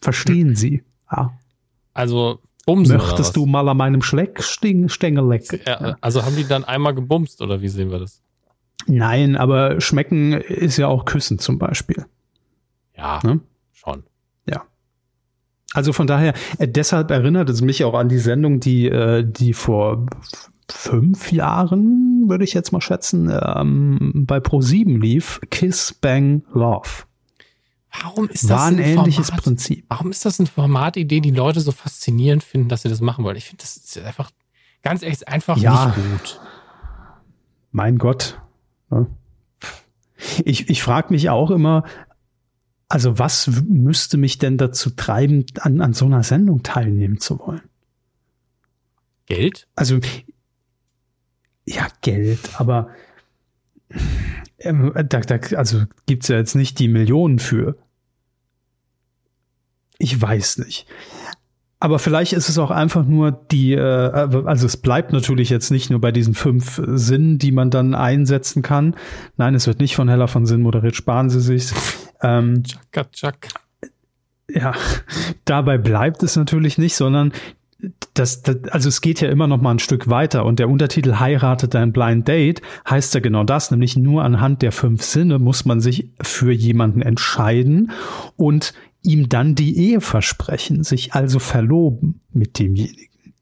Verstehen 0.00 0.56
Sie? 0.56 0.82
Ja. 1.10 1.38
Also 1.94 2.40
bumsen 2.64 2.96
Möchtest 2.96 3.36
du 3.36 3.46
mal 3.46 3.68
an 3.68 3.76
meinem 3.76 4.02
Schleck 4.02 4.42
Stängel 4.42 5.28
lecken? 5.28 5.60
Ja, 5.64 5.96
also 6.00 6.24
haben 6.24 6.34
die 6.34 6.46
dann 6.46 6.64
einmal 6.64 6.94
gebumst 6.94 7.40
oder 7.40 7.60
wie 7.60 7.68
sehen 7.68 7.92
wir 7.92 8.00
das? 8.00 8.20
Nein, 8.88 9.36
aber 9.36 9.80
schmecken 9.80 10.32
ist 10.32 10.76
ja 10.76 10.88
auch 10.88 11.04
küssen 11.04 11.38
zum 11.38 11.58
Beispiel. 11.58 12.04
Ja, 12.96 13.20
ne? 13.22 13.40
schon. 13.72 14.02
Also 15.76 15.92
von 15.92 16.06
daher, 16.06 16.32
äh, 16.58 16.66
deshalb 16.66 17.10
erinnert 17.10 17.50
es 17.50 17.60
mich 17.60 17.84
auch 17.84 17.92
an 17.92 18.08
die 18.08 18.18
Sendung, 18.18 18.60
die, 18.60 18.88
äh, 18.88 19.24
die 19.24 19.52
vor 19.52 20.06
fünf 20.70 21.30
Jahren, 21.30 22.24
würde 22.28 22.44
ich 22.44 22.54
jetzt 22.54 22.72
mal 22.72 22.80
schätzen, 22.80 23.30
ähm, 23.30 24.24
bei 24.26 24.38
Pro7 24.38 24.98
lief, 24.98 25.38
Kiss 25.50 25.92
Bang 25.92 26.44
Love. 26.54 27.04
Warum 28.02 28.28
ist 28.28 28.44
das 28.44 28.50
War 28.50 28.66
ein, 28.66 28.76
ein 28.76 28.84
ähnliches 28.84 29.26
Format, 29.26 29.44
Prinzip? 29.44 29.84
Warum 29.88 30.10
ist 30.10 30.24
das 30.24 30.40
eine 30.40 30.46
Formatidee, 30.46 31.20
die 31.20 31.30
Leute 31.30 31.60
so 31.60 31.72
faszinierend 31.72 32.42
finden, 32.42 32.70
dass 32.70 32.82
sie 32.82 32.88
das 32.88 33.02
machen 33.02 33.22
wollen? 33.22 33.36
Ich 33.36 33.44
finde, 33.44 33.62
das 33.62 33.76
ist 33.76 33.98
einfach, 33.98 34.30
ganz 34.82 35.02
ehrlich, 35.02 35.28
einfach 35.28 35.58
ja. 35.58 35.86
nicht 35.86 35.96
gut. 35.96 36.40
Mein 37.70 37.98
Gott. 37.98 38.40
Ne? 38.90 39.06
Ich, 40.44 40.70
ich 40.70 40.82
frage 40.82 41.12
mich 41.12 41.28
auch 41.28 41.50
immer, 41.50 41.84
also 42.88 43.18
was 43.18 43.50
müsste 43.68 44.16
mich 44.16 44.38
denn 44.38 44.58
dazu 44.58 44.90
treiben, 44.90 45.44
an, 45.60 45.80
an 45.80 45.92
so 45.92 46.06
einer 46.06 46.22
Sendung 46.22 46.62
teilnehmen 46.62 47.18
zu 47.18 47.38
wollen? 47.38 47.62
Geld? 49.26 49.66
Also, 49.74 49.98
ja, 51.64 51.88
Geld, 52.00 52.38
aber 52.54 52.90
ähm, 54.58 54.92
da, 54.94 55.20
da, 55.20 55.56
also 55.56 55.82
gibt's 56.06 56.28
ja 56.28 56.36
jetzt 56.36 56.54
nicht 56.54 56.78
die 56.78 56.88
Millionen 56.88 57.38
für. 57.38 57.76
Ich 59.98 60.20
weiß 60.20 60.58
nicht. 60.58 60.86
Aber 61.78 61.98
vielleicht 61.98 62.32
ist 62.32 62.48
es 62.48 62.58
auch 62.58 62.70
einfach 62.70 63.04
nur 63.04 63.32
die, 63.32 63.72
äh, 63.72 63.80
also 63.80 64.66
es 64.66 64.76
bleibt 64.76 65.12
natürlich 65.12 65.50
jetzt 65.50 65.70
nicht 65.70 65.90
nur 65.90 66.00
bei 66.00 66.10
diesen 66.10 66.34
fünf 66.34 66.80
Sinnen, 66.86 67.38
die 67.38 67.52
man 67.52 67.70
dann 67.70 67.94
einsetzen 67.94 68.62
kann. 68.62 68.96
Nein, 69.36 69.54
es 69.54 69.66
wird 69.66 69.80
nicht 69.80 69.94
von 69.94 70.08
Hella 70.08 70.26
von 70.26 70.46
Sinn 70.46 70.62
moderiert, 70.62 70.96
sparen 70.96 71.28
Sie 71.28 71.40
sich. 71.40 71.72
Ähm, 72.22 72.62
tschakka, 72.62 73.04
tschak. 73.10 73.48
Ja, 74.48 74.74
dabei 75.44 75.78
bleibt 75.78 76.22
es 76.22 76.36
natürlich 76.36 76.78
nicht, 76.78 76.94
sondern 76.94 77.32
das, 78.14 78.42
das, 78.42 78.64
also 78.70 78.88
es 78.88 79.00
geht 79.00 79.20
ja 79.20 79.28
immer 79.28 79.46
noch 79.46 79.60
mal 79.60 79.72
ein 79.72 79.78
Stück 79.78 80.08
weiter 80.08 80.44
und 80.44 80.58
der 80.58 80.68
Untertitel 80.68 81.16
heiratet 81.16 81.74
dein 81.74 81.92
Blind 81.92 82.26
Date 82.26 82.62
heißt 82.88 83.14
ja 83.14 83.20
genau 83.20 83.44
das, 83.44 83.70
nämlich 83.70 83.96
nur 83.96 84.24
anhand 84.24 84.62
der 84.62 84.72
fünf 84.72 85.02
Sinne 85.02 85.38
muss 85.38 85.64
man 85.64 85.80
sich 85.80 86.10
für 86.22 86.52
jemanden 86.52 87.02
entscheiden 87.02 87.90
und 88.36 88.72
ihm 89.02 89.28
dann 89.28 89.54
die 89.54 89.76
Ehe 89.76 90.00
versprechen, 90.00 90.84
sich 90.84 91.12
also 91.12 91.38
verloben 91.38 92.20
mit 92.32 92.58
demjenigen. 92.58 93.34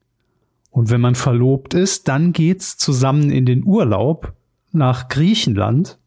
Und 0.69 0.89
wenn 0.89 1.01
man 1.01 1.15
verlobt 1.15 1.73
ist, 1.73 2.07
dann 2.09 2.33
geht's 2.33 2.77
zusammen 2.77 3.31
in 3.31 3.45
den 3.45 3.63
Urlaub 3.63 4.33
nach 4.73 5.07
Griechenland 5.07 5.97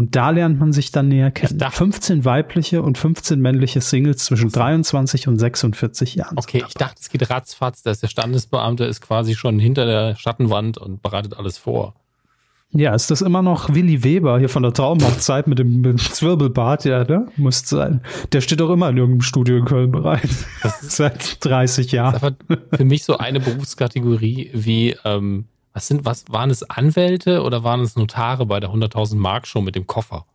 und 0.00 0.16
da 0.16 0.30
lernt 0.30 0.58
man 0.58 0.72
sich 0.72 0.92
dann 0.92 1.08
näher 1.08 1.30
kennen. 1.30 1.58
Dachte, 1.58 1.76
15 1.76 2.24
weibliche 2.24 2.80
und 2.80 2.96
15 2.96 3.38
männliche 3.38 3.82
Singles 3.82 4.24
zwischen 4.24 4.50
23 4.50 5.28
und 5.28 5.38
46 5.38 6.14
Jahren. 6.14 6.38
Okay, 6.38 6.64
ich 6.66 6.72
dachte, 6.72 6.96
es 6.98 7.10
geht 7.10 7.28
ratzfatz, 7.28 7.82
dass 7.82 8.00
der 8.00 8.08
Standesbeamte 8.08 8.84
ist 8.84 9.02
quasi 9.02 9.34
schon 9.34 9.58
hinter 9.58 9.84
der 9.84 10.16
Schattenwand 10.16 10.78
und 10.78 11.02
bereitet 11.02 11.36
alles 11.36 11.58
vor. 11.58 11.96
Ja, 12.72 12.94
ist 12.94 13.10
das 13.10 13.20
immer 13.20 13.42
noch 13.42 13.74
Willi 13.74 14.02
Weber 14.02 14.38
hier 14.38 14.48
von 14.48 14.62
der 14.62 14.72
Traumhochzeit 14.72 15.46
mit 15.46 15.58
dem, 15.58 15.82
mit 15.82 15.90
dem 15.90 15.98
Zwirbelbart? 15.98 16.86
Ja, 16.86 17.04
ne? 17.04 17.26
Muss 17.36 17.68
sein. 17.68 18.00
Der 18.32 18.40
steht 18.40 18.60
doch 18.60 18.70
immer 18.70 18.88
in 18.88 18.96
irgendeinem 18.96 19.20
Studio 19.20 19.58
in 19.58 19.66
Köln 19.66 19.90
bereit. 19.90 20.30
Seit 20.80 21.44
30 21.44 21.92
Jahren. 21.92 22.12
Das 22.14 22.22
ist 22.22 22.40
einfach 22.50 22.78
für 22.78 22.84
mich 22.86 23.04
so 23.04 23.18
eine 23.18 23.38
Berufskategorie 23.38 24.50
wie, 24.54 24.96
ähm, 25.04 25.44
was 25.72 25.86
sind, 25.86 26.04
was, 26.04 26.24
waren 26.28 26.50
es 26.50 26.68
Anwälte 26.68 27.42
oder 27.42 27.64
waren 27.64 27.80
es 27.80 27.96
Notare 27.96 28.46
bei 28.46 28.60
der 28.60 28.70
100.000 28.70 29.16
Mark 29.16 29.46
Show 29.46 29.60
mit 29.60 29.76
dem 29.76 29.86
Koffer? 29.86 30.26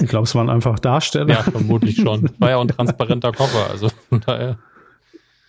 Ich 0.00 0.08
glaube, 0.08 0.24
es 0.24 0.34
waren 0.34 0.50
einfach 0.50 0.78
Darsteller. 0.78 1.34
Ja, 1.34 1.42
vermutlich 1.42 1.96
schon. 1.96 2.30
War 2.38 2.50
ja 2.50 2.60
ein 2.60 2.68
transparenter 2.68 3.32
Koffer, 3.32 3.70
also 3.70 3.88
von 4.08 4.20
daher. 4.20 4.58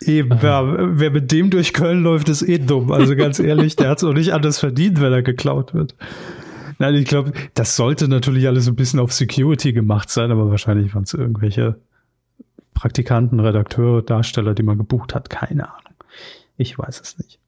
Eben, 0.02 0.42
wer, 0.42 0.98
wer 0.98 1.12
mit 1.12 1.32
dem 1.32 1.50
durch 1.50 1.74
Köln 1.74 2.04
läuft, 2.04 2.30
ist 2.30 2.42
eh 2.42 2.58
dumm. 2.58 2.92
Also 2.92 3.16
ganz 3.16 3.40
ehrlich, 3.40 3.76
der 3.76 3.90
hat 3.90 3.98
es 3.98 4.04
auch 4.06 4.14
nicht 4.14 4.34
anders 4.34 4.60
verdient, 4.60 5.02
wenn 5.02 5.12
er 5.12 5.22
geklaut 5.22 5.74
wird. 5.74 5.96
Nein, 6.78 6.96
ich 6.96 7.06
glaube, 7.06 7.34
das 7.54 7.76
sollte 7.76 8.08
natürlich 8.08 8.48
alles 8.48 8.68
ein 8.70 8.76
bisschen 8.76 9.02
auf 9.02 9.12
Security 9.12 9.74
gemacht 9.74 10.10
sein, 10.10 10.32
aber 10.32 10.50
wahrscheinlich 10.50 10.96
waren 10.96 11.04
es 11.04 11.14
irgendwelche 11.14 11.82
Praktikanten, 12.74 13.42
Redakteure, 13.42 14.02
Darsteller, 14.02 14.54
die 14.54 14.64
man 14.64 14.78
gebucht 14.78 15.14
hat. 15.14 15.30
Keine 15.30 15.68
Ahnung. 15.68 15.94
Ich 16.56 16.80
weiß 16.80 17.02
es 17.02 17.18
nicht. 17.18 17.40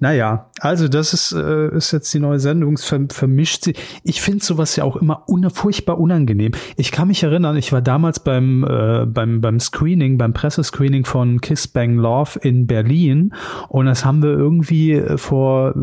Naja, 0.00 0.50
also 0.60 0.88
das 0.88 1.12
ist, 1.12 1.32
äh, 1.32 1.76
ist 1.76 1.92
jetzt 1.92 2.12
die 2.14 2.18
neue 2.18 2.40
Sendung, 2.40 2.74
es 2.74 2.84
vermischt 2.84 3.64
sie. 3.64 3.74
Ich 4.04 4.20
finde 4.20 4.44
sowas 4.44 4.76
ja 4.76 4.84
auch 4.84 4.96
immer 4.96 5.28
un 5.28 5.48
furchtbar 5.50 5.98
unangenehm. 5.98 6.52
Ich 6.76 6.92
kann 6.92 7.08
mich 7.08 7.22
erinnern, 7.22 7.56
ich 7.56 7.72
war 7.72 7.82
damals 7.82 8.20
beim, 8.20 8.64
äh, 8.64 9.06
beim, 9.06 9.40
beim 9.40 9.60
Screening, 9.60 10.18
beim 10.18 10.32
Pressescreening 10.32 11.04
von 11.04 11.40
Kiss 11.40 11.68
Bang 11.68 11.96
Love 11.96 12.38
in 12.40 12.66
Berlin 12.66 13.34
und 13.68 13.86
das 13.86 14.04
haben 14.04 14.22
wir 14.22 14.30
irgendwie 14.30 14.92
äh, 14.92 15.18
vor 15.18 15.74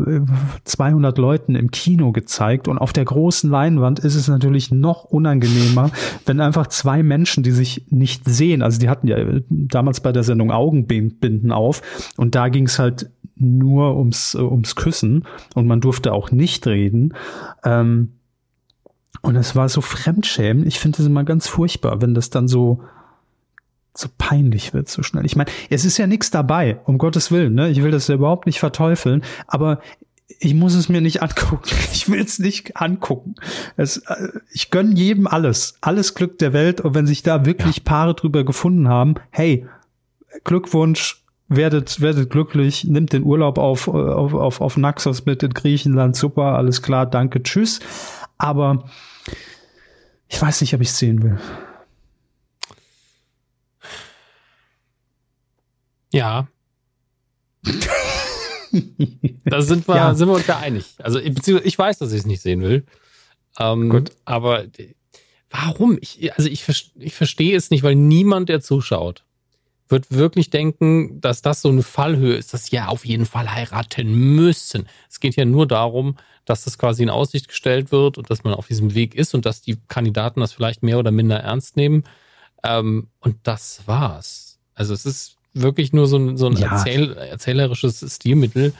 200 0.64 1.16
äh, 1.16 1.20
Leuten 1.20 1.54
im 1.54 1.70
Kino 1.70 2.12
gezeigt 2.12 2.68
und 2.68 2.78
auf 2.78 2.92
der 2.92 3.04
großen 3.04 3.50
Leinwand 3.50 3.98
ist 4.00 4.14
es 4.14 4.28
natürlich 4.28 4.70
noch 4.70 5.04
unangenehmer, 5.04 5.90
wenn 6.26 6.40
einfach 6.40 6.68
zwei 6.68 7.02
Menschen, 7.02 7.42
die 7.42 7.52
sich 7.52 7.86
nicht 7.90 8.24
sehen, 8.26 8.62
also 8.62 8.78
die 8.78 8.88
hatten 8.88 9.06
ja 9.06 9.16
damals 9.48 10.00
bei 10.00 10.12
der 10.12 10.22
Sendung 10.22 10.50
Augenbinden 10.50 11.52
auf 11.52 11.82
und 12.16 12.34
da 12.34 12.48
ging 12.48 12.66
es 12.66 12.78
halt 12.78 13.10
nur 13.40 13.69
ums, 13.78 14.34
äh, 14.34 14.38
ums 14.38 14.76
Küssen 14.76 15.26
und 15.54 15.66
man 15.66 15.80
durfte 15.80 16.12
auch 16.12 16.30
nicht 16.30 16.66
reden. 16.66 17.14
Ähm, 17.64 18.12
und 19.22 19.36
es 19.36 19.54
war 19.54 19.68
so 19.68 19.80
fremdschämen. 19.80 20.66
Ich 20.66 20.78
finde 20.78 21.02
es 21.02 21.06
immer 21.06 21.24
ganz 21.24 21.46
furchtbar, 21.46 22.00
wenn 22.00 22.14
das 22.14 22.30
dann 22.30 22.48
so, 22.48 22.82
so 23.94 24.08
peinlich 24.16 24.72
wird 24.72 24.88
so 24.88 25.02
schnell. 25.02 25.26
Ich 25.26 25.36
meine, 25.36 25.50
es 25.68 25.84
ist 25.84 25.98
ja 25.98 26.06
nichts 26.06 26.30
dabei, 26.30 26.80
um 26.84 26.96
Gottes 26.96 27.30
Willen. 27.30 27.54
Ne? 27.54 27.70
Ich 27.70 27.82
will 27.82 27.90
das 27.90 28.08
ja 28.08 28.14
überhaupt 28.14 28.46
nicht 28.46 28.60
verteufeln, 28.60 29.22
aber 29.46 29.80
ich 30.38 30.54
muss 30.54 30.74
es 30.74 30.88
mir 30.88 31.00
nicht 31.00 31.22
angucken. 31.22 31.70
Ich 31.92 32.08
will 32.08 32.20
es 32.20 32.38
nicht 32.38 32.76
angucken. 32.76 33.34
Es, 33.76 33.98
äh, 33.98 34.28
ich 34.52 34.70
gönne 34.70 34.94
jedem 34.94 35.26
alles, 35.26 35.74
alles 35.80 36.14
Glück 36.14 36.38
der 36.38 36.52
Welt. 36.52 36.80
Und 36.80 36.94
wenn 36.94 37.06
sich 37.06 37.22
da 37.22 37.44
wirklich 37.44 37.78
ja. 37.78 37.82
Paare 37.84 38.14
drüber 38.14 38.44
gefunden 38.44 38.88
haben, 38.88 39.16
hey, 39.30 39.66
Glückwunsch, 40.44 41.19
werdet, 41.50 42.00
werdet 42.00 42.30
glücklich, 42.30 42.84
nimmt 42.84 43.12
den 43.12 43.24
Urlaub 43.24 43.58
auf, 43.58 43.88
auf, 43.88 44.32
auf, 44.32 44.60
auf 44.62 44.76
Naxos 44.78 45.26
mit 45.26 45.42
in 45.42 45.52
Griechenland, 45.52 46.16
super, 46.16 46.54
alles 46.56 46.80
klar, 46.80 47.04
danke, 47.04 47.42
tschüss. 47.42 47.80
Aber 48.38 48.88
ich 50.28 50.40
weiß 50.40 50.62
nicht, 50.62 50.74
ob 50.74 50.80
ich 50.80 50.88
es 50.88 50.98
sehen 50.98 51.22
will. 51.22 51.38
Ja. 56.12 56.48
da 59.44 59.60
sind 59.60 59.86
wir, 59.86 59.96
ja. 59.96 60.14
sind 60.14 60.28
wir 60.28 60.34
uns 60.34 60.46
da 60.46 60.58
einig. 60.58 60.94
Also, 60.98 61.18
beziehungsweise 61.20 61.68
ich 61.68 61.78
weiß, 61.78 61.98
dass 61.98 62.12
ich 62.12 62.20
es 62.20 62.26
nicht 62.26 62.40
sehen 62.40 62.62
will. 62.62 62.86
Ähm, 63.58 63.90
Gut. 63.90 64.12
Aber 64.24 64.64
Warum? 65.50 65.98
Ich, 66.00 66.32
also 66.36 66.48
ich, 66.48 66.64
ich 66.94 67.14
verstehe 67.14 67.56
es 67.56 67.70
nicht, 67.70 67.82
weil 67.82 67.96
niemand, 67.96 68.48
der 68.48 68.60
zuschaut, 68.60 69.24
wird 69.90 70.10
wirklich 70.10 70.50
denken, 70.50 71.20
dass 71.20 71.42
das 71.42 71.62
so 71.62 71.68
eine 71.68 71.82
Fallhöhe 71.82 72.36
ist, 72.36 72.54
dass 72.54 72.66
sie 72.66 72.76
ja 72.76 72.88
auf 72.88 73.04
jeden 73.04 73.26
Fall 73.26 73.52
heiraten 73.52 74.12
müssen. 74.34 74.86
Es 75.08 75.20
geht 75.20 75.36
ja 75.36 75.44
nur 75.44 75.66
darum, 75.66 76.16
dass 76.44 76.64
das 76.64 76.78
quasi 76.78 77.02
in 77.02 77.10
Aussicht 77.10 77.48
gestellt 77.48 77.92
wird 77.92 78.18
und 78.18 78.30
dass 78.30 78.44
man 78.44 78.54
auf 78.54 78.66
diesem 78.66 78.94
Weg 78.94 79.14
ist 79.14 79.34
und 79.34 79.46
dass 79.46 79.62
die 79.62 79.78
Kandidaten 79.88 80.40
das 80.40 80.52
vielleicht 80.52 80.82
mehr 80.82 80.98
oder 80.98 81.10
minder 81.10 81.40
ernst 81.40 81.76
nehmen. 81.76 82.04
Ähm, 82.62 83.08
und 83.20 83.36
das 83.42 83.82
war's. 83.86 84.58
Also 84.74 84.94
es 84.94 85.06
ist 85.06 85.36
wirklich 85.52 85.92
nur 85.92 86.06
so 86.06 86.16
ein, 86.16 86.36
so 86.36 86.46
ein 86.46 86.56
ja. 86.56 86.72
erzähl 86.72 87.12
erzählerisches 87.14 88.04
Stilmittel 88.14 88.72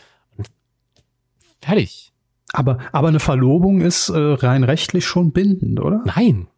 fertig. 1.60 2.12
Aber, 2.52 2.78
aber 2.92 3.08
eine 3.08 3.20
Verlobung 3.20 3.80
ist 3.80 4.08
äh, 4.08 4.18
rein 4.18 4.64
rechtlich 4.64 5.06
schon 5.06 5.32
bindend, 5.32 5.80
oder? 5.80 6.02
Nein. 6.04 6.48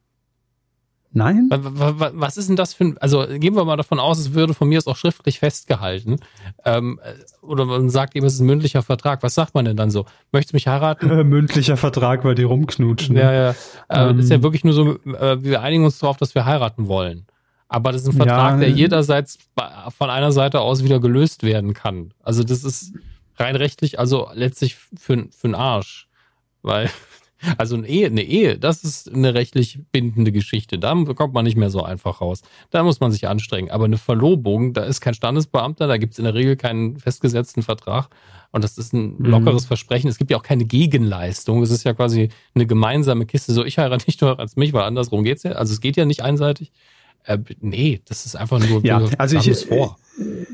Nein? 1.14 1.48
Was 1.50 2.38
ist 2.38 2.48
denn 2.48 2.56
das 2.56 2.72
für 2.72 2.84
ein, 2.84 2.98
also 2.98 3.26
gehen 3.26 3.54
wir 3.54 3.64
mal 3.64 3.76
davon 3.76 4.00
aus, 4.00 4.18
es 4.18 4.32
würde 4.32 4.54
von 4.54 4.68
mir 4.68 4.78
aus 4.78 4.86
auch 4.86 4.96
schriftlich 4.96 5.40
festgehalten. 5.40 6.16
Ähm, 6.64 7.00
oder 7.42 7.66
man 7.66 7.90
sagt 7.90 8.16
eben, 8.16 8.24
es 8.24 8.34
ist 8.34 8.40
ein 8.40 8.46
mündlicher 8.46 8.82
Vertrag. 8.82 9.22
Was 9.22 9.34
sagt 9.34 9.54
man 9.54 9.66
denn 9.66 9.76
dann 9.76 9.90
so? 9.90 10.06
Möchtest 10.32 10.52
du 10.52 10.56
mich 10.56 10.68
heiraten? 10.68 11.10
Äh, 11.10 11.24
mündlicher 11.24 11.76
Vertrag, 11.76 12.24
weil 12.24 12.34
die 12.34 12.44
rumknutschen. 12.44 13.16
Ja, 13.16 13.32
ja. 13.32 13.54
Ähm, 13.90 14.20
ist 14.20 14.30
ja 14.30 14.42
wirklich 14.42 14.64
nur 14.64 14.72
so, 14.72 14.96
äh, 15.04 15.42
wir 15.42 15.60
einigen 15.60 15.84
uns 15.84 15.98
darauf, 15.98 16.16
dass 16.16 16.34
wir 16.34 16.46
heiraten 16.46 16.88
wollen. 16.88 17.26
Aber 17.68 17.92
das 17.92 18.02
ist 18.02 18.08
ein 18.08 18.16
Vertrag, 18.16 18.54
ja, 18.54 18.58
der 18.58 18.70
jederseits 18.70 19.38
von 19.96 20.10
einer 20.10 20.32
Seite 20.32 20.60
aus 20.60 20.84
wieder 20.84 21.00
gelöst 21.00 21.42
werden 21.42 21.72
kann. 21.72 22.12
Also 22.22 22.44
das 22.44 22.64
ist 22.64 22.92
rein 23.36 23.56
rechtlich, 23.56 23.98
also 23.98 24.28
letztlich 24.34 24.76
für, 24.76 25.26
für 25.30 25.44
einen 25.44 25.54
Arsch. 25.54 26.06
Weil 26.62 26.90
also 27.58 27.76
eine 27.76 27.86
Ehe, 27.86 28.06
eine 28.06 28.22
Ehe, 28.22 28.58
das 28.58 28.84
ist 28.84 29.12
eine 29.12 29.34
rechtlich 29.34 29.80
bindende 29.90 30.32
Geschichte. 30.32 30.78
Da 30.78 30.94
kommt 31.14 31.34
man 31.34 31.44
nicht 31.44 31.56
mehr 31.56 31.70
so 31.70 31.82
einfach 31.82 32.20
raus. 32.20 32.42
Da 32.70 32.82
muss 32.82 33.00
man 33.00 33.12
sich 33.12 33.28
anstrengen. 33.28 33.70
Aber 33.70 33.84
eine 33.84 33.98
Verlobung, 33.98 34.72
da 34.72 34.84
ist 34.84 35.00
kein 35.00 35.14
Standesbeamter, 35.14 35.86
da 35.86 35.96
gibt 35.96 36.12
es 36.12 36.18
in 36.18 36.24
der 36.24 36.34
Regel 36.34 36.56
keinen 36.56 36.98
festgesetzten 36.98 37.62
Vertrag. 37.62 38.08
Und 38.52 38.62
das 38.64 38.78
ist 38.78 38.92
ein 38.92 39.16
mhm. 39.18 39.26
lockeres. 39.26 39.64
Versprechen. 39.64 40.08
Es 40.08 40.18
gibt 40.18 40.30
ja 40.30 40.36
auch 40.36 40.42
keine 40.42 40.64
Gegenleistung. 40.64 41.62
Es 41.62 41.70
ist 41.70 41.84
ja 41.84 41.94
quasi 41.94 42.28
eine 42.54 42.66
gemeinsame 42.66 43.26
Kiste. 43.26 43.52
So, 43.52 43.64
ich 43.64 43.78
heirate 43.78 44.04
nicht 44.06 44.20
nur 44.20 44.38
als 44.38 44.56
mich, 44.56 44.72
weil 44.72 44.82
andersrum 44.82 45.24
geht's 45.24 45.42
ja. 45.42 45.52
Also 45.52 45.72
es 45.72 45.80
geht 45.80 45.96
ja 45.96 46.04
nicht 46.04 46.22
einseitig. 46.22 46.72
Äh, 47.24 47.38
nee, 47.60 48.00
das 48.06 48.26
ist 48.26 48.36
einfach 48.36 48.58
nur 48.58 48.84
ja, 48.84 49.00
also 49.18 49.38
ich, 49.38 49.66
vor. 49.66 49.98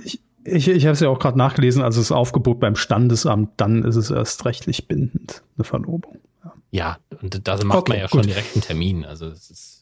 Ich, 0.05 0.21
ich, 0.45 0.69
ich 0.69 0.85
habe 0.85 0.93
es 0.93 1.01
ja 1.01 1.09
auch 1.09 1.19
gerade 1.19 1.39
nachgelesen, 1.39 1.83
also 1.83 2.01
das 2.01 2.13
Aufgebot 2.13 2.61
beim 2.61 2.77
Standesamt, 2.77 3.53
dann 3.57 3.85
ist 3.85 3.97
es 3.97 4.11
erst 4.11 4.45
rechtlich 4.45 4.87
bindend, 4.87 5.43
eine 5.57 5.65
Verlobung. 5.65 6.19
Ja, 6.71 6.99
und 7.23 7.47
da 7.47 7.57
macht 7.65 7.79
okay, 7.79 7.93
man 7.93 8.01
ja 8.01 8.07
gut. 8.07 8.21
schon 8.21 8.27
direkt 8.27 8.55
einen 8.55 8.63
Termin. 8.63 9.05
Also 9.05 9.27
es 9.27 9.51
ist 9.51 9.79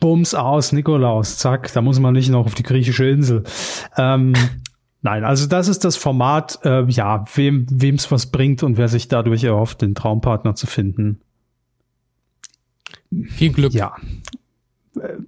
Bums 0.00 0.34
aus, 0.34 0.72
Nikolaus, 0.72 1.36
zack, 1.38 1.72
da 1.72 1.82
muss 1.82 1.98
man 1.98 2.14
nicht 2.14 2.30
noch 2.30 2.46
auf 2.46 2.54
die 2.54 2.62
griechische 2.62 3.06
Insel. 3.06 3.44
Ähm, 3.96 4.34
nein, 5.02 5.24
also 5.24 5.46
das 5.46 5.68
ist 5.68 5.84
das 5.84 5.96
Format, 5.96 6.60
äh, 6.64 6.84
ja, 6.88 7.24
wem 7.34 7.66
es 7.94 8.10
was 8.10 8.26
bringt 8.26 8.62
und 8.62 8.76
wer 8.78 8.88
sich 8.88 9.08
dadurch 9.08 9.44
erhofft, 9.44 9.82
den 9.82 9.94
Traumpartner 9.94 10.54
zu 10.54 10.66
finden. 10.66 11.20
Viel 13.28 13.52
Glück. 13.52 13.74
Ja. 13.74 13.96
Äh, 14.98 15.18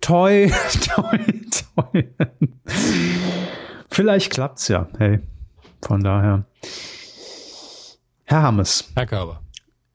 toi, 0.00 0.50
toi, 0.94 1.18
toi. 1.74 2.04
Vielleicht 3.90 4.32
klappt's 4.32 4.68
ja. 4.68 4.88
Hey, 4.98 5.20
von 5.82 6.02
daher. 6.02 6.46
Herr 8.24 8.42
Hammes. 8.42 8.90
Herr 8.96 9.06
Körber 9.06 9.45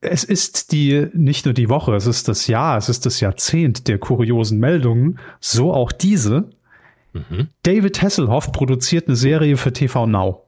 es 0.01 0.23
ist 0.23 0.71
die, 0.71 1.07
nicht 1.13 1.45
nur 1.45 1.53
die 1.53 1.69
Woche, 1.69 1.95
es 1.95 2.07
ist 2.07 2.27
das 2.27 2.47
Jahr, 2.47 2.77
es 2.77 2.89
ist 2.89 3.05
das 3.05 3.19
Jahrzehnt 3.19 3.87
der 3.87 3.99
kuriosen 3.99 4.59
Meldungen, 4.59 5.19
so 5.39 5.73
auch 5.73 5.91
diese. 5.91 6.49
Mhm. 7.13 7.49
David 7.63 8.01
Hasselhoff 8.01 8.51
produziert 8.51 9.07
eine 9.07 9.15
Serie 9.15 9.57
für 9.57 9.71
TV 9.71 10.07
Now. 10.07 10.47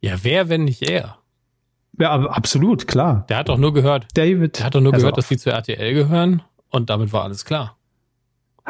Ja, 0.00 0.16
wer, 0.22 0.48
wenn 0.48 0.64
nicht 0.64 0.88
er? 0.88 1.16
Ja, 1.98 2.12
absolut, 2.12 2.86
klar. 2.86 3.26
Der 3.28 3.38
hat 3.38 3.48
doch 3.48 3.58
nur 3.58 3.74
gehört. 3.74 4.06
David. 4.14 4.58
Der 4.58 4.66
hat 4.66 4.74
doch 4.74 4.80
nur 4.80 4.92
Hasselhoff. 4.92 5.12
gehört, 5.12 5.18
dass 5.18 5.28
sie 5.28 5.38
zu 5.38 5.50
RTL 5.50 5.94
gehören 5.94 6.42
und 6.68 6.90
damit 6.90 7.12
war 7.12 7.24
alles 7.24 7.44
klar 7.44 7.76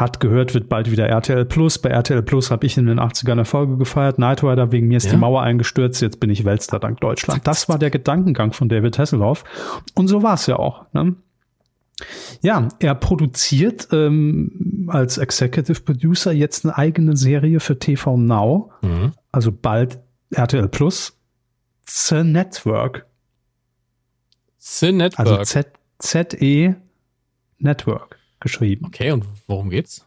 hat 0.01 0.19
gehört, 0.19 0.55
wird 0.55 0.69
bald 0.69 0.91
wieder 0.91 1.07
RTL 1.09 1.45
Plus. 1.45 1.79
Bei 1.79 1.91
RTL 1.91 2.23
Plus 2.23 2.51
habe 2.51 2.67
ich 2.67 2.77
in 2.79 2.87
den 2.87 2.99
80ern 2.99 3.33
eine 3.33 3.45
Folge 3.45 3.77
gefeiert. 3.77 4.19
Night 4.19 4.43
Rider, 4.43 4.73
wegen 4.73 4.89
mir 4.89 4.97
ist 4.97 5.05
ja. 5.05 5.13
die 5.13 5.19
Mauer 5.19 5.43
eingestürzt, 5.43 6.01
jetzt 6.01 6.21
bin 6.21 6.31
ich 6.31 6.45
Weltstar 6.45 6.81
dank 6.81 7.01
Deutschland. 7.01 7.47
Das 7.47 7.69
war 7.69 7.79
der 7.79 7.91
Gedankengang 7.91 8.53
von 8.53 8.69
David 8.69 8.99
Hasselhoff. 8.99 9.45
Und 9.95 10.09
so 10.09 10.23
war 10.23 10.35
es 10.35 10.47
ja 10.47 10.57
auch. 10.57 10.87
Ne? 10.93 11.17
Ja, 12.41 12.69
er 12.79 12.95
produziert 12.95 13.89
ähm, 13.93 14.89
als 14.91 15.19
Executive 15.19 15.83
Producer 15.83 16.33
jetzt 16.33 16.65
eine 16.65 16.79
eigene 16.79 17.17
Serie 17.17 17.61
für 17.61 17.79
TV 17.79 18.17
Now. 18.17 18.73
Mhm. 18.81 19.13
Also 19.33 19.53
bald 19.53 19.99
RTL 20.31 20.69
Plus. 20.69 21.19
The 21.87 22.23
Network. 22.23 23.07
The 24.59 24.93
Network. 24.93 25.39
Also 25.41 25.63
Z-E 25.99 26.75
Network 27.59 28.20
geschrieben. 28.41 28.87
Okay, 28.87 29.13
und 29.13 29.25
worum 29.47 29.71
geht's? 29.71 30.07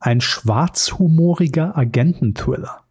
Ein 0.00 0.20
schwarzhumoriger 0.20 1.76
Agententhriller. 1.76 2.84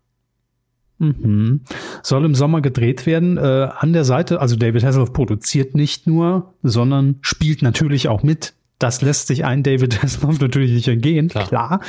Mhm. 1.00 1.62
Soll 2.02 2.26
im 2.26 2.36
Sommer 2.36 2.62
gedreht 2.62 3.06
werden. 3.06 3.38
Äh, 3.38 3.70
an 3.78 3.94
der 3.94 4.06
Seite, 4.06 4.40
also 4.40 4.56
David 4.56 4.84
Hasselhoff 4.84 5.14
produziert 5.14 5.76
nicht 5.76 6.08
nur, 6.08 6.54
sondern 6.64 7.18
spielt 7.22 7.62
natürlich 7.62 8.08
auch 8.08 8.24
mit. 8.24 8.54
Das 8.80 9.02
lässt 9.02 9.28
sich 9.28 9.46
ein 9.46 9.64
David 9.64 10.02
Hasselhoff 10.04 10.40
natürlich 10.40 10.72
nicht 10.72 10.88
entgehen, 10.88 11.28
klar. 11.28 11.48
klar. 11.48 11.82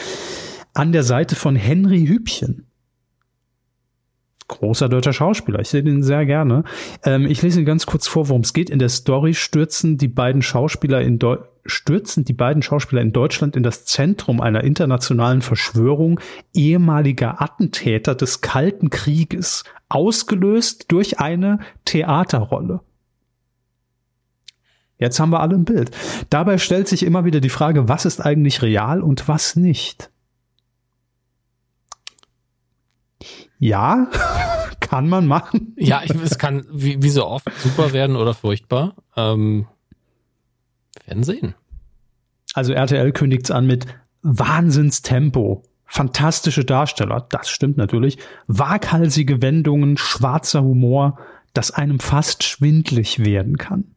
An 0.72 0.92
der 0.92 1.04
Seite 1.04 1.36
von 1.36 1.54
Henry 1.54 2.06
Hübchen 2.06 2.66
großer 4.48 4.88
deutscher 4.88 5.12
Schauspieler. 5.12 5.60
Ich 5.60 5.68
sehe 5.68 5.82
den 5.82 6.02
sehr 6.02 6.26
gerne. 6.26 6.64
Ähm, 7.04 7.26
ich 7.26 7.42
lese 7.42 7.58
Ihnen 7.58 7.66
ganz 7.66 7.86
kurz 7.86 8.06
vor, 8.06 8.28
worum 8.28 8.42
es 8.42 8.52
geht. 8.52 8.70
In 8.70 8.78
der 8.78 8.88
Story 8.88 9.34
stürzen 9.34 9.96
die 9.96 10.08
beiden 10.08 10.42
Schauspieler 10.42 11.00
in 11.00 11.18
Deu 11.18 11.38
stürzen 11.66 12.26
die 12.26 12.34
beiden 12.34 12.60
Schauspieler 12.60 13.00
in 13.00 13.12
Deutschland 13.12 13.56
in 13.56 13.62
das 13.62 13.86
Zentrum 13.86 14.42
einer 14.42 14.64
internationalen 14.64 15.40
Verschwörung 15.40 16.20
ehemaliger 16.52 17.40
Attentäter 17.40 18.14
des 18.14 18.42
Kalten 18.42 18.90
Krieges, 18.90 19.64
ausgelöst 19.88 20.92
durch 20.92 21.20
eine 21.20 21.60
Theaterrolle. 21.86 22.80
Jetzt 24.98 25.18
haben 25.18 25.30
wir 25.30 25.40
alle 25.40 25.54
ein 25.54 25.64
Bild. 25.64 25.90
Dabei 26.30 26.58
stellt 26.58 26.88
sich 26.88 27.02
immer 27.02 27.24
wieder 27.24 27.40
die 27.40 27.48
Frage, 27.48 27.88
was 27.88 28.04
ist 28.04 28.20
eigentlich 28.20 28.62
real 28.62 29.02
und 29.02 29.28
was 29.28 29.56
nicht? 29.56 30.10
Ja, 33.64 34.10
kann 34.80 35.08
man 35.08 35.26
machen. 35.26 35.72
Ja, 35.78 36.02
ich, 36.04 36.10
es 36.10 36.36
kann 36.36 36.66
wie, 36.70 37.02
wie 37.02 37.08
so 37.08 37.26
oft 37.26 37.46
super 37.62 37.94
werden 37.94 38.14
oder 38.14 38.34
furchtbar. 38.34 38.94
Ähm, 39.16 39.66
werden 41.06 41.24
sehen. 41.24 41.54
Also 42.52 42.74
RTL 42.74 43.10
kündigt's 43.12 43.50
an 43.50 43.66
mit 43.66 43.86
Wahnsinnstempo. 44.20 45.62
Fantastische 45.86 46.66
Darsteller, 46.66 47.26
das 47.30 47.48
stimmt 47.48 47.78
natürlich. 47.78 48.18
Waghalsige 48.48 49.40
Wendungen, 49.40 49.96
schwarzer 49.96 50.62
Humor, 50.62 51.18
das 51.54 51.70
einem 51.70 52.00
fast 52.00 52.42
schwindlig 52.44 53.24
werden 53.24 53.56
kann. 53.56 53.93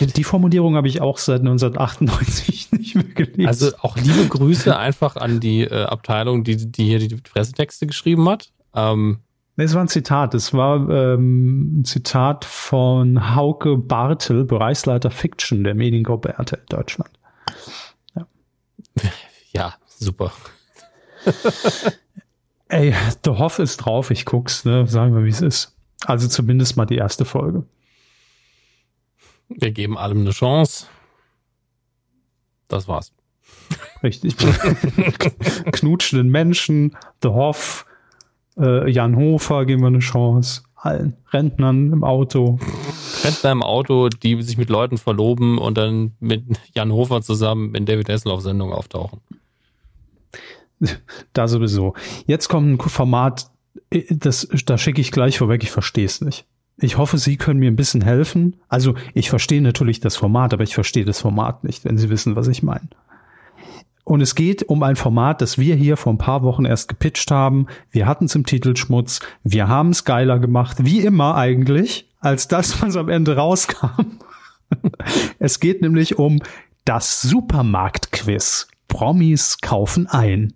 Die 0.00 0.24
Formulierung 0.24 0.76
habe 0.76 0.88
ich 0.88 1.00
auch 1.00 1.18
seit 1.18 1.40
1998 1.40 2.72
nicht 2.72 2.94
mehr 2.94 3.04
gelesen. 3.04 3.46
Also 3.46 3.70
auch 3.80 3.96
liebe 3.96 4.26
Grüße 4.28 4.76
einfach 4.76 5.16
an 5.16 5.40
die 5.40 5.62
äh, 5.62 5.84
Abteilung, 5.84 6.44
die, 6.44 6.70
die 6.70 6.84
hier 6.84 6.98
die 6.98 7.16
Pressetexte 7.16 7.86
geschrieben 7.86 8.28
hat. 8.28 8.52
Ähm, 8.74 9.20
es 9.56 9.74
war 9.74 9.82
ein 9.82 9.88
Zitat. 9.88 10.34
Es 10.34 10.54
war 10.54 10.88
ähm, 10.88 11.80
ein 11.80 11.84
Zitat 11.84 12.44
von 12.44 13.34
Hauke 13.34 13.76
Bartel, 13.76 14.44
Bereichsleiter 14.44 15.10
Fiction 15.10 15.64
der 15.64 15.74
Mediengruppe 15.74 16.34
RTL 16.38 16.62
Deutschland. 16.68 17.10
Ja, 18.14 18.26
ja 19.52 19.74
super. 19.88 20.32
Ey, 22.68 22.94
The 23.24 23.30
Hoff 23.30 23.58
ist 23.58 23.78
drauf, 23.78 24.10
ich 24.10 24.26
guck's, 24.26 24.64
ne? 24.64 24.86
Sagen 24.86 25.14
wir, 25.14 25.24
wie 25.24 25.30
es 25.30 25.40
ist. 25.40 25.74
Also 26.04 26.28
zumindest 26.28 26.76
mal 26.76 26.86
die 26.86 26.96
erste 26.96 27.24
Folge. 27.24 27.64
Wir 29.48 29.70
geben 29.70 29.96
allem 29.96 30.20
eine 30.20 30.30
Chance. 30.30 30.86
Das 32.68 32.86
war's. 32.86 33.12
Richtig. 34.02 34.36
Knutschenden 35.72 36.28
Menschen, 36.28 36.96
The 37.22 37.28
Hoff, 37.28 37.86
äh, 38.58 38.90
Jan 38.90 39.16
Hofer 39.16 39.66
geben 39.66 39.82
wir 39.82 39.88
eine 39.88 40.00
Chance. 40.00 40.62
Allen 40.74 41.16
Rentnern 41.32 41.92
im 41.92 42.04
Auto. 42.04 42.58
Rentner 43.24 43.50
im 43.50 43.62
Auto, 43.62 44.08
die 44.08 44.40
sich 44.42 44.58
mit 44.58 44.68
Leuten 44.68 44.96
verloben 44.96 45.58
und 45.58 45.76
dann 45.76 46.12
mit 46.20 46.44
Jan 46.72 46.92
Hofer 46.92 47.20
zusammen 47.20 47.74
in 47.74 47.84
David 47.84 48.08
Hasselhoff-Sendung 48.08 48.72
auftauchen. 48.72 49.20
Da 51.32 51.48
sowieso. 51.48 51.94
Jetzt 52.26 52.46
kommt 52.46 52.68
ein 52.68 52.78
Format, 52.88 53.50
äh, 53.90 54.04
das, 54.10 54.46
da 54.64 54.78
schicke 54.78 55.00
ich 55.00 55.10
gleich 55.10 55.38
vorweg, 55.38 55.64
ich 55.64 55.72
verstehe 55.72 56.04
es 56.04 56.20
nicht. 56.20 56.46
Ich 56.80 56.96
hoffe, 56.96 57.18
Sie 57.18 57.36
können 57.36 57.58
mir 57.58 57.70
ein 57.70 57.76
bisschen 57.76 58.02
helfen. 58.02 58.56
Also 58.68 58.94
ich 59.12 59.30
verstehe 59.30 59.60
natürlich 59.60 60.00
das 60.00 60.16
Format, 60.16 60.54
aber 60.54 60.62
ich 60.62 60.74
verstehe 60.74 61.04
das 61.04 61.20
Format 61.20 61.64
nicht, 61.64 61.84
wenn 61.84 61.98
Sie 61.98 62.08
wissen, 62.08 62.36
was 62.36 62.46
ich 62.48 62.62
meine. 62.62 62.88
Und 64.04 64.22
es 64.22 64.34
geht 64.34 64.62
um 64.62 64.82
ein 64.82 64.96
Format, 64.96 65.42
das 65.42 65.58
wir 65.58 65.74
hier 65.74 65.96
vor 65.98 66.14
ein 66.14 66.18
paar 66.18 66.42
Wochen 66.42 66.64
erst 66.64 66.88
gepitcht 66.88 67.30
haben. 67.30 67.66
Wir 67.90 68.06
hatten 68.06 68.24
es 68.24 68.34
im 68.34 68.46
Titelschmutz. 68.46 69.20
Wir 69.42 69.68
haben 69.68 69.90
es 69.90 70.04
geiler 70.04 70.38
gemacht, 70.38 70.78
wie 70.80 71.00
immer 71.00 71.34
eigentlich, 71.34 72.08
als 72.20 72.48
das, 72.48 72.80
was 72.80 72.96
am 72.96 73.08
Ende 73.08 73.36
rauskam. 73.36 74.18
es 75.38 75.60
geht 75.60 75.82
nämlich 75.82 76.18
um 76.18 76.40
das 76.84 77.20
Supermarktquiz. 77.20 78.68
Promis 78.86 79.58
kaufen 79.60 80.06
ein. 80.06 80.54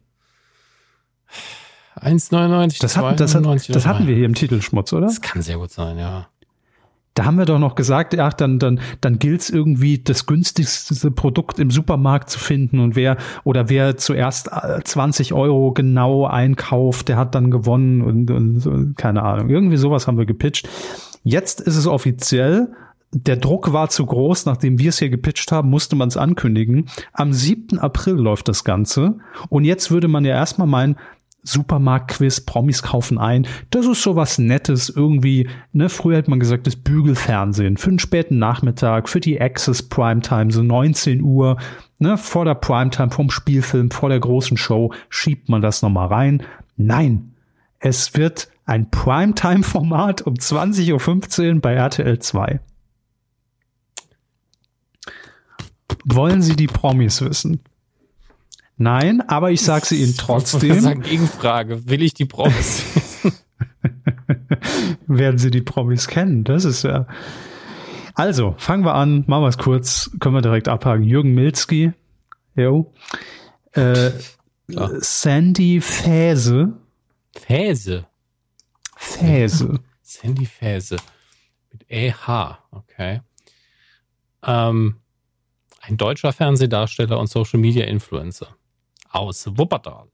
1,99. 2.02 2.80
Das, 2.80 2.96
hatten, 2.96 3.16
das, 3.16 3.34
hat, 3.34 3.44
das 3.68 3.86
hatten 3.86 4.06
wir 4.06 4.14
hier 4.14 4.26
im 4.26 4.34
Titelschmutz, 4.34 4.92
oder? 4.92 5.06
Das 5.06 5.20
kann 5.20 5.42
sehr 5.42 5.58
gut 5.58 5.70
sein, 5.70 5.98
ja. 5.98 6.28
Da 7.14 7.26
haben 7.26 7.36
wir 7.36 7.44
doch 7.44 7.58
noch 7.58 7.74
gesagt, 7.74 8.18
ach, 8.18 8.32
dann, 8.32 8.58
dann, 8.58 8.80
dann 9.02 9.18
gilt 9.18 9.42
es 9.42 9.50
irgendwie, 9.50 9.98
das 9.98 10.24
günstigste 10.24 11.10
Produkt 11.10 11.58
im 11.58 11.70
Supermarkt 11.70 12.30
zu 12.30 12.38
finden 12.38 12.80
und 12.80 12.96
wer 12.96 13.18
oder 13.44 13.68
wer 13.68 13.98
zuerst 13.98 14.48
20 14.84 15.30
äh, 15.30 15.34
Euro 15.34 15.72
genau 15.72 16.26
einkauft, 16.26 17.08
der 17.08 17.18
hat 17.18 17.34
dann 17.34 17.50
gewonnen 17.50 18.00
und, 18.00 18.30
und, 18.30 18.66
und 18.66 18.96
keine 18.96 19.22
Ahnung. 19.22 19.50
Irgendwie 19.50 19.76
sowas 19.76 20.06
haben 20.06 20.16
wir 20.16 20.24
gepitcht. 20.24 20.70
Jetzt 21.22 21.60
ist 21.60 21.76
es 21.76 21.86
offiziell. 21.86 22.72
Der 23.14 23.36
Druck 23.36 23.74
war 23.74 23.90
zu 23.90 24.06
groß, 24.06 24.46
nachdem 24.46 24.78
wir 24.78 24.88
es 24.88 24.98
hier 24.98 25.10
gepitcht 25.10 25.52
haben, 25.52 25.68
musste 25.68 25.96
man 25.96 26.08
es 26.08 26.16
ankündigen. 26.16 26.86
Am 27.12 27.34
7. 27.34 27.78
April 27.78 28.14
läuft 28.14 28.48
das 28.48 28.64
Ganze. 28.64 29.18
Und 29.50 29.64
jetzt 29.64 29.90
würde 29.90 30.08
man 30.08 30.24
ja 30.24 30.34
erstmal 30.34 30.66
meinen, 30.66 30.96
Supermarktquiz, 31.42 32.42
Promis 32.42 32.82
kaufen 32.82 33.18
ein. 33.18 33.46
Das 33.70 33.86
ist 33.86 34.02
so 34.02 34.14
was 34.14 34.38
Nettes 34.38 34.88
irgendwie. 34.88 35.48
Ne, 35.72 35.88
früher 35.88 36.18
hat 36.18 36.28
man 36.28 36.38
gesagt, 36.38 36.66
das 36.66 36.76
Bügelfernsehen 36.76 37.76
für 37.76 37.90
den 37.90 37.98
späten 37.98 38.38
Nachmittag, 38.38 39.08
für 39.08 39.20
die 39.20 39.40
Access 39.40 39.82
Primetime, 39.82 40.52
so 40.52 40.62
19 40.62 41.20
Uhr, 41.22 41.58
ne, 41.98 42.16
vor 42.16 42.44
der 42.44 42.54
Primetime, 42.54 43.10
vom 43.10 43.30
Spielfilm, 43.30 43.90
vor 43.90 44.08
der 44.08 44.20
großen 44.20 44.56
Show, 44.56 44.92
schiebt 45.08 45.48
man 45.48 45.62
das 45.62 45.82
nochmal 45.82 46.08
rein. 46.08 46.42
Nein, 46.76 47.34
es 47.80 48.14
wird 48.14 48.48
ein 48.64 48.90
Primetime-Format 48.90 50.22
um 50.22 50.34
20.15 50.34 51.54
Uhr 51.54 51.60
bei 51.60 51.74
RTL 51.74 52.20
2. 52.20 52.60
Wollen 56.04 56.42
Sie 56.42 56.56
die 56.56 56.68
Promis 56.68 57.20
wissen? 57.20 57.60
Nein, 58.82 59.20
aber 59.28 59.52
ich 59.52 59.62
sage 59.62 59.86
sie 59.86 60.02
Ihnen 60.02 60.16
trotzdem. 60.16 60.80
Sagen, 60.80 61.02
Gegenfrage, 61.02 61.88
will 61.88 62.02
ich 62.02 62.14
die 62.14 62.24
Promis? 62.24 62.82
Werden 65.06 65.38
Sie 65.38 65.52
die 65.52 65.62
Promis 65.62 66.08
kennen? 66.08 66.42
Das 66.42 66.64
ist 66.64 66.82
ja. 66.82 67.06
Also, 68.14 68.56
fangen 68.58 68.84
wir 68.84 68.94
an, 68.94 69.22
machen 69.28 69.44
wir 69.44 69.48
es 69.48 69.58
kurz, 69.58 70.10
können 70.18 70.34
wir 70.34 70.42
direkt 70.42 70.66
abhaken. 70.66 71.04
Jürgen 71.04 71.32
Milzki, 71.32 71.92
jo. 72.56 72.92
Äh, 73.70 74.10
Sandy 74.66 75.80
Fäse. 75.80 76.72
Fäse? 77.36 78.06
Fäse. 78.96 79.78
Sandy 80.02 80.46
Fäse. 80.46 80.96
Mit 81.70 81.88
EH, 81.88 82.58
okay. 82.72 83.20
Ähm, 84.44 84.96
ein 85.80 85.96
deutscher 85.96 86.32
Fernsehdarsteller 86.32 87.20
und 87.20 87.28
Social 87.28 87.60
Media 87.60 87.84
Influencer 87.84 88.56
aus 89.12 89.46
Wuppertal. 89.46 90.08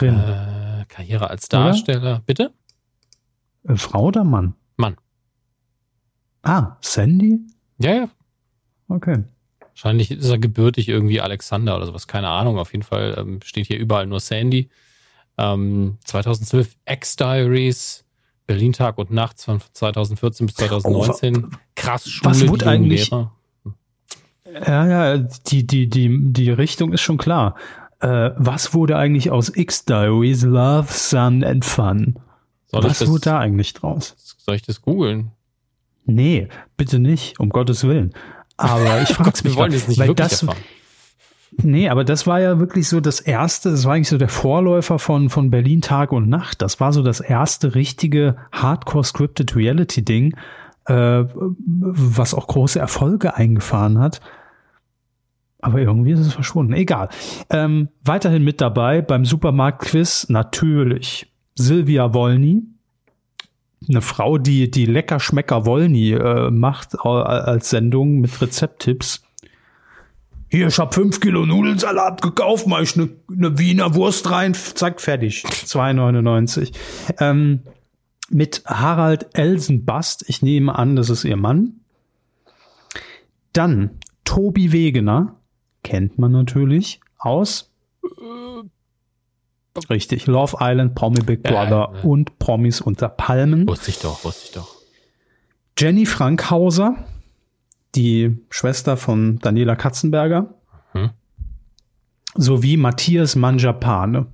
Äh, 0.00 0.84
Karriere 0.88 1.30
als 1.30 1.48
Darsteller. 1.48 2.00
Oder? 2.00 2.22
Bitte? 2.26 2.52
Äh, 3.68 3.76
Frau 3.76 4.04
oder 4.04 4.24
Mann? 4.24 4.54
Mann. 4.76 4.96
Ah, 6.42 6.76
Sandy? 6.80 7.40
Ja, 7.78 7.94
ja. 7.94 8.08
Okay. 8.88 9.24
Wahrscheinlich 9.60 10.10
ist 10.10 10.28
er 10.28 10.38
gebürtig 10.38 10.88
irgendwie 10.88 11.20
Alexander 11.20 11.76
oder 11.76 11.86
sowas, 11.86 12.06
keine 12.06 12.28
Ahnung. 12.28 12.58
Auf 12.58 12.72
jeden 12.72 12.84
Fall 12.84 13.14
ähm, 13.18 13.40
steht 13.44 13.66
hier 13.66 13.78
überall 13.78 14.06
nur 14.06 14.20
Sandy. 14.20 14.70
Ähm, 15.38 15.98
2012 16.04 16.76
X-Diaries, 16.86 18.04
Berlin 18.46 18.72
Tag 18.72 18.96
und 18.96 19.10
Nacht 19.10 19.40
von 19.40 19.60
2014 19.72 20.46
bis 20.46 20.56
2019. 20.56 21.44
Oh, 21.44 21.48
Krass, 21.74 22.08
Schule, 22.08 22.30
was 22.30 22.48
wurde 22.48 22.66
eigentlich, 22.66 23.10
Lehrer. 23.10 23.35
Ja, 24.66 24.86
ja, 24.86 25.18
die, 25.18 25.66
die, 25.66 25.88
die, 25.88 26.32
die 26.32 26.50
Richtung 26.50 26.92
ist 26.92 27.00
schon 27.00 27.18
klar. 27.18 27.56
Äh, 28.00 28.30
was 28.36 28.74
wurde 28.74 28.96
eigentlich 28.96 29.30
aus 29.30 29.50
X-Diaries, 29.54 30.42
Love, 30.42 30.88
Sun 30.90 31.44
and 31.44 31.64
Fun? 31.64 32.18
Soll 32.66 32.84
was 32.84 32.98
das, 32.98 33.08
wurde 33.08 33.22
da 33.22 33.38
eigentlich 33.38 33.74
draus? 33.74 34.14
Soll 34.38 34.56
ich 34.56 34.62
das 34.62 34.82
googeln? 34.82 35.32
Nee, 36.04 36.48
bitte 36.76 36.98
nicht, 36.98 37.40
um 37.40 37.48
Gottes 37.48 37.84
Willen. 37.84 38.12
Aber 38.56 39.02
ich 39.02 39.08
frage 39.14 39.30
mich, 39.30 39.44
wir 39.44 39.56
wollen 39.56 39.72
das 39.72 39.88
nicht 39.88 39.98
weil 39.98 40.14
das, 40.14 40.42
erfahren. 40.42 40.58
Nee, 41.62 41.88
aber 41.88 42.04
das 42.04 42.26
war 42.26 42.40
ja 42.40 42.58
wirklich 42.58 42.88
so 42.88 43.00
das 43.00 43.20
erste, 43.20 43.70
das 43.70 43.84
war 43.84 43.94
eigentlich 43.94 44.08
so 44.08 44.18
der 44.18 44.28
Vorläufer 44.28 44.98
von, 44.98 45.30
von 45.30 45.50
Berlin 45.50 45.80
Tag 45.80 46.12
und 46.12 46.28
Nacht. 46.28 46.60
Das 46.60 46.80
war 46.80 46.92
so 46.92 47.02
das 47.02 47.20
erste 47.20 47.74
richtige 47.74 48.36
Hardcore-Scripted 48.52 49.56
Reality-Ding, 49.56 50.36
äh, 50.86 51.24
was 51.34 52.34
auch 52.34 52.46
große 52.46 52.78
Erfolge 52.78 53.36
eingefahren 53.36 53.98
hat. 53.98 54.20
Aber 55.66 55.80
irgendwie 55.80 56.12
ist 56.12 56.20
es 56.20 56.32
verschwunden. 56.32 56.74
Egal. 56.74 57.08
Ähm, 57.50 57.88
weiterhin 58.04 58.44
mit 58.44 58.60
dabei 58.60 59.02
beim 59.02 59.24
Supermarktquiz 59.24 60.28
natürlich 60.28 61.26
Silvia 61.56 62.14
Wolny. 62.14 62.62
Eine 63.88 64.00
Frau, 64.00 64.38
die 64.38 64.70
die 64.70 64.86
Leckerschmecker 64.86 65.66
Wolny 65.66 66.12
äh, 66.12 66.52
macht 66.52 66.94
äh, 66.94 67.08
als 67.08 67.70
Sendung 67.70 68.20
mit 68.20 68.40
Rezepttipps. 68.40 69.24
Hier, 70.48 70.68
ich 70.68 70.78
hab 70.78 70.94
fünf 70.94 71.18
Kilo 71.18 71.44
Nudelsalat 71.44 72.22
gekauft, 72.22 72.68
mach 72.68 72.82
ich 72.82 72.96
eine 72.96 73.08
ne 73.28 73.58
Wiener 73.58 73.96
Wurst 73.96 74.30
rein, 74.30 74.54
zack, 74.54 75.00
fertig. 75.00 75.42
2,99. 75.44 76.72
Ähm, 77.18 77.62
mit 78.30 78.62
Harald 78.66 79.36
Elsenbast. 79.36 80.26
Ich 80.28 80.42
nehme 80.42 80.78
an, 80.78 80.94
das 80.94 81.10
ist 81.10 81.24
ihr 81.24 81.36
Mann. 81.36 81.80
Dann 83.52 83.98
Tobi 84.26 84.70
Wegener, 84.72 85.35
kennt 85.86 86.18
man 86.18 86.32
natürlich 86.32 87.00
aus. 87.16 87.70
Richtig, 89.88 90.26
Love 90.26 90.56
Island, 90.60 90.96
Promi 90.96 91.20
Big 91.20 91.44
Brother 91.44 91.92
ja, 91.92 91.94
ja. 91.94 92.02
und 92.02 92.40
Promis 92.40 92.80
unter 92.80 93.08
Palmen. 93.08 93.68
Wusste 93.68 93.90
ich 93.90 94.00
doch, 94.00 94.24
wusste 94.24 94.46
ich 94.46 94.52
doch. 94.52 94.74
Jenny 95.78 96.04
Frankhauser, 96.04 96.96
die 97.94 98.36
Schwester 98.50 98.96
von 98.96 99.38
Daniela 99.38 99.76
Katzenberger. 99.76 100.54
Mhm. 100.92 101.10
Sowie 102.34 102.76
Matthias 102.76 103.36
Manjapane 103.36 104.26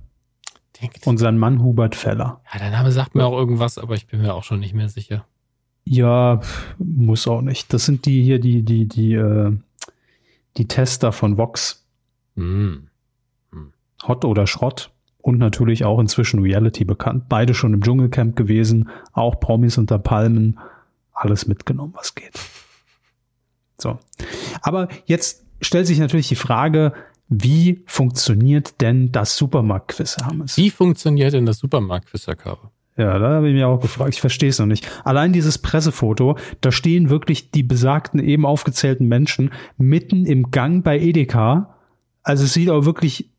und 1.05 1.17
sein 1.17 1.37
Mann 1.37 1.61
Hubert 1.61 1.95
Feller. 1.95 2.41
Ja, 2.51 2.59
der 2.59 2.71
Name 2.71 2.91
sagt 2.91 3.13
mir 3.13 3.25
auch 3.25 3.37
irgendwas, 3.37 3.77
aber 3.77 3.93
ich 3.93 4.07
bin 4.07 4.21
mir 4.21 4.33
auch 4.33 4.43
schon 4.43 4.59
nicht 4.59 4.73
mehr 4.73 4.89
sicher. 4.89 5.25
Ja, 5.85 6.41
muss 6.79 7.27
auch 7.27 7.41
nicht. 7.41 7.71
Das 7.73 7.85
sind 7.85 8.05
die 8.07 8.23
hier, 8.23 8.39
die, 8.39 8.63
die, 8.63 8.87
die, 8.87 9.13
äh, 9.13 9.55
die 10.57 10.67
Tester 10.67 11.11
von 11.11 11.37
Vox. 11.37 11.85
Mm. 12.35 12.87
Mm. 13.51 13.73
Hot 14.07 14.25
oder 14.25 14.47
Schrott. 14.47 14.91
Und 15.19 15.37
natürlich 15.37 15.85
auch 15.85 15.99
inzwischen 15.99 16.41
Reality 16.41 16.83
bekannt. 16.83 17.29
Beide 17.29 17.53
schon 17.53 17.73
im 17.73 17.81
Dschungelcamp 17.81 18.35
gewesen, 18.35 18.89
auch 19.13 19.39
Promis 19.39 19.77
unter 19.77 19.97
Palmen. 19.97 20.59
Alles 21.13 21.47
mitgenommen, 21.47 21.93
was 21.95 22.15
geht. 22.15 22.33
So. 23.79 23.97
Aber 24.61 24.87
jetzt 25.07 25.43
stellt 25.59 25.87
sich 25.87 25.97
natürlich 25.97 26.29
die 26.29 26.35
Frage, 26.35 26.93
wie 27.27 27.83
funktioniert 27.85 28.79
denn 28.81 29.11
das 29.11 29.35
Supermarktquiz, 29.35 30.17
Hermes? 30.23 30.55
Wie 30.55 30.69
funktioniert 30.69 31.33
denn 31.33 31.45
das 31.45 31.57
Supermarktquiz, 31.57 32.27
Herr 32.27 32.35
Körber? 32.35 32.71
Ja, 32.95 33.17
da 33.17 33.29
habe 33.29 33.49
ich 33.49 33.55
mir 33.55 33.67
auch 33.67 33.79
gefragt. 33.79 34.13
Ich 34.13 34.21
verstehe 34.21 34.49
es 34.49 34.59
noch 34.59 34.67
nicht. 34.67 34.87
Allein 35.03 35.33
dieses 35.33 35.57
Pressefoto, 35.57 36.37
da 36.61 36.71
stehen 36.71 37.09
wirklich 37.09 37.49
die 37.49 37.63
besagten 37.63 38.19
eben 38.19 38.45
aufgezählten 38.45 39.07
Menschen 39.07 39.51
mitten 39.77 40.25
im 40.25 40.51
Gang 40.51 40.83
bei 40.83 40.99
Edeka. 40.99 41.75
Also 42.21 42.43
es 42.43 42.53
sieht 42.53 42.69
auch 42.69 42.85
wirklich, 42.85 43.31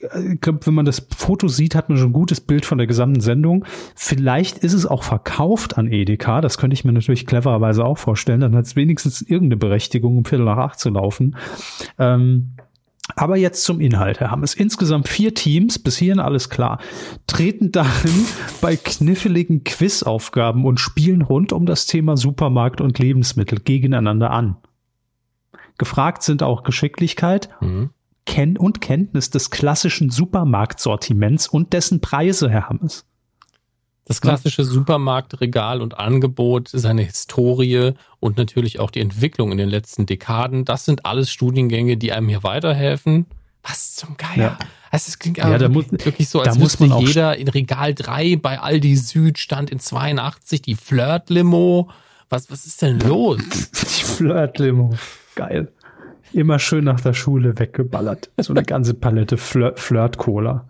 ich 0.00 0.40
glaube, 0.40 0.66
wenn 0.66 0.74
man 0.74 0.86
das 0.86 1.06
Foto 1.14 1.46
sieht, 1.46 1.74
hat 1.74 1.90
man 1.90 1.98
schon 1.98 2.08
ein 2.08 2.14
gutes 2.14 2.40
Bild 2.40 2.64
von 2.64 2.78
der 2.78 2.86
gesamten 2.86 3.20
Sendung. 3.20 3.66
Vielleicht 3.94 4.58
ist 4.58 4.72
es 4.72 4.86
auch 4.86 5.02
verkauft 5.02 5.76
an 5.76 5.92
Edeka. 5.92 6.40
Das 6.40 6.56
könnte 6.56 6.74
ich 6.74 6.84
mir 6.84 6.92
natürlich 6.92 7.26
clevererweise 7.26 7.84
auch 7.84 7.98
vorstellen. 7.98 8.40
Dann 8.40 8.56
hat 8.56 8.64
es 8.64 8.76
wenigstens 8.76 9.20
irgendeine 9.20 9.58
Berechtigung, 9.58 10.16
um 10.16 10.24
Viertel 10.24 10.46
nach 10.46 10.56
acht 10.56 10.80
zu 10.80 10.88
laufen. 10.88 11.36
Ähm, 11.98 12.54
aber 13.16 13.36
jetzt 13.36 13.64
zum 13.64 13.80
Inhalt, 13.80 14.20
Herr 14.20 14.30
Hammes. 14.30 14.54
Insgesamt 14.54 15.08
vier 15.08 15.34
Teams, 15.34 15.78
bis 15.78 15.96
hierhin 15.96 16.20
alles 16.20 16.48
klar, 16.48 16.78
treten 17.26 17.72
darin 17.72 18.26
bei 18.60 18.76
kniffligen 18.76 19.64
Quizaufgaben 19.64 20.64
und 20.64 20.80
Spielen 20.80 21.22
rund 21.22 21.52
um 21.52 21.66
das 21.66 21.86
Thema 21.86 22.16
Supermarkt 22.16 22.80
und 22.80 22.98
Lebensmittel 22.98 23.60
gegeneinander 23.60 24.30
an. 24.30 24.56
Gefragt 25.78 26.22
sind 26.22 26.42
auch 26.42 26.62
Geschicklichkeit 26.62 27.48
mhm. 27.60 27.90
Ken 28.24 28.56
und 28.56 28.80
Kenntnis 28.80 29.30
des 29.30 29.50
klassischen 29.50 30.10
Supermarktsortiments 30.10 31.48
und 31.48 31.72
dessen 31.72 32.00
Preise, 32.00 32.48
Herr 32.50 32.68
Hammes. 32.68 33.04
Das 34.04 34.20
klassische 34.20 34.64
Supermarktregal 34.64 35.80
und 35.80 35.98
Angebot, 35.98 36.68
seine 36.68 37.02
Historie 37.02 37.92
und 38.18 38.36
natürlich 38.36 38.80
auch 38.80 38.90
die 38.90 39.00
Entwicklung 39.00 39.52
in 39.52 39.58
den 39.58 39.68
letzten 39.68 40.06
Dekaden, 40.06 40.64
das 40.64 40.84
sind 40.84 41.06
alles 41.06 41.30
Studiengänge, 41.30 41.96
die 41.96 42.12
einem 42.12 42.28
hier 42.28 42.42
weiterhelfen. 42.42 43.26
Was 43.62 43.94
zum 43.94 44.16
Geier? 44.16 44.36
Ja. 44.36 44.58
Also 44.90 45.08
es 45.08 45.18
klingt 45.18 45.38
ja, 45.38 45.48
wirklich, 45.48 45.70
muss, 45.70 46.04
wirklich 46.04 46.28
so, 46.28 46.40
als 46.40 46.58
müsste 46.58 46.84
jeder 46.84 47.36
in 47.36 47.48
Regal 47.48 47.94
3 47.94 48.36
bei 48.36 48.58
Aldi 48.58 48.96
Süd 48.96 49.38
stand 49.38 49.70
in 49.70 49.78
82 49.78 50.62
die 50.62 50.74
Flirt-Limo. 50.74 51.88
Was, 52.28 52.50
was 52.50 52.66
ist 52.66 52.82
denn 52.82 52.98
los? 53.00 53.38
Die 53.72 54.04
Flirt-Limo. 54.04 54.94
Geil. 55.34 55.70
Immer 56.32 56.58
schön 56.58 56.84
nach 56.84 57.00
der 57.00 57.12
Schule 57.12 57.58
weggeballert. 57.58 58.30
So 58.38 58.54
eine 58.54 58.62
ganze 58.62 58.94
Palette 58.94 59.36
Flirt-Cola. 59.36 60.66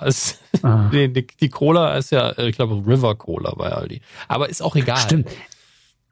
Es, 0.00 0.38
ah. 0.62 0.88
die, 0.92 1.26
die, 1.26 1.48
Cola 1.48 1.96
ist 1.96 2.10
ja, 2.10 2.36
ich 2.38 2.56
glaube, 2.56 2.82
River 2.86 3.14
Cola 3.14 3.54
bei 3.56 3.70
Aldi. 3.72 4.00
Aber 4.28 4.48
ist 4.48 4.62
auch 4.62 4.76
egal. 4.76 4.98
Stimmt. 4.98 5.28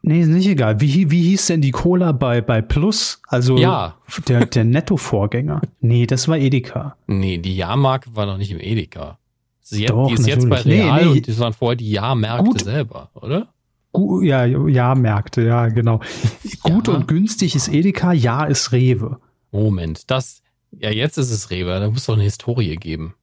Nee, 0.04 0.22
ist 0.22 0.28
nicht 0.28 0.48
egal. 0.48 0.80
Wie, 0.80 1.10
wie 1.12 1.22
hieß 1.22 1.46
denn 1.46 1.60
die 1.60 1.70
Cola 1.70 2.10
bei, 2.10 2.40
bei 2.40 2.60
Plus? 2.60 3.22
Also 3.28 3.56
ja. 3.56 3.94
der, 4.26 4.46
der 4.46 4.64
Netto-Vorgänger. 4.64 5.62
Nee, 5.80 6.06
das 6.06 6.28
war 6.28 6.38
Edeka. 6.38 6.96
Nee, 7.06 7.38
die 7.38 7.56
Jahrmarke 7.56 8.14
war 8.14 8.26
noch 8.26 8.38
nicht 8.38 8.52
im 8.52 8.60
Edeka. 8.60 9.18
Sie 9.60 9.86
Doch, 9.86 10.08
die 10.08 10.14
ist 10.14 10.26
jetzt 10.26 10.48
bei 10.48 10.60
Real 10.60 10.98
nee, 10.98 11.04
nee. 11.04 11.18
und 11.18 11.28
das 11.28 11.38
waren 11.38 11.52
vorher 11.52 11.76
die 11.76 11.90
Jahrmärkte 11.90 12.64
selber, 12.64 13.10
oder? 13.14 13.48
Gu 13.92 14.22
ja, 14.22 14.44
Jahrmärkte, 14.44 15.42
ja, 15.42 15.68
genau. 15.68 16.00
Gut 16.62 16.88
ja. 16.88 16.94
und 16.94 17.08
günstig 17.08 17.54
ist 17.54 17.68
Edeka, 17.68 18.12
ja 18.12 18.44
ist 18.44 18.72
Rewe. 18.72 19.18
Moment, 19.50 20.10
das, 20.10 20.42
ja, 20.70 20.90
jetzt 20.90 21.18
ist 21.18 21.30
es 21.30 21.50
Rewe, 21.50 21.78
da 21.78 21.90
muss 21.90 22.06
doch 22.06 22.14
eine 22.14 22.22
Historie 22.22 22.76
geben. 22.76 23.14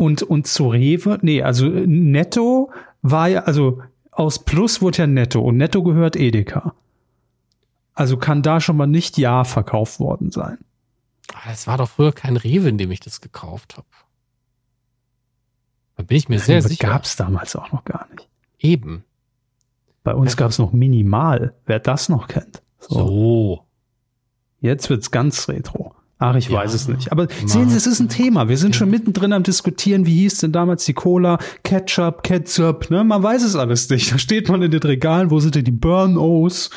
Und, 0.00 0.22
und 0.22 0.46
zu 0.46 0.68
Rewe, 0.68 1.18
nee, 1.20 1.42
also 1.42 1.66
Netto 1.68 2.72
war 3.02 3.28
ja, 3.28 3.40
also 3.40 3.82
aus 4.10 4.42
Plus 4.46 4.80
wurde 4.80 4.96
ja 4.96 5.06
Netto 5.06 5.42
und 5.42 5.58
Netto 5.58 5.82
gehört 5.82 6.16
Edeka. 6.16 6.74
Also 7.92 8.16
kann 8.16 8.40
da 8.40 8.62
schon 8.62 8.78
mal 8.78 8.86
nicht 8.86 9.18
Ja 9.18 9.44
verkauft 9.44 10.00
worden 10.00 10.30
sein. 10.30 10.56
Es 11.52 11.66
war 11.66 11.76
doch 11.76 11.90
früher 11.90 12.12
kein 12.12 12.38
Rewe, 12.38 12.70
in 12.70 12.78
dem 12.78 12.90
ich 12.90 13.00
das 13.00 13.20
gekauft 13.20 13.76
habe. 13.76 13.86
Da 15.96 16.04
bin 16.04 16.16
ich 16.16 16.30
mir 16.30 16.36
Rewe 16.36 16.44
sehr 16.46 16.62
sicher. 16.62 16.88
Gab 16.88 17.04
es 17.04 17.16
damals 17.16 17.54
auch 17.54 17.70
noch 17.70 17.84
gar 17.84 18.08
nicht. 18.14 18.26
Eben. 18.58 19.04
Bei 20.02 20.14
uns 20.14 20.38
gab 20.38 20.48
es 20.48 20.58
noch 20.58 20.72
Minimal, 20.72 21.54
wer 21.66 21.78
das 21.78 22.08
noch 22.08 22.26
kennt. 22.26 22.62
So. 22.78 22.94
so. 22.94 23.66
Jetzt 24.62 24.88
wird's 24.88 25.10
ganz 25.10 25.46
retro. 25.46 25.94
Ach, 26.22 26.36
ich 26.36 26.50
ja, 26.50 26.58
weiß 26.58 26.74
es 26.74 26.86
nicht. 26.86 27.10
Aber 27.10 27.22
Mann. 27.22 27.48
sehen 27.48 27.70
Sie, 27.70 27.76
es 27.78 27.86
ist 27.86 27.98
ein 27.98 28.10
Thema. 28.10 28.50
Wir 28.50 28.58
sind 28.58 28.76
schon 28.76 28.90
mittendrin 28.90 29.32
am 29.32 29.42
Diskutieren, 29.42 30.04
wie 30.04 30.16
hieß 30.16 30.40
denn 30.40 30.52
damals 30.52 30.84
die 30.84 30.92
Cola, 30.92 31.38
Ketchup, 31.64 32.22
Ketchup, 32.22 32.90
ne? 32.90 33.02
Man 33.04 33.22
weiß 33.22 33.42
es 33.42 33.56
alles 33.56 33.88
nicht. 33.88 34.12
Da 34.12 34.18
steht 34.18 34.50
man 34.50 34.60
in 34.60 34.70
den 34.70 34.82
Regalen, 34.82 35.30
wo 35.30 35.40
sind 35.40 35.54
denn 35.54 35.64
die 35.64 35.70
Burn-O's? 35.70 36.68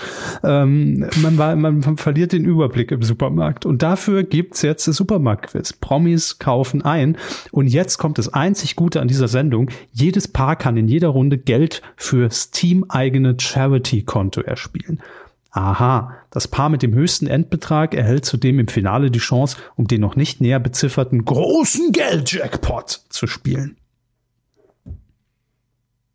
Ähm, 0.46 1.10
man, 1.22 1.38
war, 1.38 1.58
man 1.58 1.98
verliert 1.98 2.32
den 2.32 2.46
Überblick 2.46 2.92
im 2.92 3.04
Supermarkt. 3.04 3.66
Und 3.66 3.82
dafür 3.82 4.24
gibt's 4.24 4.62
jetzt 4.62 4.88
das 4.88 4.96
Supermarktquiz. 4.96 5.74
Promis 5.74 6.40
kaufen 6.40 6.82
ein. 6.82 7.18
Und 7.52 7.68
jetzt 7.68 7.98
kommt 7.98 8.20
das 8.20 8.34
einzig 8.34 8.78
Gute 8.78 9.02
an 9.02 9.10
dieser 9.10 9.28
Sendung. 9.28 9.70
Jedes 9.92 10.30
Paar 10.30 10.56
kann 10.56 10.78
in 10.78 10.88
jeder 10.88 11.10
Runde 11.10 11.38
Geld 11.38 11.82
fürs 11.98 12.52
teameigene 12.52 13.36
Charity-Konto 13.38 14.40
erspielen. 14.40 15.02
Aha, 15.56 16.18
das 16.32 16.48
Paar 16.48 16.70
mit 16.70 16.82
dem 16.82 16.96
höchsten 16.96 17.28
Endbetrag 17.28 17.94
erhält 17.94 18.26
zudem 18.26 18.58
im 18.58 18.68
Finale 18.68 19.12
die 19.12 19.20
Chance, 19.20 19.58
um 19.76 19.88
den 19.88 20.02
noch 20.02 20.16
nicht 20.16 20.42
näher 20.42 20.60
bezifferten 20.60 21.26
großen 21.26 21.92
Geldjackpot 21.92 23.02
zu 23.10 23.28
spielen. 23.28 23.78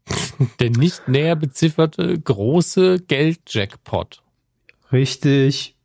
Der 0.59 0.70
nicht 0.70 1.07
näher 1.07 1.36
bezifferte 1.36 2.18
große 2.18 2.99
Geldjackpot. 3.07 4.22
Richtig. 4.91 5.76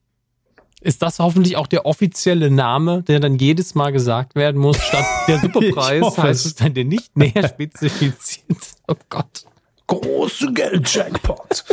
Ist 0.81 1.03
das 1.03 1.19
hoffentlich 1.19 1.55
auch 1.55 1.67
der 1.67 1.85
offizielle 1.85 2.49
Name, 2.49 3.03
der 3.03 3.19
dann 3.19 3.37
jedes 3.37 3.75
Mal 3.75 3.91
gesagt 3.91 4.35
werden 4.35 4.59
muss, 4.59 4.77
statt 4.77 5.05
der 5.27 5.39
Superpreis 5.41 6.17
heißt 6.17 6.45
es 6.45 6.55
dann 6.55 6.73
der 6.73 6.85
nicht 6.85 7.15
näher 7.15 7.47
spezifiziert. 7.47 8.57
Oh 8.87 8.95
Gott. 9.09 9.45
Große 9.87 10.51
Geldjackpot. 10.53 11.63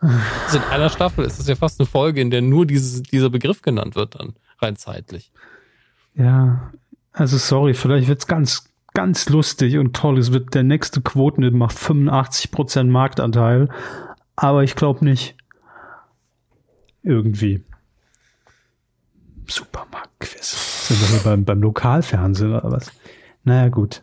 Also 0.00 0.56
in 0.58 0.64
einer 0.64 0.90
Staffel 0.90 1.24
ist 1.24 1.38
es 1.38 1.48
ja 1.48 1.54
fast 1.54 1.80
eine 1.80 1.86
Folge, 1.86 2.20
in 2.20 2.30
der 2.30 2.42
nur 2.42 2.66
dieses, 2.66 3.02
dieser 3.02 3.30
Begriff 3.30 3.62
genannt 3.62 3.96
wird, 3.96 4.18
dann 4.18 4.34
rein 4.60 4.76
zeitlich. 4.76 5.32
Ja, 6.14 6.72
also 7.12 7.38
sorry, 7.38 7.74
vielleicht 7.74 8.08
wird's 8.08 8.26
ganz, 8.26 8.70
ganz 8.94 9.28
lustig 9.28 9.78
und 9.78 9.94
toll. 9.94 10.18
Es 10.18 10.32
wird 10.32 10.54
der 10.54 10.62
nächste 10.62 11.00
Quoten 11.00 11.56
macht 11.56 11.76
85% 11.76 12.84
Marktanteil, 12.84 13.68
aber 14.36 14.64
ich 14.64 14.74
glaube 14.74 15.04
nicht. 15.04 15.36
Irgendwie. 17.02 17.62
Supermarktquiz. 19.46 20.88
Sind 20.88 21.00
wir 21.00 21.08
hier 21.08 21.20
beim, 21.20 21.44
beim 21.44 21.62
Lokalfernsehen 21.62 22.52
oder 22.52 22.70
was? 22.70 22.90
Naja, 23.44 23.68
gut. 23.68 24.02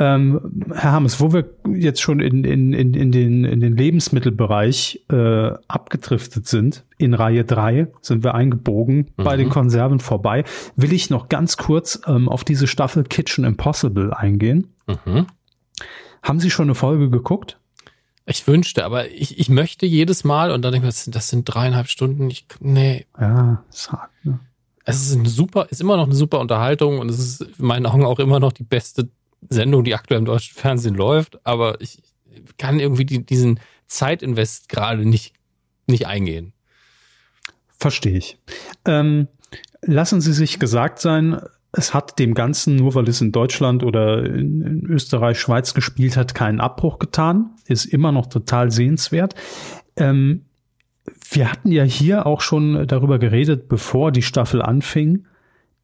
Ähm, 0.00 0.64
Herr 0.74 0.92
Hammes, 0.92 1.20
wo 1.20 1.34
wir 1.34 1.50
jetzt 1.74 2.00
schon 2.00 2.20
in, 2.20 2.42
in, 2.42 2.72
in, 2.72 2.94
in, 2.94 3.12
den, 3.12 3.44
in 3.44 3.60
den 3.60 3.76
Lebensmittelbereich 3.76 5.04
äh, 5.10 5.50
abgedriftet 5.68 6.48
sind, 6.48 6.86
in 6.96 7.12
Reihe 7.12 7.44
3 7.44 7.86
sind 8.00 8.24
wir 8.24 8.34
eingebogen, 8.34 9.10
mhm. 9.14 9.22
bei 9.22 9.36
den 9.36 9.50
Konserven 9.50 10.00
vorbei, 10.00 10.44
will 10.74 10.94
ich 10.94 11.10
noch 11.10 11.28
ganz 11.28 11.58
kurz 11.58 12.00
ähm, 12.06 12.30
auf 12.30 12.44
diese 12.44 12.66
Staffel 12.66 13.04
Kitchen 13.04 13.44
Impossible 13.44 14.14
eingehen. 14.14 14.72
Mhm. 14.86 15.26
Haben 16.22 16.40
Sie 16.40 16.50
schon 16.50 16.64
eine 16.66 16.74
Folge 16.74 17.10
geguckt? 17.10 17.58
Ich 18.24 18.46
wünschte, 18.46 18.86
aber 18.86 19.10
ich, 19.10 19.38
ich 19.38 19.50
möchte 19.50 19.84
jedes 19.84 20.24
Mal 20.24 20.50
und 20.50 20.62
dann 20.62 20.72
denke 20.72 20.88
ich, 20.88 20.94
das 20.94 21.04
sind, 21.04 21.14
das 21.14 21.28
sind 21.28 21.44
dreieinhalb 21.44 21.88
Stunden. 21.88 22.30
Ich, 22.30 22.46
nee. 22.60 23.04
Ja, 23.20 23.64
ist 23.68 23.92
hart, 23.92 24.10
ne? 24.24 24.40
Es 24.86 25.02
ist 25.02 25.14
ein 25.14 25.26
super, 25.26 25.66
ist 25.68 25.82
immer 25.82 25.98
noch 25.98 26.06
eine 26.06 26.14
super 26.14 26.40
Unterhaltung 26.40 27.00
und 27.00 27.10
es 27.10 27.18
ist 27.18 27.40
in 27.42 27.66
meinen 27.66 27.84
Augen 27.84 28.06
auch 28.06 28.18
immer 28.18 28.40
noch 28.40 28.52
die 28.52 28.64
beste 28.64 29.10
Sendung, 29.48 29.84
die 29.84 29.94
aktuell 29.94 30.20
im 30.20 30.26
deutschen 30.26 30.56
Fernsehen 30.56 30.94
läuft, 30.94 31.44
aber 31.46 31.80
ich 31.80 32.02
kann 32.58 32.78
irgendwie 32.78 33.04
die, 33.04 33.24
diesen 33.24 33.60
Zeitinvest 33.86 34.68
gerade 34.68 35.04
nicht, 35.04 35.34
nicht 35.86 36.06
eingehen. 36.06 36.52
Verstehe 37.78 38.16
ich. 38.16 38.38
Ähm, 38.84 39.28
lassen 39.82 40.20
Sie 40.20 40.32
sich 40.32 40.58
gesagt 40.58 40.98
sein, 41.00 41.40
es 41.72 41.94
hat 41.94 42.18
dem 42.18 42.34
Ganzen, 42.34 42.76
nur 42.76 42.94
weil 42.94 43.08
es 43.08 43.20
in 43.20 43.32
Deutschland 43.32 43.84
oder 43.84 44.24
in, 44.24 44.84
Österreich, 44.86 45.38
Schweiz 45.38 45.72
gespielt 45.72 46.16
hat, 46.16 46.34
keinen 46.34 46.60
Abbruch 46.60 46.98
getan. 46.98 47.50
Ist 47.66 47.86
immer 47.86 48.12
noch 48.12 48.26
total 48.26 48.70
sehenswert. 48.70 49.34
Ähm, 49.96 50.46
wir 51.30 51.50
hatten 51.50 51.70
ja 51.70 51.84
hier 51.84 52.26
auch 52.26 52.40
schon 52.40 52.86
darüber 52.86 53.18
geredet, 53.18 53.68
bevor 53.68 54.12
die 54.12 54.22
Staffel 54.22 54.62
anfing, 54.62 55.26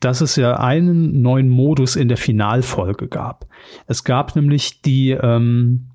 dass 0.01 0.21
es 0.21 0.37
ja 0.37 0.59
einen 0.59 1.23
neuen 1.23 1.49
Modus 1.49 1.97
in 1.97 2.09
der 2.09 2.17
Finalfolge 2.17 3.09
gab. 3.09 3.47
Es 3.87 4.05
gab 4.05 4.37
nämlich 4.37 4.83
die, 4.83 5.11
ähm, 5.11 5.87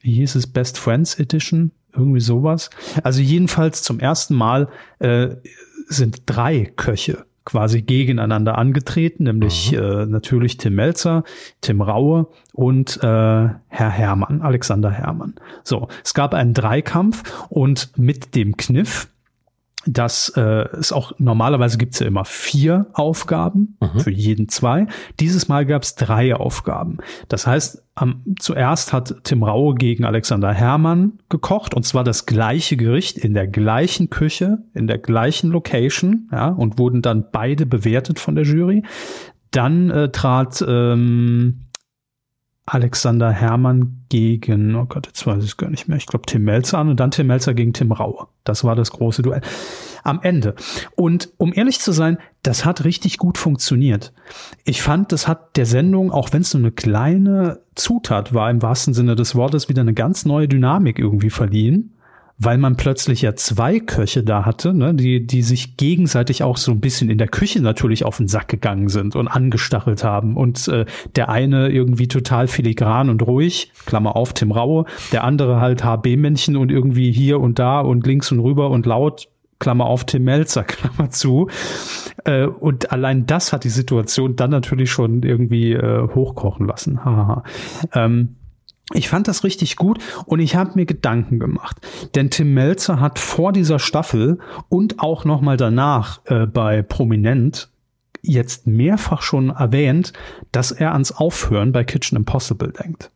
wie 0.00 0.12
hieß 0.14 0.34
es, 0.36 0.46
Best 0.46 0.78
Friends 0.78 1.18
Edition, 1.18 1.72
irgendwie 1.94 2.20
sowas. 2.20 2.70
Also 3.02 3.20
jedenfalls 3.20 3.82
zum 3.82 4.00
ersten 4.00 4.34
Mal 4.34 4.68
äh, 4.98 5.28
sind 5.88 6.22
drei 6.26 6.72
Köche 6.76 7.24
quasi 7.44 7.82
gegeneinander 7.82 8.56
angetreten, 8.56 9.24
nämlich 9.24 9.72
mhm. 9.72 9.78
äh, 9.78 10.06
natürlich 10.06 10.56
Tim 10.56 10.76
Melzer, 10.76 11.24
Tim 11.60 11.82
Raue 11.82 12.28
und 12.52 12.96
äh, 12.96 13.02
Herr 13.02 13.90
Hermann, 13.90 14.40
Alexander 14.40 14.90
Hermann. 14.90 15.34
So, 15.62 15.88
es 16.02 16.14
gab 16.14 16.34
einen 16.34 16.54
Dreikampf 16.54 17.46
und 17.50 17.98
mit 17.98 18.34
dem 18.34 18.56
Kniff, 18.56 19.08
dass 19.86 20.30
äh, 20.30 20.40
es 20.78 20.92
auch 20.92 21.12
normalerweise 21.18 21.78
gibt 21.78 21.94
es 21.94 22.00
ja 22.00 22.06
immer 22.06 22.24
vier 22.24 22.86
Aufgaben, 22.94 23.76
mhm. 23.80 24.00
für 24.00 24.10
jeden 24.10 24.48
zwei. 24.48 24.86
Dieses 25.20 25.48
Mal 25.48 25.66
gab 25.66 25.82
es 25.82 25.94
drei 25.94 26.34
Aufgaben. 26.34 26.98
Das 27.28 27.46
heißt, 27.46 27.82
am, 27.94 28.22
zuerst 28.38 28.92
hat 28.92 29.14
Tim 29.24 29.42
Raue 29.42 29.74
gegen 29.74 30.04
Alexander 30.04 30.52
Herrmann 30.52 31.18
gekocht 31.28 31.74
und 31.74 31.84
zwar 31.84 32.04
das 32.04 32.26
gleiche 32.26 32.76
Gericht 32.76 33.18
in 33.18 33.34
der 33.34 33.46
gleichen 33.46 34.10
Küche, 34.10 34.58
in 34.74 34.86
der 34.86 34.98
gleichen 34.98 35.50
Location, 35.50 36.28
ja, 36.32 36.48
und 36.48 36.78
wurden 36.78 37.02
dann 37.02 37.26
beide 37.30 37.66
bewertet 37.66 38.18
von 38.18 38.34
der 38.34 38.44
Jury. 38.44 38.82
Dann 39.50 39.90
äh, 39.90 40.10
trat 40.10 40.64
ähm, 40.66 41.60
Alexander 42.66 43.30
Hermann 43.30 44.04
gegen, 44.08 44.74
oh 44.74 44.86
Gott, 44.86 45.06
jetzt 45.06 45.26
weiß 45.26 45.44
ich 45.44 45.50
es 45.50 45.56
gar 45.58 45.68
nicht 45.68 45.86
mehr, 45.86 45.98
ich 45.98 46.06
glaube 46.06 46.24
Tim 46.26 46.44
Melzer 46.44 46.78
an 46.78 46.88
und 46.88 46.98
dann 46.98 47.10
Tim 47.10 47.26
Melzer 47.26 47.52
gegen 47.52 47.74
Tim 47.74 47.92
Raue. 47.92 48.26
Das 48.42 48.64
war 48.64 48.74
das 48.74 48.90
große 48.90 49.22
Duell. 49.22 49.42
Am 50.02 50.20
Ende. 50.22 50.54
Und 50.96 51.30
um 51.36 51.52
ehrlich 51.54 51.80
zu 51.80 51.92
sein, 51.92 52.18
das 52.42 52.64
hat 52.64 52.84
richtig 52.84 53.18
gut 53.18 53.38
funktioniert. 53.38 54.12
Ich 54.64 54.82
fand, 54.82 55.12
das 55.12 55.28
hat 55.28 55.56
der 55.56 55.66
Sendung, 55.66 56.10
auch 56.10 56.32
wenn 56.32 56.42
es 56.42 56.52
nur 56.54 56.62
eine 56.62 56.72
kleine 56.72 57.60
Zutat 57.74 58.32
war, 58.34 58.50
im 58.50 58.62
wahrsten 58.62 58.94
Sinne 58.94 59.14
des 59.14 59.34
Wortes, 59.34 59.68
wieder 59.68 59.82
eine 59.82 59.94
ganz 59.94 60.24
neue 60.24 60.48
Dynamik 60.48 60.98
irgendwie 60.98 61.30
verliehen. 61.30 61.93
Weil 62.38 62.58
man 62.58 62.76
plötzlich 62.76 63.22
ja 63.22 63.36
zwei 63.36 63.78
Köche 63.78 64.24
da 64.24 64.44
hatte, 64.44 64.74
ne, 64.74 64.94
die, 64.94 65.26
die 65.26 65.42
sich 65.42 65.76
gegenseitig 65.76 66.42
auch 66.42 66.56
so 66.56 66.72
ein 66.72 66.80
bisschen 66.80 67.08
in 67.08 67.18
der 67.18 67.28
Küche 67.28 67.62
natürlich 67.62 68.04
auf 68.04 68.16
den 68.16 68.26
Sack 68.26 68.48
gegangen 68.48 68.88
sind 68.88 69.14
und 69.14 69.28
angestachelt 69.28 70.02
haben. 70.02 70.36
Und 70.36 70.66
äh, 70.68 70.84
der 71.14 71.28
eine 71.28 71.68
irgendwie 71.68 72.08
total 72.08 72.48
filigran 72.48 73.08
und 73.08 73.22
ruhig, 73.22 73.72
Klammer 73.86 74.16
auf, 74.16 74.32
Tim 74.32 74.50
Raue, 74.50 74.84
der 75.12 75.24
andere 75.24 75.60
halt 75.60 75.84
HB-Männchen 75.84 76.56
und 76.56 76.72
irgendwie 76.72 77.12
hier 77.12 77.40
und 77.40 77.58
da 77.58 77.80
und 77.80 78.06
links 78.06 78.32
und 78.32 78.40
rüber 78.40 78.70
und 78.70 78.84
laut, 78.86 79.28
Klammer 79.60 79.86
auf, 79.86 80.04
Tim 80.04 80.24
Melzer, 80.24 80.64
Klammer 80.64 81.10
zu. 81.10 81.48
Äh, 82.24 82.46
und 82.46 82.90
allein 82.90 83.26
das 83.26 83.52
hat 83.52 83.62
die 83.62 83.68
Situation 83.68 84.34
dann 84.34 84.50
natürlich 84.50 84.90
schon 84.90 85.22
irgendwie 85.22 85.72
äh, 85.72 86.08
hochkochen 86.14 86.66
lassen. 86.66 87.04
Haha. 87.04 87.44
ähm, 87.94 88.36
ich 88.92 89.08
fand 89.08 89.28
das 89.28 89.44
richtig 89.44 89.76
gut 89.76 89.98
und 90.26 90.40
ich 90.40 90.56
habe 90.56 90.72
mir 90.74 90.84
Gedanken 90.84 91.38
gemacht. 91.38 91.78
Denn 92.14 92.30
Tim 92.30 92.52
Melzer 92.52 93.00
hat 93.00 93.18
vor 93.18 93.52
dieser 93.52 93.78
Staffel 93.78 94.38
und 94.68 95.00
auch 95.00 95.24
nochmal 95.24 95.56
danach 95.56 96.20
äh, 96.26 96.46
bei 96.46 96.82
Prominent 96.82 97.70
jetzt 98.20 98.66
mehrfach 98.66 99.22
schon 99.22 99.50
erwähnt, 99.50 100.12
dass 100.52 100.70
er 100.70 100.92
ans 100.92 101.12
Aufhören 101.12 101.72
bei 101.72 101.84
Kitchen 101.84 102.16
Impossible 102.16 102.72
denkt. 102.72 103.10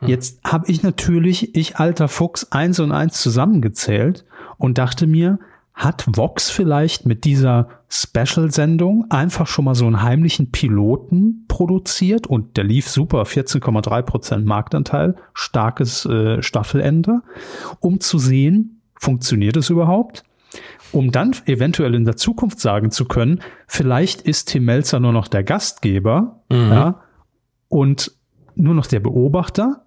Hm. 0.00 0.08
Jetzt 0.08 0.40
habe 0.44 0.70
ich 0.70 0.82
natürlich, 0.82 1.56
ich 1.56 1.76
alter 1.76 2.08
Fuchs, 2.08 2.52
eins 2.52 2.78
und 2.78 2.92
eins 2.92 3.20
zusammengezählt 3.20 4.24
und 4.58 4.78
dachte 4.78 5.06
mir, 5.06 5.38
hat 5.76 6.06
Vox 6.08 6.50
vielleicht 6.50 7.04
mit 7.04 7.24
dieser 7.24 7.68
Special-Sendung 7.90 9.10
einfach 9.10 9.46
schon 9.46 9.66
mal 9.66 9.74
so 9.74 9.86
einen 9.86 10.02
heimlichen 10.02 10.50
Piloten 10.50 11.44
produziert 11.48 12.26
und 12.26 12.56
der 12.56 12.64
lief 12.64 12.88
super, 12.88 13.24
14,3 13.24 14.02
Prozent 14.02 14.46
Marktanteil, 14.46 15.16
starkes 15.34 16.06
äh, 16.06 16.42
Staffelende, 16.42 17.20
um 17.78 18.00
zu 18.00 18.18
sehen, 18.18 18.80
funktioniert 18.98 19.58
es 19.58 19.68
überhaupt? 19.68 20.24
Um 20.92 21.12
dann 21.12 21.36
eventuell 21.44 21.94
in 21.94 22.06
der 22.06 22.16
Zukunft 22.16 22.58
sagen 22.58 22.90
zu 22.90 23.04
können, 23.04 23.42
vielleicht 23.66 24.22
ist 24.22 24.46
Tim 24.46 24.64
Melzer 24.64 24.98
nur 24.98 25.12
noch 25.12 25.28
der 25.28 25.44
Gastgeber 25.44 26.40
mhm. 26.48 26.70
ja, 26.70 27.00
und 27.68 28.12
nur 28.54 28.72
noch 28.72 28.86
der 28.86 29.00
Beobachter 29.00 29.84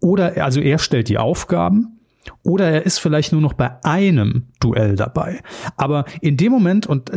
oder 0.00 0.42
also 0.42 0.60
er 0.60 0.78
stellt 0.78 1.08
die 1.08 1.18
Aufgaben 1.18 1.91
oder 2.42 2.70
er 2.70 2.86
ist 2.86 2.98
vielleicht 2.98 3.32
nur 3.32 3.40
noch 3.40 3.54
bei 3.54 3.82
einem 3.84 4.46
Duell 4.60 4.96
dabei. 4.96 5.42
Aber 5.76 6.04
in 6.20 6.36
dem 6.36 6.52
Moment, 6.52 6.86
und 6.86 7.10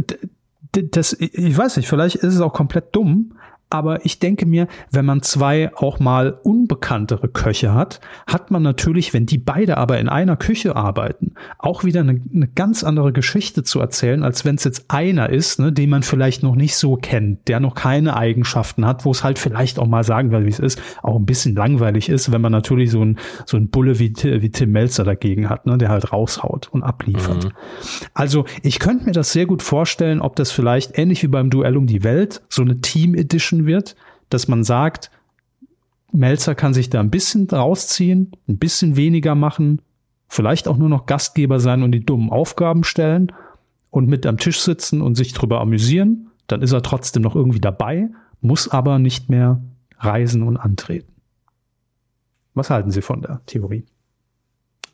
das, 0.72 1.14
ich 1.14 1.58
weiß 1.58 1.78
nicht, 1.78 1.88
vielleicht 1.88 2.16
ist 2.18 2.36
es 2.36 2.42
auch 2.42 2.54
komplett 2.54 2.96
dumm, 2.96 3.34
aber 3.70 4.06
ich 4.06 4.20
denke 4.20 4.46
mir, 4.46 4.68
wenn 4.92 5.06
man 5.06 5.22
zwei 5.22 5.72
auch 5.76 6.00
mal 6.00 6.38
unbekanntere 6.44 7.28
Köche 7.28 7.74
hat, 7.74 8.00
hat 8.28 8.52
man 8.52 8.62
natürlich, 8.62 9.14
wenn 9.14 9.26
die 9.26 9.38
beide 9.38 9.78
aber 9.78 10.00
in 10.00 10.08
einer 10.08 10.38
Küche 10.38 10.76
arbeiten, 10.76 11.34
auch 11.58 11.84
wieder 11.84 12.02
eine, 12.02 12.22
eine 12.34 12.48
ganz 12.48 12.84
andere 12.84 13.12
Geschichte 13.12 13.64
zu 13.64 13.80
erzählen, 13.80 14.24
als 14.24 14.46
wenn 14.46 14.56
es 14.56 14.64
jetzt 14.64 14.86
einer 14.90 15.30
ist, 15.30 15.60
ne, 15.60 15.72
den 15.72 15.90
man 15.90 16.04
vielleicht 16.04 16.44
noch 16.44 16.56
nicht 16.56 16.76
so 16.76 16.96
kennt, 16.96 17.48
der 17.48 17.60
noch 17.60 17.76
keine 17.76 18.16
Eigenschaften 18.16 18.86
hat, 18.86 19.04
wo 19.04 19.12
es 19.12 19.24
halt 19.24 19.40
vielleicht 19.40 19.80
auch 19.80 19.88
mal 19.88 20.04
sagen 20.04 20.32
wir, 20.32 20.46
wie 20.46 20.50
es 20.50 20.60
ist, 20.60 20.82
auch 21.02 21.18
ein 21.18 21.26
bisschen 21.26 21.56
langweilig 21.56 22.08
ist, 22.10 22.32
wenn 22.32 22.42
man 22.42 22.52
natürlich 22.52 22.92
so 22.92 23.04
ein 23.04 23.18
so 23.46 23.58
ein 23.58 23.70
Bulle 23.70 24.00
wie, 24.00 24.14
wie 24.16 24.50
Tim 24.52 24.72
Melzer 24.72 25.04
dagegen 25.04 25.50
hat, 25.50 25.66
ne, 25.66 25.78
der 25.78 25.90
halt 25.90 26.14
raushaut 26.14 26.70
und 26.72 26.84
abliefert. 26.84 27.46
Mhm. 27.46 27.52
Also 28.14 28.46
ich 28.62 28.80
könnte 28.80 29.06
mir 29.06 29.12
das 29.12 29.32
sehr 29.32 29.46
gut 29.46 29.64
vorstellen, 29.64 30.22
ob 30.22 30.36
das 30.36 30.52
vielleicht 30.52 30.98
ähnlich 30.98 31.24
wie 31.24 31.28
beim 31.28 31.50
Duell 31.50 31.78
um 31.78 31.88
die 31.88 32.04
Welt 32.04 32.42
so 32.50 32.62
eine 32.62 32.80
Team 32.82 33.16
Edition 33.16 33.55
wünschen 33.56 33.66
wird, 33.66 33.96
dass 34.30 34.48
man 34.48 34.64
sagt, 34.64 35.12
Melzer 36.12 36.56
kann 36.56 36.74
sich 36.74 36.90
da 36.90 37.00
ein 37.00 37.12
bisschen 37.12 37.48
rausziehen, 37.50 38.32
ein 38.48 38.58
bisschen 38.58 38.96
weniger 38.96 39.36
machen, 39.36 39.82
vielleicht 40.28 40.68
auch 40.68 40.78
nur 40.78 40.90
noch 40.90 41.06
Gastgeber 41.06 41.60
sein 41.60 41.84
und 41.84 41.92
die 41.92 42.06
dummen 42.06 42.30
Aufgaben 42.30 42.84
stellen 42.84 43.32
und 43.92 44.08
mit 44.08 44.26
am 44.26 44.38
Tisch 44.38 44.60
sitzen 44.60 45.02
und 45.02 45.16
sich 45.16 45.34
drüber 45.34 45.62
amüsieren. 45.62 46.32
Dann 46.48 46.62
ist 46.62 46.72
er 46.72 46.82
trotzdem 46.82 47.24
noch 47.24 47.36
irgendwie 47.36 47.60
dabei, 47.60 48.10
muss 48.42 48.68
aber 48.68 49.00
nicht 49.00 49.30
mehr 49.30 49.62
reisen 49.98 50.44
und 50.44 50.58
antreten. 50.58 51.12
Was 52.54 52.70
halten 52.70 52.92
Sie 52.92 53.02
von 53.02 53.22
der 53.22 53.42
Theorie? 53.46 53.86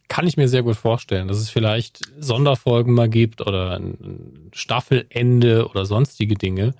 Kann 0.07 0.27
ich 0.27 0.35
mir 0.35 0.47
sehr 0.47 0.63
gut 0.63 0.75
vorstellen, 0.75 1.27
dass 1.27 1.37
es 1.37 1.49
vielleicht 1.49 2.01
Sonderfolgen 2.19 2.93
mal 2.93 3.09
gibt 3.09 3.41
oder 3.41 3.77
ein 3.77 4.49
Staffelende 4.51 5.67
oder 5.69 5.85
sonstige 5.85 6.35
Dinge, 6.35 6.73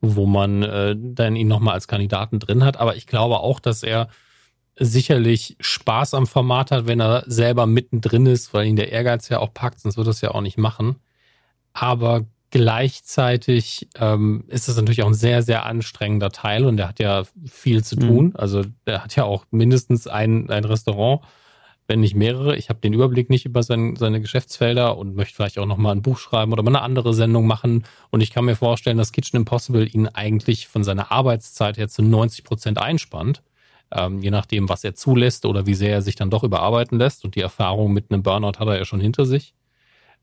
wo 0.00 0.26
man 0.26 0.62
äh, 0.62 0.96
dann 0.96 1.36
ihn 1.36 1.48
nochmal 1.48 1.74
als 1.74 1.88
Kandidaten 1.88 2.38
drin 2.38 2.64
hat. 2.64 2.76
Aber 2.76 2.96
ich 2.96 3.06
glaube 3.06 3.40
auch, 3.40 3.60
dass 3.60 3.82
er 3.82 4.08
sicherlich 4.78 5.56
Spaß 5.60 6.14
am 6.14 6.26
Format 6.26 6.70
hat, 6.70 6.86
wenn 6.86 7.00
er 7.00 7.24
selber 7.26 7.66
mittendrin 7.66 8.26
ist, 8.26 8.54
weil 8.54 8.66
ihn 8.66 8.76
der 8.76 8.92
Ehrgeiz 8.92 9.28
ja 9.28 9.40
auch 9.40 9.52
packt, 9.52 9.80
sonst 9.80 9.96
wird 9.96 10.06
er 10.06 10.10
es 10.10 10.20
ja 10.20 10.30
auch 10.30 10.40
nicht 10.40 10.58
machen. 10.58 10.96
Aber 11.72 12.26
gleichzeitig 12.50 13.88
ähm, 13.96 14.44
ist 14.48 14.68
das 14.68 14.76
natürlich 14.76 15.02
auch 15.02 15.08
ein 15.08 15.14
sehr, 15.14 15.42
sehr 15.42 15.66
anstrengender 15.66 16.30
Teil 16.30 16.64
und 16.64 16.76
der 16.76 16.88
hat 16.88 16.98
ja 16.98 17.24
viel 17.46 17.84
zu 17.84 17.96
tun. 17.96 18.26
Mhm. 18.26 18.36
Also 18.36 18.62
der 18.86 19.04
hat 19.04 19.16
ja 19.16 19.24
auch 19.24 19.44
mindestens 19.50 20.06
ein, 20.06 20.48
ein 20.50 20.64
Restaurant 20.64 21.22
wenn 21.88 22.00
nicht 22.00 22.14
mehrere. 22.14 22.54
Ich 22.56 22.68
habe 22.68 22.80
den 22.80 22.92
Überblick 22.92 23.30
nicht 23.30 23.46
über 23.46 23.62
sein, 23.62 23.96
seine 23.96 24.20
Geschäftsfelder 24.20 24.96
und 24.98 25.16
möchte 25.16 25.34
vielleicht 25.34 25.58
auch 25.58 25.66
noch 25.66 25.78
mal 25.78 25.92
ein 25.92 26.02
Buch 26.02 26.18
schreiben 26.18 26.52
oder 26.52 26.62
mal 26.62 26.70
eine 26.70 26.82
andere 26.82 27.14
Sendung 27.14 27.46
machen. 27.46 27.84
Und 28.10 28.20
ich 28.20 28.30
kann 28.30 28.44
mir 28.44 28.56
vorstellen, 28.56 28.98
dass 28.98 29.10
Kitchen 29.10 29.38
Impossible 29.38 29.86
ihn 29.86 30.06
eigentlich 30.06 30.68
von 30.68 30.84
seiner 30.84 31.10
Arbeitszeit 31.10 31.78
her 31.78 31.88
zu 31.88 32.02
90 32.02 32.44
Prozent 32.44 32.78
einspannt. 32.78 33.42
Ähm, 33.90 34.20
je 34.20 34.30
nachdem, 34.30 34.68
was 34.68 34.84
er 34.84 34.94
zulässt 34.94 35.46
oder 35.46 35.64
wie 35.64 35.74
sehr 35.74 35.92
er 35.92 36.02
sich 36.02 36.14
dann 36.14 36.28
doch 36.28 36.44
überarbeiten 36.44 36.98
lässt. 36.98 37.24
Und 37.24 37.36
die 37.36 37.40
Erfahrung 37.40 37.94
mit 37.94 38.10
einem 38.10 38.22
Burnout 38.22 38.58
hat 38.58 38.68
er 38.68 38.76
ja 38.76 38.84
schon 38.84 39.00
hinter 39.00 39.24
sich. 39.24 39.54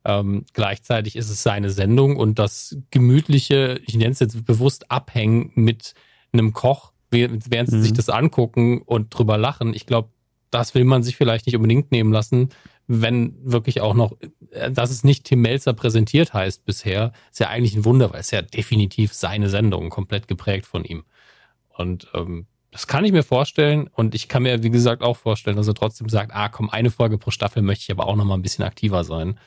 Ähm, 0.06 0.46
gleichzeitig 0.54 1.16
ist 1.16 1.32
es 1.32 1.42
seine 1.42 1.72
Sendung 1.72 2.16
und 2.16 2.38
das 2.38 2.78
gemütliche, 2.92 3.82
ich 3.88 3.96
nenne 3.96 4.12
es 4.12 4.20
jetzt 4.20 4.46
bewusst 4.46 4.92
Abhängen 4.92 5.52
mit 5.56 5.96
einem 6.32 6.54
Koch, 6.54 6.92
während 7.10 7.42
sie 7.44 7.78
mhm. 7.78 7.82
sich 7.82 7.94
das 7.94 8.10
angucken 8.10 8.84
und 8.84 9.18
drüber 9.18 9.40
lachen. 9.40 9.74
Ich 9.74 9.88
glaube, 9.88 10.10
das 10.56 10.74
will 10.74 10.86
man 10.86 11.04
sich 11.04 11.18
vielleicht 11.18 11.48
nicht 11.48 11.58
unbedingt 11.58 11.92
nehmen 11.92 12.14
lassen, 12.14 12.50
wenn 12.88 13.36
wirklich 13.44 13.82
auch 13.82 13.94
noch, 13.94 14.14
äh, 14.52 14.72
dass 14.72 14.90
es 14.90 15.04
nicht 15.04 15.26
Tim 15.26 15.42
Melzer 15.42 15.74
präsentiert 15.74 16.34
heißt 16.34 16.64
bisher, 16.64 17.12
ist 17.30 17.42
ja 17.42 17.50
eigentlich 17.50 17.76
ein 17.76 17.84
Wunder, 17.84 18.14
weil 18.14 18.22
es 18.22 18.32
ja 18.32 18.42
definitiv 18.42 19.14
seine 19.14 19.50
Sendung, 19.50 19.90
komplett 19.90 20.30
geprägt 20.30 20.66
von 20.66 20.86
ihm. 20.86 21.04
Und 21.78 22.08
ähm, 22.14 22.46
das 22.72 22.88
kann 22.88 23.04
ich 23.04 23.12
mir 23.12 23.24
vorstellen 23.24 23.90
und 23.94 24.16
ich 24.16 24.30
kann 24.30 24.44
mir, 24.44 24.64
wie 24.64 24.70
gesagt, 24.70 25.02
auch 25.02 25.18
vorstellen, 25.18 25.58
dass 25.58 25.68
er 25.68 25.74
trotzdem 25.74 26.08
sagt, 26.08 26.34
ah 26.34 26.48
komm, 26.48 26.70
eine 26.70 26.90
Folge 26.90 27.18
pro 27.18 27.32
Staffel 27.32 27.62
möchte 27.62 27.84
ich 27.84 27.92
aber 27.92 28.08
auch 28.08 28.16
noch 28.16 28.26
mal 28.26 28.36
ein 28.36 28.42
bisschen 28.42 28.64
aktiver 28.64 29.04
sein, 29.04 29.38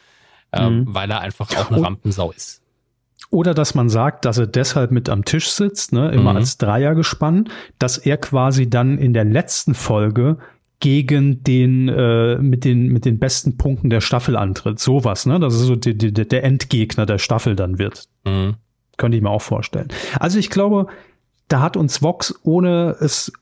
ähm, 0.53 0.81
mhm. 0.81 0.95
weil 0.95 1.11
er 1.11 1.21
einfach 1.21 1.51
auch 1.57 1.71
eine 1.71 1.83
Rampensau 1.83 2.33
ist. 2.33 2.61
Oder 3.31 3.55
dass 3.55 3.75
man 3.75 3.89
sagt, 3.89 4.27
dass 4.27 4.37
er 4.37 4.47
deshalb 4.47 4.91
mit 4.91 5.09
am 5.09 5.25
Tisch 5.25 5.51
sitzt, 5.51 5.93
ne, 5.93 6.11
immer 6.11 6.33
mhm. 6.33 6.39
als 6.39 6.59
Dreier 6.59 6.95
gespannt, 6.95 7.51
dass 7.79 7.97
er 7.99 8.19
quasi 8.19 8.69
dann 8.69 8.99
in 8.99 9.15
der 9.15 9.25
letzten 9.25 9.75
Folge 9.75 10.39
gegen 10.81 11.43
den 11.43 11.89
äh, 11.89 12.39
mit 12.39 12.65
den 12.65 12.89
mit 12.89 13.05
den 13.05 13.19
besten 13.19 13.57
Punkten 13.57 13.91
der 13.91 14.01
Staffel 14.01 14.37
antritt. 14.37 14.79
Sowas, 14.79 15.27
ne? 15.27 15.41
Das 15.41 15.55
ist 15.55 15.63
so 15.63 15.77
die, 15.77 15.97
die, 15.97 16.13
der 16.13 16.45
Endgegner 16.45 17.07
der 17.07 17.19
Staffel 17.19 17.57
dann 17.57 17.79
wird. 17.79 18.09
Mhm. 18.25 18.55
Könnte 18.97 19.17
ich 19.17 19.23
mir 19.23 19.31
auch 19.31 19.43
vorstellen. 19.43 19.89
Also 20.19 20.39
ich 20.39 20.51
glaube, 20.51 20.87
da 21.49 21.61
hat 21.61 21.77
uns 21.77 22.03
Vox, 22.03 22.35
ohne 22.43 22.97
es 23.01 23.33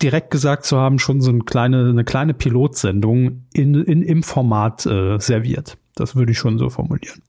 direkt 0.00 0.30
gesagt 0.30 0.64
zu 0.64 0.78
haben, 0.78 0.98
schon 0.98 1.20
so 1.20 1.30
eine 1.30 1.40
kleine, 1.40 1.88
eine 1.88 2.04
kleine 2.04 2.34
Pilotsendung 2.34 3.44
in, 3.52 3.74
in, 3.74 4.02
im 4.02 4.22
Format 4.22 4.86
äh, 4.86 5.18
serviert. 5.18 5.76
Das 5.94 6.14
würde 6.14 6.32
ich 6.32 6.38
schon 6.38 6.58
so 6.58 6.70
formulieren. 6.70 7.22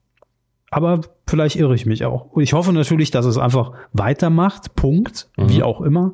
Aber 0.72 1.01
vielleicht 1.26 1.55
irre 1.55 1.74
ich 1.74 1.88
mich 1.88 2.05
auch. 2.05 2.38
Ich 2.38 2.53
hoffe 2.53 2.72
natürlich, 2.74 3.10
dass 3.10 3.26
es 3.26 3.39
einfach 3.39 3.72
weitermacht, 3.91 4.76
Punkt, 4.76 5.30
mhm. 5.36 5.49
wie 5.49 5.64
auch 5.64 5.82
immer. 5.82 6.14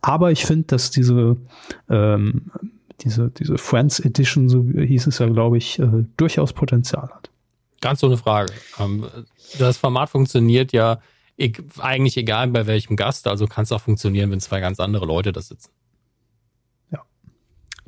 Aber 0.00 0.30
ich 0.30 0.46
finde, 0.46 0.68
dass 0.68 0.92
diese 0.92 1.36
ähm, 1.90 2.52
diese, 3.00 3.30
diese 3.30 3.58
Friends 3.58 4.00
Edition, 4.00 4.48
so 4.48 4.62
hieß 4.62 5.06
es 5.06 5.18
ja, 5.18 5.26
glaube 5.28 5.58
ich, 5.58 5.78
äh, 5.78 6.04
durchaus 6.16 6.52
Potenzial 6.52 7.08
hat. 7.08 7.30
Ganz 7.80 8.02
ohne 8.02 8.16
Frage. 8.16 8.52
Ähm, 8.78 9.06
das 9.58 9.76
Format 9.76 10.10
funktioniert 10.10 10.72
ja 10.72 11.00
e 11.36 11.52
eigentlich 11.78 12.16
egal 12.16 12.48
bei 12.48 12.66
welchem 12.66 12.96
Gast, 12.96 13.26
also 13.26 13.46
kann 13.46 13.64
es 13.64 13.72
auch 13.72 13.82
funktionieren, 13.82 14.30
wenn 14.30 14.40
zwei 14.40 14.60
ganz 14.60 14.80
andere 14.80 15.04
Leute 15.04 15.32
da 15.32 15.42
sitzen. 15.42 15.70
Ja, 16.90 17.02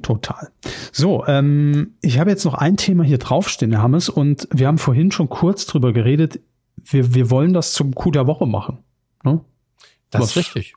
total. 0.02 0.50
So, 0.92 1.26
ähm, 1.26 1.94
ich 2.02 2.18
habe 2.18 2.30
jetzt 2.30 2.44
noch 2.44 2.54
ein 2.54 2.76
Thema 2.76 3.04
hier 3.04 3.18
draufstehen, 3.18 3.72
Herr 3.72 3.82
Hammes, 3.82 4.10
und 4.10 4.48
wir 4.52 4.66
haben 4.66 4.78
vorhin 4.78 5.10
schon 5.10 5.30
kurz 5.30 5.64
drüber 5.64 5.92
geredet. 5.92 6.40
Wir, 6.84 7.14
wir 7.14 7.30
wollen 7.30 7.54
das 7.54 7.72
zum 7.72 7.94
Coup 7.94 8.12
der 8.12 8.26
Woche 8.26 8.46
machen. 8.46 8.78
Ne? 9.24 9.40
Das 10.10 10.22
Was, 10.22 10.30
ist 10.30 10.36
richtig. 10.36 10.74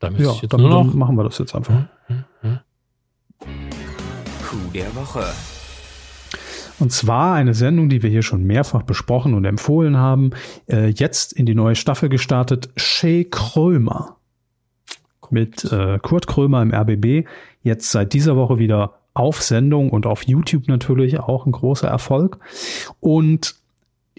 Da 0.00 0.10
ja, 0.10 0.34
dann, 0.48 0.96
machen 0.96 1.16
wir 1.16 1.24
das 1.24 1.38
jetzt 1.38 1.54
einfach. 1.54 1.74
Hm, 1.74 1.80
hm, 1.80 1.88
hm. 1.88 1.97
Der 4.74 4.94
Woche. 4.94 5.24
Und 6.78 6.92
zwar 6.92 7.34
eine 7.34 7.54
Sendung, 7.54 7.88
die 7.88 8.02
wir 8.02 8.10
hier 8.10 8.22
schon 8.22 8.44
mehrfach 8.44 8.82
besprochen 8.82 9.34
und 9.34 9.44
empfohlen 9.44 9.96
haben. 9.96 10.30
Äh, 10.68 10.88
jetzt 10.88 11.32
in 11.32 11.46
die 11.46 11.54
neue 11.54 11.74
Staffel 11.74 12.08
gestartet. 12.08 12.70
Shay 12.76 13.24
Krömer. 13.24 14.16
Mit 15.30 15.64
äh, 15.64 15.98
Kurt 16.00 16.26
Krömer 16.26 16.62
im 16.62 16.72
RBB. 16.72 17.26
Jetzt 17.62 17.90
seit 17.90 18.12
dieser 18.12 18.36
Woche 18.36 18.58
wieder 18.58 18.94
auf 19.14 19.42
Sendung 19.42 19.90
und 19.90 20.06
auf 20.06 20.22
YouTube 20.22 20.68
natürlich 20.68 21.18
auch 21.18 21.46
ein 21.46 21.52
großer 21.52 21.88
Erfolg. 21.88 22.38
Und 23.00 23.56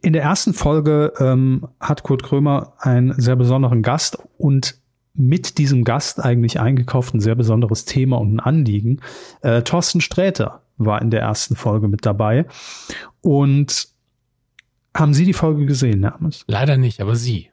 in 0.01 0.13
der 0.13 0.23
ersten 0.23 0.53
Folge 0.53 1.13
ähm, 1.19 1.67
hat 1.79 2.03
Kurt 2.03 2.23
Krömer 2.23 2.73
einen 2.79 3.19
sehr 3.19 3.35
besonderen 3.35 3.81
Gast 3.81 4.17
und 4.37 4.78
mit 5.19 5.57
diesem 5.57 5.83
Gast 5.83 6.23
eigentlich 6.23 6.59
eingekauft 6.59 7.13
ein 7.13 7.19
sehr 7.19 7.35
besonderes 7.35 7.85
Thema 7.85 8.17
und 8.17 8.35
ein 8.35 8.39
Anliegen. 8.39 9.01
Äh, 9.41 9.63
Thorsten 9.63 10.01
Sträter 10.01 10.61
war 10.77 11.01
in 11.01 11.11
der 11.11 11.21
ersten 11.21 11.55
Folge 11.55 11.89
mit 11.89 12.05
dabei. 12.05 12.45
Und 13.21 13.89
haben 14.95 15.13
Sie 15.13 15.25
die 15.25 15.33
Folge 15.33 15.65
gesehen, 15.65 16.03
Hermes? 16.03 16.45
Leider 16.47 16.77
nicht, 16.77 17.01
aber 17.01 17.15
Sie. 17.15 17.49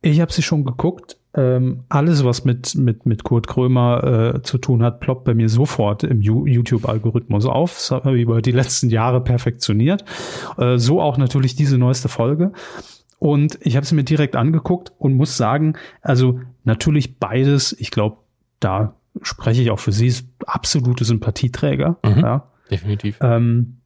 Ich 0.00 0.20
habe 0.20 0.32
sie 0.32 0.42
schon 0.42 0.64
geguckt. 0.64 1.16
Ähm, 1.36 1.84
alles, 1.88 2.24
was 2.24 2.44
mit, 2.44 2.76
mit, 2.76 3.06
mit 3.06 3.24
Kurt 3.24 3.48
Krömer 3.48 4.34
äh, 4.36 4.42
zu 4.42 4.58
tun 4.58 4.84
hat, 4.84 5.00
ploppt 5.00 5.24
bei 5.24 5.34
mir 5.34 5.48
sofort 5.48 6.04
im 6.04 6.20
YouTube-Algorithmus 6.20 7.46
auf. 7.46 7.74
Das 7.74 7.90
habe 7.90 8.16
ich 8.16 8.22
über 8.22 8.40
die 8.40 8.52
letzten 8.52 8.90
Jahre 8.90 9.20
perfektioniert. 9.20 10.04
Äh, 10.58 10.78
so 10.78 11.00
auch 11.00 11.16
natürlich 11.16 11.56
diese 11.56 11.78
neueste 11.78 12.08
Folge. 12.08 12.52
Und 13.18 13.58
ich 13.62 13.76
habe 13.76 13.86
sie 13.86 13.94
mir 13.94 14.04
direkt 14.04 14.36
angeguckt 14.36 14.92
und 14.98 15.14
muss 15.14 15.36
sagen, 15.36 15.74
also 16.02 16.40
natürlich 16.64 17.18
beides, 17.18 17.74
ich 17.78 17.90
glaube, 17.90 18.18
da 18.60 18.94
spreche 19.22 19.62
ich 19.62 19.70
auch 19.70 19.78
für 19.78 19.92
sie, 19.92 20.08
ist 20.08 20.26
absolute 20.46 21.04
Sympathieträger. 21.04 21.96
Mhm, 22.04 22.18
ja. 22.20 22.48
Definitiv. 22.70 23.18
Ähm, 23.20 23.76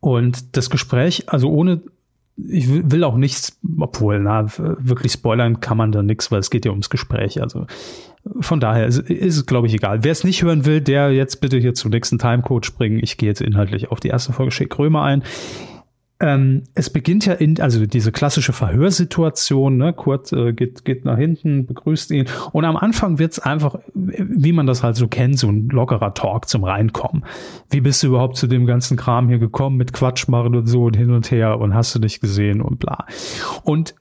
und 0.00 0.56
das 0.56 0.70
Gespräch, 0.70 1.28
also 1.28 1.50
ohne 1.50 1.80
ich 2.36 2.66
will 2.68 3.04
auch 3.04 3.16
nichts, 3.16 3.58
obwohl, 3.78 4.18
na, 4.18 4.46
wirklich 4.58 5.12
spoilern 5.12 5.60
kann 5.60 5.76
man 5.76 5.92
da 5.92 6.02
nichts, 6.02 6.32
weil 6.32 6.40
es 6.40 6.50
geht 6.50 6.64
ja 6.64 6.72
ums 6.72 6.90
Gespräch. 6.90 7.40
Also 7.40 7.66
von 8.40 8.58
daher 8.58 8.86
ist, 8.86 8.98
ist 8.98 9.36
es, 9.36 9.46
glaube 9.46 9.68
ich, 9.68 9.74
egal. 9.74 10.02
Wer 10.02 10.12
es 10.12 10.24
nicht 10.24 10.42
hören 10.42 10.66
will, 10.66 10.80
der 10.80 11.12
jetzt 11.12 11.40
bitte 11.40 11.58
hier 11.58 11.74
zum 11.74 11.92
nächsten 11.92 12.18
Timecode 12.18 12.66
springen. 12.66 12.98
Ich 13.02 13.18
gehe 13.18 13.28
jetzt 13.28 13.40
inhaltlich 13.40 13.90
auf 13.90 14.00
die 14.00 14.08
erste 14.08 14.32
Folge 14.32 14.50
Schick 14.50 14.76
Römer 14.78 15.02
ein. 15.02 15.22
Ähm, 16.24 16.62
es 16.72 16.88
beginnt 16.88 17.26
ja 17.26 17.34
in, 17.34 17.60
also 17.60 17.84
diese 17.84 18.10
klassische 18.10 18.54
Verhörsituation, 18.54 19.76
ne? 19.76 19.92
Kurt 19.92 20.32
äh, 20.32 20.54
geht, 20.54 20.86
geht 20.86 21.04
nach 21.04 21.18
hinten, 21.18 21.66
begrüßt 21.66 22.10
ihn 22.12 22.24
und 22.52 22.64
am 22.64 22.78
Anfang 22.78 23.18
wird's 23.18 23.38
einfach, 23.38 23.76
wie 23.92 24.52
man 24.52 24.66
das 24.66 24.82
halt 24.82 24.96
so 24.96 25.06
kennt, 25.06 25.38
so 25.38 25.48
ein 25.48 25.68
lockerer 25.68 26.14
Talk 26.14 26.48
zum 26.48 26.64
Reinkommen. 26.64 27.26
Wie 27.68 27.82
bist 27.82 28.02
du 28.02 28.06
überhaupt 28.06 28.38
zu 28.38 28.46
dem 28.46 28.64
ganzen 28.64 28.96
Kram 28.96 29.28
hier 29.28 29.38
gekommen 29.38 29.76
mit 29.76 29.92
Quatsch 29.92 30.26
machen 30.26 30.54
und 30.54 30.66
so 30.66 30.84
und 30.84 30.96
hin 30.96 31.10
und 31.10 31.30
her 31.30 31.60
und 31.60 31.74
hast 31.74 31.94
du 31.94 31.98
dich 31.98 32.20
gesehen 32.20 32.62
und 32.62 32.78
bla. 32.78 33.04
Und 33.62 33.94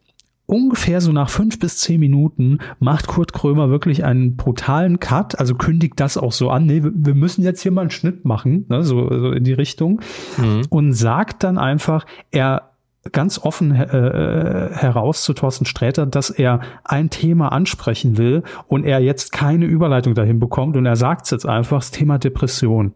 ungefähr 0.54 1.02
so 1.02 1.12
nach 1.12 1.30
fünf 1.30 1.58
bis 1.58 1.78
zehn 1.78 2.00
Minuten 2.00 2.60
macht 2.80 3.08
Kurt 3.08 3.34
Krömer 3.34 3.72
wirklich 3.72 4.06
einen 4.06 4.36
brutalen 4.36 5.00
Cut, 5.00 5.40
also 5.40 5.56
kündigt 5.56 6.00
das 6.00 6.16
auch 6.16 6.32
so 6.32 6.52
an, 6.52 6.68
nee, 6.68 6.84
wir 6.84 7.16
müssen 7.16 7.44
jetzt 7.44 7.62
hier 7.62 7.72
mal 7.72 7.82
einen 7.82 7.90
Schnitt 7.90 8.24
machen, 8.24 8.66
ne, 8.70 8.84
so, 8.84 9.10
so 9.10 9.32
in 9.32 9.44
die 9.44 9.54
Richtung, 9.54 10.02
mhm. 10.38 10.62
und 10.70 10.94
sagt 10.94 11.44
dann 11.44 11.58
einfach, 11.58 12.06
er 12.30 12.70
ganz 13.12 13.40
offen 13.40 13.72
äh, 13.72 14.70
heraus 14.72 15.24
zu 15.24 15.34
Thorsten 15.34 15.66
Sträter, 15.66 16.06
dass 16.06 16.30
er 16.30 16.62
ein 16.86 17.10
Thema 17.10 17.52
ansprechen 17.52 18.18
will 18.18 18.44
und 18.68 18.86
er 18.86 19.00
jetzt 19.00 19.32
keine 19.34 19.66
Überleitung 19.66 20.14
dahin 20.14 20.40
bekommt 20.40 20.78
und 20.78 20.86
er 20.86 20.96
sagt 20.96 21.26
es 21.26 21.32
jetzt 21.32 21.46
einfach, 21.48 21.80
das 21.80 21.92
Thema 21.92 22.18
Depression. 22.20 22.94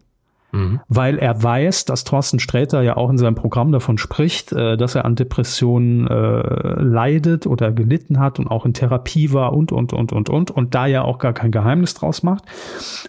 Mhm. 0.52 0.80
Weil 0.88 1.20
er 1.20 1.42
weiß, 1.42 1.86
dass 1.86 2.04
Thorsten 2.04 2.40
Sträter 2.40 2.82
ja 2.82 2.96
auch 2.98 3.10
in 3.10 3.18
seinem 3.18 3.36
Programm 3.36 3.72
davon 3.72 3.98
spricht, 3.98 4.54
äh, 4.54 4.78
dass 4.78 4.96
er 4.96 5.06
an 5.06 5.16
Depressionen 5.16 6.08
äh, 6.08 6.82
leidet 6.82 7.48
oder 7.48 7.72
gelitten 7.72 8.20
hat 8.20 8.40
und 8.40 8.48
auch 8.48 8.66
in 8.66 8.74
Therapie 8.74 9.34
war 9.34 9.54
und, 9.54 9.72
und, 9.72 9.94
und, 9.94 10.14
und, 10.14 10.30
und. 10.30 10.52
Und 10.52 10.76
da 10.76 10.86
ja 10.86 11.02
auch 11.02 11.20
gar 11.20 11.34
kein 11.34 11.52
Geheimnis 11.52 11.94
draus 11.94 12.24
macht. 12.24 12.44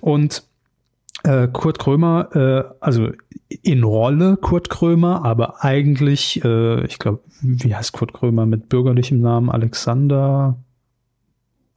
Und 0.01 0.45
äh, 1.25 1.49
Kurt 1.49 1.79
Krömer, 1.79 2.29
äh, 2.35 2.65
also 2.81 3.11
in 3.63 3.83
Rolle 3.85 4.37
Kurt 4.37 4.69
Krömer, 4.69 5.25
aber 5.25 5.65
eigentlich, 5.65 6.45
äh, 6.45 6.85
ich 6.85 6.99
glaube, 6.99 7.21
wie 7.41 7.75
heißt 7.75 7.93
Kurt 7.93 8.13
Krömer 8.13 8.47
mit 8.47 8.69
bürgerlichem 8.69 9.21
Namen? 9.21 9.49
Alexander 9.51 10.57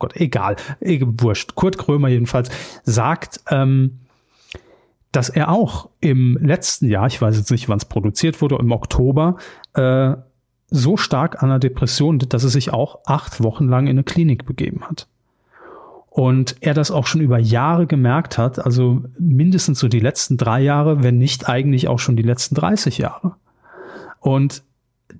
Gott, 0.02 0.16
egal, 0.16 0.56
wurscht. 0.80 1.54
Kurt 1.54 1.78
Krömer 1.78 2.08
jedenfalls 2.08 2.50
sagt, 2.84 3.42
ähm, 3.52 4.00
dass 5.12 5.30
er 5.30 5.50
auch 5.50 5.90
im 6.00 6.38
letzten 6.42 6.88
Jahr, 6.88 7.08
ich 7.08 7.22
weiß 7.22 7.38
jetzt 7.38 7.52
nicht, 7.52 7.68
wann 7.70 7.78
es 7.78 7.86
produziert 7.86 8.42
wurde, 8.42 8.56
im 8.56 8.72
Oktober, 8.72 9.38
äh, 9.74 10.16
so 10.70 10.96
stark 10.96 11.44
an 11.44 11.50
der 11.50 11.60
Depression, 11.60 12.20
dass 12.20 12.44
er 12.44 12.50
sich 12.50 12.72
auch 12.72 13.00
acht 13.06 13.44
Wochen 13.44 13.68
lang 13.68 13.88
in 13.88 13.92
eine 13.92 14.04
Klinik 14.04 14.46
begeben 14.46 14.88
hat. 14.88 15.08
Und 16.10 16.56
er 16.62 16.74
das 16.74 16.92
auch 16.92 17.08
schon 17.08 17.22
über 17.22 17.40
Jahre 17.40 17.88
gemerkt 17.88 18.38
hat, 18.38 18.60
also 18.60 19.02
mindestens 19.18 19.80
so 19.80 19.88
die 19.88 20.00
letzten 20.00 20.38
drei 20.38 20.62
Jahre, 20.62 21.04
wenn 21.04 21.18
nicht 21.18 21.48
eigentlich 21.48 21.88
auch 21.88 22.00
schon 22.00 22.16
die 22.16 22.24
letzten 22.24 22.56
30 22.56 22.98
Jahre. 22.98 23.36
Und 24.20 24.64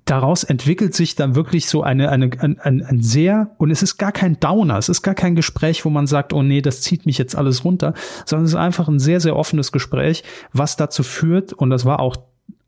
daraus 0.04 0.44
entwickelt 0.44 0.94
sich 0.94 1.14
dann 1.14 1.34
wirklich 1.34 1.66
so 1.68 1.82
eine, 1.82 2.10
eine, 2.10 2.30
ein, 2.38 2.58
ein, 2.60 2.82
ein 2.82 3.00
sehr, 3.00 3.50
und 3.58 3.70
es 3.70 3.82
ist 3.82 3.98
gar 3.98 4.12
kein 4.12 4.38
Downer, 4.40 4.78
es 4.78 4.88
ist 4.88 5.02
gar 5.02 5.14
kein 5.14 5.34
Gespräch, 5.34 5.84
wo 5.84 5.90
man 5.90 6.06
sagt, 6.06 6.32
oh 6.32 6.42
nee, 6.42 6.62
das 6.62 6.82
zieht 6.82 7.06
mich 7.06 7.18
jetzt 7.18 7.36
alles 7.36 7.64
runter, 7.64 7.94
sondern 8.26 8.44
es 8.44 8.52
ist 8.52 8.56
einfach 8.56 8.88
ein 8.88 8.98
sehr, 8.98 9.20
sehr 9.20 9.36
offenes 9.36 9.72
Gespräch, 9.72 10.24
was 10.52 10.76
dazu 10.76 11.02
führt, 11.02 11.52
und 11.52 11.70
das 11.70 11.84
war 11.84 12.00
auch 12.00 12.16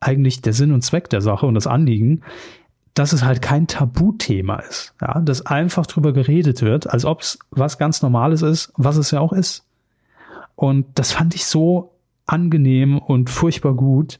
eigentlich 0.00 0.42
der 0.42 0.52
Sinn 0.52 0.72
und 0.72 0.82
Zweck 0.82 1.08
der 1.10 1.20
Sache 1.20 1.46
und 1.46 1.54
das 1.54 1.66
Anliegen, 1.66 2.22
dass 2.94 3.12
es 3.12 3.24
halt 3.24 3.42
kein 3.42 3.66
Tabuthema 3.66 4.60
ist, 4.60 4.94
ja, 5.00 5.20
dass 5.20 5.46
einfach 5.46 5.86
drüber 5.86 6.12
geredet 6.12 6.62
wird, 6.62 6.88
als 6.88 7.04
ob 7.04 7.22
es 7.22 7.38
was 7.50 7.78
ganz 7.78 8.02
Normales 8.02 8.42
ist, 8.42 8.72
was 8.76 8.96
es 8.96 9.10
ja 9.10 9.20
auch 9.20 9.32
ist. 9.32 9.64
Und 10.54 10.86
das 10.94 11.10
fand 11.10 11.34
ich 11.34 11.46
so 11.46 11.90
angenehm 12.26 12.98
und 12.98 13.30
furchtbar 13.30 13.74
gut, 13.74 14.18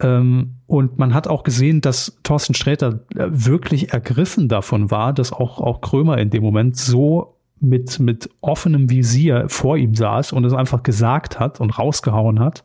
und 0.00 0.98
man 0.98 1.14
hat 1.14 1.28
auch 1.28 1.44
gesehen, 1.44 1.80
dass 1.80 2.18
Thorsten 2.24 2.54
Sträter 2.54 3.00
äh, 3.14 3.28
wirklich 3.30 3.92
ergriffen 3.92 4.48
davon 4.48 4.90
war, 4.90 5.12
dass 5.12 5.32
auch, 5.32 5.60
auch 5.60 5.80
Krömer 5.80 6.18
in 6.18 6.30
dem 6.30 6.42
Moment 6.42 6.76
so 6.76 7.36
mit, 7.60 8.00
mit 8.00 8.28
offenem 8.40 8.90
Visier 8.90 9.44
vor 9.48 9.76
ihm 9.76 9.94
saß 9.94 10.32
und 10.32 10.44
es 10.44 10.52
einfach 10.52 10.82
gesagt 10.82 11.38
hat 11.38 11.60
und 11.60 11.78
rausgehauen 11.78 12.40
hat, 12.40 12.64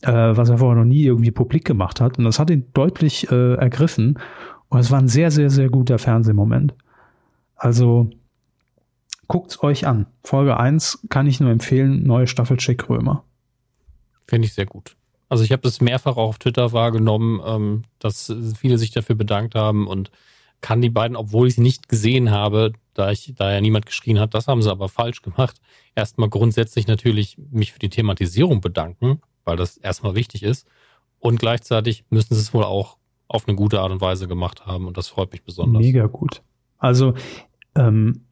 äh, 0.00 0.12
was 0.12 0.48
er 0.48 0.58
vorher 0.58 0.78
noch 0.78 0.88
nie 0.88 1.04
irgendwie 1.04 1.30
publik 1.30 1.64
gemacht 1.64 2.00
hat. 2.00 2.18
Und 2.18 2.24
das 2.24 2.38
hat 2.38 2.50
ihn 2.50 2.66
deutlich 2.72 3.30
äh, 3.30 3.54
ergriffen. 3.54 4.18
Und 4.68 4.78
es 4.78 4.90
war 4.90 4.98
ein 4.98 5.08
sehr, 5.08 5.30
sehr, 5.30 5.50
sehr 5.50 5.68
guter 5.68 5.98
Fernsehmoment. 5.98 6.74
Also 7.54 8.08
guckt's 9.28 9.62
euch 9.62 9.86
an. 9.86 10.06
Folge 10.24 10.56
1 10.56 11.06
kann 11.10 11.26
ich 11.26 11.38
nur 11.38 11.50
empfehlen, 11.50 12.02
neue 12.04 12.26
Staffel 12.26 12.56
Check 12.56 12.88
Römer. 12.88 13.24
Finde 14.26 14.46
ich 14.46 14.54
sehr 14.54 14.66
gut. 14.66 14.96
Also 15.30 15.44
ich 15.44 15.52
habe 15.52 15.62
das 15.62 15.80
mehrfach 15.80 16.16
auch 16.16 16.28
auf 16.28 16.38
Twitter 16.38 16.72
wahrgenommen, 16.72 17.40
ähm, 17.46 17.82
dass 18.00 18.34
viele 18.58 18.76
sich 18.76 18.90
dafür 18.90 19.14
bedankt 19.14 19.54
haben 19.54 19.86
und 19.86 20.10
kann 20.60 20.82
die 20.82 20.90
beiden, 20.90 21.16
obwohl 21.16 21.48
ich 21.48 21.54
sie 21.54 21.62
nicht 21.62 21.88
gesehen 21.88 22.30
habe, 22.30 22.72
da 22.94 23.12
ich, 23.12 23.32
da 23.36 23.52
ja 23.52 23.60
niemand 23.60 23.86
geschrien 23.86 24.18
hat, 24.18 24.34
das 24.34 24.48
haben 24.48 24.60
sie 24.60 24.70
aber 24.70 24.88
falsch 24.88 25.22
gemacht. 25.22 25.60
Erstmal 25.94 26.28
grundsätzlich 26.28 26.86
natürlich 26.86 27.38
mich 27.50 27.72
für 27.72 27.78
die 27.78 27.88
Thematisierung 27.88 28.60
bedanken, 28.60 29.22
weil 29.44 29.56
das 29.56 29.78
erstmal 29.78 30.16
wichtig 30.16 30.42
ist. 30.42 30.66
Und 31.20 31.38
gleichzeitig 31.38 32.04
müssen 32.10 32.34
sie 32.34 32.40
es 32.40 32.52
wohl 32.52 32.64
auch 32.64 32.98
auf 33.28 33.46
eine 33.46 33.56
gute 33.56 33.80
Art 33.80 33.92
und 33.92 34.00
Weise 34.00 34.26
gemacht 34.26 34.66
haben 34.66 34.86
und 34.88 34.96
das 34.96 35.08
freut 35.08 35.30
mich 35.30 35.44
besonders. 35.44 35.80
Mega 35.80 36.06
gut. 36.06 36.42
Also 36.78 37.14
ähm, 37.76 38.26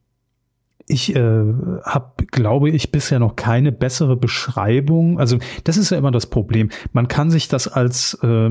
ich 0.89 1.15
äh, 1.15 1.45
habe, 1.85 2.27
glaube 2.27 2.71
ich, 2.71 2.91
bisher 2.91 3.19
noch 3.19 3.37
keine 3.37 3.73
bessere 3.73 4.17
Beschreibung. 4.17 5.19
Also 5.19 5.39
das 5.65 5.77
ist 5.77 5.91
ja 5.91 5.99
immer 5.99 6.11
das 6.11 6.27
Problem. 6.27 6.71
Man 6.93 7.09
kann 7.09 7.31
sich 7.31 7.49
das 7.49 7.69
als, 7.69 8.19
äh, 8.23 8.51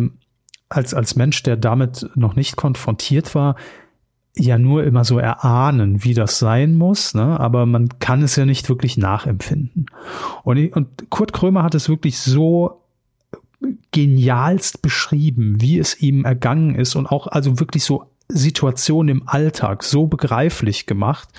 als, 0.70 0.94
als 0.94 1.16
Mensch, 1.16 1.44
der 1.44 1.58
damit 1.58 2.10
noch 2.16 2.36
nicht 2.36 2.56
konfrontiert 2.56 3.36
war, 3.36 3.56
ja 4.40 4.58
nur 4.58 4.84
immer 4.84 5.04
so 5.04 5.18
erahnen, 5.18 6.04
wie 6.04 6.14
das 6.14 6.40
sein 6.40 6.76
muss, 6.76 7.14
ne? 7.14 7.40
aber 7.40 7.66
man 7.66 8.00
kann 8.00 8.22
es 8.22 8.36
ja 8.36 8.46
nicht 8.46 8.70
wirklich 8.70 8.98
nachempfinden. 8.98 9.88
Und, 10.44 10.58
ich, 10.58 10.76
und 10.76 11.10
Kurt 11.10 11.34
Krömer 11.34 11.64
hat 11.64 11.76
es 11.76 11.90
wirklich 11.90 12.20
so 12.20 12.84
genialst 13.92 14.82
beschrieben, 14.82 15.60
wie 15.60 15.80
es 15.80 16.00
ihm 16.00 16.26
ergangen 16.26 16.76
ist 16.76 16.96
und 16.96 17.08
auch 17.08 17.28
also 17.28 17.60
wirklich 17.60 17.84
so 17.84 18.06
Situationen 18.30 19.18
im 19.18 19.28
Alltag 19.28 19.84
so 19.84 20.06
begreiflich 20.08 20.86
gemacht, 20.86 21.30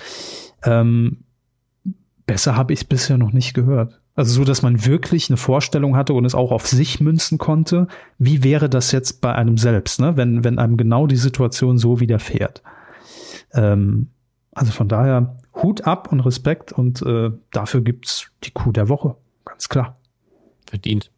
ähm, 0.63 1.23
besser 2.25 2.55
habe 2.55 2.73
ich 2.73 2.81
es 2.81 2.85
bisher 2.85 3.17
noch 3.17 3.31
nicht 3.31 3.53
gehört. 3.53 3.99
Also 4.15 4.33
so, 4.33 4.43
dass 4.43 4.61
man 4.61 4.85
wirklich 4.85 5.29
eine 5.29 5.37
Vorstellung 5.37 5.95
hatte 5.95 6.13
und 6.13 6.25
es 6.25 6.35
auch 6.35 6.51
auf 6.51 6.67
sich 6.67 6.99
münzen 6.99 7.37
konnte. 7.37 7.87
Wie 8.17 8.43
wäre 8.43 8.69
das 8.69 8.91
jetzt 8.91 9.21
bei 9.21 9.33
einem 9.33 9.57
selbst, 9.57 9.99
ne? 10.01 10.17
wenn, 10.17 10.43
wenn 10.43 10.59
einem 10.59 10.75
genau 10.75 11.07
die 11.07 11.15
Situation 11.15 11.77
so 11.77 11.99
widerfährt? 11.99 12.61
Ähm, 13.53 14.09
also 14.51 14.71
von 14.71 14.89
daher 14.89 15.37
Hut 15.55 15.87
ab 15.87 16.11
und 16.11 16.19
Respekt 16.19 16.73
und 16.73 17.01
äh, 17.01 17.31
dafür 17.51 17.81
gibt's 17.81 18.29
die 18.43 18.51
Kuh 18.51 18.71
der 18.71 18.89
Woche. 18.89 19.15
Ganz 19.45 19.69
klar. 19.69 19.97
Verdient. 20.67 21.11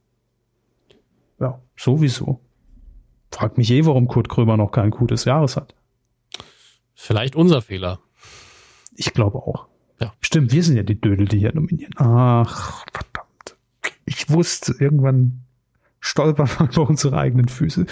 Ja, 1.40 1.60
sowieso. 1.76 2.40
Frag 3.32 3.58
mich 3.58 3.72
eh, 3.72 3.86
warum 3.86 4.08
Kurt 4.08 4.30
Krömer 4.30 4.58
noch 4.58 4.72
kein 4.72 4.92
Kuh 4.92 5.08
des 5.08 5.26
Jahres 5.26 5.58
hat. 5.58 5.74
Vielleicht 6.94 7.36
unser 7.36 7.62
Fehler. 7.62 8.00
Ich 8.96 9.14
glaube 9.14 9.40
auch. 9.40 9.68
Ja. 10.00 10.14
Stimmt, 10.22 10.52
wir 10.52 10.64
sind 10.64 10.78
ja 10.78 10.84
die 10.84 11.00
Dödel, 11.00 11.28
die 11.28 11.40
hier 11.40 11.54
nominieren. 11.54 11.94
Ach, 11.98 12.84
verdammt. 12.92 13.58
Ich 14.06 14.30
wusste, 14.30 14.76
irgendwann 14.80 15.44
stolpern 16.00 16.50
wir 16.58 16.70
über 16.72 16.90
unsere 16.90 17.18
eigenen 17.18 17.48
Füße. 17.48 17.86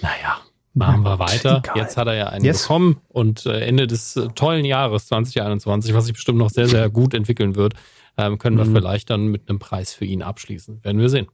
Naja, 0.00 0.38
machen 0.72 1.02
wir 1.02 1.18
weiter. 1.18 1.62
Jetzt 1.74 1.96
hat 1.96 2.06
er 2.06 2.14
ja 2.14 2.28
einen 2.28 2.44
yes. 2.44 2.62
bekommen 2.62 3.00
und 3.08 3.44
äh, 3.46 3.60
Ende 3.60 3.86
des 3.86 4.16
äh, 4.16 4.28
tollen 4.28 4.64
Jahres 4.64 5.06
2021, 5.06 5.94
was 5.94 6.06
sich 6.06 6.14
bestimmt 6.14 6.38
noch 6.38 6.50
sehr, 6.50 6.66
sehr 6.66 6.88
gut 6.88 7.12
entwickeln 7.12 7.54
wird, 7.56 7.74
ähm, 8.16 8.38
können 8.38 8.56
wir 8.56 8.64
mhm. 8.64 8.74
vielleicht 8.74 9.10
dann 9.10 9.28
mit 9.28 9.48
einem 9.48 9.58
Preis 9.58 9.92
für 9.92 10.06
ihn 10.06 10.22
abschließen. 10.22 10.82
Werden 10.82 11.00
wir 11.00 11.10
sehen. 11.10 11.26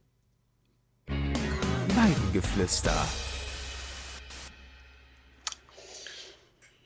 Weidengeflüster. 1.07 3.05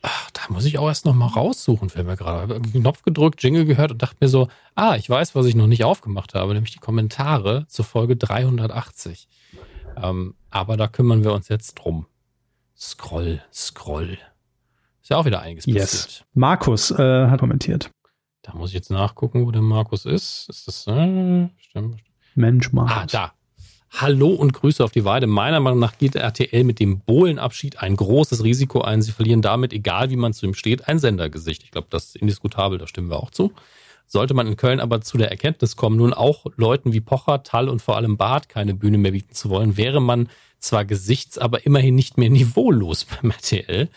Ach, 0.01 0.31
da 0.31 0.41
muss 0.49 0.65
ich 0.65 0.79
auch 0.79 0.87
erst 0.87 1.05
noch 1.05 1.13
mal 1.13 1.27
raussuchen, 1.27 1.89
fällt 1.89 2.07
mir 2.07 2.17
gerade. 2.17 2.55
Einen 2.55 2.71
Knopf 2.71 3.03
gedrückt, 3.03 3.43
Jingle 3.43 3.65
gehört 3.65 3.91
und 3.91 4.01
dachte 4.01 4.17
mir 4.19 4.29
so, 4.29 4.47
ah, 4.75 4.95
ich 4.95 5.09
weiß, 5.09 5.35
was 5.35 5.45
ich 5.45 5.55
noch 5.55 5.67
nicht 5.67 5.83
aufgemacht 5.83 6.33
habe, 6.33 6.53
nämlich 6.53 6.73
die 6.73 6.79
Kommentare 6.79 7.65
zur 7.67 7.85
Folge 7.85 8.15
380. 8.15 9.27
Ähm, 9.97 10.35
aber 10.49 10.77
da 10.77 10.87
kümmern 10.87 11.23
wir 11.23 11.33
uns 11.33 11.49
jetzt 11.49 11.75
drum. 11.75 12.07
Scroll, 12.75 13.43
Scroll. 13.53 14.17
Ist 15.01 15.09
ja 15.09 15.17
auch 15.17 15.25
wieder 15.25 15.41
einiges 15.41 15.65
yes. 15.65 15.91
passiert. 15.91 16.25
Markus 16.33 16.91
äh, 16.91 17.27
hat 17.27 17.39
kommentiert. 17.39 17.91
Da 18.41 18.53
muss 18.53 18.69
ich 18.69 18.75
jetzt 18.75 18.89
nachgucken, 18.89 19.45
wo 19.45 19.51
der 19.51 19.61
Markus 19.61 20.05
ist. 20.05 20.49
Ist 20.49 20.67
das. 20.67 20.87
Äh, 20.87 21.49
stimmt. 21.57 22.01
Mensch, 22.33 22.71
Markus. 22.71 22.93
Ah, 22.95 23.05
da. 23.05 23.33
Hallo 23.93 24.29
und 24.29 24.53
Grüße 24.53 24.83
auf 24.83 24.91
die 24.91 25.03
Weide. 25.03 25.27
Meiner 25.27 25.59
Meinung 25.59 25.79
nach 25.79 25.97
geht 25.97 26.15
RTL 26.15 26.63
mit 26.63 26.79
dem 26.79 27.01
Bohlenabschied 27.01 27.79
ein 27.79 27.97
großes 27.97 28.41
Risiko 28.41 28.81
ein. 28.81 29.01
Sie 29.01 29.11
verlieren 29.11 29.41
damit, 29.41 29.73
egal 29.73 30.09
wie 30.09 30.15
man 30.15 30.33
zu 30.33 30.45
ihm 30.45 30.53
steht, 30.53 30.87
ein 30.87 30.97
Sendergesicht. 30.97 31.63
Ich 31.63 31.71
glaube, 31.71 31.87
das 31.89 32.05
ist 32.05 32.15
indiskutabel, 32.15 32.77
da 32.77 32.87
stimmen 32.87 33.09
wir 33.09 33.21
auch 33.21 33.31
zu. 33.31 33.51
Sollte 34.07 34.33
man 34.33 34.47
in 34.47 34.55
Köln 34.55 34.79
aber 34.79 35.01
zu 35.01 35.17
der 35.17 35.29
Erkenntnis 35.29 35.75
kommen, 35.75 35.97
nun 35.97 36.13
auch 36.13 36.45
Leuten 36.55 36.93
wie 36.93 37.01
Pocher, 37.01 37.43
Tall 37.43 37.67
und 37.67 37.81
vor 37.81 37.97
allem 37.97 38.15
Barth 38.15 38.47
keine 38.47 38.73
Bühne 38.73 38.97
mehr 38.97 39.11
bieten 39.11 39.35
zu 39.35 39.49
wollen, 39.49 39.75
wäre 39.75 40.01
man 40.01 40.29
zwar 40.57 40.85
gesichts-, 40.85 41.37
aber 41.37 41.65
immerhin 41.65 41.93
nicht 41.93 42.17
mehr 42.17 42.29
niveaulos 42.31 43.05
beim 43.05 43.31
RTL. 43.31 43.89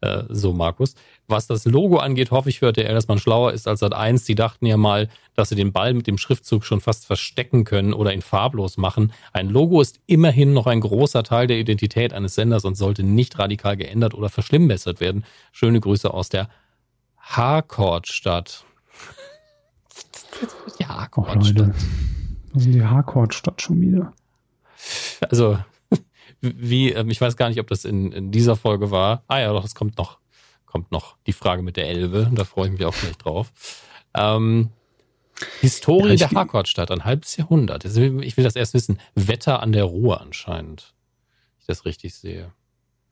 Äh, 0.00 0.22
so, 0.28 0.52
Markus. 0.52 0.94
Was 1.30 1.46
das 1.46 1.64
Logo 1.64 1.98
angeht, 1.98 2.32
hoffe 2.32 2.48
ich 2.48 2.58
für 2.58 2.66
RTL, 2.66 2.92
dass 2.92 3.06
man 3.06 3.20
schlauer 3.20 3.52
ist 3.52 3.68
als 3.68 3.80
Sat 3.80 3.94
1. 3.94 4.24
Die 4.24 4.34
dachten 4.34 4.66
ja 4.66 4.76
mal, 4.76 5.08
dass 5.36 5.50
sie 5.50 5.54
den 5.54 5.70
Ball 5.70 5.94
mit 5.94 6.08
dem 6.08 6.18
Schriftzug 6.18 6.64
schon 6.64 6.80
fast 6.80 7.06
verstecken 7.06 7.62
können 7.62 7.94
oder 7.94 8.12
ihn 8.12 8.20
farblos 8.20 8.76
machen. 8.76 9.12
Ein 9.32 9.48
Logo 9.48 9.80
ist 9.80 10.00
immerhin 10.06 10.52
noch 10.52 10.66
ein 10.66 10.80
großer 10.80 11.22
Teil 11.22 11.46
der 11.46 11.58
Identität 11.58 12.12
eines 12.12 12.34
Senders 12.34 12.64
und 12.64 12.74
sollte 12.74 13.04
nicht 13.04 13.38
radikal 13.38 13.76
geändert 13.76 14.14
oder 14.14 14.28
verschlimmbessert 14.28 14.98
werden. 14.98 15.24
Schöne 15.52 15.78
Grüße 15.78 16.12
aus 16.12 16.30
der 16.30 16.48
Harcourt-Stadt. 17.18 18.64
Die 20.80 20.86
Harcourt-Stadt. 20.86 21.74
Was 22.52 22.66
ist 22.66 22.74
die 22.74 22.84
Harcourt-Stadt 22.84 23.62
schon 23.62 23.80
wieder? 23.80 24.12
Also, 25.20 25.58
wie, 26.40 26.90
ähm, 26.90 27.08
ich 27.08 27.20
weiß 27.20 27.36
gar 27.36 27.50
nicht, 27.50 27.60
ob 27.60 27.68
das 27.68 27.84
in, 27.84 28.10
in 28.10 28.32
dieser 28.32 28.56
Folge 28.56 28.90
war. 28.90 29.22
Ah 29.28 29.38
ja, 29.38 29.52
doch, 29.52 29.64
es 29.64 29.76
kommt 29.76 29.96
noch, 29.96 30.19
kommt 30.70 30.92
noch 30.92 31.16
die 31.26 31.32
Frage 31.32 31.62
mit 31.62 31.76
der 31.76 31.88
Elbe. 31.88 32.30
Da 32.32 32.44
freue 32.44 32.66
ich 32.66 32.72
mich 32.72 32.84
auch 32.84 32.94
gleich 32.94 33.16
drauf. 33.16 33.52
Ähm, 34.14 34.70
Historie 35.60 36.14
ja, 36.14 36.28
der 36.28 36.30
Harcourtstadt, 36.30 36.90
ein 36.90 37.04
halbes 37.04 37.36
Jahrhundert. 37.36 37.84
Ich 37.84 38.36
will 38.36 38.44
das 38.44 38.56
erst 38.56 38.74
wissen. 38.74 38.98
Wetter 39.14 39.62
an 39.62 39.72
der 39.72 39.84
Ruhr 39.84 40.20
anscheinend. 40.20 40.94
Wenn 41.56 41.60
ich 41.60 41.66
das 41.66 41.84
richtig 41.84 42.14
sehe. 42.14 42.52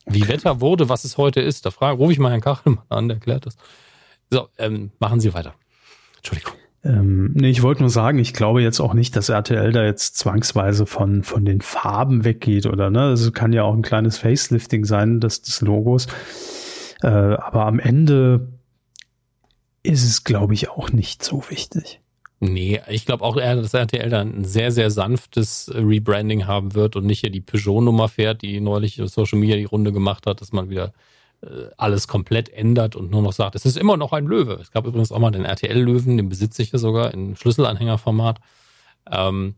Wie 0.06 0.22
okay. 0.22 0.32
Wetter 0.32 0.61
wurde, 0.61 0.88
was 0.88 1.04
es 1.04 1.18
heute 1.18 1.40
ist, 1.40 1.66
da 1.66 1.70
frage, 1.70 1.98
rufe 1.98 2.12
ich 2.12 2.18
mal 2.18 2.30
Herrn 2.30 2.40
Kachelmann 2.40 2.84
an, 2.88 3.09
der 3.09 3.18
klärt 3.18 3.46
das. 3.46 3.56
So, 4.30 4.48
ähm, 4.59 4.92
machen 4.98 5.20
Sie 5.20 5.34
weiter. 5.34 5.54
Entschuldigung. 6.16 6.54
Ähm, 6.84 7.32
nee, 7.34 7.50
ich 7.50 7.62
wollte 7.62 7.82
nur 7.82 7.90
sagen, 7.90 8.18
ich 8.18 8.32
glaube 8.32 8.62
jetzt 8.62 8.80
auch 8.80 8.94
nicht, 8.94 9.16
dass 9.16 9.30
RTL 9.30 9.72
da 9.72 9.84
jetzt 9.84 10.16
zwangsweise 10.16 10.86
von, 10.86 11.24
von 11.24 11.44
den 11.44 11.61
Farben 11.61 12.24
weggeht 12.24 12.66
oder 12.66 12.88
ne. 12.90 13.02
Also 13.02 13.32
kann 13.32 13.52
ja 13.52 13.64
auch 13.64 13.74
ein 13.74 13.82
kleines 13.82 14.18
Facelifting 14.18 14.84
sein 14.84 15.20
des, 15.20 15.42
des 15.42 15.61
Logos. 15.61 16.06
Äh, 17.03 17.09
aber 17.09 17.66
am 17.66 17.78
Ende 17.78 18.49
ist 19.82 20.05
es, 20.05 20.24
glaube 20.24 20.55
ich, 20.55 20.70
auch 20.70 20.90
nicht 20.90 21.22
so 21.22 21.42
wichtig. 21.49 22.01
Nee, 22.40 22.80
ich 22.88 23.05
glaube 23.05 23.24
auch 23.24 23.36
eher, 23.36 23.57
dass 23.57 23.74
RTL 23.74 24.11
dann 24.11 24.40
ein 24.40 24.44
sehr, 24.44 24.70
sehr 24.70 24.90
sanftes 24.90 25.72
Rebranding 25.74 26.46
haben 26.46 26.74
wird 26.74 26.94
und 26.94 27.05
nicht 27.05 27.20
hier 27.20 27.30
die 27.30 27.40
Peugeot-Nummer 27.40 28.09
fährt, 28.09 28.42
die 28.42 28.61
neulich 28.61 29.01
Social 29.07 29.38
Media 29.38 29.57
die 29.57 29.64
Runde 29.64 29.92
gemacht 29.92 30.26
hat, 30.26 30.40
dass 30.40 30.53
man 30.53 30.70
wieder 30.70 30.92
äh, 31.42 31.68
alles 31.76 32.07
komplett 32.07 32.49
ändert 32.49 32.94
und 32.94 33.11
nur 33.11 33.22
noch 33.22 33.32
sagt, 33.32 33.57
es 33.57 33.66
ist 33.66 33.76
immer 33.76 33.96
noch 33.96 34.12
ein 34.12 34.26
Löwe. 34.26 34.55
Es 34.61 34.70
gab 34.70 34.86
übrigens 34.86 35.11
auch 35.11 35.18
mal 35.18 35.32
den 35.32 35.44
RTL-Löwen, 35.44 36.16
den 36.16 36.28
besitze 36.28 36.62
ich 36.62 36.70
ja 36.70 36.78
sogar 36.78 37.12
in 37.12 37.34
Schlüsselanhängerformat. 37.34 38.38
Ähm, 39.11 39.57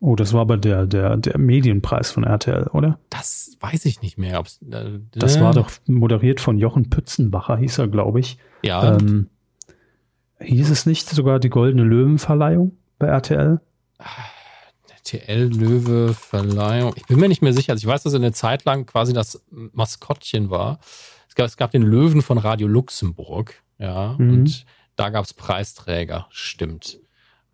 oh, 0.00 0.16
das 0.16 0.32
war 0.32 0.40
aber 0.42 0.56
der, 0.56 0.86
der, 0.86 1.16
der 1.16 1.38
Medienpreis 1.38 2.10
von 2.10 2.24
RTL, 2.24 2.68
oder? 2.72 2.98
Das 3.10 3.56
weiß 3.60 3.84
ich 3.86 4.02
nicht 4.02 4.18
mehr. 4.18 4.42
Äh, 4.70 5.00
das 5.12 5.40
war 5.40 5.52
doch 5.54 5.70
moderiert 5.86 6.40
von 6.40 6.58
Jochen 6.58 6.90
Pützenbacher, 6.90 7.56
hieß 7.56 7.78
er, 7.78 7.88
glaube 7.88 8.20
ich. 8.20 8.38
Ja. 8.62 8.96
Ähm, 8.96 9.28
hieß 10.40 10.70
es 10.70 10.86
nicht 10.86 11.08
sogar 11.08 11.38
die 11.40 11.50
Goldene 11.50 11.82
Löwenverleihung 11.82 12.76
bei 12.98 13.06
RTL? 13.08 13.60
RTL-Löwe-Verleihung. 14.96 16.92
Ich 16.96 17.06
bin 17.06 17.18
mir 17.18 17.28
nicht 17.28 17.42
mehr 17.42 17.52
sicher. 17.52 17.72
Also 17.72 17.84
ich 17.84 17.86
weiß, 17.86 18.02
dass 18.02 18.12
er 18.12 18.20
eine 18.20 18.32
Zeit 18.32 18.64
lang 18.64 18.86
quasi 18.86 19.12
das 19.12 19.42
Maskottchen 19.50 20.50
war 20.50 20.78
gab, 21.38 21.46
es 21.46 21.56
gab 21.56 21.70
den 21.70 21.82
Löwen 21.82 22.20
von 22.20 22.36
Radio 22.36 22.68
Luxemburg, 22.68 23.62
ja, 23.78 24.16
mhm. 24.18 24.30
und 24.30 24.66
da 24.96 25.08
gab 25.08 25.24
es 25.24 25.32
Preisträger, 25.32 26.26
stimmt. 26.30 26.98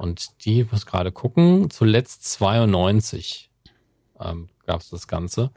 Und 0.04 0.44
die, 0.44 0.60
ich 0.60 0.70
muss 0.70 0.84
gerade 0.84 1.12
gucken, 1.12 1.70
zuletzt 1.70 2.24
92 2.24 3.50
ähm, 4.20 4.50
gab 4.66 4.82
es 4.82 4.90
das 4.90 5.08
Ganze. 5.08 5.50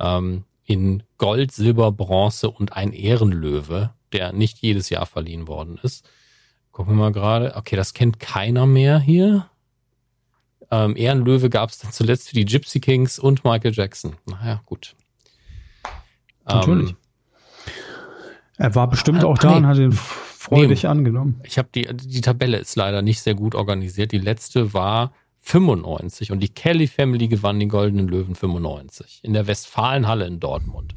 Ähm, 0.00 0.44
in 0.64 1.02
Gold, 1.18 1.52
Silber, 1.52 1.92
Bronze 1.92 2.50
und 2.50 2.72
ein 2.72 2.94
Ehrenlöwe, 2.94 3.90
der 4.14 4.32
nicht 4.32 4.56
jedes 4.62 4.88
Jahr 4.88 5.04
verliehen 5.04 5.46
worden 5.46 5.78
ist. 5.82 6.08
Gucken 6.72 6.94
wir 6.94 7.00
mal 7.00 7.12
gerade. 7.12 7.54
Okay, 7.54 7.76
das 7.76 7.92
kennt 7.92 8.18
keiner 8.18 8.64
mehr 8.64 8.98
hier. 8.98 9.50
Ähm, 10.70 10.96
Ehrenlöwe 10.96 11.50
gab 11.50 11.68
es 11.68 11.76
dann 11.76 11.92
zuletzt 11.92 12.30
für 12.30 12.34
die 12.36 12.46
Gypsy 12.46 12.80
Kings 12.80 13.18
und 13.18 13.44
Michael 13.44 13.74
Jackson. 13.74 14.16
Naja, 14.24 14.62
gut. 14.64 14.96
Natürlich. 16.46 16.92
Ähm, 16.92 16.96
er 18.56 18.74
war 18.74 18.88
bestimmt 18.88 19.22
ah, 19.22 19.26
auch 19.26 19.36
da 19.36 19.50
nee. 19.50 19.56
und 19.58 19.66
hat 19.66 19.76
ihn 19.76 19.98
freudig 20.48 20.82
nee. 20.82 20.88
angenommen. 20.88 21.40
Ich 21.44 21.58
habe 21.58 21.68
die, 21.74 21.86
die 21.92 22.20
Tabelle 22.20 22.58
ist 22.58 22.76
leider 22.76 23.02
nicht 23.02 23.20
sehr 23.20 23.34
gut 23.34 23.54
organisiert. 23.54 24.12
Die 24.12 24.18
letzte 24.18 24.74
war 24.74 25.12
95 25.40 26.32
und 26.32 26.40
die 26.40 26.48
Kelly 26.48 26.86
Family 26.86 27.28
gewann 27.28 27.60
den 27.60 27.68
Goldenen 27.68 28.08
Löwen 28.08 28.34
95 28.34 29.20
in 29.22 29.32
der 29.32 29.46
Westfalenhalle 29.46 30.26
in 30.26 30.40
Dortmund. 30.40 30.94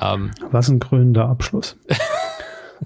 Ähm, 0.00 0.30
Was 0.50 0.68
ein 0.68 0.80
krönender 0.80 1.28
Abschluss. 1.28 1.76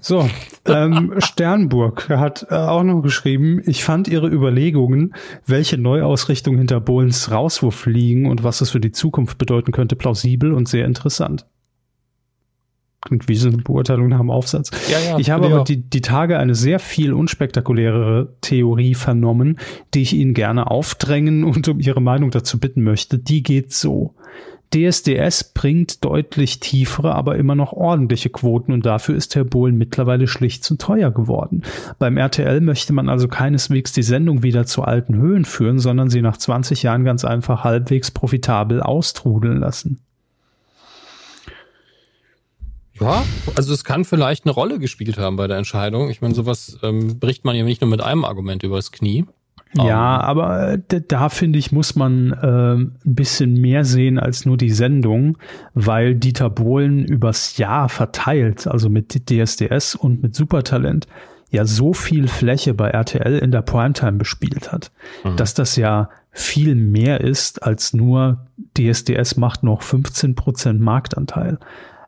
So, 0.01 0.27
ähm, 0.65 1.13
Sternburg 1.19 2.09
hat 2.09 2.47
äh, 2.49 2.55
auch 2.55 2.81
noch 2.81 3.01
geschrieben, 3.01 3.61
ich 3.65 3.83
fand 3.83 4.07
ihre 4.07 4.27
Überlegungen, 4.27 5.13
welche 5.45 5.77
Neuausrichtung 5.77 6.57
hinter 6.57 6.79
Bohlens 6.79 7.29
Rauswurf 7.29 7.85
liegen 7.85 8.25
und 8.25 8.43
was 8.43 8.61
es 8.61 8.71
für 8.71 8.79
die 8.79 8.91
Zukunft 8.91 9.37
bedeuten 9.37 9.71
könnte, 9.71 9.95
plausibel 9.95 10.51
und 10.53 10.67
sehr 10.67 10.85
interessant. 10.85 11.45
Klingt 13.05 13.27
wie 13.27 13.35
so 13.35 13.49
eine 13.49 13.57
Beurteilung 13.57 14.07
nach 14.07 14.19
dem 14.19 14.31
Aufsatz. 14.31 14.71
Ja, 14.89 14.97
ja, 14.99 15.19
ich 15.19 15.29
habe 15.29 15.47
aber 15.47 15.63
die, 15.65 15.77
die 15.77 16.01
Tage 16.01 16.39
eine 16.39 16.55
sehr 16.55 16.79
viel 16.79 17.13
unspektakulärere 17.13 18.35
Theorie 18.39 18.95
vernommen, 18.95 19.59
die 19.93 20.03
ich 20.03 20.13
Ihnen 20.13 20.33
gerne 20.33 20.71
aufdrängen 20.71 21.43
und 21.43 21.67
um 21.67 21.79
Ihre 21.79 22.01
Meinung 22.01 22.31
dazu 22.31 22.59
bitten 22.59 22.81
möchte. 22.81 23.19
Die 23.19 23.43
geht 23.43 23.73
so. 23.73 24.15
DSDS 24.73 25.53
bringt 25.53 26.03
deutlich 26.03 26.59
tiefere, 26.59 27.13
aber 27.13 27.35
immer 27.37 27.53
noch 27.53 27.73
ordentliche 27.73 28.29
Quoten 28.29 28.71
und 28.71 28.85
dafür 28.85 29.15
ist 29.15 29.35
Herr 29.35 29.43
Bohlen 29.43 29.77
mittlerweile 29.77 30.27
schlicht 30.27 30.63
zu 30.63 30.77
teuer 30.77 31.11
geworden. 31.11 31.61
Beim 31.99 32.17
RTL 32.17 32.59
möchte 32.59 32.91
man 32.91 33.07
also 33.07 33.27
keineswegs 33.27 33.91
die 33.91 34.01
Sendung 34.01 34.41
wieder 34.41 34.65
zu 34.65 34.81
alten 34.81 35.15
Höhen 35.15 35.45
führen, 35.45 35.77
sondern 35.77 36.09
sie 36.09 36.21
nach 36.21 36.37
20 36.37 36.81
Jahren 36.83 37.03
ganz 37.03 37.23
einfach 37.23 37.63
halbwegs 37.63 38.09
profitabel 38.09 38.81
austrudeln 38.81 39.59
lassen. 39.59 39.99
Ja, 43.03 43.23
also 43.55 43.73
es 43.73 43.83
kann 43.83 44.05
vielleicht 44.05 44.45
eine 44.45 44.53
Rolle 44.53 44.79
gespielt 44.79 45.17
haben 45.17 45.35
bei 45.35 45.47
der 45.47 45.57
Entscheidung. 45.57 46.09
Ich 46.09 46.21
meine, 46.21 46.33
sowas 46.33 46.79
ähm, 46.83 47.19
bricht 47.19 47.43
man 47.43 47.55
ja 47.55 47.63
nicht 47.63 47.81
nur 47.81 47.89
mit 47.89 48.01
einem 48.01 48.23
Argument 48.23 48.63
übers 48.63 48.91
Knie. 48.91 49.25
Ja, 49.75 50.17
um, 50.17 50.21
aber 50.21 50.77
da, 50.87 50.99
da 50.99 51.29
finde 51.29 51.59
ich, 51.59 51.71
muss 51.71 51.95
man 51.95 52.31
äh, 52.31 52.75
ein 52.75 52.97
bisschen 53.03 53.53
mehr 53.53 53.85
sehen 53.85 54.19
als 54.19 54.45
nur 54.45 54.55
die 54.55 54.69
Sendung, 54.69 55.37
weil 55.73 56.15
Dieter 56.15 56.49
Bohlen 56.49 57.03
übers 57.05 57.57
Jahr 57.57 57.89
verteilt, 57.89 58.67
also 58.67 58.89
mit 58.89 59.29
DSDS 59.29 59.95
und 59.95 60.21
mit 60.21 60.35
Supertalent, 60.35 61.07
ja 61.49 61.65
so 61.65 61.93
viel 61.93 62.27
Fläche 62.27 62.73
bei 62.73 62.89
RTL 62.89 63.39
in 63.39 63.51
der 63.51 63.61
Primetime 63.61 64.13
bespielt 64.13 64.71
hat, 64.71 64.91
mhm. 65.23 65.35
dass 65.37 65.53
das 65.53 65.75
ja 65.75 66.09
viel 66.31 66.73
mehr 66.75 67.21
ist 67.21 67.61
als 67.61 67.93
nur 67.93 68.47
DSDS 68.77 69.37
macht 69.37 69.63
noch 69.63 69.83
15 69.83 70.35
Prozent 70.35 70.81
Marktanteil. 70.81 71.59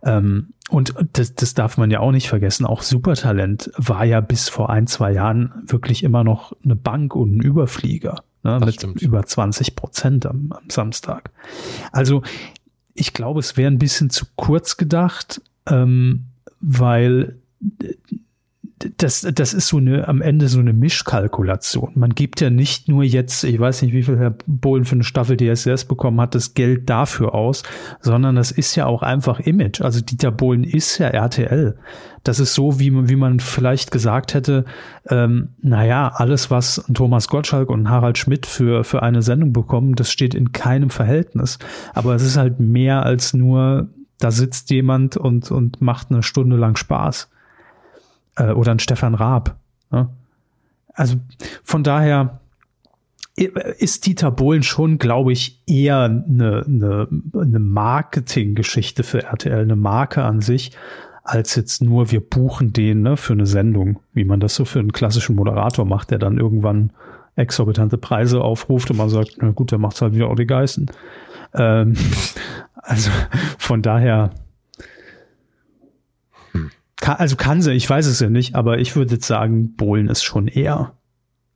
Ähm, 0.05 0.53
und 0.69 0.95
das, 1.13 1.35
das 1.35 1.53
darf 1.53 1.77
man 1.77 1.91
ja 1.91 1.99
auch 1.99 2.11
nicht 2.11 2.29
vergessen. 2.29 2.65
Auch 2.65 2.81
Supertalent 2.81 3.71
war 3.77 4.05
ja 4.05 4.21
bis 4.21 4.49
vor 4.49 4.69
ein, 4.69 4.87
zwei 4.87 5.11
Jahren 5.11 5.51
wirklich 5.67 6.03
immer 6.03 6.23
noch 6.23 6.55
eine 6.63 6.75
Bank 6.75 7.15
und 7.15 7.37
ein 7.37 7.41
Überflieger. 7.41 8.23
ne, 8.43 8.59
mit 8.59 8.75
stimmt. 8.75 9.01
über 9.01 9.25
20 9.25 9.75
Prozent 9.75 10.25
am, 10.25 10.51
am 10.51 10.69
Samstag. 10.69 11.31
Also 11.91 12.23
ich 12.93 13.13
glaube, 13.13 13.41
es 13.41 13.57
wäre 13.57 13.69
ein 13.69 13.79
bisschen 13.79 14.09
zu 14.09 14.25
kurz 14.35 14.77
gedacht, 14.77 15.41
ähm, 15.67 16.25
weil 16.61 17.35
das, 18.97 19.21
das 19.21 19.53
ist 19.53 19.67
so 19.67 19.77
eine, 19.77 20.07
am 20.07 20.21
Ende 20.21 20.47
so 20.47 20.59
eine 20.59 20.73
Mischkalkulation. 20.73 21.91
Man 21.95 22.15
gibt 22.15 22.41
ja 22.41 22.49
nicht 22.49 22.87
nur 22.87 23.03
jetzt, 23.03 23.43
ich 23.43 23.59
weiß 23.59 23.81
nicht, 23.81 23.93
wie 23.93 24.03
viel 24.03 24.17
Herr 24.17 24.35
Bohlen 24.45 24.85
für 24.85 24.95
eine 24.95 25.03
Staffel 25.03 25.37
DSS 25.37 25.85
bekommen 25.85 26.19
hat, 26.21 26.35
das 26.35 26.53
Geld 26.53 26.89
dafür 26.89 27.33
aus, 27.33 27.63
sondern 28.01 28.35
das 28.35 28.51
ist 28.51 28.75
ja 28.75 28.85
auch 28.85 29.01
einfach 29.01 29.39
Image. 29.39 29.81
Also 29.81 30.01
Dieter 30.01 30.31
Bohlen 30.31 30.63
ist 30.63 30.97
ja 30.97 31.07
RTL. 31.07 31.77
Das 32.23 32.39
ist 32.39 32.53
so, 32.55 32.79
wie 32.79 32.91
man, 32.91 33.09
wie 33.09 33.15
man 33.15 33.39
vielleicht 33.39 33.91
gesagt 33.91 34.33
hätte, 34.33 34.65
ähm, 35.09 35.49
naja, 35.61 36.11
alles, 36.15 36.49
was 36.49 36.83
Thomas 36.93 37.27
Gottschalk 37.27 37.69
und 37.69 37.89
Harald 37.89 38.17
Schmidt 38.17 38.45
für, 38.45 38.83
für 38.83 39.03
eine 39.03 39.21
Sendung 39.21 39.53
bekommen, 39.53 39.95
das 39.95 40.11
steht 40.11 40.33
in 40.33 40.51
keinem 40.51 40.89
Verhältnis. 40.89 41.59
Aber 41.93 42.15
es 42.15 42.23
ist 42.23 42.37
halt 42.37 42.59
mehr 42.59 43.03
als 43.03 43.33
nur, 43.33 43.89
da 44.19 44.31
sitzt 44.31 44.71
jemand 44.71 45.17
und, 45.17 45.51
und 45.51 45.81
macht 45.81 46.09
eine 46.09 46.23
Stunde 46.23 46.57
lang 46.57 46.75
Spaß 46.75 47.29
äh, 48.35 48.51
oder 48.51 48.71
ein 48.71 48.79
Stefan 48.79 49.15
Raab. 49.15 49.55
Ne? 49.91 50.09
Also 50.93 51.17
von 51.63 51.83
daher 51.83 52.39
ist 53.35 54.05
Dieter 54.05 54.31
Bohlen 54.31 54.63
schon, 54.63 54.97
glaube 54.97 55.33
ich, 55.33 55.61
eher 55.67 56.03
eine, 56.03 56.63
eine, 56.65 57.07
eine 57.33 57.59
Marketinggeschichte 57.59 59.03
für 59.03 59.23
RTL, 59.23 59.59
eine 59.59 59.75
Marke 59.75 60.23
an 60.23 60.39
sich, 60.39 60.71
als 61.23 61.55
jetzt 61.55 61.81
nur 61.81 62.11
wir 62.11 62.21
buchen 62.21 62.71
den 62.71 63.01
ne, 63.01 63.17
für 63.17 63.33
eine 63.33 63.45
Sendung, 63.45 63.99
wie 64.13 64.23
man 64.23 64.39
das 64.39 64.55
so 64.55 64.63
für 64.63 64.79
einen 64.79 64.93
klassischen 64.93 65.35
Moderator 65.35 65.83
macht, 65.83 66.11
der 66.11 66.19
dann 66.19 66.37
irgendwann 66.37 66.91
exorbitante 67.35 67.97
Preise 67.97 68.41
aufruft 68.41 68.89
und 68.91 68.97
man 68.97 69.09
sagt, 69.09 69.37
na 69.41 69.51
gut, 69.51 69.71
der 69.71 69.79
macht's 69.79 70.01
halt 70.01 70.13
wieder 70.13 70.29
Olli 70.29 70.45
Geißen. 70.45 70.89
Ähm, 71.55 71.95
also 72.75 73.11
von 73.57 73.81
daher 73.81 74.29
kann, 76.97 77.17
also 77.17 77.35
kann 77.35 77.61
sie, 77.61 77.73
ich 77.73 77.89
weiß 77.89 78.05
es 78.07 78.19
ja 78.19 78.29
nicht, 78.29 78.55
aber 78.55 78.79
ich 78.79 78.95
würde 78.95 79.15
jetzt 79.15 79.27
sagen, 79.27 79.75
Bohlen 79.75 80.07
ist 80.07 80.23
schon 80.23 80.47
eher. 80.47 80.93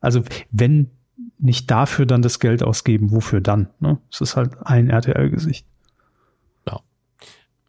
Also 0.02 0.22
wenn 0.52 0.92
nicht 1.38 1.72
dafür 1.72 2.06
dann 2.06 2.22
das 2.22 2.40
Geld 2.40 2.64
ausgeben, 2.64 3.12
wofür 3.12 3.42
dann? 3.42 3.70
Ne? 3.80 3.98
Es 4.12 4.22
ist 4.22 4.36
halt 4.36 4.52
ein 4.64 4.90
RTL-Gesicht. 4.90 5.66
Ja. 6.68 6.82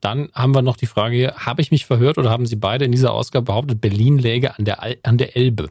Dann 0.00 0.28
haben 0.32 0.54
wir 0.54 0.62
noch 0.62 0.76
die 0.76 0.86
Frage 0.86 1.16
hier, 1.16 1.34
habe 1.34 1.62
ich 1.62 1.70
mich 1.70 1.86
verhört 1.86 2.18
oder 2.18 2.30
haben 2.30 2.46
Sie 2.46 2.56
beide 2.56 2.84
in 2.84 2.92
dieser 2.92 3.12
Ausgabe 3.12 3.46
behauptet, 3.46 3.80
Berlin 3.80 4.18
läge 4.18 4.58
an 4.58 4.64
der, 4.64 4.82
an 5.02 5.18
der 5.18 5.36
Elbe? 5.36 5.70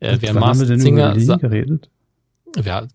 Äh, 0.00 0.16
wer 0.20 0.34
Berlin 0.34 1.38
geredet? 1.38 1.90
Ja, 2.64 2.88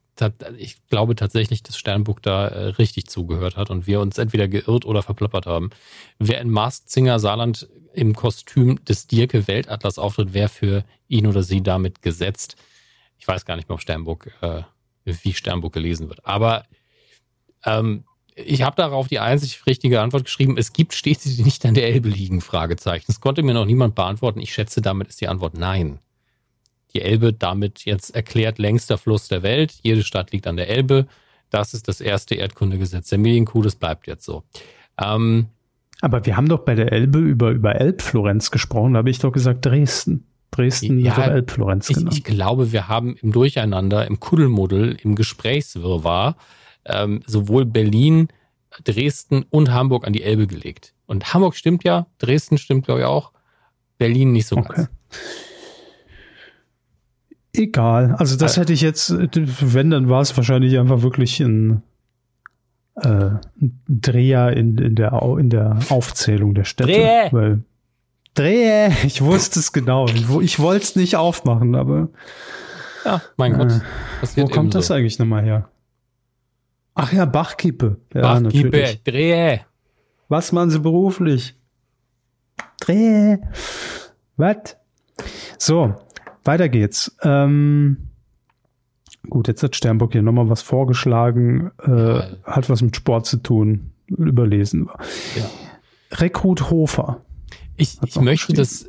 ich 0.57 0.77
glaube 0.87 1.15
tatsächlich, 1.15 1.63
dass 1.63 1.77
Sternburg 1.77 2.21
da 2.21 2.47
äh, 2.47 2.67
richtig 2.69 3.07
zugehört 3.07 3.57
hat 3.57 3.69
und 3.69 3.85
wir 3.87 3.99
uns 3.99 4.17
entweder 4.17 4.47
geirrt 4.47 4.85
oder 4.85 5.03
verplappert 5.03 5.45
haben. 5.45 5.71
Wer 6.19 6.41
in 6.41 6.49
Masked 6.49 6.89
Singer 6.89 7.19
Saarland 7.19 7.67
im 7.93 8.15
Kostüm 8.15 8.83
des 8.85 9.07
Dirke 9.07 9.47
Weltatlas 9.47 9.97
auftritt, 9.97 10.29
wer 10.31 10.49
für 10.49 10.83
ihn 11.07 11.27
oder 11.27 11.43
sie 11.43 11.61
damit 11.61 12.01
gesetzt. 12.01 12.55
Ich 13.17 13.27
weiß 13.27 13.45
gar 13.45 13.55
nicht 13.55 13.69
mehr, 13.69 13.75
ob 13.75 13.81
Sternburg, 13.81 14.31
äh, 14.41 14.63
wie 15.03 15.33
Sternburg 15.33 15.73
gelesen 15.73 16.09
wird. 16.09 16.25
Aber 16.25 16.65
ähm, 17.65 18.05
ich 18.35 18.63
habe 18.63 18.75
darauf 18.75 19.07
die 19.07 19.19
einzig 19.19 19.65
richtige 19.65 20.01
Antwort 20.01 20.25
geschrieben. 20.25 20.57
Es 20.57 20.73
gibt 20.73 20.93
Städte, 20.93 21.29
die 21.29 21.43
nicht 21.43 21.65
an 21.65 21.73
der 21.73 21.87
Elbe 21.87 22.09
liegen, 22.09 22.41
Fragezeichen. 22.41 23.05
Das 23.07 23.21
konnte 23.21 23.43
mir 23.43 23.53
noch 23.53 23.65
niemand 23.65 23.95
beantworten. 23.95 24.41
Ich 24.41 24.53
schätze, 24.53 24.81
damit 24.81 25.07
ist 25.07 25.21
die 25.21 25.29
Antwort 25.29 25.57
nein. 25.57 25.99
Die 26.95 27.01
Elbe 27.01 27.33
damit 27.33 27.83
jetzt 27.83 28.15
erklärt 28.15 28.57
längster 28.57 28.97
Fluss 28.97 29.27
der 29.27 29.43
Welt. 29.43 29.73
Jede 29.81 30.03
Stadt 30.03 30.31
liegt 30.31 30.47
an 30.47 30.55
der 30.55 30.69
Elbe. 30.69 31.07
Das 31.49 31.73
ist 31.73 31.89
das 31.89 31.99
erste 31.99 32.35
Erdkundegesetz 32.35 33.09
der 33.09 33.19
Medienkuh. 33.19 33.61
Das 33.61 33.75
bleibt 33.75 34.07
jetzt 34.07 34.23
so. 34.23 34.43
Ähm, 34.97 35.47
aber 35.99 36.25
wir 36.25 36.37
haben 36.37 36.47
doch 36.47 36.59
bei 36.59 36.73
der 36.73 36.93
Elbe 36.93 37.19
über, 37.19 37.51
über 37.51 37.75
Elbflorenz 37.75 38.49
gesprochen, 38.49 38.93
da 38.93 38.99
habe 38.99 39.09
ich 39.09 39.19
doch 39.19 39.33
gesagt 39.33 39.65
Dresden. 39.65 40.25
Dresden 40.51 40.99
ja, 40.99 41.17
wird 41.17 41.27
Elbflorenz 41.27 41.87
genannt. 41.89 42.13
Ich, 42.13 42.19
ich, 42.19 42.23
glaube, 42.23 42.71
wir 42.71 42.87
haben 42.87 43.17
im 43.17 43.33
Durcheinander, 43.33 44.07
im 44.07 44.21
Kuddelmuddel, 44.21 44.97
im 45.03 45.15
Gesprächswirrwarr 45.15 46.37
ähm, 46.85 47.23
sowohl 47.25 47.65
Berlin, 47.65 48.29
Dresden 48.85 49.43
und 49.49 49.73
Hamburg 49.73 50.07
an 50.07 50.13
die 50.13 50.23
Elbe 50.23 50.47
gelegt. 50.47 50.93
Und 51.07 51.33
Hamburg 51.33 51.55
stimmt 51.55 51.83
ja, 51.83 52.07
Dresden 52.19 52.57
stimmt, 52.57 52.85
glaube 52.85 53.01
ich, 53.01 53.05
auch, 53.05 53.33
Berlin 53.97 54.31
nicht 54.31 54.47
so 54.47 54.55
okay. 54.55 54.73
ganz. 54.75 54.89
Egal. 57.57 58.15
Also 58.17 58.35
das 58.35 58.51
also, 58.51 58.61
hätte 58.61 58.73
ich 58.73 58.81
jetzt, 58.81 59.13
wenn, 59.13 59.89
dann 59.89 60.09
war 60.09 60.21
es 60.21 60.35
wahrscheinlich 60.35 60.77
einfach 60.77 61.01
wirklich 61.01 61.39
ein 61.39 61.83
äh, 62.95 63.31
Dreher 63.87 64.55
in, 64.55 64.77
in, 64.77 64.95
der, 64.95 65.13
in 65.37 65.49
der 65.49 65.79
Aufzählung 65.89 66.53
der 66.53 66.63
Städte. 66.63 66.91
Drehe! 66.91 67.27
Weil, 67.31 67.63
Drehe! 68.33 68.91
Ich 69.03 69.21
wusste 69.21 69.59
es 69.59 69.71
genau. 69.71 70.07
Ich, 70.07 70.29
ich 70.41 70.59
wollte 70.59 70.83
es 70.83 70.95
nicht 70.95 71.15
aufmachen, 71.15 71.75
aber. 71.75 72.09
Ja, 73.03 73.21
mein 73.37 73.53
äh, 73.53 73.57
Gott. 73.57 73.81
Wo 74.35 74.45
kommt 74.47 74.75
das 74.75 74.91
eigentlich 74.91 75.19
nochmal 75.19 75.43
her? 75.43 75.69
Ach 76.95 77.11
ja, 77.11 77.25
Bachkippe. 77.25 77.97
Ja, 78.13 78.39
Bachkippe, 78.39 78.99
Drehe. 79.03 79.61
Was 80.29 80.51
machen 80.51 80.71
Sie 80.71 80.79
beruflich? 80.79 81.55
Drehe. 82.79 83.41
Was? 84.37 84.77
So, 85.57 85.95
weiter 86.45 86.69
geht's. 86.69 87.15
Ähm, 87.21 88.09
Gut, 89.29 89.47
jetzt 89.47 89.63
hat 89.63 89.75
Sternburg 89.75 90.11
hier 90.11 90.21
nochmal 90.21 90.49
was 90.49 90.61
vorgeschlagen, 90.61 91.71
äh, 91.81 92.21
hat 92.43 92.69
was 92.69 92.81
mit 92.81 92.95
Sport 92.95 93.25
zu 93.25 93.37
tun, 93.37 93.91
überlesen 94.07 94.85
wir. 94.85 94.97
Ja. 95.35 95.49
Rekrut 96.19 96.69
Hofer. 96.69 97.21
Ich, 97.75 97.97
ich 98.05 98.19
möchte 98.19 98.53
das 98.53 98.87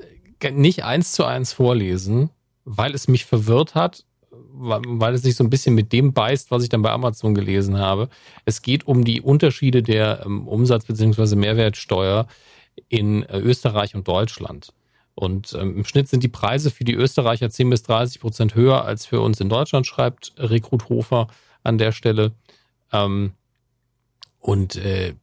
nicht 0.52 0.84
eins 0.84 1.12
zu 1.12 1.24
eins 1.24 1.52
vorlesen, 1.52 2.30
weil 2.64 2.94
es 2.94 3.08
mich 3.08 3.24
verwirrt 3.24 3.74
hat, 3.74 4.04
weil 4.30 5.14
es 5.14 5.22
sich 5.22 5.36
so 5.36 5.44
ein 5.44 5.50
bisschen 5.50 5.74
mit 5.74 5.92
dem 5.92 6.12
beißt, 6.12 6.50
was 6.50 6.62
ich 6.62 6.68
dann 6.68 6.82
bei 6.82 6.90
Amazon 6.90 7.34
gelesen 7.34 7.78
habe. 7.78 8.08
Es 8.44 8.62
geht 8.62 8.86
um 8.86 9.04
die 9.04 9.20
Unterschiede 9.20 9.82
der 9.82 10.22
ähm, 10.24 10.46
Umsatz- 10.46 10.86
bzw. 10.86 11.36
Mehrwertsteuer 11.36 12.26
in 12.88 13.22
äh, 13.24 13.38
Österreich 13.38 13.94
und 13.94 14.06
Deutschland. 14.06 14.72
Und 15.16 15.54
ähm, 15.58 15.78
im 15.78 15.84
Schnitt 15.86 16.08
sind 16.08 16.22
die 16.22 16.28
Preise 16.28 16.70
für 16.70 16.84
die 16.84 16.94
Österreicher 16.94 17.48
10 17.48 17.70
bis 17.70 17.82
30 17.84 18.20
Prozent 18.20 18.54
höher 18.54 18.84
als 18.84 19.06
für 19.06 19.22
uns 19.22 19.40
in 19.40 19.48
Deutschland, 19.48 19.86
schreibt 19.86 20.34
Rekrut 20.36 20.90
Hofer 20.90 21.28
an 21.64 21.78
der 21.78 21.92
Stelle. 21.92 22.32
Ähm, 22.92 23.32
und 24.38 24.76
äh, 24.76 25.14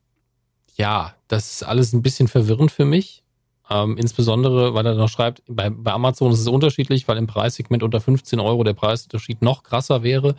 ja, 0.75 1.13
das 1.27 1.53
ist 1.53 1.63
alles 1.63 1.93
ein 1.93 2.01
bisschen 2.01 2.27
verwirrend 2.27 2.71
für 2.71 2.85
mich. 2.85 3.23
Ähm, 3.69 3.95
insbesondere, 3.97 4.73
weil 4.73 4.85
er 4.85 4.95
noch 4.95 5.09
schreibt, 5.09 5.43
bei, 5.47 5.69
bei 5.69 5.91
Amazon 5.91 6.31
ist 6.31 6.39
es 6.39 6.47
unterschiedlich, 6.47 7.07
weil 7.07 7.17
im 7.17 7.27
Preissegment 7.27 7.83
unter 7.83 8.01
15 8.01 8.39
Euro 8.39 8.63
der 8.63 8.73
Preisunterschied 8.73 9.43
noch 9.43 9.61
krasser 9.61 10.01
wäre, 10.01 10.36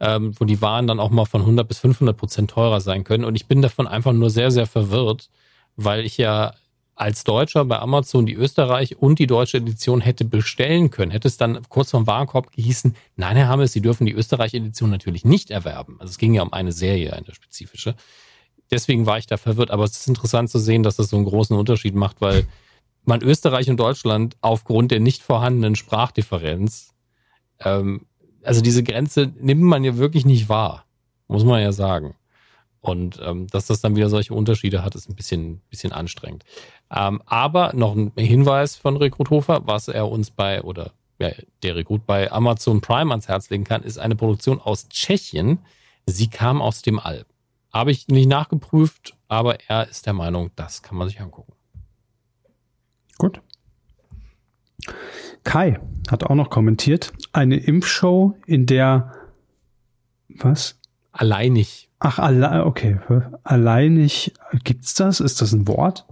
ähm, 0.00 0.34
wo 0.38 0.44
die 0.44 0.60
Waren 0.60 0.88
dann 0.88 0.98
auch 0.98 1.10
mal 1.10 1.26
von 1.26 1.42
100 1.42 1.66
bis 1.66 1.78
500 1.78 2.16
Prozent 2.16 2.50
teurer 2.50 2.80
sein 2.80 3.04
können. 3.04 3.24
Und 3.24 3.36
ich 3.36 3.46
bin 3.46 3.62
davon 3.62 3.86
einfach 3.86 4.12
nur 4.12 4.30
sehr, 4.30 4.50
sehr 4.50 4.66
verwirrt, 4.66 5.30
weil 5.76 6.04
ich 6.04 6.18
ja 6.18 6.54
als 7.00 7.24
Deutscher 7.24 7.64
bei 7.64 7.78
Amazon 7.78 8.26
die 8.26 8.34
Österreich 8.34 8.98
und 8.98 9.18
die 9.18 9.26
deutsche 9.26 9.56
Edition 9.56 10.02
hätte 10.02 10.26
bestellen 10.26 10.90
können, 10.90 11.10
hätte 11.10 11.28
es 11.28 11.38
dann 11.38 11.60
kurz 11.70 11.90
vom 11.90 12.06
Warenkorb 12.06 12.52
gehießen, 12.52 12.94
nein, 13.16 13.36
Herr 13.38 13.48
Hammes, 13.48 13.72
Sie 13.72 13.80
dürfen 13.80 14.04
die 14.04 14.12
Österreich-Edition 14.12 14.90
natürlich 14.90 15.24
nicht 15.24 15.50
erwerben. 15.50 15.96
Also 15.98 16.10
es 16.10 16.18
ging 16.18 16.34
ja 16.34 16.42
um 16.42 16.52
eine 16.52 16.72
Serie, 16.72 17.14
eine 17.14 17.34
spezifische. 17.34 17.94
Deswegen 18.70 19.06
war 19.06 19.16
ich 19.16 19.26
da 19.26 19.38
verwirrt. 19.38 19.70
Aber 19.70 19.84
es 19.84 19.92
ist 19.92 20.08
interessant 20.08 20.50
zu 20.50 20.58
sehen, 20.58 20.82
dass 20.82 20.96
das 20.96 21.08
so 21.08 21.16
einen 21.16 21.24
großen 21.24 21.56
Unterschied 21.56 21.94
macht, 21.94 22.20
weil 22.20 22.46
man 23.04 23.22
Österreich 23.22 23.70
und 23.70 23.80
Deutschland 23.80 24.36
aufgrund 24.42 24.90
der 24.90 25.00
nicht 25.00 25.22
vorhandenen 25.22 25.76
Sprachdifferenz, 25.76 26.92
ähm, 27.60 28.06
also 28.42 28.60
diese 28.60 28.82
Grenze 28.82 29.32
nimmt 29.40 29.62
man 29.62 29.84
ja 29.84 29.96
wirklich 29.96 30.26
nicht 30.26 30.50
wahr, 30.50 30.84
muss 31.28 31.44
man 31.44 31.62
ja 31.62 31.72
sagen. 31.72 32.14
Und 32.80 33.20
ähm, 33.22 33.46
dass 33.48 33.66
das 33.66 33.80
dann 33.80 33.94
wieder 33.94 34.08
solche 34.08 34.32
Unterschiede 34.32 34.82
hat, 34.82 34.94
ist 34.94 35.08
ein 35.08 35.14
bisschen, 35.14 35.60
bisschen 35.68 35.92
anstrengend. 35.92 36.44
Ähm, 36.90 37.22
aber 37.26 37.72
noch 37.74 37.94
ein 37.94 38.12
Hinweis 38.16 38.76
von 38.76 38.96
Rekrut 38.96 39.30
Hofer, 39.30 39.66
was 39.66 39.88
er 39.88 40.08
uns 40.08 40.30
bei, 40.30 40.62
oder 40.62 40.92
ja, 41.18 41.30
der 41.62 41.76
Rekrut 41.76 42.06
bei 42.06 42.32
Amazon 42.32 42.80
Prime 42.80 43.10
ans 43.10 43.28
Herz 43.28 43.50
legen 43.50 43.64
kann, 43.64 43.82
ist 43.82 43.98
eine 43.98 44.16
Produktion 44.16 44.60
aus 44.60 44.88
Tschechien. 44.88 45.58
Sie 46.06 46.28
kam 46.28 46.62
aus 46.62 46.80
dem 46.80 46.98
All. 46.98 47.26
Habe 47.72 47.90
ich 47.90 48.08
nicht 48.08 48.28
nachgeprüft, 48.28 49.14
aber 49.28 49.58
er 49.68 49.86
ist 49.88 50.06
der 50.06 50.14
Meinung, 50.14 50.50
das 50.56 50.82
kann 50.82 50.96
man 50.96 51.08
sich 51.08 51.20
angucken. 51.20 51.52
Gut. 53.18 53.42
Kai 55.44 55.78
hat 56.10 56.24
auch 56.24 56.34
noch 56.34 56.48
kommentiert, 56.48 57.12
eine 57.32 57.56
Impfshow, 57.56 58.34
in 58.46 58.64
der 58.64 59.14
was? 60.28 60.80
Alleinig 61.12 61.89
Ach, 62.00 62.18
alle, 62.18 62.64
okay. 62.64 62.98
Alleinig, 63.44 64.32
gibt's 64.64 64.94
das? 64.94 65.20
Ist 65.20 65.42
das 65.42 65.52
ein 65.52 65.68
Wort? 65.68 66.06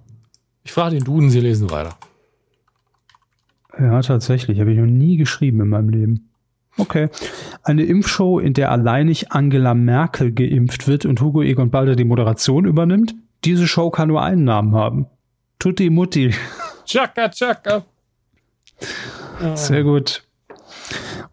Ich 0.62 0.73
frage 0.73 0.97
den 0.97 1.05
Duden, 1.05 1.31
Sie 1.31 1.40
lesen 1.40 1.70
weiter. 1.70 1.97
Ja, 3.78 4.01
tatsächlich. 4.02 4.60
Habe 4.60 4.73
ich 4.73 4.78
noch 4.78 4.86
nie 4.86 5.16
geschrieben 5.16 5.62
in 5.62 5.69
meinem 5.69 5.89
Leben. 5.89 6.31
Okay. 6.77 7.09
Eine 7.62 7.85
Impfshow, 7.85 8.39
in 8.39 8.52
der 8.52 8.70
alleinig 8.70 9.32
Angela 9.32 9.74
Merkel 9.74 10.32
geimpft 10.32 10.86
wird 10.86 11.06
und 11.06 11.20
Hugo 11.20 11.43
Egon 11.43 11.70
Balder 11.70 11.97
die 11.97 12.05
Moderation 12.05 12.66
übernimmt. 12.66 13.15
Diese 13.44 13.66
Show 13.66 13.90
kann 13.90 14.09
nur 14.09 14.23
einen 14.23 14.44
Namen 14.44 14.74
haben. 14.74 15.06
Tutti 15.59 15.90
Mutti. 15.90 16.35
Chaka, 16.85 17.31
chaka. 17.31 17.85
Sehr 19.55 19.82
gut. 19.82 20.23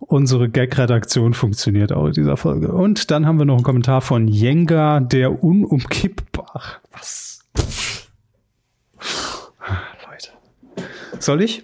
Unsere 0.08 0.50
Gag-Redaktion 0.50 1.34
funktioniert 1.34 1.92
auch 1.92 2.06
in 2.06 2.14
dieser 2.14 2.38
Folge. 2.38 2.72
Und 2.72 3.10
dann 3.10 3.26
haben 3.26 3.40
wir 3.40 3.46
noch 3.46 3.56
einen 3.56 3.64
Kommentar 3.64 4.02
von 4.02 4.28
Jenga, 4.28 5.00
der 5.00 5.44
unumkippbar. 5.44 6.82
Was? 6.92 7.40
Leute. 10.08 10.30
Soll 11.20 11.42
ich? 11.42 11.64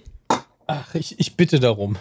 Ach, 0.66 0.96
ich, 0.96 1.20
ich 1.20 1.38
bitte 1.38 1.60
darum. 1.60 1.98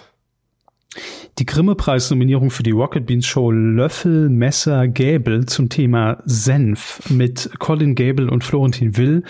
Die 1.38 1.46
Grimme-Preis-Nominierung 1.46 2.50
für 2.50 2.62
die 2.62 2.70
Rocket 2.70 3.06
Beans 3.06 3.26
Show 3.26 3.50
Löffel, 3.50 4.28
Messer, 4.28 4.88
Gäbel 4.88 5.46
zum 5.46 5.68
Thema 5.68 6.22
Senf 6.24 7.00
mit 7.08 7.50
Colin 7.58 7.94
Gable 7.94 8.30
und 8.30 8.44
Florentin 8.44 8.96
Will 8.96 9.24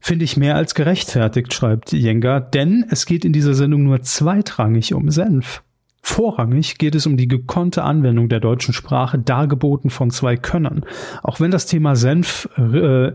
finde 0.00 0.24
ich 0.24 0.36
mehr 0.36 0.56
als 0.56 0.74
gerechtfertigt, 0.74 1.54
schreibt 1.54 1.92
Jenga, 1.92 2.38
denn 2.40 2.84
es 2.90 3.06
geht 3.06 3.24
in 3.24 3.32
dieser 3.32 3.54
Sendung 3.54 3.84
nur 3.84 4.02
zweitrangig 4.02 4.92
um 4.92 5.10
Senf. 5.10 5.62
Vorrangig 6.06 6.76
geht 6.76 6.94
es 6.94 7.06
um 7.06 7.16
die 7.16 7.28
gekonnte 7.28 7.82
Anwendung 7.82 8.28
der 8.28 8.38
deutschen 8.38 8.74
Sprache, 8.74 9.18
dargeboten 9.18 9.88
von 9.88 10.10
zwei 10.10 10.36
Könnern. 10.36 10.84
Auch 11.22 11.40
wenn 11.40 11.50
das 11.50 11.64
Thema 11.64 11.96
Senf, 11.96 12.46
äh, 12.58 13.12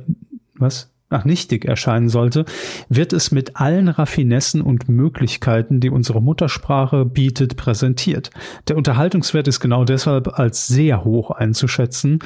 was? 0.55 0.91
Ach, 1.11 1.23
nichtig 1.23 1.65
erscheinen 1.65 2.09
sollte, 2.09 2.45
wird 2.89 3.13
es 3.13 3.31
mit 3.31 3.57
allen 3.57 3.89
Raffinessen 3.89 4.61
und 4.61 4.89
Möglichkeiten, 4.89 5.79
die 5.79 5.91
unsere 5.91 6.19
Muttersprache 6.19 7.05
bietet, 7.05 7.57
präsentiert. 7.57 8.31
Der 8.67 8.75
Unterhaltungswert 8.75 9.47
ist 9.47 9.59
genau 9.59 9.85
deshalb 9.85 10.39
als 10.39 10.67
sehr 10.67 11.03
hoch 11.03 11.29
einzuschätzen, 11.29 12.19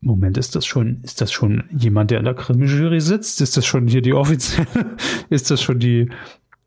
Moment, 0.00 0.38
ist 0.38 0.54
das 0.54 0.64
schon, 0.64 1.00
ist 1.02 1.20
das 1.20 1.32
schon 1.32 1.64
jemand, 1.76 2.12
der 2.12 2.18
in 2.18 2.24
der 2.24 2.34
Krimi-Jury 2.34 3.00
sitzt? 3.00 3.40
Ist 3.40 3.56
das 3.56 3.66
schon 3.66 3.88
hier 3.88 4.00
die 4.00 4.12
offizielle, 4.12 4.96
ist 5.28 5.50
das 5.50 5.60
schon 5.60 5.80
die, 5.80 6.08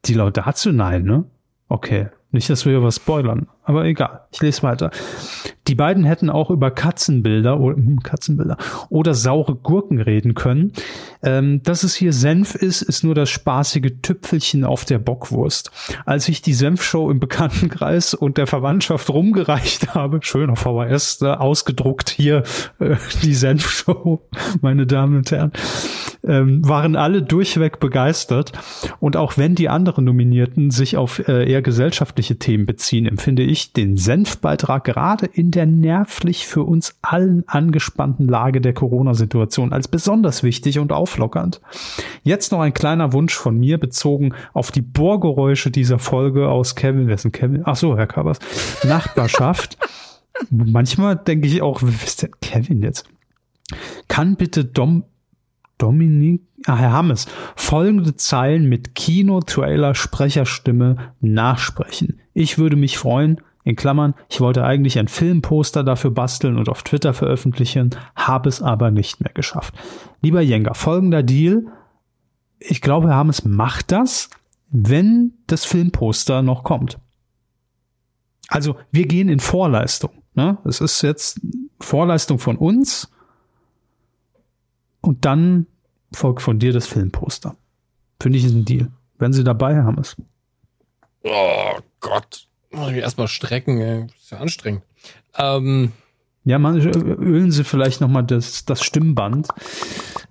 die 0.05 0.15
Laudatio? 0.15 0.73
Nein, 0.73 1.03
ne? 1.03 1.23
Okay. 1.69 2.09
Nicht, 2.31 2.49
dass 2.49 2.65
wir 2.65 2.81
was 2.81 2.95
spoilern, 2.95 3.47
aber 3.63 3.85
egal. 3.85 4.21
Ich 4.31 4.41
lese 4.41 4.63
weiter. 4.63 4.91
Die 5.67 5.75
beiden 5.75 6.03
hätten 6.03 6.29
auch 6.29 6.49
über 6.49 6.71
Katzenbilder 6.71 7.59
oder 7.59 7.75
hm, 7.75 8.01
Katzenbilder 8.01 8.57
oder 8.89 9.13
saure 9.13 9.55
Gurken 9.55 10.01
reden 10.01 10.33
können. 10.33 10.73
Ähm, 11.23 11.61
dass 11.63 11.83
es 11.83 11.95
hier 11.95 12.13
Senf 12.13 12.55
ist, 12.55 12.81
ist 12.81 13.03
nur 13.03 13.13
das 13.13 13.29
spaßige 13.29 13.91
Tüpfelchen 14.01 14.65
auf 14.65 14.85
der 14.85 14.97
Bockwurst. 14.97 15.71
Als 16.05 16.27
ich 16.27 16.41
die 16.41 16.53
Senfshow 16.53 17.11
im 17.11 17.19
Bekanntenkreis 17.19 18.15
und 18.15 18.37
der 18.37 18.47
Verwandtschaft 18.47 19.09
rumgereicht 19.09 19.93
habe, 19.93 20.19
schön 20.23 20.55
VHS 20.55 21.21
äh, 21.21 21.27
ausgedruckt 21.27 22.09
hier 22.09 22.43
äh, 22.79 22.95
die 23.21 23.35
Senfshow, 23.35 24.27
meine 24.61 24.87
Damen 24.87 25.17
und 25.17 25.31
Herren, 25.31 25.51
ähm, 26.23 26.67
waren 26.67 26.95
alle 26.95 27.21
durchweg 27.21 27.79
begeistert. 27.79 28.51
Und 28.99 29.15
auch 29.15 29.37
wenn 29.37 29.55
die 29.55 29.69
anderen 29.69 30.05
Nominierten 30.05 30.71
sich 30.71 30.97
auf 30.97 31.27
äh, 31.27 31.49
eher 31.49 31.61
gesellschaftliche 31.61 32.37
Themen 32.37 32.65
beziehen, 32.65 33.05
empfinde 33.05 33.43
ich 33.43 33.60
den 33.73 33.97
Senfbeitrag 33.97 34.83
gerade 34.83 35.25
in 35.25 35.51
der 35.51 35.65
nervlich 35.65 36.47
für 36.47 36.63
uns 36.63 36.95
allen 37.01 37.43
angespannten 37.47 38.27
Lage 38.27 38.61
der 38.61 38.73
Corona-Situation 38.73 39.73
als 39.73 39.87
besonders 39.87 40.43
wichtig 40.43 40.79
und 40.79 40.91
auflockernd. 40.91 41.61
Jetzt 42.23 42.51
noch 42.51 42.59
ein 42.59 42.73
kleiner 42.73 43.13
Wunsch 43.13 43.33
von 43.33 43.57
mir 43.57 43.77
bezogen 43.77 44.33
auf 44.53 44.71
die 44.71 44.81
Bohrgeräusche 44.81 45.71
dieser 45.71 45.99
Folge 45.99 46.49
aus 46.49 46.75
Kevin, 46.75 47.07
wessen 47.07 47.31
Kevin? 47.31 47.61
Ach 47.65 47.75
so, 47.75 47.97
Herr 47.97 48.07
Kabers. 48.07 48.39
Nachbarschaft. 48.83 49.77
Manchmal 50.49 51.15
denke 51.15 51.47
ich 51.47 51.61
auch, 51.61 51.81
wer 51.83 52.03
ist 52.03 52.23
denn 52.23 52.31
Kevin 52.41 52.81
jetzt? 52.81 53.05
Kann 54.07 54.35
bitte 54.35 54.65
Dom 54.65 55.03
Dominik, 55.81 56.41
ah, 56.67 56.77
Herr 56.77 56.91
Hammes, 56.91 57.25
folgende 57.55 58.15
Zeilen 58.15 58.69
mit 58.69 58.93
Kino-Trailer 58.93 59.95
Sprecherstimme 59.95 61.13
nachsprechen. 61.21 62.19
Ich 62.35 62.59
würde 62.59 62.75
mich 62.75 62.99
freuen, 62.99 63.41
in 63.63 63.75
Klammern, 63.75 64.15
ich 64.29 64.41
wollte 64.41 64.63
eigentlich 64.63 64.97
ein 64.97 65.07
Filmposter 65.07 65.83
dafür 65.83 66.11
basteln 66.11 66.57
und 66.57 66.69
auf 66.69 66.83
Twitter 66.83 67.13
veröffentlichen, 67.13 67.91
habe 68.15 68.49
es 68.49 68.61
aber 68.61 68.91
nicht 68.91 69.21
mehr 69.21 69.33
geschafft. 69.33 69.75
Lieber 70.21 70.41
Jenga, 70.41 70.73
folgender 70.73 71.23
Deal. 71.23 71.65
Ich 72.59 72.81
glaube, 72.81 73.09
Herr 73.09 73.17
Hammes 73.17 73.45
macht 73.45 73.91
das, 73.91 74.29
wenn 74.69 75.33
das 75.47 75.65
Filmposter 75.65 76.41
noch 76.41 76.63
kommt. 76.63 76.99
Also, 78.47 78.75
wir 78.91 79.07
gehen 79.07 79.29
in 79.29 79.39
Vorleistung. 79.39 80.11
Ne? 80.33 80.57
Es 80.65 80.81
ist 80.81 81.01
jetzt 81.01 81.39
Vorleistung 81.79 82.39
von 82.39 82.57
uns 82.57 83.11
und 85.01 85.25
dann 85.25 85.67
folgt 86.11 86.41
von 86.41 86.59
dir 86.59 86.73
das 86.73 86.87
Filmposter. 86.87 87.55
Finde 88.21 88.37
ich 88.37 88.45
ist 88.45 88.53
ein 88.53 88.65
Deal. 88.65 88.91
Wenn 89.17 89.33
Sie 89.33 89.43
dabei, 89.43 89.83
haben 89.83 89.99
es. 89.99 90.15
Oh 91.23 91.77
Gott. 91.99 92.47
Muss 92.71 92.87
ich 92.87 92.95
mich 92.95 93.03
erstmal 93.03 93.27
strecken, 93.27 93.81
ey. 93.81 94.05
Ist 94.05 94.31
ja 94.31 94.39
anstrengend. 94.39 94.83
Ähm. 95.37 95.91
Ja, 96.43 96.57
man, 96.57 96.79
ölen 96.79 97.51
Sie 97.51 97.63
vielleicht 97.63 98.01
nochmal 98.01 98.23
das, 98.23 98.65
das 98.65 98.81
Stimmband. 98.83 99.47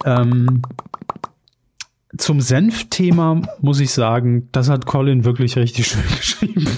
Ähm, 0.05 0.63
zum 2.17 2.41
Senf-Thema 2.41 3.43
muss 3.61 3.79
ich 3.79 3.93
sagen, 3.93 4.49
das 4.51 4.69
hat 4.69 4.87
Colin 4.87 5.25
wirklich 5.25 5.57
richtig 5.57 5.87
schön 5.87 6.03
geschrieben. 6.17 6.67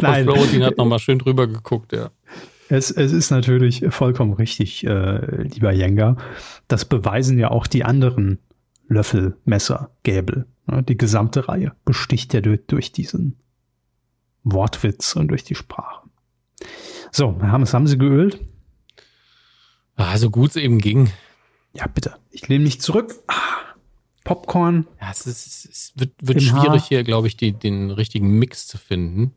Nein. 0.00 0.24
Florentin 0.24 0.62
hat 0.62 0.76
nochmal 0.76 0.98
schön 0.98 1.18
drüber 1.18 1.46
geguckt, 1.46 1.92
ja. 1.92 2.10
Es, 2.68 2.90
es 2.90 3.12
ist 3.12 3.30
natürlich 3.30 3.84
vollkommen 3.90 4.32
richtig, 4.32 4.84
äh, 4.86 5.42
lieber 5.42 5.72
Jenga. 5.72 6.16
Das 6.68 6.84
beweisen 6.84 7.38
ja 7.38 7.50
auch 7.50 7.66
die 7.66 7.84
anderen 7.84 8.38
Löffel, 8.88 9.36
Messer, 9.44 9.90
Gäbel. 10.02 10.46
Die 10.66 10.96
gesamte 10.96 11.48
Reihe 11.48 11.72
besticht 11.84 12.34
ja 12.34 12.40
durch, 12.40 12.92
diesen 12.92 13.38
Wortwitz 14.42 15.14
und 15.14 15.28
durch 15.28 15.44
die 15.44 15.54
Sprache. 15.54 16.08
So, 17.12 17.36
Herr 17.40 17.52
Hammes, 17.52 17.72
haben 17.72 17.86
Sie 17.86 17.98
geölt? 17.98 18.40
Also 19.94 20.30
gut 20.30 20.50
es 20.50 20.56
eben 20.56 20.78
ging. 20.78 21.10
Ja, 21.72 21.86
bitte. 21.86 22.16
Ich 22.30 22.48
lehne 22.48 22.64
mich 22.64 22.80
zurück. 22.80 23.14
Ah, 23.28 23.56
Popcorn. 24.24 24.86
Ja, 25.00 25.10
es, 25.10 25.26
ist, 25.26 25.66
es 25.66 25.92
wird, 25.96 26.14
wird 26.20 26.42
schwierig 26.42 26.82
Haar. 26.82 26.88
hier, 26.88 27.04
glaube 27.04 27.28
ich, 27.28 27.36
die, 27.36 27.52
den 27.52 27.90
richtigen 27.90 28.38
Mix 28.38 28.66
zu 28.66 28.78
finden. 28.78 29.34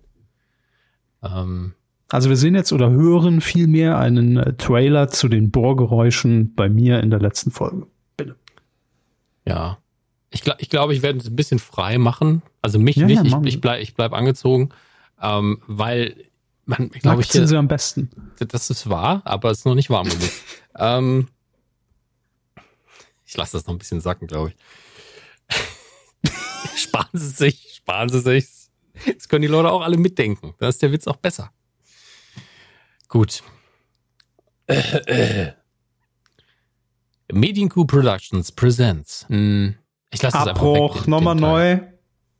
Ähm, 1.21 1.73
also 2.09 2.29
wir 2.29 2.37
sehen 2.37 2.55
jetzt 2.55 2.73
oder 2.73 2.89
hören 2.89 3.41
vielmehr 3.41 3.99
einen 3.99 4.37
äh, 4.37 4.53
Trailer 4.53 5.09
zu 5.09 5.27
den 5.27 5.51
Bohrgeräuschen 5.51 6.55
bei 6.55 6.69
mir 6.69 7.01
in 7.01 7.11
der 7.11 7.19
letzten 7.19 7.51
Folge. 7.51 7.87
Bitte. 8.17 8.35
Ja. 9.45 9.78
Ich, 10.31 10.41
glaube, 10.41 10.61
ich, 10.61 10.69
glaub, 10.69 10.91
ich 10.91 11.01
werde 11.01 11.19
es 11.19 11.27
ein 11.27 11.35
bisschen 11.35 11.59
frei 11.59 11.97
machen. 11.97 12.41
Also 12.61 12.77
mich 12.79 12.97
ja, 12.97 13.05
nicht, 13.05 13.23
ja, 13.25 13.41
ich, 13.41 13.55
ich 13.55 13.61
bleibe 13.61 13.81
ich 13.81 13.95
bleib 13.95 14.13
angezogen, 14.13 14.69
ähm, 15.21 15.61
weil 15.67 16.15
man, 16.65 16.89
glaube 16.89 17.21
ich, 17.21 17.31
sind 17.31 17.47
sie 17.47 17.57
am 17.57 17.67
besten. 17.67 18.11
Das 18.37 18.69
ist 18.69 18.89
wahr, 18.89 19.21
aber 19.25 19.49
es 19.49 19.59
ist 19.59 19.65
noch 19.65 19.75
nicht 19.75 19.89
warm 19.89 20.07
genug. 20.07 20.29
ähm, 20.77 21.27
ich 23.25 23.35
lasse 23.37 23.57
das 23.57 23.65
noch 23.65 23.73
ein 23.73 23.79
bisschen 23.79 24.01
sacken, 24.01 24.27
glaube 24.27 24.49
ich. 24.49 24.55
sparen 26.75 27.09
Sie 27.13 27.29
sich, 27.29 27.73
sparen 27.75 28.09
Sie 28.09 28.21
sich. 28.21 28.47
Das 29.05 29.29
können 29.29 29.41
die 29.41 29.47
Leute 29.47 29.71
auch 29.71 29.81
alle 29.81 29.97
mitdenken. 29.97 30.53
Da 30.59 30.67
ist 30.67 30.81
der 30.81 30.91
Witz 30.91 31.07
auch 31.07 31.15
besser. 31.15 31.51
Gut. 33.07 33.43
Mediencoup 37.31 37.87
Productions 37.87 38.51
presents. 38.51 39.25
Hm, 39.29 39.75
ich 40.11 40.21
lasse 40.21 40.37
Abbruch, 40.37 41.07
nochmal 41.07 41.35
neu. 41.35 41.79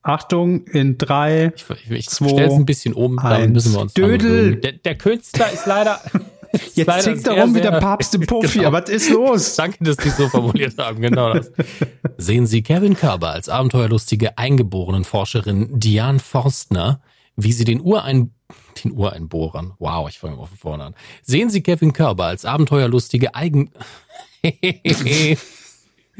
Achtung, 0.01 0.65
in 0.67 0.97
drei, 0.97 1.51
ich, 1.55 1.65
ich, 1.69 1.91
ich 1.91 2.09
zwei, 2.09 2.43
es 2.43 2.53
ein 2.53 2.65
bisschen 2.65 2.95
eins. 2.95 3.21
damit 3.21 3.51
müssen 3.51 3.73
wir 3.73 3.81
uns 3.81 3.93
Dödel. 3.93 4.55
Der, 4.55 4.71
der, 4.71 4.95
Künstler 4.95 5.51
ist 5.51 5.65
leider. 5.65 5.99
Jetzt 6.73 7.03
tickt 7.03 7.27
er 7.27 7.41
rum 7.41 7.53
wie 7.53 7.61
der 7.61 7.79
Papst 7.79 8.15
im 8.15 8.21
Puffy. 8.25 8.59
Genau. 8.59 8.71
Was 8.71 8.89
ist 8.89 9.11
los? 9.11 9.55
Danke, 9.57 9.83
dass 9.83 9.97
Sie 9.97 10.09
so 10.09 10.29
formuliert 10.29 10.77
haben. 10.77 11.01
Genau 11.01 11.33
das. 11.33 11.51
Sehen 12.17 12.47
Sie 12.47 12.63
Kevin 12.63 12.95
Körber 12.95 13.31
als 13.31 13.49
abenteuerlustige 13.49 14.37
eingeborenen 14.37 15.03
Forscherin 15.03 15.67
Diane 15.79 16.19
Forstner, 16.19 17.01
wie 17.35 17.51
sie 17.51 17.65
den 17.65 17.81
Urein 17.81 18.31
den 18.83 18.93
Ureinbohrern. 18.93 19.73
Wow, 19.79 20.09
ich 20.09 20.19
fange 20.19 20.37
mal 20.37 20.45
von 20.45 20.57
vorne 20.57 20.83
an. 20.85 20.95
Sehen 21.21 21.49
Sie 21.49 21.61
Kevin 21.61 21.93
Körber 21.93 22.25
als 22.25 22.45
abenteuerlustige 22.45 23.35
Eigen... 23.35 23.71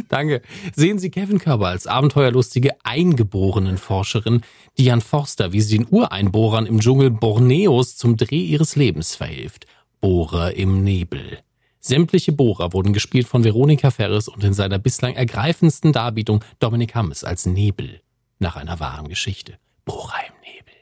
Danke. 0.08 0.42
Sehen 0.76 1.00
Sie 1.00 1.10
Kevin 1.10 1.40
Körber 1.40 1.68
als 1.68 1.88
abenteuerlustige 1.88 2.72
eingeborenen 2.84 3.78
Forscherin, 3.78 4.42
Diane 4.78 5.02
Forster, 5.02 5.52
wie 5.52 5.62
sie 5.62 5.78
den 5.78 5.88
Ureinbohrern 5.90 6.66
im 6.66 6.80
Dschungel 6.80 7.10
Borneos 7.12 7.98
zum 7.98 8.18
Dreh 8.18 8.44
ihres 8.44 8.76
Lebens 8.76 9.16
verhilft. 9.16 9.66
Bohrer 10.00 10.56
im 10.56 10.84
Nebel. 10.84 11.40
Sämtliche 11.80 12.32
Bohrer 12.32 12.74
wurden 12.74 12.94
gespielt 12.94 13.28
von 13.28 13.44
Veronika 13.44 13.92
Ferres 13.92 14.28
und 14.28 14.44
in 14.44 14.54
seiner 14.54 14.80
bislang 14.80 15.16
ergreifendsten 15.16 15.94
Darbietung 15.94 16.44
Dominik 16.60 16.96
Hammes 16.96 17.24
als 17.24 17.46
Nebel 17.46 18.02
nach 18.40 18.56
einer 18.56 18.80
wahren 18.80 19.08
Geschichte. 19.08 19.58
Bohrer 19.86 20.20
im 20.28 20.34
Nebel. 20.42 20.74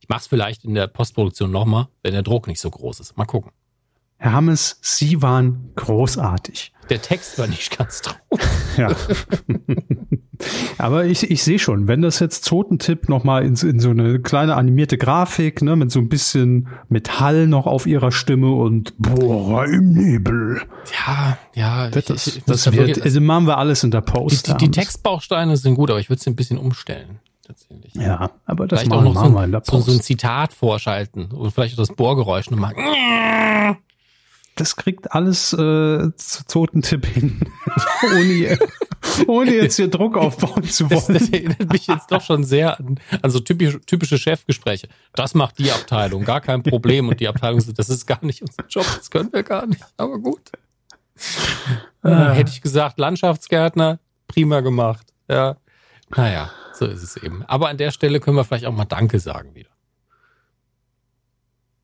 Ich 0.00 0.08
mach's 0.08 0.26
vielleicht 0.26 0.64
in 0.64 0.74
der 0.74 0.86
Postproduktion 0.86 1.50
nochmal, 1.50 1.88
wenn 2.02 2.12
der 2.12 2.22
Druck 2.22 2.46
nicht 2.46 2.60
so 2.60 2.70
groß 2.70 3.00
ist. 3.00 3.16
Mal 3.16 3.24
gucken. 3.24 3.52
Herr 4.16 4.32
Hammes, 4.32 4.78
Sie 4.82 5.22
waren 5.22 5.72
großartig. 5.76 6.72
Der 6.90 7.02
Text 7.02 7.38
war 7.38 7.46
nicht 7.46 7.76
ganz 7.76 8.02
drauf. 8.02 8.18
Ja. 8.76 8.94
Aber 10.78 11.04
ich, 11.04 11.30
ich 11.30 11.42
sehe 11.42 11.58
schon, 11.58 11.88
wenn 11.88 12.00
das 12.00 12.20
jetzt 12.20 12.44
Zotentipp 12.44 13.08
nochmal 13.08 13.44
in, 13.44 13.56
in 13.56 13.80
so 13.80 13.90
eine 13.90 14.20
kleine 14.20 14.54
animierte 14.54 14.96
Grafik, 14.96 15.62
ne, 15.62 15.74
mit 15.76 15.90
so 15.90 15.98
ein 15.98 16.08
bisschen 16.08 16.68
Metall 16.88 17.46
noch 17.46 17.66
auf 17.66 17.86
ihrer 17.86 18.12
Stimme 18.12 18.52
und 18.52 18.94
Bohrer 18.98 19.66
im 19.66 19.92
Nebel. 19.92 20.62
Ja, 21.06 21.38
ja. 21.54 21.90
Das, 21.90 22.08
ich, 22.08 22.36
ich, 22.38 22.44
das, 22.44 22.64
das 22.64 22.72
wird, 22.74 23.02
also 23.02 23.20
machen 23.20 23.46
wir 23.46 23.58
alles 23.58 23.82
in 23.82 23.90
der 23.90 24.00
Post. 24.00 24.46
Die, 24.46 24.52
die, 24.52 24.66
die 24.66 24.70
Textbausteine 24.70 25.56
sind 25.56 25.74
gut, 25.74 25.90
aber 25.90 25.98
ich 26.00 26.08
würde 26.08 26.20
es 26.20 26.26
ein 26.26 26.36
bisschen 26.36 26.58
umstellen. 26.58 27.18
Tatsächlich. 27.44 27.94
Ja, 27.94 28.30
aber 28.44 28.66
das 28.66 28.80
vielleicht 28.80 28.90
machen, 28.90 29.08
auch 29.08 29.14
noch 29.14 29.24
so, 29.24 29.34
wir 29.34 29.44
in 29.44 29.52
der 29.52 29.60
Post. 29.60 29.86
So, 29.86 29.92
so 29.92 29.98
ein 29.98 30.02
Zitat 30.02 30.52
vorschalten 30.52 31.30
und 31.32 31.50
vielleicht 31.50 31.78
das 31.78 31.88
Bohrgeräusch 31.88 32.50
nochmal 32.50 32.74
das 34.60 34.76
kriegt 34.76 35.12
alles 35.12 35.52
äh, 35.52 36.10
Zotentipp 36.16 37.06
hin, 37.06 37.40
ohne, 38.02 38.58
ohne 39.26 39.54
jetzt 39.54 39.76
hier 39.76 39.88
Druck 39.88 40.16
aufbauen 40.16 40.64
zu 40.64 40.90
wollen. 40.90 41.02
Das, 41.06 41.06
das, 41.06 41.28
erinnert 41.30 41.72
mich 41.72 41.86
jetzt 41.86 42.10
doch 42.10 42.22
schon 42.22 42.44
sehr 42.44 42.78
an, 42.78 42.98
an 43.22 43.30
so 43.30 43.40
typische, 43.40 43.80
typische 43.82 44.18
Chefgespräche. 44.18 44.88
Das 45.14 45.34
macht 45.34 45.58
die 45.58 45.70
Abteilung, 45.70 46.24
gar 46.24 46.40
kein 46.40 46.62
Problem. 46.62 47.08
Und 47.08 47.20
die 47.20 47.28
Abteilung 47.28 47.60
sagt, 47.60 47.78
das 47.78 47.88
ist 47.88 48.06
gar 48.06 48.24
nicht 48.24 48.42
unser 48.42 48.64
Job, 48.68 48.86
das 48.96 49.10
können 49.10 49.32
wir 49.32 49.42
gar 49.42 49.66
nicht. 49.66 49.84
Aber 49.96 50.18
gut. 50.18 50.50
Äh, 52.02 52.10
hätte 52.10 52.50
ich 52.50 52.60
gesagt, 52.60 52.98
Landschaftsgärtner, 52.98 53.98
prima 54.26 54.60
gemacht. 54.60 55.06
Ja. 55.28 55.56
Naja, 56.10 56.50
so 56.72 56.86
ist 56.86 57.02
es 57.02 57.16
eben. 57.16 57.44
Aber 57.44 57.68
an 57.68 57.76
der 57.76 57.90
Stelle 57.90 58.20
können 58.20 58.36
wir 58.36 58.44
vielleicht 58.44 58.66
auch 58.66 58.72
mal 58.72 58.84
Danke 58.84 59.20
sagen 59.20 59.54
wieder. 59.54 59.70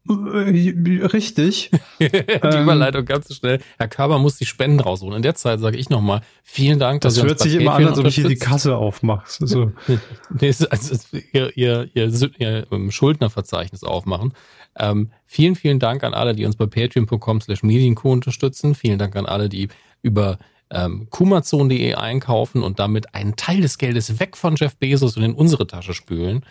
Äh, 0.09 1.07
richtig. 1.07 1.71
die 2.01 2.05
ähm, 2.05 2.63
Überleitung 2.63 3.05
ganz 3.07 3.29
so 3.29 3.35
schnell. 3.35 3.61
Herr 3.79 3.89
Körber 3.89 4.19
muss 4.19 4.37
die 4.37 4.45
Spenden 4.45 4.81
rausholen. 4.81 5.17
In 5.17 5.23
der 5.23 5.35
Zeit 5.35 5.61
sage 5.61 5.77
ich 5.77 5.89
nochmal 5.89 6.21
vielen 6.43 6.79
Dank. 6.79 7.01
Das 7.01 7.23
hört 7.23 7.39
sich 7.39 7.55
immer 7.55 7.75
an, 7.75 7.87
als 7.87 7.99
ob 7.99 8.07
ich 8.07 8.17
hier 8.17 8.29
die 8.29 8.37
Kasse 8.37 8.77
aufmache. 8.77 9.25
So. 9.27 9.73
nee, 9.89 10.47
also, 10.47 10.69
also 10.69 10.97
ihr, 11.33 11.57
ihr, 11.57 11.89
ihr, 11.95 12.33
ihr 12.39 12.67
ähm, 12.71 12.91
Schuldnerverzeichnis 12.91 13.83
aufmachen. 13.83 14.35
Ähm, 14.77 15.11
vielen, 15.27 15.55
vielen 15.55 15.79
Dank 15.79 16.05
an 16.05 16.13
alle, 16.13 16.35
die 16.35 16.45
uns 16.45 16.57
bei 16.57 16.67
patreon.com 16.67 17.41
slash 17.41 17.63
medienco 17.63 18.13
unterstützen. 18.13 18.75
Vielen 18.75 18.99
Dank 18.99 19.17
an 19.17 19.25
alle, 19.25 19.49
die 19.49 19.69
über 20.03 20.39
ähm, 20.71 21.07
kumazon.de 21.09 21.95
einkaufen 21.95 22.63
und 22.63 22.79
damit 22.79 23.15
einen 23.15 23.37
Teil 23.37 23.61
des 23.63 23.79
Geldes 23.79 24.21
weg 24.21 24.37
von 24.37 24.57
Jeff 24.57 24.77
Bezos 24.77 25.17
und 25.17 25.23
in 25.23 25.35
unsere 25.35 25.67
Tasche 25.67 25.95
spülen. 25.95 26.45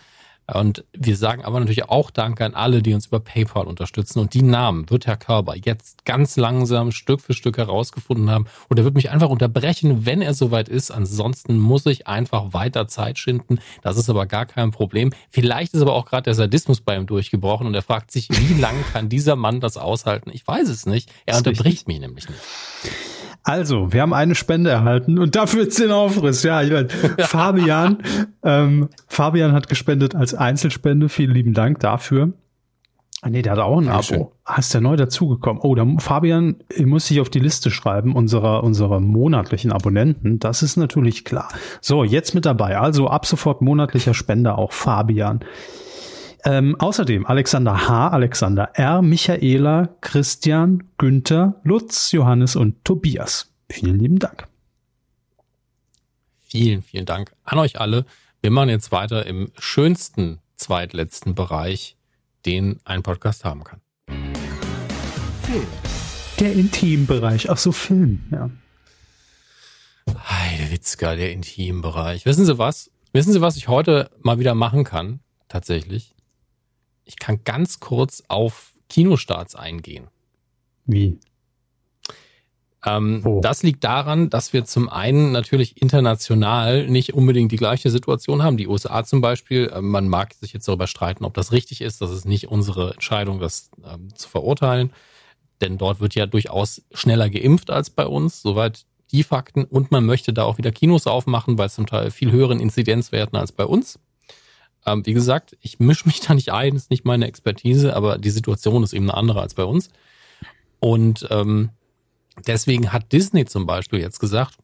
Und 0.52 0.84
wir 0.92 1.16
sagen 1.16 1.44
aber 1.44 1.58
natürlich 1.58 1.88
auch 1.88 2.10
Danke 2.10 2.44
an 2.44 2.54
alle, 2.54 2.82
die 2.82 2.92
uns 2.92 3.06
über 3.06 3.20
PayPal 3.20 3.66
unterstützen. 3.66 4.18
Und 4.18 4.34
die 4.34 4.42
Namen 4.42 4.90
wird 4.90 5.06
Herr 5.06 5.16
Körber 5.16 5.54
jetzt 5.56 6.04
ganz 6.04 6.36
langsam 6.36 6.92
Stück 6.92 7.20
für 7.20 7.32
Stück 7.32 7.56
herausgefunden 7.56 8.30
haben. 8.30 8.46
Und 8.68 8.78
er 8.78 8.84
wird 8.84 8.94
mich 8.94 9.10
einfach 9.10 9.30
unterbrechen, 9.30 10.04
wenn 10.04 10.20
er 10.20 10.34
soweit 10.34 10.68
ist. 10.68 10.90
Ansonsten 10.90 11.58
muss 11.58 11.86
ich 11.86 12.06
einfach 12.06 12.52
weiter 12.52 12.88
Zeit 12.88 13.18
schinden. 13.18 13.58
Das 13.82 13.96
ist 13.96 14.10
aber 14.10 14.26
gar 14.26 14.46
kein 14.46 14.70
Problem. 14.70 15.12
Vielleicht 15.30 15.74
ist 15.74 15.80
aber 15.80 15.94
auch 15.94 16.04
gerade 16.06 16.24
der 16.24 16.34
Sadismus 16.34 16.80
bei 16.80 16.96
ihm 16.96 17.06
durchgebrochen 17.06 17.66
und 17.66 17.74
er 17.74 17.82
fragt 17.82 18.10
sich, 18.10 18.28
wie 18.30 18.60
lange 18.60 18.82
kann 18.92 19.08
dieser 19.08 19.36
Mann 19.36 19.60
das 19.60 19.76
aushalten? 19.76 20.30
Ich 20.32 20.46
weiß 20.46 20.68
es 20.68 20.84
nicht. 20.86 21.10
Er 21.24 21.38
unterbricht 21.38 21.66
richtig. 21.66 21.86
mich 21.86 22.00
nämlich 22.00 22.28
nicht. 22.28 22.40
Also, 23.44 23.92
wir 23.92 24.00
haben 24.00 24.14
eine 24.14 24.34
Spende 24.34 24.70
erhalten 24.70 25.18
und 25.18 25.36
dafür 25.36 25.64
jetzt 25.64 25.78
den 25.78 25.90
Aufriss. 25.90 26.42
Ja, 26.42 26.62
ich 26.62 26.72
meine, 26.72 26.88
Fabian, 27.18 27.98
ähm, 28.42 28.88
Fabian 29.06 29.52
hat 29.52 29.68
gespendet 29.68 30.14
als 30.14 30.34
Einzelspende. 30.34 31.10
Vielen 31.10 31.32
lieben 31.32 31.52
Dank 31.52 31.78
dafür. 31.80 32.32
Ah, 33.20 33.30
nee, 33.30 33.42
der 33.42 33.52
hat 33.52 33.58
auch 33.58 33.78
ein. 33.78 33.88
Abo. 33.88 34.32
Ist 34.58 34.72
der 34.72 34.80
neu 34.80 34.96
dazugekommen? 34.96 35.62
Oh, 35.62 35.74
da, 35.74 35.86
Fabian 35.98 36.56
muss 36.84 37.06
sich 37.06 37.20
auf 37.20 37.30
die 37.30 37.38
Liste 37.38 37.70
schreiben, 37.70 38.14
unserer, 38.14 38.64
unserer 38.64 39.00
monatlichen 39.00 39.72
Abonnenten. 39.72 40.38
Das 40.38 40.62
ist 40.62 40.76
natürlich 40.76 41.24
klar. 41.24 41.48
So, 41.80 42.04
jetzt 42.04 42.34
mit 42.34 42.44
dabei. 42.44 42.78
Also 42.78 43.08
ab 43.08 43.24
sofort 43.24 43.62
monatlicher 43.62 44.12
Spender 44.12 44.58
auch 44.58 44.72
Fabian. 44.72 45.40
Ähm, 46.46 46.76
außerdem 46.78 47.24
Alexander 47.24 47.88
H., 47.88 48.08
Alexander 48.08 48.70
R., 48.74 49.00
Michaela, 49.00 49.88
Christian, 50.02 50.84
Günther, 50.98 51.58
Lutz, 51.64 52.12
Johannes 52.12 52.54
und 52.54 52.84
Tobias. 52.84 53.50
Vielen 53.70 53.98
lieben 53.98 54.18
Dank. 54.18 54.46
Vielen, 56.44 56.82
vielen 56.82 57.06
Dank 57.06 57.32
an 57.44 57.58
euch 57.58 57.80
alle. 57.80 58.04
Wir 58.42 58.50
machen 58.50 58.68
jetzt 58.68 58.92
weiter 58.92 59.24
im 59.24 59.52
schönsten 59.58 60.38
zweitletzten 60.56 61.34
Bereich, 61.34 61.96
den 62.44 62.78
ein 62.84 63.02
Podcast 63.02 63.46
haben 63.46 63.64
kann. 63.64 63.80
Film. 65.44 65.66
Der 66.40 66.52
Intimbereich. 66.52 67.48
Ach 67.48 67.56
so, 67.56 67.72
Film, 67.72 68.22
ja. 68.30 68.50
Heidewitzka, 70.28 71.16
der 71.16 71.32
Intimbereich. 71.32 72.26
Wissen 72.26 72.44
Sie 72.44 72.58
was? 72.58 72.90
Wissen 73.14 73.32
Sie, 73.32 73.40
was 73.40 73.56
ich 73.56 73.68
heute 73.68 74.10
mal 74.20 74.38
wieder 74.38 74.54
machen 74.54 74.84
kann? 74.84 75.20
Tatsächlich 75.48 76.13
ich 77.04 77.18
kann 77.18 77.40
ganz 77.44 77.80
kurz 77.80 78.22
auf 78.28 78.72
Kinostarts 78.88 79.54
eingehen. 79.54 80.08
Wie? 80.86 81.18
Ähm, 82.84 83.22
oh. 83.24 83.40
Das 83.40 83.62
liegt 83.62 83.82
daran, 83.84 84.28
dass 84.28 84.52
wir 84.52 84.64
zum 84.64 84.88
einen 84.88 85.32
natürlich 85.32 85.80
international 85.80 86.86
nicht 86.86 87.14
unbedingt 87.14 87.50
die 87.50 87.56
gleiche 87.56 87.90
Situation 87.90 88.42
haben. 88.42 88.56
Die 88.56 88.68
USA 88.68 89.04
zum 89.04 89.20
Beispiel, 89.20 89.70
äh, 89.74 89.80
man 89.80 90.08
mag 90.08 90.34
sich 90.34 90.52
jetzt 90.52 90.68
darüber 90.68 90.86
streiten, 90.86 91.24
ob 91.24 91.34
das 91.34 91.52
richtig 91.52 91.80
ist. 91.80 92.00
Das 92.00 92.10
ist 92.10 92.26
nicht 92.26 92.48
unsere 92.48 92.92
Entscheidung, 92.92 93.40
das 93.40 93.70
ähm, 93.84 94.14
zu 94.14 94.28
verurteilen. 94.28 94.92
Denn 95.60 95.78
dort 95.78 96.00
wird 96.00 96.14
ja 96.14 96.26
durchaus 96.26 96.82
schneller 96.92 97.30
geimpft 97.30 97.70
als 97.70 97.88
bei 97.88 98.06
uns, 98.06 98.42
soweit 98.42 98.84
die 99.12 99.22
Fakten. 99.22 99.64
Und 99.64 99.90
man 99.90 100.04
möchte 100.04 100.32
da 100.32 100.44
auch 100.44 100.58
wieder 100.58 100.72
Kinos 100.72 101.06
aufmachen, 101.06 101.56
bei 101.56 101.68
zum 101.68 101.86
Teil 101.86 102.10
viel 102.10 102.32
höheren 102.32 102.60
Inzidenzwerten 102.60 103.38
als 103.38 103.52
bei 103.52 103.64
uns. 103.64 103.98
Ähm, 104.86 105.04
wie 105.06 105.14
gesagt, 105.14 105.56
ich 105.60 105.78
mische 105.78 106.06
mich 106.06 106.20
da 106.26 106.34
nicht 106.34 106.52
ein, 106.52 106.76
ist 106.76 106.90
nicht 106.90 107.04
meine 107.04 107.26
Expertise, 107.26 107.94
aber 107.94 108.18
die 108.18 108.30
Situation 108.30 108.82
ist 108.82 108.92
eben 108.92 109.08
eine 109.08 109.16
andere 109.16 109.40
als 109.40 109.54
bei 109.54 109.64
uns. 109.64 109.90
Und 110.80 111.26
ähm, 111.30 111.70
deswegen 112.46 112.92
hat 112.92 113.12
Disney 113.12 113.44
zum 113.46 113.66
Beispiel 113.66 114.00
jetzt 114.00 114.20
gesagt, 114.20 114.58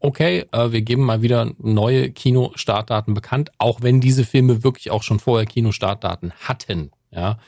okay, 0.00 0.46
äh, 0.52 0.72
wir 0.72 0.82
geben 0.82 1.04
mal 1.04 1.22
wieder 1.22 1.52
neue 1.58 2.10
Kinostartdaten 2.10 3.14
bekannt, 3.14 3.50
auch 3.58 3.82
wenn 3.82 4.00
diese 4.00 4.24
Filme 4.24 4.64
wirklich 4.64 4.90
auch 4.90 5.02
schon 5.02 5.20
vorher 5.20 5.46
Kinostartdaten 5.46 6.32
hatten. 6.40 6.90
Ja, 7.10 7.38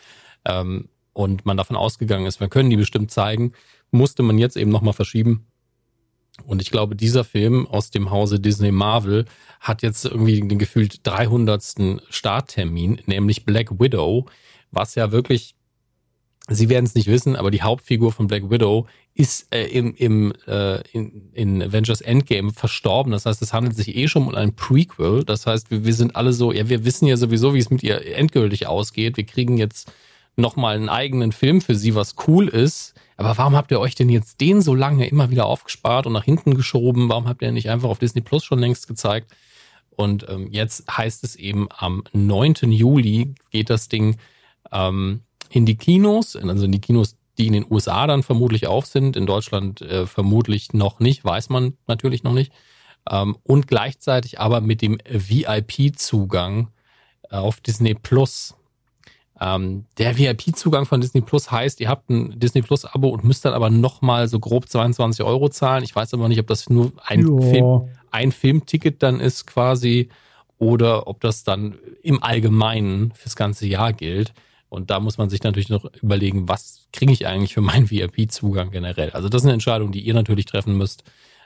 ähm, 0.45 0.89
und 1.13 1.45
man 1.45 1.57
davon 1.57 1.77
ausgegangen 1.77 2.27
ist, 2.27 2.41
wir 2.41 2.49
können 2.49 2.71
die 2.71 2.77
bestimmt 2.77 3.11
zeigen, 3.11 3.53
musste 3.91 4.23
man 4.23 4.39
jetzt 4.39 4.57
eben 4.57 4.71
nochmal 4.71 4.95
verschieben. 4.95 5.47
Und 6.47 6.63
ich 6.63 6.71
glaube, 6.71 6.97
dieser 6.97 7.25
Film 7.25 7.67
aus 7.67 7.91
dem 7.91 8.11
Hause 8.11 8.41
Disney 8.41 8.73
Marvel 8.73 9.27
hat 9.61 9.83
jetzt 9.83 10.05
irgendwie 10.05 10.41
den 10.41 10.59
gefühlt 10.59 11.07
300. 11.07 12.01
Starttermin, 12.09 13.01
nämlich 13.07 13.45
Black 13.45 13.81
Widow, 13.81 14.27
was 14.71 14.95
ja 14.95 15.13
wirklich, 15.13 15.55
Sie 16.49 16.69
werden 16.69 16.85
es 16.85 16.95
nicht 16.95 17.07
wissen, 17.07 17.37
aber 17.37 17.51
die 17.51 17.63
Hauptfigur 17.63 18.13
von 18.13 18.27
Black 18.27 18.51
Widow 18.51 18.87
ist 19.15 19.53
äh, 19.55 19.67
im, 19.67 19.95
im 19.95 20.33
äh, 20.47 20.81
in, 20.93 21.31
in 21.33 21.63
Avengers 21.63 22.01
Endgame 22.01 22.53
verstorben. 22.53 23.13
Das 23.13 23.27
heißt, 23.27 23.43
es 23.43 23.53
handelt 23.53 23.77
sich 23.77 23.95
eh 23.95 24.09
schon 24.09 24.27
um 24.27 24.35
ein 24.35 24.55
Prequel. 24.55 25.25
Das 25.25 25.47
heißt, 25.47 25.71
wir, 25.71 25.85
wir 25.85 25.95
sind 25.95 26.17
alle 26.17 26.33
so, 26.33 26.53
ja, 26.53 26.69
wir 26.69 26.85
wissen 26.85 27.07
ja 27.07 27.17
sowieso, 27.17 27.55
wie 27.55 27.59
es 27.59 27.71
mit 27.71 27.83
ihr 27.83 28.17
endgültig 28.17 28.67
ausgeht. 28.67 29.17
Wir 29.17 29.25
kriegen 29.25 29.59
jetzt 29.59 29.93
nochmal 30.37 30.77
einen 30.77 30.89
eigenen 30.89 31.33
Film 31.33 31.61
für 31.61 31.75
sie, 31.75 31.95
was 31.95 32.15
cool 32.27 32.49
ist. 32.49 32.95
Aber 33.21 33.37
warum 33.37 33.55
habt 33.55 33.71
ihr 33.71 33.81
euch 33.81 33.95
denn 33.95 34.09
jetzt 34.09 34.41
den 34.41 34.63
so 34.63 34.75
lange 34.75 35.07
immer 35.07 35.29
wieder 35.29 35.45
aufgespart 35.45 36.07
und 36.07 36.15
nach 36.15 36.25
hinten 36.25 36.55
geschoben? 36.55 37.11
Warum 37.11 37.29
habt 37.29 37.43
ihr 37.43 37.53
nicht 37.53 37.69
einfach 37.69 37.91
auf 37.91 37.99
Disney 37.99 38.23
Plus 38.23 38.45
schon 38.45 38.61
längst 38.61 38.89
gezeigt? 38.89 39.31
Und 39.91 40.27
ähm, 40.31 40.49
jetzt 40.51 40.91
heißt 40.91 41.23
es 41.23 41.37
eben, 41.37 41.69
am 41.71 42.03
9. 42.15 42.55
Juli 42.71 43.35
geht 43.51 43.69
das 43.69 43.91
Ding 43.91 44.17
ähm, 44.73 45.21
in 45.51 45.67
die 45.67 45.77
Kinos, 45.77 46.35
also 46.35 46.65
in 46.65 46.73
die 46.73 46.81
Kinos, 46.81 47.19
die 47.37 47.49
in 47.49 47.53
den 47.53 47.67
USA 47.71 48.07
dann 48.07 48.23
vermutlich 48.23 48.69
auf 48.69 48.87
sind, 48.87 49.17
in 49.17 49.27
Deutschland 49.27 49.83
äh, 49.83 50.07
vermutlich 50.07 50.73
noch 50.73 50.99
nicht, 50.99 51.23
weiß 51.23 51.51
man 51.51 51.75
natürlich 51.87 52.23
noch 52.23 52.33
nicht. 52.33 52.53
Ähm, 53.11 53.37
und 53.43 53.67
gleichzeitig 53.67 54.41
aber 54.41 54.63
mit 54.63 54.81
dem 54.81 54.97
VIP-Zugang 55.07 56.69
äh, 57.29 57.37
auf 57.37 57.61
Disney 57.61 57.93
Plus. 57.93 58.57
Ähm, 59.41 59.87
der 59.97 60.19
VIP-Zugang 60.19 60.85
von 60.85 61.01
Disney 61.01 61.23
Plus 61.23 61.51
heißt, 61.51 61.81
ihr 61.81 61.89
habt 61.89 62.11
ein 62.11 62.39
Disney 62.39 62.61
Plus-Abo 62.61 63.09
und 63.09 63.25
müsst 63.25 63.45
dann 63.45 63.55
aber 63.55 63.71
nochmal 63.71 64.29
so 64.29 64.39
grob 64.39 64.69
22 64.69 65.25
Euro 65.25 65.49
zahlen. 65.49 65.83
Ich 65.83 65.97
weiß 65.97 66.13
aber 66.13 66.29
nicht, 66.29 66.41
ob 66.41 66.47
das 66.47 66.69
nur 66.69 66.93
ein, 67.05 67.25
Film, 67.25 67.89
ein 68.11 68.33
Filmticket 68.33 69.03
dann 69.03 69.19
ist 69.19 69.47
quasi 69.47 70.11
oder 70.59 71.07
ob 71.07 71.21
das 71.23 71.43
dann 71.43 71.79
im 72.03 72.23
Allgemeinen 72.23 73.13
fürs 73.13 73.35
ganze 73.35 73.67
Jahr 73.67 73.95
gilt. 73.95 74.35
Und 74.69 74.91
da 74.91 75.01
muss 75.01 75.17
man 75.17 75.31
sich 75.31 75.43
natürlich 75.43 75.71
noch 75.71 75.87
überlegen, 76.03 76.49
was 76.49 76.87
kriege 76.93 77.13
ich 77.13 77.27
eigentlich 77.27 77.55
für 77.55 77.63
meinen 77.63 77.91
VIP-Zugang 77.91 78.71
generell. 78.71 79.11
Also 79.11 79.31
das 79.31 79.41
ist 79.41 79.47
eine 79.47 79.55
Entscheidung, 79.55 79.91
die 79.91 80.01
ihr 80.01 80.15
natürlich 80.15 80.45
treffen 80.45 80.77
müsst. 80.77 81.03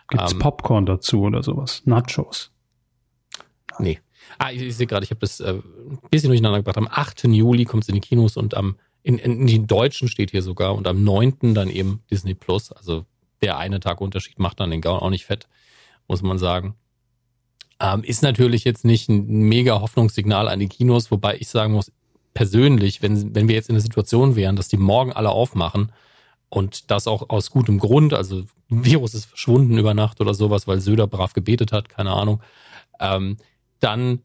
Gibt's 0.09 0.33
ähm, 0.33 0.41
Popcorn 0.41 0.85
dazu 0.85 1.23
oder 1.23 1.43
sowas? 1.43 1.83
Nachos? 1.85 2.51
Nee. 3.79 4.01
Ah, 4.38 4.51
ich, 4.51 4.62
ich 4.62 4.76
sehe 4.76 4.86
gerade, 4.86 5.05
ich 5.05 5.10
habe 5.10 5.20
das 5.20 5.40
äh, 5.40 5.55
ein 5.55 5.98
bisschen 6.10 6.28
durcheinander 6.28 6.59
gebracht. 6.59 6.78
Am 6.78 6.88
8. 6.90 7.24
Juli 7.24 7.64
kommt 7.64 7.84
es 7.84 7.88
in 7.88 7.94
die 7.94 8.01
Kinos 8.01 8.36
und 8.36 8.56
am 8.56 8.76
in, 9.05 9.18
in, 9.18 9.46
den 9.46 9.66
Deutschen 9.66 10.09
steht 10.09 10.30
hier 10.30 10.42
sogar 10.42 10.74
und 10.74 10.86
am 10.86 11.05
9. 11.05 11.55
dann 11.55 11.68
eben 11.68 12.01
Disney 12.10 12.34
Plus. 12.34 12.72
Also 12.72 13.05
der 13.42 13.59
eine 13.59 13.78
Tag 13.78 14.01
Unterschied 14.01 14.38
macht 14.38 14.60
dann 14.60 14.70
den 14.70 14.80
Gaul 14.80 14.98
auch 14.98 15.10
nicht 15.10 15.26
fett, 15.26 15.46
muss 16.09 16.22
man 16.22 16.38
sagen. 16.38 16.74
Ähm, 17.78 18.02
ist 18.02 18.22
natürlich 18.22 18.64
jetzt 18.64 18.84
nicht 18.84 19.10
ein 19.10 19.26
mega 19.26 19.80
Hoffnungssignal 19.80 20.48
an 20.48 20.59
die 20.59 20.68
Kinos, 20.68 21.10
wobei 21.10 21.36
ich 21.36 21.48
sagen 21.48 21.74
muss, 21.74 21.92
persönlich, 22.32 23.02
wenn, 23.02 23.34
wenn 23.34 23.46
wir 23.46 23.55
jetzt 23.55 23.68
in 23.68 23.74
der 23.74 23.82
Situation 23.82 24.36
wären, 24.36 24.56
dass 24.56 24.68
die 24.68 24.78
morgen 24.78 25.12
alle 25.12 25.30
aufmachen 25.30 25.92
und 26.48 26.90
das 26.90 27.06
auch 27.06 27.28
aus 27.28 27.51
gutem 27.51 27.78
Grund, 27.78 28.14
also 28.14 28.44
Virus 28.68 29.14
ist 29.14 29.26
verschwunden 29.26 29.76
über 29.76 29.92
Nacht 29.92 30.20
oder 30.20 30.32
sowas, 30.32 30.66
weil 30.66 30.80
Söder 30.80 31.06
brav 31.06 31.34
gebetet 31.34 31.72
hat, 31.72 31.88
keine 31.88 32.12
Ahnung, 32.12 32.40
ähm, 33.01 33.36
dann 33.80 34.20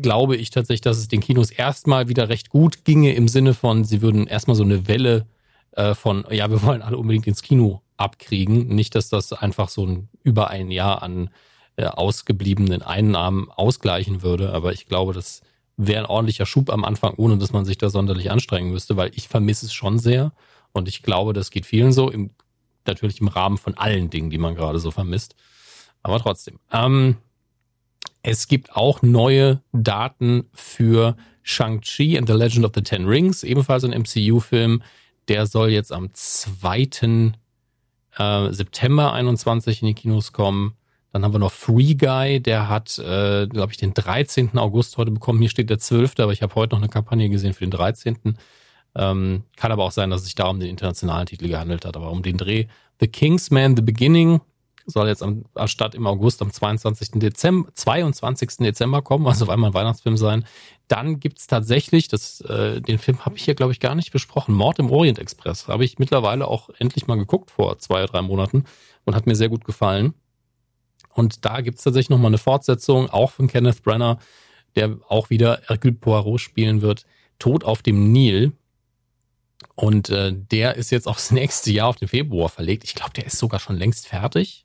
glaube 0.00 0.36
ich 0.36 0.50
tatsächlich, 0.50 0.82
dass 0.82 0.98
es 0.98 1.08
den 1.08 1.20
Kinos 1.20 1.50
erstmal 1.50 2.08
wieder 2.08 2.28
recht 2.28 2.48
gut 2.48 2.84
ginge 2.84 3.14
im 3.14 3.28
Sinne 3.28 3.54
von, 3.54 3.84
sie 3.84 4.02
würden 4.02 4.26
erstmal 4.26 4.56
so 4.56 4.62
eine 4.62 4.86
Welle 4.86 5.26
äh, 5.72 5.94
von, 5.94 6.24
ja, 6.30 6.50
wir 6.50 6.62
wollen 6.62 6.82
alle 6.82 6.96
unbedingt 6.96 7.26
ins 7.26 7.42
Kino 7.42 7.82
abkriegen. 7.96 8.68
Nicht, 8.68 8.94
dass 8.94 9.08
das 9.08 9.32
einfach 9.32 9.68
so 9.68 9.84
ein 9.84 10.08
über 10.22 10.50
ein 10.50 10.70
Jahr 10.70 11.02
an 11.02 11.30
äh, 11.76 11.86
ausgebliebenen 11.86 12.82
Einnahmen 12.82 13.50
ausgleichen 13.50 14.22
würde, 14.22 14.52
aber 14.52 14.72
ich 14.72 14.86
glaube, 14.86 15.12
das 15.12 15.42
wäre 15.76 16.00
ein 16.00 16.10
ordentlicher 16.10 16.46
Schub 16.46 16.70
am 16.70 16.84
Anfang, 16.84 17.14
ohne 17.16 17.38
dass 17.38 17.52
man 17.52 17.64
sich 17.64 17.78
da 17.78 17.88
sonderlich 17.90 18.30
anstrengen 18.30 18.70
müsste, 18.70 18.96
weil 18.96 19.10
ich 19.14 19.28
vermisse 19.28 19.66
es 19.66 19.72
schon 19.72 19.98
sehr 19.98 20.32
und 20.72 20.88
ich 20.88 21.02
glaube, 21.02 21.32
das 21.32 21.50
geht 21.50 21.66
vielen 21.66 21.92
so, 21.92 22.10
im, 22.10 22.30
natürlich 22.86 23.20
im 23.20 23.28
Rahmen 23.28 23.58
von 23.58 23.74
allen 23.74 24.10
Dingen, 24.10 24.30
die 24.30 24.38
man 24.38 24.54
gerade 24.54 24.78
so 24.78 24.90
vermisst. 24.90 25.34
Aber 26.02 26.18
trotzdem. 26.20 26.58
Ähm, 26.72 27.16
es 28.28 28.46
gibt 28.46 28.76
auch 28.76 29.00
neue 29.00 29.62
Daten 29.72 30.44
für 30.52 31.16
Shang-Chi 31.42 32.18
and 32.18 32.28
the 32.28 32.34
Legend 32.34 32.66
of 32.66 32.72
the 32.74 32.82
Ten 32.82 33.06
Rings, 33.06 33.42
ebenfalls 33.42 33.84
ein 33.84 33.98
MCU-Film. 33.98 34.82
Der 35.28 35.46
soll 35.46 35.70
jetzt 35.70 35.92
am 35.92 36.10
2. 36.12 37.32
Äh, 38.18 38.52
September 38.52 39.14
21 39.14 39.80
in 39.80 39.88
die 39.88 39.94
Kinos 39.94 40.32
kommen. 40.32 40.74
Dann 41.10 41.24
haben 41.24 41.32
wir 41.32 41.38
noch 41.38 41.52
Free 41.52 41.94
Guy, 41.94 42.40
der 42.40 42.68
hat, 42.68 42.98
äh, 42.98 43.46
glaube 43.46 43.72
ich, 43.72 43.78
den 43.78 43.94
13. 43.94 44.58
August 44.58 44.98
heute 44.98 45.10
bekommen. 45.10 45.40
Hier 45.40 45.48
steht 45.48 45.70
der 45.70 45.78
12., 45.78 46.20
aber 46.20 46.32
ich 46.32 46.42
habe 46.42 46.54
heute 46.54 46.74
noch 46.74 46.82
eine 46.82 46.90
Kampagne 46.90 47.30
gesehen 47.30 47.54
für 47.54 47.64
den 47.64 47.70
13. 47.70 48.36
Ähm, 48.94 49.44
kann 49.56 49.72
aber 49.72 49.84
auch 49.84 49.92
sein, 49.92 50.10
dass 50.10 50.20
es 50.20 50.26
sich 50.26 50.34
da 50.34 50.48
um 50.48 50.60
den 50.60 50.68
internationalen 50.68 51.26
Titel 51.26 51.48
gehandelt 51.48 51.86
hat, 51.86 51.96
aber 51.96 52.10
um 52.10 52.22
den 52.22 52.36
Dreh. 52.36 52.66
The 53.00 53.08
Kingsman, 53.08 53.74
The 53.74 53.82
Beginning, 53.82 54.42
soll 54.88 55.08
jetzt 55.08 55.22
am, 55.22 55.44
statt 55.66 55.94
im 55.94 56.06
August 56.06 56.40
am 56.40 56.50
22. 56.50 57.10
Dezember, 57.14 57.70
22. 57.74 58.56
Dezember 58.58 59.02
kommen, 59.02 59.26
also 59.26 59.44
soll 59.44 59.54
einmal 59.54 59.70
ein 59.70 59.74
Weihnachtsfilm 59.74 60.16
sein. 60.16 60.44
Dann 60.88 61.20
gibt's 61.20 61.46
tatsächlich, 61.46 62.08
das, 62.08 62.40
äh, 62.40 62.80
den 62.80 62.98
Film 62.98 63.24
habe 63.24 63.36
ich 63.36 63.44
hier, 63.44 63.54
glaube 63.54 63.72
ich, 63.72 63.80
gar 63.80 63.94
nicht 63.94 64.10
besprochen, 64.10 64.54
Mord 64.54 64.78
im 64.78 64.90
Orient 64.90 65.18
Express. 65.18 65.68
Habe 65.68 65.84
ich 65.84 65.98
mittlerweile 65.98 66.48
auch 66.48 66.70
endlich 66.78 67.06
mal 67.06 67.16
geguckt 67.16 67.50
vor 67.50 67.78
zwei, 67.78 68.04
drei 68.06 68.22
Monaten 68.22 68.64
und 69.04 69.14
hat 69.14 69.26
mir 69.26 69.36
sehr 69.36 69.50
gut 69.50 69.64
gefallen. 69.64 70.14
Und 71.12 71.44
da 71.44 71.60
gibt's 71.60 71.82
tatsächlich 71.82 72.10
nochmal 72.10 72.30
eine 72.30 72.38
Fortsetzung, 72.38 73.10
auch 73.10 73.32
von 73.32 73.48
Kenneth 73.48 73.82
Brenner, 73.82 74.18
der 74.76 74.98
auch 75.08 75.30
wieder 75.30 75.60
Hercule 75.66 75.94
Poirot 75.94 76.40
spielen 76.40 76.80
wird. 76.80 77.04
Tod 77.38 77.64
auf 77.64 77.82
dem 77.82 78.12
Nil. 78.12 78.52
Und 79.74 80.08
äh, 80.10 80.32
der 80.32 80.76
ist 80.76 80.90
jetzt 80.90 81.06
aufs 81.06 81.30
nächste 81.32 81.70
Jahr, 81.72 81.88
auf 81.88 81.96
den 81.96 82.08
Februar 82.08 82.48
verlegt. 82.48 82.84
Ich 82.84 82.94
glaube, 82.94 83.12
der 83.12 83.26
ist 83.26 83.38
sogar 83.38 83.60
schon 83.60 83.76
längst 83.76 84.06
fertig. 84.06 84.64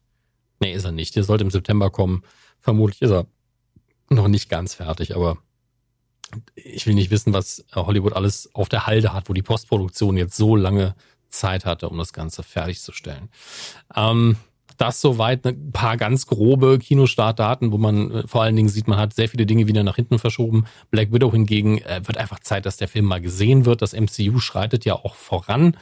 Nee, 0.63 0.73
ist 0.73 0.85
er 0.85 0.93
nicht. 0.93 1.17
Der 1.17 1.25
sollte 1.25 1.43
im 1.43 1.51
September 1.51 1.89
kommen. 1.89 2.23
Vermutlich 2.61 3.01
ist 3.01 3.11
er 3.11 3.25
noch 4.09 4.29
nicht 4.29 4.49
ganz 4.49 4.75
fertig, 4.75 5.13
aber 5.13 5.37
ich 6.55 6.87
will 6.87 6.93
nicht 6.93 7.11
wissen, 7.11 7.33
was 7.33 7.65
Hollywood 7.75 8.13
alles 8.13 8.49
auf 8.53 8.69
der 8.69 8.87
Halde 8.87 9.11
hat, 9.11 9.27
wo 9.27 9.33
die 9.33 9.41
Postproduktion 9.41 10.15
jetzt 10.15 10.37
so 10.37 10.55
lange 10.55 10.95
Zeit 11.27 11.65
hatte, 11.65 11.89
um 11.89 11.97
das 11.97 12.13
Ganze 12.13 12.43
fertigzustellen. 12.43 13.27
Ähm, 13.93 14.37
das 14.77 15.01
soweit 15.01 15.45
ein 15.45 15.73
paar 15.73 15.97
ganz 15.97 16.27
grobe 16.27 16.79
Kinostartdaten, 16.79 17.73
wo 17.73 17.77
man 17.77 18.11
äh, 18.11 18.27
vor 18.27 18.43
allen 18.43 18.55
Dingen 18.55 18.69
sieht, 18.69 18.87
man 18.87 18.97
hat 18.97 19.13
sehr 19.13 19.27
viele 19.27 19.45
Dinge 19.45 19.67
wieder 19.67 19.83
nach 19.83 19.97
hinten 19.97 20.17
verschoben. 20.17 20.63
Black 20.91 21.11
Widow 21.11 21.29
hingegen 21.33 21.79
äh, 21.79 22.01
wird 22.05 22.17
einfach 22.17 22.39
Zeit, 22.39 22.65
dass 22.65 22.77
der 22.77 22.87
Film 22.87 23.05
mal 23.05 23.19
gesehen 23.19 23.65
wird. 23.65 23.81
Das 23.81 23.91
MCU 23.91 24.39
schreitet 24.39 24.85
ja 24.85 24.95
auch 24.95 25.15
voran. 25.15 25.75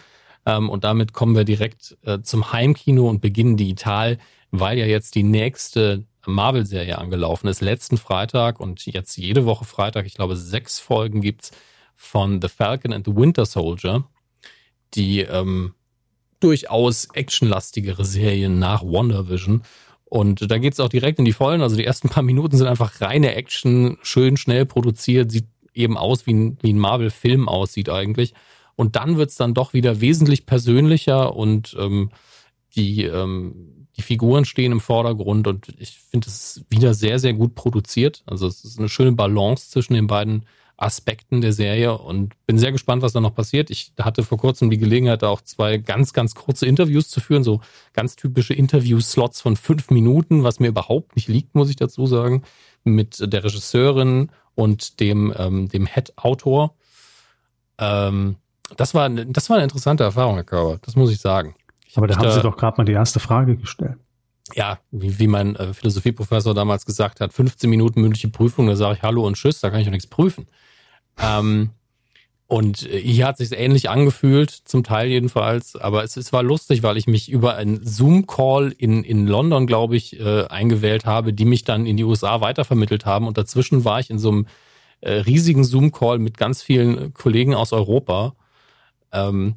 Ähm, 0.47 0.71
und 0.71 0.83
damit 0.83 1.13
kommen 1.13 1.35
wir 1.35 1.43
direkt 1.43 1.97
äh, 2.03 2.21
zum 2.21 2.51
Heimkino 2.51 3.07
und 3.07 3.21
beginnen 3.21 3.57
digital 3.57 4.17
weil 4.51 4.77
ja 4.77 4.85
jetzt 4.85 5.15
die 5.15 5.23
nächste 5.23 6.05
Marvel-Serie 6.25 6.97
angelaufen 6.97 7.47
ist, 7.47 7.61
letzten 7.61 7.97
Freitag 7.97 8.59
und 8.59 8.85
jetzt 8.85 9.17
jede 9.17 9.45
Woche 9.45 9.65
Freitag, 9.65 10.05
ich 10.05 10.13
glaube, 10.13 10.35
sechs 10.35 10.79
Folgen 10.79 11.21
gibt's 11.21 11.51
von 11.95 12.41
The 12.41 12.49
Falcon 12.49 12.93
and 12.93 13.05
the 13.05 13.15
Winter 13.15 13.45
Soldier, 13.45 14.03
die 14.93 15.21
ähm, 15.21 15.73
durchaus 16.39 17.07
actionlastigere 17.13 18.05
Serien 18.05 18.59
nach 18.59 18.83
WandaVision. 18.83 19.63
Und 20.05 20.51
da 20.51 20.57
geht's 20.57 20.79
auch 20.79 20.89
direkt 20.89 21.19
in 21.19 21.25
die 21.25 21.33
Vollen. 21.33 21.61
Also 21.61 21.77
die 21.77 21.85
ersten 21.85 22.09
paar 22.09 22.23
Minuten 22.23 22.57
sind 22.57 22.67
einfach 22.67 22.99
reine 22.99 23.35
Action, 23.35 23.97
schön 24.01 24.35
schnell 24.35 24.65
produziert, 24.65 25.31
sieht 25.31 25.47
eben 25.73 25.97
aus, 25.97 26.25
wie 26.25 26.33
ein, 26.33 26.57
wie 26.61 26.73
ein 26.73 26.79
Marvel-Film 26.79 27.47
aussieht 27.47 27.89
eigentlich. 27.89 28.33
Und 28.75 28.95
dann 28.95 29.17
wird's 29.17 29.35
dann 29.35 29.53
doch 29.53 29.73
wieder 29.73 30.01
wesentlich 30.01 30.45
persönlicher 30.45 31.35
und 31.35 31.75
ähm, 31.79 32.09
die 32.75 33.03
ähm, 33.03 33.80
die 34.01 34.07
Figuren 34.07 34.45
stehen 34.45 34.71
im 34.71 34.79
Vordergrund 34.79 35.47
und 35.47 35.67
ich 35.77 35.99
finde 36.09 36.27
es 36.27 36.65
wieder 36.69 36.93
sehr, 36.93 37.19
sehr 37.19 37.33
gut 37.33 37.53
produziert. 37.53 38.23
Also 38.25 38.47
es 38.47 38.65
ist 38.65 38.79
eine 38.79 38.89
schöne 38.89 39.11
Balance 39.11 39.69
zwischen 39.69 39.93
den 39.93 40.07
beiden 40.07 40.45
Aspekten 40.75 41.41
der 41.41 41.53
Serie 41.53 41.95
und 41.95 42.33
bin 42.47 42.57
sehr 42.57 42.71
gespannt, 42.71 43.03
was 43.03 43.13
da 43.13 43.21
noch 43.21 43.35
passiert. 43.35 43.69
Ich 43.69 43.93
hatte 43.99 44.23
vor 44.23 44.39
kurzem 44.39 44.71
die 44.71 44.79
Gelegenheit, 44.79 45.21
da 45.21 45.29
auch 45.29 45.41
zwei 45.41 45.77
ganz, 45.77 46.13
ganz 46.13 46.33
kurze 46.33 46.65
Interviews 46.65 47.09
zu 47.09 47.19
führen, 47.19 47.43
so 47.43 47.61
ganz 47.93 48.15
typische 48.15 48.55
Interview-Slots 48.55 49.41
von 49.41 49.55
fünf 49.55 49.91
Minuten, 49.91 50.43
was 50.43 50.59
mir 50.59 50.69
überhaupt 50.69 51.15
nicht 51.15 51.27
liegt, 51.27 51.53
muss 51.53 51.69
ich 51.69 51.75
dazu 51.75 52.07
sagen, 52.07 52.41
mit 52.83 53.31
der 53.31 53.43
Regisseurin 53.43 54.31
und 54.55 54.99
dem, 54.99 55.31
ähm, 55.37 55.69
dem 55.69 55.85
Head-Autor. 55.85 56.73
Ähm, 57.77 58.37
das 58.75 58.95
war, 58.95 59.07
das 59.09 59.49
war 59.49 59.57
eine 59.57 59.65
interessante 59.65 60.03
Erfahrung, 60.03 60.35
Herr 60.35 60.43
Körber, 60.43 60.79
das 60.81 60.95
muss 60.95 61.11
ich 61.11 61.19
sagen. 61.19 61.53
Aber 61.95 62.07
da 62.07 62.15
haben 62.15 62.23
da, 62.23 62.31
Sie 62.31 62.41
doch 62.41 62.57
gerade 62.57 62.77
mal 62.77 62.85
die 62.85 62.93
erste 62.93 63.19
Frage 63.19 63.57
gestellt. 63.57 63.97
Ja, 64.53 64.79
wie, 64.91 65.19
wie 65.19 65.27
mein 65.27 65.55
äh, 65.55 65.73
Philosophieprofessor 65.73 66.53
damals 66.53 66.85
gesagt 66.85 67.21
hat, 67.21 67.33
15 67.33 67.69
Minuten 67.69 68.01
mündliche 68.01 68.29
Prüfung, 68.29 68.67
da 68.67 68.75
sage 68.75 68.97
ich 68.97 69.03
Hallo 69.03 69.25
und 69.25 69.35
Tschüss, 69.35 69.61
da 69.61 69.69
kann 69.69 69.79
ich 69.79 69.87
auch 69.87 69.91
nichts 69.91 70.07
prüfen. 70.07 70.47
Ähm, 71.21 71.71
und 72.47 72.85
äh, 72.91 72.99
hier 72.99 73.27
hat 73.27 73.37
sich 73.37 73.51
ähnlich 73.53 73.89
angefühlt, 73.89 74.49
zum 74.49 74.83
Teil 74.83 75.07
jedenfalls. 75.07 75.77
Aber 75.77 76.03
es, 76.03 76.17
es 76.17 76.33
war 76.33 76.43
lustig, 76.43 76.83
weil 76.83 76.97
ich 76.97 77.07
mich 77.07 77.29
über 77.29 77.55
einen 77.55 77.79
Zoom-Call 77.85 78.73
in, 78.77 79.05
in 79.05 79.25
London, 79.25 79.67
glaube 79.67 79.95
ich, 79.95 80.19
äh, 80.19 80.45
eingewählt 80.47 81.05
habe, 81.05 81.33
die 81.33 81.45
mich 81.45 81.63
dann 81.63 81.85
in 81.85 81.95
die 81.95 82.03
USA 82.03 82.41
weitervermittelt 82.41 83.05
haben. 83.05 83.27
Und 83.27 83.37
dazwischen 83.37 83.85
war 83.85 84.01
ich 84.01 84.09
in 84.09 84.19
so 84.19 84.29
einem 84.29 84.47
äh, 84.99 85.13
riesigen 85.13 85.63
Zoom-Call 85.63 86.19
mit 86.19 86.37
ganz 86.37 86.61
vielen 86.61 87.13
Kollegen 87.13 87.55
aus 87.55 87.71
Europa. 87.71 88.35
Ähm, 89.13 89.55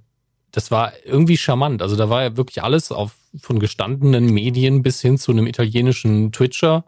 das 0.54 0.70
war 0.70 0.92
irgendwie 1.04 1.36
charmant. 1.36 1.82
Also 1.82 1.96
da 1.96 2.08
war 2.08 2.22
ja 2.22 2.36
wirklich 2.36 2.62
alles 2.62 2.92
auf, 2.92 3.16
von 3.40 3.58
gestandenen 3.58 4.26
Medien 4.26 4.82
bis 4.82 5.00
hin 5.00 5.18
zu 5.18 5.32
einem 5.32 5.48
italienischen 5.48 6.30
Twitcher, 6.30 6.84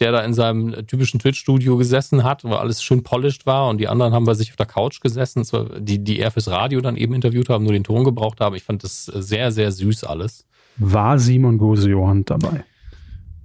der 0.00 0.12
da 0.12 0.20
in 0.20 0.34
seinem 0.34 0.86
typischen 0.86 1.18
Twitch-Studio 1.18 1.78
gesessen 1.78 2.24
hat, 2.24 2.44
wo 2.44 2.54
alles 2.56 2.82
schön 2.82 3.02
polished 3.02 3.46
war 3.46 3.70
und 3.70 3.78
die 3.78 3.88
anderen 3.88 4.12
haben 4.12 4.26
bei 4.26 4.34
sich 4.34 4.50
auf 4.50 4.56
der 4.56 4.66
Couch 4.66 5.00
gesessen, 5.00 5.46
die, 5.78 6.04
die 6.04 6.20
er 6.20 6.30
fürs 6.30 6.48
Radio 6.48 6.82
dann 6.82 6.96
eben 6.96 7.14
interviewt 7.14 7.48
haben, 7.48 7.64
nur 7.64 7.72
den 7.72 7.84
Ton 7.84 8.04
gebraucht 8.04 8.40
haben. 8.40 8.54
Ich 8.54 8.64
fand 8.64 8.84
das 8.84 9.06
sehr, 9.06 9.50
sehr 9.50 9.72
süß 9.72 10.04
alles. 10.04 10.44
War 10.76 11.18
Simon 11.18 11.56
Gose-Johann 11.56 12.26
dabei? 12.26 12.64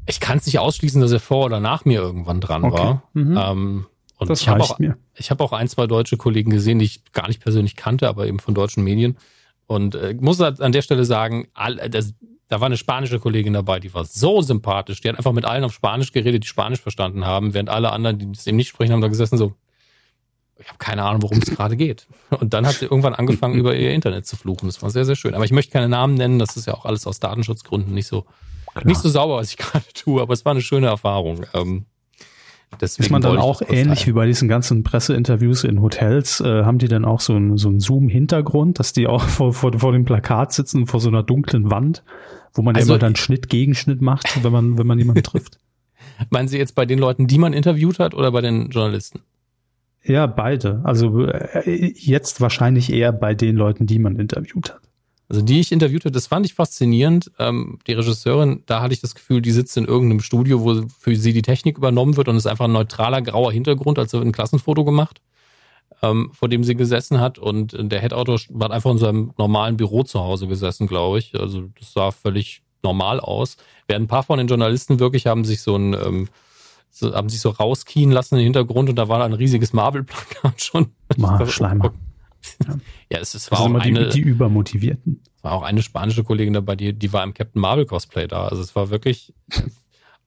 Ich 0.06 0.20
kann 0.20 0.38
es 0.38 0.46
nicht 0.46 0.60
ausschließen, 0.60 1.00
dass 1.00 1.14
er 1.14 1.22
vor 1.22 1.46
oder 1.46 1.62
nach 1.62 1.86
mir 1.86 2.02
irgendwann 2.02 2.42
dran 2.42 2.66
okay. 2.66 2.78
war. 2.78 3.04
Mhm. 3.14 3.38
Ähm, 3.38 3.86
und 4.18 4.30
das 4.30 4.42
ich 4.42 4.50
habe 4.50 4.62
auch, 4.62 4.80
mir. 4.80 4.98
ich 5.16 5.32
habe 5.32 5.42
auch 5.42 5.54
ein, 5.54 5.70
zwei 5.70 5.88
deutsche 5.88 6.18
Kollegen 6.18 6.52
gesehen, 6.52 6.80
die 6.80 6.86
ich 6.86 7.14
gar 7.14 7.30
nicht 7.30 7.42
persönlich 7.42 7.78
kannte, 7.78 8.10
aber 8.10 8.28
eben 8.28 8.40
von 8.40 8.54
deutschen 8.54 8.84
Medien. 8.84 9.16
Und 9.72 9.96
äh, 9.96 10.14
muss 10.20 10.42
an 10.42 10.74
der 10.74 10.82
Stelle 10.82 11.06
sagen, 11.06 11.48
all, 11.54 11.78
das, 11.90 12.14
da 12.50 12.60
war 12.60 12.66
eine 12.66 12.76
spanische 12.76 13.20
Kollegin 13.20 13.54
dabei, 13.54 13.80
die 13.80 13.94
war 13.94 14.04
so 14.04 14.42
sympathisch. 14.42 15.00
Die 15.00 15.08
hat 15.08 15.16
einfach 15.16 15.32
mit 15.32 15.46
allen 15.46 15.64
auf 15.64 15.74
Spanisch 15.74 16.12
geredet, 16.12 16.44
die 16.44 16.48
Spanisch 16.48 16.82
verstanden 16.82 17.26
haben, 17.26 17.54
während 17.54 17.70
alle 17.70 17.94
anderen, 17.94 18.20
die 18.20 18.28
es 18.34 18.46
eben 18.46 18.58
nicht 18.58 18.68
sprechen, 18.68 18.92
haben 18.92 19.00
da 19.00 19.08
gesessen 19.08 19.38
so, 19.38 19.54
ich 20.60 20.68
habe 20.68 20.78
keine 20.78 21.04
Ahnung, 21.04 21.22
worum 21.22 21.38
es 21.38 21.56
gerade 21.56 21.78
geht. 21.78 22.06
Und 22.32 22.54
dann 22.54 22.68
hat 22.68 22.76
sie 22.76 22.86
irgendwann 22.86 23.16
angefangen, 23.16 23.56
über 23.56 23.74
ihr 23.74 23.94
Internet 23.94 24.28
zu 24.28 24.36
fluchen. 24.36 24.68
Das 24.68 24.82
war 24.82 24.90
sehr, 24.90 25.06
sehr 25.06 25.16
schön. 25.16 25.36
Aber 25.36 25.46
ich 25.46 25.54
möchte 25.54 25.72
keine 25.72 25.88
Namen 25.88 26.16
nennen, 26.16 26.38
das 26.38 26.58
ist 26.58 26.68
ja 26.68 26.74
auch 26.74 26.84
alles 26.84 27.08
aus 27.08 27.22
Datenschutzgründen 27.22 27.94
nicht 27.94 28.08
so, 28.08 28.26
nicht 28.84 29.00
so 29.00 29.08
sauber, 29.08 29.38
was 29.38 29.52
ich 29.52 29.58
gerade 29.58 29.86
tue, 29.94 30.22
aber 30.22 30.34
es 30.34 30.44
war 30.44 30.52
eine 30.52 30.62
schöne 30.62 30.88
Erfahrung. 30.88 31.46
Ähm, 31.54 31.86
Deswegen 32.80 33.06
ist 33.06 33.12
man 33.12 33.22
dann 33.22 33.38
auch 33.38 33.62
ähnlich 33.68 34.08
wie 34.08 34.14
bei 34.14 34.26
diesen 34.26 34.48
ganzen 34.48 34.84
Presseinterviews 34.84 35.64
in 35.64 35.82
Hotels, 35.82 36.40
äh, 36.40 36.64
haben 36.64 36.78
die 36.78 36.88
dann 36.88 37.06
auch 37.06 37.20
so 37.20 37.34
einen 37.34 37.58
so 37.58 37.70
einen 37.70 37.80
Zoom-Hintergrund, 37.80 38.80
dass 38.80 38.94
die 38.94 39.08
auch 39.08 39.24
vor, 39.28 39.54
vor, 39.54 39.78
vor 39.78 39.92
dem 39.92 40.06
Plakat 40.06 40.54
sitzen, 40.54 40.88
vor 40.88 41.00
so 41.00 41.10
einer 41.10 41.24
dunklen 41.24 41.70
Wand, 41.70 42.04
wo 42.54 42.62
man 42.62 42.76
also, 42.76 42.94
immer 42.94 43.00
dann 43.00 43.16
Schnitt 43.16 43.50
Gegenschnitt 43.50 44.02
macht, 44.02 44.44
wenn 44.44 44.52
man, 44.52 44.78
wenn 44.78 44.88
man 44.88 44.98
jemanden 44.98 45.24
trifft? 45.24 45.60
Meinen 46.30 46.48
Sie 46.48 46.58
jetzt 46.58 46.76
bei 46.76 46.86
den 46.86 47.00
Leuten, 47.00 47.28
die 47.28 47.38
man 47.38 47.54
interviewt 47.54 48.00
hat 48.00 48.14
oder 48.14 48.32
bei 48.32 48.42
den 48.42 48.70
Journalisten? 48.70 49.22
Ja, 50.04 50.26
beide. 50.26 50.82
Also 50.84 51.28
äh, 51.28 51.94
jetzt 51.96 52.42
wahrscheinlich 52.42 52.92
eher 52.92 53.12
bei 53.12 53.36
den 53.36 53.56
Leuten, 53.56 53.86
die 53.86 54.00
man 54.00 54.16
interviewt 54.16 54.74
hat. 54.74 54.82
Also 55.32 55.44
die 55.44 55.62
ich 55.62 55.72
interviewt 55.72 56.04
habe, 56.04 56.12
das 56.12 56.28
fand 56.28 56.46
ich 56.46 56.56
faszinierend. 56.56 57.32
Ähm, 57.40 57.80
die 57.88 57.94
Regisseurin, 57.94 58.64
da 58.66 58.82
hatte 58.82 58.94
ich 58.94 59.00
das 59.00 59.16
Gefühl, 59.16 59.42
die 59.42 59.52
sitzt 59.52 59.78
in 59.78 59.86
irgendeinem 59.86 60.20
Studio, 60.20 60.62
wo 60.62 60.86
für 61.00 61.16
sie 61.16 61.32
die 61.32 61.42
Technik 61.42 61.78
übernommen 61.78 62.18
wird 62.18 62.28
und 62.28 62.36
es 62.36 62.44
ist 62.44 62.52
einfach 62.52 62.66
ein 62.66 62.74
neutraler 62.74 63.22
grauer 63.22 63.54
Hintergrund, 63.54 63.98
als 63.98 64.12
wird 64.12 64.26
ein 64.26 64.34
Klassenfoto 64.34 64.84
gemacht, 64.84 65.22
ähm, 66.02 66.32
vor 66.34 66.50
dem 66.50 66.66
sie 66.66 66.76
gesessen 66.76 67.22
hat. 67.22 67.40
Und 67.40 67.74
der 67.80 68.02
Head-Autor 68.02 68.40
hat 68.60 68.72
einfach 68.72 68.92
in 68.92 68.98
seinem 68.98 69.34
normalen 69.38 69.78
Büro 69.78 70.04
zu 70.04 70.20
Hause 70.20 70.48
gesessen, 70.48 70.86
glaube 70.86 71.20
ich. 71.20 71.34
Also 71.40 71.70
das 71.80 71.94
sah 71.94 72.12
völlig 72.12 72.62
normal 72.84 73.22
aus. 73.22 73.56
Während 73.88 74.04
ein 74.04 74.08
paar 74.10 74.24
von 74.24 74.38
den 74.38 74.48
Journalisten 74.48 75.00
wirklich 75.00 75.28
haben 75.28 75.46
sich 75.46 75.62
so 75.62 75.78
ein 75.78 75.94
ähm, 75.94 76.28
so, 76.90 77.16
haben 77.16 77.30
sich 77.30 77.40
so 77.40 77.52
rauskien 77.52 78.12
lassen 78.12 78.36
im 78.36 78.44
Hintergrund 78.44 78.90
und 78.90 78.98
da 78.98 79.08
war 79.08 79.24
ein 79.24 79.32
riesiges 79.32 79.72
Marvel-Plakat 79.72 80.62
schon. 80.62 80.92
Mal 81.16 81.48
Schleimer. 81.48 81.94
Ja, 82.68 82.78
ja 83.12 83.20
es, 83.20 83.34
es 83.34 83.52
war 83.52 83.60
auch 83.62 83.74
eine, 83.74 84.10
die, 84.10 84.22
die 84.22 84.30
Übermotivierten. 84.30 85.22
Es 85.36 85.44
war 85.44 85.54
auch 85.54 85.64
eine 85.64 85.82
spanische 85.82 86.24
Kollegin 86.24 86.54
dabei, 86.54 86.76
die, 86.76 86.94
die 86.94 87.14
war 87.14 87.24
im 87.24 87.34
Captain 87.34 87.62
Marvel 87.62 87.86
Cosplay 87.86 88.28
da. 88.28 88.48
Also 88.48 88.62
es 88.62 88.76
war 88.76 88.90
wirklich, 88.90 89.34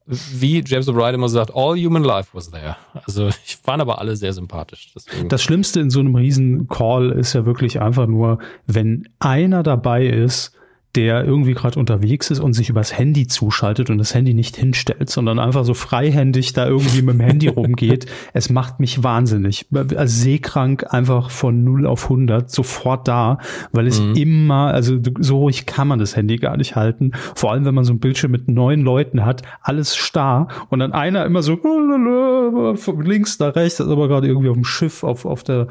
wie 0.07 0.63
James 0.65 0.89
O'Brien 0.89 1.15
immer 1.15 1.29
sagt, 1.29 1.53
all 1.55 1.77
human 1.77 2.05
life 2.05 2.31
was 2.33 2.51
there. 2.51 2.77
Also 3.07 3.29
ich 3.47 3.59
waren 3.65 3.81
aber 3.81 3.99
alle 3.99 4.17
sehr 4.17 4.33
sympathisch. 4.33 4.93
Deswegen. 4.95 5.29
Das 5.29 5.43
Schlimmste 5.43 5.81
in 5.81 5.91
so 5.91 6.01
einem 6.01 6.15
riesen 6.15 6.69
Call 6.69 7.11
ist 7.11 7.33
ja 7.33 7.47
wirklich 7.47 7.81
einfach 7.81 8.07
nur, 8.07 8.39
wenn 8.67 9.09
einer 9.19 9.63
dabei 9.63 10.07
ist, 10.07 10.53
der 10.95 11.25
irgendwie 11.25 11.55
gerade 11.55 11.79
unterwegs 11.79 12.31
ist 12.31 12.41
und 12.41 12.53
sich 12.53 12.69
übers 12.71 12.97
Handy 12.97 13.27
zuschaltet 13.27 13.91
und 13.91 13.99
das 13.99 14.15
Handy 14.15 14.35
nicht 14.35 14.57
hinstellt, 14.57 15.11
sondern 15.11 15.39
einfach 15.39 15.65
so 15.65 15.75
freihändig 15.75 16.53
da 16.53 16.67
irgendwie 16.67 17.03
mit 17.03 17.15
dem 17.15 17.21
Handy 17.21 17.49
rumgeht. 17.49 18.07
Es 18.33 18.51
macht 18.51 18.81
mich 18.81 19.03
wahnsinnig. 19.03 19.67
Als 19.97 20.21
seekrank 20.21 20.93
einfach 20.93 21.31
von 21.31 21.63
0 21.63 21.87
auf 21.87 22.05
100 22.05 22.51
sofort 22.51 23.07
da, 23.07 23.39
weil 23.73 23.87
es 23.87 24.01
mhm. 24.01 24.15
immer, 24.15 24.67
also 24.69 24.99
so 25.21 25.39
ruhig 25.39 25.67
kann 25.67 25.89
man 25.89 25.99
das 25.99 26.17
Handy 26.17 26.37
gar 26.37 26.57
nicht 26.57 26.75
halten. 26.75 27.13
Vor 27.35 27.53
allem, 27.53 27.65
wenn 27.65 27.75
man 27.75 27.85
so 27.85 27.93
ein 27.93 28.01
Bildschirm 28.01 28.33
mit 28.33 28.49
neun 28.49 28.81
Leuten 28.81 29.25
hat, 29.25 29.43
alles 29.63 29.97
starr 29.97 30.49
und 30.69 30.81
dann 30.81 30.93
einer 30.93 31.25
immer 31.25 31.43
so 31.43 31.57
von 31.57 33.01
links 33.05 33.39
nach 33.39 33.55
rechts, 33.55 33.81
ist 33.81 33.89
aber 33.89 34.09
gerade 34.09 34.27
irgendwie 34.27 34.49
auf 34.49 34.57
dem 34.57 34.65
Schiff 34.65 35.05
auf, 35.05 35.25
auf 35.25 35.43
der 35.43 35.69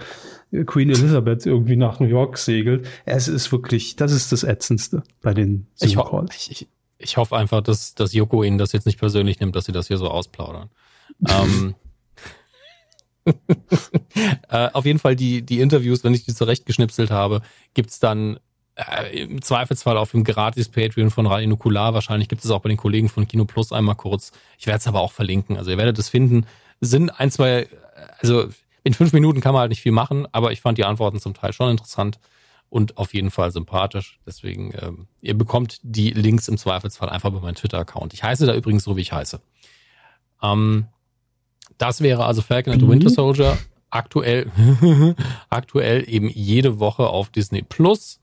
Queen 0.66 0.90
Elizabeth 0.90 1.46
irgendwie 1.46 1.76
nach 1.76 2.00
New 2.00 2.08
York 2.08 2.38
segelt. 2.38 2.88
Es 3.06 3.28
ist 3.28 3.52
wirklich, 3.52 3.96
das 3.96 4.12
ist 4.12 4.32
das 4.32 4.44
Ätzendste 4.44 5.04
bei 5.22 5.34
den 5.34 5.68
ich, 5.80 5.98
ho 5.98 6.26
ich, 6.36 6.52
ich, 6.52 6.68
ich, 7.00 7.18
hoffe 7.18 7.36
einfach, 7.36 7.62
dass, 7.62 7.96
dass 7.96 8.14
Joko 8.14 8.44
ihnen 8.44 8.60
das 8.60 8.72
jetzt 8.72 8.86
nicht 8.86 9.00
persönlich 9.00 9.40
nimmt, 9.40 9.56
dass 9.56 9.66
sie 9.66 9.72
das 9.72 9.88
hier 9.88 9.98
so 9.98 10.10
ausplaudern. 10.10 10.70
ähm, 11.28 11.76
äh, 14.50 14.70
auf 14.74 14.86
jeden 14.86 15.00
Fall 15.00 15.16
die, 15.16 15.42
die 15.42 15.60
Interviews, 15.60 16.04
wenn 16.04 16.14
ich 16.14 16.26
die 16.26 16.36
zurechtgeschnipselt 16.36 17.10
habe, 17.10 17.42
gibt's 17.74 18.00
dann 18.00 18.40
äh, 18.76 19.24
im 19.24 19.42
Zweifelsfall 19.42 19.98
auf 19.98 20.12
dem 20.12 20.24
gratis 20.24 20.70
Patreon 20.70 21.10
von 21.10 21.26
Radio 21.26 21.50
Nukular. 21.50 21.94
Wahrscheinlich 21.94 22.30
gibt 22.30 22.44
es 22.44 22.52
auch 22.52 22.60
bei 22.60 22.70
den 22.70 22.78
Kollegen 22.78 23.10
von 23.10 23.28
Kino 23.28 23.46
Plus 23.46 23.72
einmal 23.72 23.96
kurz. 23.96 24.32
Ich 24.60 24.68
werde 24.68 24.80
es 24.80 24.88
aber 24.88 25.02
auch 25.02 25.12
verlinken. 25.12 25.58
Also 25.58 25.72
ihr 25.72 25.78
werdet 25.78 25.98
es 25.98 26.10
finden. 26.10 26.46
Sind 26.80 27.10
ein, 27.10 27.32
zwei, 27.32 27.68
also 28.20 28.50
in 28.84 28.94
fünf 28.94 29.14
Minuten 29.14 29.42
kann 29.42 29.54
man 29.54 29.62
halt 29.62 29.70
nicht 29.70 29.82
viel 29.82 29.92
machen, 29.92 30.28
aber 30.32 30.52
ich 30.52 30.62
fand 30.62 30.78
die 30.78 30.86
Antworten 30.86 31.20
zum 31.20 31.34
Teil 31.34 31.54
schon 31.54 31.72
interessant 31.72 32.20
und 32.70 32.98
auf 32.98 33.14
jeden 33.14 33.32
Fall 33.32 33.52
sympathisch. 33.52 34.20
Deswegen, 34.26 34.74
ähm, 34.82 35.08
ihr 35.22 35.38
bekommt 35.38 35.80
die 35.84 36.10
Links 36.12 36.48
im 36.48 36.58
Zweifelsfall 36.58 37.10
einfach 37.10 37.32
bei 37.32 37.40
meinem 37.40 37.56
Twitter-Account. 37.56 38.14
Ich 38.14 38.24
heiße 38.24 38.46
da 38.46 38.56
übrigens 38.56 38.84
so, 38.84 38.98
wie 38.98 39.02
ich 39.02 39.14
heiße. 39.14 39.40
Ähm, 40.42 40.88
das 41.78 42.02
wäre 42.02 42.26
also 42.26 42.42
Falcon 42.42 42.74
and 42.74 42.82
the 42.82 42.88
Winter 42.88 43.10
Soldier. 43.10 43.58
Aktuell, 43.90 44.52
aktuell 45.50 46.10
eben 46.10 46.28
jede 46.30 46.80
Woche 46.80 47.08
auf 47.08 47.30
Disney 47.30 47.62
Plus. 47.62 48.20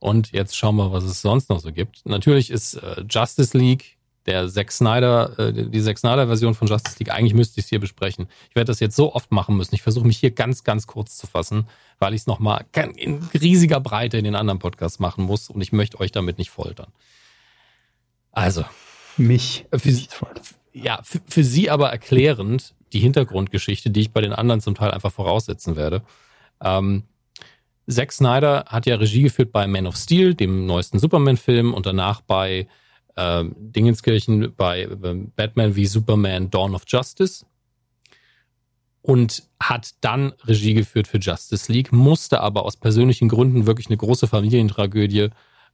Und 0.00 0.32
jetzt 0.32 0.56
schauen 0.56 0.76
wir, 0.76 0.92
was 0.92 1.04
es 1.04 1.22
sonst 1.22 1.48
noch 1.48 1.60
so 1.60 1.72
gibt. 1.72 2.04
Natürlich 2.04 2.50
ist 2.50 2.74
äh, 2.74 3.04
Justice 3.08 3.56
League 3.56 3.93
der 4.26 4.48
Zack 4.48 4.72
Snyder, 4.72 5.38
äh, 5.38 5.52
die 5.52 5.82
Zack 5.82 5.98
Snyder 5.98 6.26
Version 6.26 6.54
von 6.54 6.68
Justice 6.68 6.96
League, 6.98 7.12
eigentlich 7.12 7.34
müsste 7.34 7.60
ich 7.60 7.66
es 7.66 7.70
hier 7.70 7.80
besprechen. 7.80 8.28
Ich 8.48 8.56
werde 8.56 8.66
das 8.66 8.80
jetzt 8.80 8.96
so 8.96 9.14
oft 9.14 9.30
machen 9.32 9.56
müssen. 9.56 9.74
Ich 9.74 9.82
versuche 9.82 10.06
mich 10.06 10.18
hier 10.18 10.30
ganz, 10.30 10.64
ganz 10.64 10.86
kurz 10.86 11.16
zu 11.16 11.26
fassen, 11.26 11.66
weil 11.98 12.14
ich 12.14 12.22
es 12.22 12.26
nochmal 12.26 12.64
in 12.96 13.22
riesiger 13.34 13.80
Breite 13.80 14.18
in 14.18 14.24
den 14.24 14.34
anderen 14.34 14.58
Podcasts 14.58 14.98
machen 14.98 15.24
muss 15.24 15.50
und 15.50 15.60
ich 15.60 15.72
möchte 15.72 16.00
euch 16.00 16.12
damit 16.12 16.38
nicht 16.38 16.50
foltern. 16.50 16.88
Also. 18.32 18.64
Mich. 19.16 19.66
Für, 19.72 19.92
ja, 20.72 21.00
für, 21.02 21.20
für 21.26 21.44
Sie 21.44 21.70
aber 21.70 21.90
erklärend 21.90 22.74
die 22.92 23.00
Hintergrundgeschichte, 23.00 23.90
die 23.90 24.00
ich 24.00 24.12
bei 24.12 24.20
den 24.20 24.32
anderen 24.32 24.60
zum 24.60 24.74
Teil 24.74 24.90
einfach 24.90 25.12
voraussetzen 25.12 25.76
werde. 25.76 26.02
Ähm, 26.60 27.04
Zack 27.88 28.12
Snyder 28.12 28.64
hat 28.68 28.86
ja 28.86 28.96
Regie 28.96 29.22
geführt 29.22 29.52
bei 29.52 29.66
Man 29.66 29.86
of 29.86 29.96
Steel, 29.96 30.34
dem 30.34 30.66
neuesten 30.66 30.98
Superman-Film, 30.98 31.74
und 31.74 31.86
danach 31.86 32.22
bei 32.22 32.66
äh, 33.16 33.44
Dingenskirchen 33.56 34.54
bei 34.56 34.82
äh, 34.82 35.14
Batman 35.36 35.76
wie 35.76 35.86
Superman 35.86 36.50
Dawn 36.50 36.74
of 36.74 36.84
Justice 36.86 37.44
und 39.02 39.42
hat 39.60 39.90
dann 40.00 40.32
Regie 40.44 40.74
geführt 40.74 41.06
für 41.06 41.18
Justice 41.18 41.70
League, 41.70 41.92
musste 41.92 42.40
aber 42.40 42.64
aus 42.64 42.76
persönlichen 42.76 43.28
Gründen 43.28 43.66
wirklich 43.66 43.88
eine 43.88 43.98
große 43.98 44.26
Familientragödie 44.26 45.28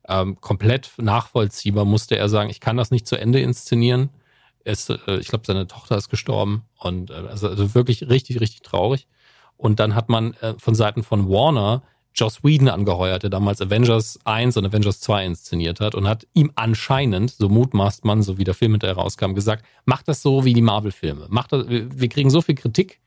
ähm, 0.08 0.40
komplett 0.40 0.90
nachvollziehbar, 0.96 1.84
musste 1.84 2.16
er 2.16 2.28
sagen, 2.28 2.50
ich 2.50 2.60
kann 2.60 2.76
das 2.76 2.90
nicht 2.90 3.06
zu 3.06 3.16
Ende 3.16 3.40
inszenieren. 3.40 4.10
Es, 4.64 4.88
äh, 4.88 4.98
ich 5.20 5.28
glaube, 5.28 5.44
seine 5.46 5.66
Tochter 5.66 5.96
ist 5.96 6.08
gestorben 6.08 6.64
und 6.76 7.10
äh, 7.10 7.14
also, 7.14 7.48
also 7.48 7.74
wirklich 7.74 8.08
richtig, 8.08 8.40
richtig 8.40 8.62
traurig. 8.62 9.06
Und 9.56 9.78
dann 9.78 9.94
hat 9.94 10.08
man 10.08 10.34
äh, 10.40 10.54
von 10.58 10.74
Seiten 10.74 11.02
von 11.02 11.28
Warner 11.28 11.82
Joss 12.14 12.42
Whedon 12.42 12.68
angeheuert, 12.68 13.22
der 13.22 13.30
damals 13.30 13.60
Avengers 13.60 14.18
1 14.24 14.56
und 14.56 14.66
Avengers 14.66 15.00
2 15.00 15.26
inszeniert 15.26 15.80
hat 15.80 15.94
und 15.94 16.08
hat 16.08 16.26
ihm 16.34 16.50
anscheinend, 16.56 17.30
so 17.30 17.48
mutmaßt 17.48 18.04
man, 18.04 18.22
so 18.22 18.38
wie 18.38 18.44
der 18.44 18.54
Film 18.54 18.72
hinterher 18.72 18.96
rauskam, 18.96 19.34
gesagt, 19.34 19.64
mach 19.84 20.02
das 20.02 20.22
so 20.22 20.44
wie 20.44 20.52
die 20.52 20.62
Marvel-Filme. 20.62 21.28
Wir 21.30 22.08
kriegen 22.08 22.30
so 22.30 22.42
viel 22.42 22.56
Kritik, 22.56 23.00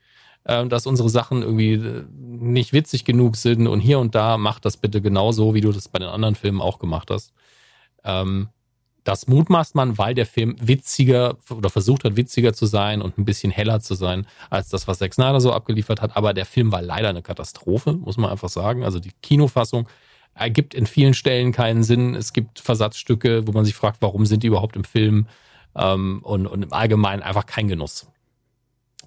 äh, 0.46 0.66
dass 0.68 0.88
unsere 0.88 1.10
Sachen 1.10 1.42
irgendwie 1.42 1.74
äh, 1.74 2.04
nicht 2.20 2.74
witzig 2.74 3.06
genug 3.06 3.36
sind 3.36 3.68
und 3.68 3.80
hier 3.80 4.00
und 4.00 4.16
da 4.16 4.38
mach 4.38 4.60
das 4.60 4.78
bitte 4.78 5.02
genauso, 5.02 5.54
wie 5.54 5.62
du 5.62 5.72
das 5.72 5.88
bei 5.88 6.00
den 6.00 6.10
anderen 6.10 6.36
Filmen 6.36 6.62
auch 6.62 6.80
gemacht 6.80 7.10
hast. 7.12 7.34
Ähm, 8.04 8.50
das 9.04 9.28
mutmaßt 9.28 9.76
man, 9.76 9.98
weil 9.98 10.14
der 10.14 10.26
Film 10.26 10.56
witziger 10.62 11.38
oder 11.50 11.70
versucht 11.70 12.06
hat, 12.06 12.16
witziger 12.16 12.54
zu 12.54 12.66
sein 12.66 13.02
und 13.02 13.18
ein 13.18 13.26
bisschen 13.26 13.52
heller 13.52 13.80
zu 13.82 13.96
sein, 13.96 14.26
als 14.50 14.70
das, 14.70 14.88
was 14.88 15.00
Zack 15.00 15.14
Snyder 15.14 15.42
so 15.42 15.52
abgeliefert 15.52 16.02
hat. 16.02 16.16
Aber 16.16 16.34
der 16.34 16.46
Film 16.46 16.72
war 16.72 16.82
leider 16.82 17.10
eine 17.10 17.22
Katastrophe, 17.22 17.94
muss 17.94 18.18
man 18.18 18.32
einfach 18.32 18.50
sagen. 18.50 18.84
Also 18.84 19.00
die 19.00 19.12
Kinofassung 19.22 19.90
ergibt 20.36 20.74
in 20.74 20.88
vielen 20.88 21.14
Stellen 21.14 21.52
keinen 21.52 21.84
Sinn. 21.84 22.16
Es 22.16 22.34
gibt 22.34 22.60
Versatzstücke, 22.60 23.46
wo 23.48 23.52
man 23.52 23.66
sich 23.66 23.76
fragt, 23.76 24.02
warum 24.02 24.26
sind 24.26 24.44
die 24.44 24.48
überhaupt 24.48 24.76
im 24.76 24.84
Film? 24.84 25.28
Ähm, 25.76 26.22
und, 26.24 26.48
und 26.48 26.64
im 26.64 26.74
Allgemeinen 26.74 27.24
einfach 27.24 27.46
kein 27.46 27.68
Genuss. 27.68 28.08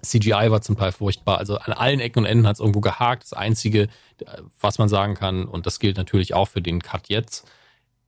CGI 0.01 0.51
war 0.51 0.61
zum 0.61 0.77
Teil 0.77 0.91
furchtbar. 0.91 1.39
Also 1.39 1.57
an 1.57 1.73
allen 1.73 1.99
Ecken 1.99 2.19
und 2.19 2.25
Enden 2.25 2.47
hat 2.47 2.55
es 2.55 2.59
irgendwo 2.59 2.81
gehakt. 2.81 3.23
Das 3.23 3.33
Einzige, 3.33 3.87
was 4.61 4.77
man 4.77 4.89
sagen 4.89 5.15
kann, 5.15 5.45
und 5.45 5.65
das 5.65 5.79
gilt 5.79 5.97
natürlich 5.97 6.33
auch 6.33 6.47
für 6.47 6.61
den 6.61 6.81
Cut 6.81 7.09
jetzt, 7.09 7.49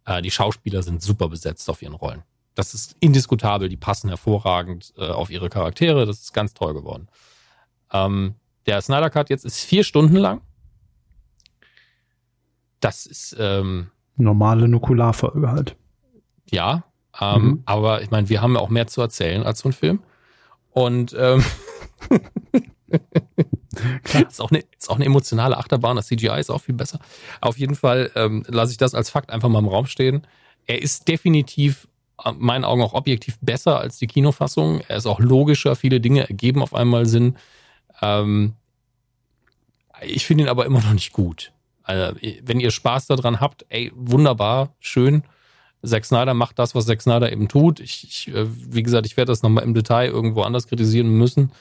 äh, 0.10 0.22
die 0.22 0.32
Schauspieler 0.32 0.84
sind 0.84 1.02
super 1.02 1.30
besetzt 1.30 1.70
auf 1.70 1.82
ihren 1.82 1.94
Rollen. 1.94 2.24
Das 2.56 2.74
ist 2.74 2.96
indiskutabel, 3.00 3.70
die 3.70 3.78
passen 3.78 4.10
hervorragend 4.10 4.94
äh, 4.98 5.08
auf 5.08 5.30
ihre 5.30 5.50
Charaktere, 5.50 6.06
das 6.06 6.20
ist 6.20 6.34
ganz 6.34 6.54
toll 6.54 6.74
geworden. 6.74 7.08
Ähm, 7.94 8.36
der 8.66 8.82
Snyder 8.82 9.10
Cut 9.10 9.30
jetzt 9.30 9.46
ist 9.46 9.64
vier 9.64 9.84
Stunden 9.84 10.16
lang. 10.16 10.42
Das 12.80 13.06
ist 13.06 13.36
ähm, 13.40 13.92
normale 14.16 14.68
Nukularfolge 14.68 15.50
halt. 15.50 15.76
Ja, 16.50 16.84
ähm, 17.20 17.44
mhm. 17.44 17.64
aber 17.66 18.02
ich 18.02 18.12
meine, 18.12 18.30
wir 18.30 18.42
haben 18.42 18.56
ja 18.56 18.60
auch 18.60 18.70
mehr 18.70 18.88
zu 18.88 19.02
erzählen 19.02 19.44
als 19.44 19.60
so 19.60 19.70
ein 19.70 19.74
Film. 19.74 20.02
Und 20.72 21.16
ähm, 21.18 21.44
ist, 24.30 24.42
auch 24.42 24.52
eine, 24.52 24.64
ist 24.78 24.90
auch 24.90 24.96
eine 24.96 25.06
emotionale 25.06 25.58
Achterbahn. 25.58 25.96
Das 25.96 26.08
CGI 26.08 26.40
ist 26.40 26.50
auch 26.50 26.62
viel 26.62 26.76
besser. 26.76 27.00
Auf 27.42 27.58
jeden 27.58 27.76
Fall 27.76 28.12
ähm, 28.16 28.44
lasse 28.48 28.72
ich 28.72 28.78
das 28.78 28.96
als 28.96 29.10
Fakt 29.10 29.30
einfach 29.30 29.50
mal 29.50 29.60
im 29.60 29.68
Raum 29.68 29.86
stehen. 29.86 30.26
Er 30.66 30.82
ist 30.82 31.08
definitiv 31.08 31.88
in 32.26 32.40
meinen 32.40 32.66
Augen 32.66 32.82
auch 32.82 32.94
objektiv 32.94 33.38
besser 33.42 33.80
als 33.80 33.98
die 33.98 34.08
Kinofassung. 34.08 34.82
Er 34.88 34.98
ist 34.98 35.06
auch 35.06 35.20
logischer. 35.20 35.76
Viele 35.76 36.02
Dinge 36.02 36.28
ergeben 36.28 36.62
auf 36.62 36.74
einmal 36.74 37.06
Sinn. 37.06 37.38
Ähm, 38.02 38.54
ich 40.02 40.26
finde 40.26 40.46
ihn 40.46 40.50
aber 40.50 40.66
immer 40.66 40.82
noch 40.82 40.94
nicht 40.94 41.14
gut. 41.14 41.52
Also, 41.84 42.16
wenn 42.44 42.60
ihr 42.60 42.72
Spaß 42.72 43.08
daran 43.08 43.40
habt, 43.40 43.66
ey, 43.70 43.92
wunderbar, 43.96 44.76
schön. 44.80 45.24
Zack 45.84 46.06
Snyder 46.06 46.34
macht 46.34 46.60
das, 46.60 46.76
was 46.76 46.86
Zack 46.86 47.02
Snyder 47.02 47.32
eben 47.32 47.48
tut. 47.48 47.80
Ich, 47.80 48.04
ich 48.04 48.34
äh, 48.34 48.46
wie 48.48 48.84
gesagt, 48.84 49.06
ich 49.06 49.18
werde 49.18 49.32
das 49.32 49.44
nochmal 49.44 49.64
im 49.64 49.74
Detail 49.74 50.10
irgendwo 50.10 50.42
anders 50.42 50.68
kritisieren 50.68 51.10
müssen. 51.10 51.52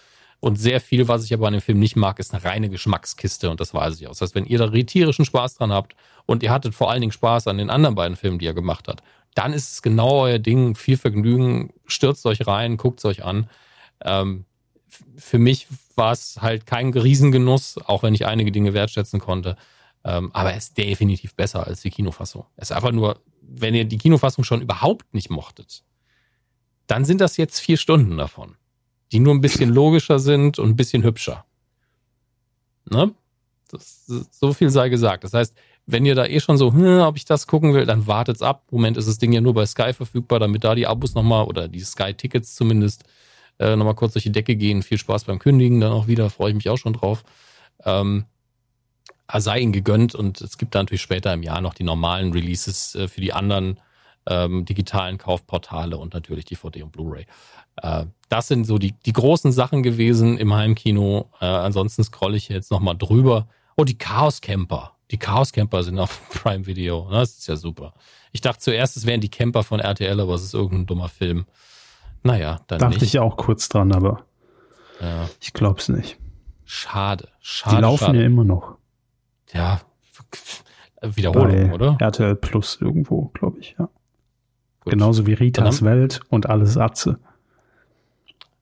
Und 0.40 0.56
sehr 0.56 0.81
viel, 0.81 1.09
was 1.09 1.24
ich 1.24 1.35
aber 1.35 1.48
an 1.48 1.55
dem 1.55 1.62
Film 1.62 1.81
nicht 1.81 1.97
mag, 1.97 2.20
ist 2.20 2.32
eine 2.32 2.44
reine 2.44 2.69
Geschmackskiste 2.69 3.51
und 3.51 3.59
das 3.59 3.74
weiß 3.74 4.01
ich 4.01 4.06
auch. 4.06 4.12
Das 4.12 4.20
heißt, 4.20 4.35
wenn 4.36 4.47
ihr 4.47 4.59
da 4.59 4.69
tierischen 4.69 5.24
Spaß 5.24 5.56
dran 5.56 5.73
habt 5.73 5.97
und 6.27 6.43
ihr 6.44 6.52
hattet 6.52 6.74
vor 6.74 6.90
allen 6.90 7.01
Dingen 7.01 7.12
Spaß 7.12 7.48
an 7.48 7.59
den 7.59 7.70
anderen 7.70 7.97
beiden 7.97 8.16
Filmen, 8.16 8.39
die 8.39 8.47
er 8.47 8.55
gemacht 8.55 8.86
hat, 8.86 9.02
dann 9.35 9.52
ist 9.52 9.73
es 9.73 9.82
genau 9.82 10.23
euer 10.23 10.39
Ding. 10.39 10.74
Viel 10.74 10.97
Vergnügen, 10.97 11.73
stürzt 11.86 12.24
euch 12.27 12.47
rein, 12.47 12.77
guckt 12.77 13.01
es 13.01 13.05
euch 13.05 13.24
an. 13.24 13.48
Ähm, 14.05 14.44
für 15.16 15.39
mich 15.39 15.66
war 15.97 16.12
es 16.12 16.39
halt 16.40 16.66
kein 16.66 16.93
Riesengenuss, 16.93 17.78
auch 17.86 18.02
wenn 18.02 18.15
ich 18.15 18.27
einige 18.27 18.52
Dinge 18.52 18.74
wertschätzen 18.74 19.20
konnte. 19.20 19.56
Ähm, 20.05 20.31
aber 20.32 20.52
er 20.52 20.56
ist 20.59 20.78
definitiv 20.78 21.35
besser 21.35 21.66
als 21.66 21.82
die 21.82 21.90
Kinofassung. 21.90 22.47
Es 22.56 22.70
ist 22.70 22.77
einfach 22.77 22.93
nur, 22.93 23.20
wenn 23.43 23.74
ihr 23.74 23.85
die 23.85 23.98
Kinofassung 23.98 24.44
schon 24.44 24.62
überhaupt 24.62 25.12
nicht 25.15 25.31
mochtet, 25.31 25.82
dann 26.86 27.05
sind 27.05 27.20
das 27.20 27.36
jetzt 27.36 27.60
vier 27.60 27.77
Stunden 27.77 28.16
davon, 28.16 28.56
die 29.12 29.20
nur 29.20 29.35
ein 29.35 29.40
bisschen 29.40 29.70
logischer 29.70 30.18
sind 30.18 30.59
und 30.59 30.70
ein 30.70 30.76
bisschen 30.76 31.02
hübscher. 31.02 31.44
Ne? 32.90 33.14
Das, 33.70 34.06
so 34.06 34.52
viel 34.52 34.70
sei 34.70 34.89
gesagt. 34.89 35.24
Das 35.24 35.35
heißt, 35.35 35.55
wenn 35.86 36.05
ihr 36.05 36.14
da 36.14 36.26
eh 36.26 36.40
schon 36.40 36.59
so, 36.59 36.72
hm, 36.72 37.01
ob 37.01 37.16
ich 37.16 37.24
das 37.24 37.47
gucken 37.47 37.72
will, 37.74 37.86
dann 37.86 38.06
wartet's 38.06 38.43
ab. 38.43 38.64
Im 38.70 38.76
Moment 38.76 38.97
ist 38.97 39.09
das 39.09 39.18
Ding 39.18 39.32
ja 39.32 39.40
nur 39.40 39.55
bei 39.55 39.64
Sky 39.66 39.93
verfügbar, 39.93 40.39
damit 40.39 40.64
da 40.64 40.74
die 40.74 40.86
Abos 40.86 41.14
nochmal 41.14 41.47
oder 41.47 41.66
die 41.66 41.80
Sky-Tickets 41.80 42.55
zumindest 42.55 43.05
äh, 43.59 43.74
nochmal 43.74 43.94
kurz 43.94 44.12
durch 44.12 44.24
die 44.24 44.32
Decke 44.32 44.56
gehen. 44.56 44.82
Viel 44.82 44.98
Spaß 44.98 45.24
beim 45.24 45.39
Kündigen 45.39 45.80
dann 45.80 45.93
auch 45.93 46.06
wieder, 46.06 46.28
freue 46.30 46.51
ich 46.51 46.56
mich 46.56 46.68
auch 46.68 46.76
schon 46.76 46.93
drauf. 46.93 47.24
Ähm, 47.85 48.26
sei 49.35 49.60
ihnen 49.60 49.72
gegönnt 49.72 50.14
und 50.14 50.40
es 50.40 50.59
gibt 50.59 50.74
da 50.74 50.80
natürlich 50.80 51.02
später 51.02 51.32
im 51.32 51.43
Jahr 51.43 51.60
noch 51.60 51.74
die 51.74 51.85
normalen 51.85 52.32
Releases 52.32 52.94
äh, 52.94 53.09
für 53.09 53.20
die 53.20 53.32
anderen 53.32 53.80
ähm, 54.29 54.65
digitalen 54.65 55.19
Kaufportale 55.19 55.97
und 55.97 56.15
natürlich 56.15 56.45
DVD 56.45 56.83
und 56.83 56.93
Blu-ray. 56.93 57.27
Äh, 57.77 58.07
das 58.29 58.49
sind 58.49 58.67
so 58.67 58.79
die, 58.79 58.93
die 58.93 59.13
großen 59.13 59.53
Sachen 59.53 59.83
gewesen 59.83 60.39
im 60.39 60.55
Heimkino. 60.55 61.31
Äh, 61.41 61.47
ansonsten 61.47 62.05
scrolle 62.05 62.37
ich 62.37 62.49
jetzt 62.49 62.71
nochmal 62.71 62.97
drüber. 62.97 63.49
Oh, 63.77 63.85
die 63.85 63.99
Chaos 63.99 64.41
Camper. 64.41 64.93
Die 65.11 65.19
Chaos 65.19 65.53
Camper 65.53 65.83
sind 65.83 65.99
auf 65.99 66.29
Prime 66.31 66.67
Video. 66.67 67.09
Das 67.11 67.39
ist 67.39 67.49
ja 67.49 67.57
super. 67.57 67.95
Ich 68.33 68.41
dachte 68.41 68.61
zuerst, 68.61 68.97
es 68.97 69.07
wären 69.07 69.21
die 69.21 69.31
Camper 69.31 69.63
von 69.63 69.81
RTL, 69.81 70.21
aber 70.21 70.35
es 70.35 70.43
ist 70.43 70.55
irgendein 70.55 70.87
dummer 70.87 71.09
Film. 71.09 71.47
Naja, 72.23 72.61
dann 72.67 72.81
Dachte 72.81 72.99
nicht. 72.99 73.15
ich 73.15 73.19
auch 73.19 73.37
kurz 73.37 73.69
dran, 73.69 73.93
aber 73.93 74.25
ja. 75.01 75.29
ich 75.41 75.53
glaub's 75.53 75.89
nicht. 75.89 76.19
Schade, 76.65 77.29
schade. 77.41 77.77
Die 77.77 77.83
laufen 77.83 78.05
schade. 78.05 78.19
ja 78.19 78.27
immer 78.27 78.45
noch. 78.45 78.77
Ja, 79.55 79.81
Wiederholung, 81.01 81.69
Bei 81.69 81.75
oder? 81.75 81.97
RTL 82.01 82.37
Plus 82.37 82.79
irgendwo, 82.81 83.31
glaube 83.35 83.61
ich, 83.61 83.77
ja. 83.79 83.89
Gut. 84.81 84.93
Genauso 84.93 85.27
wie 85.27 85.35
Ritas 85.35 85.79
Dann 85.79 85.89
Welt 85.89 86.21
und 86.29 86.49
alles 86.49 86.77
Atze. 86.77 87.19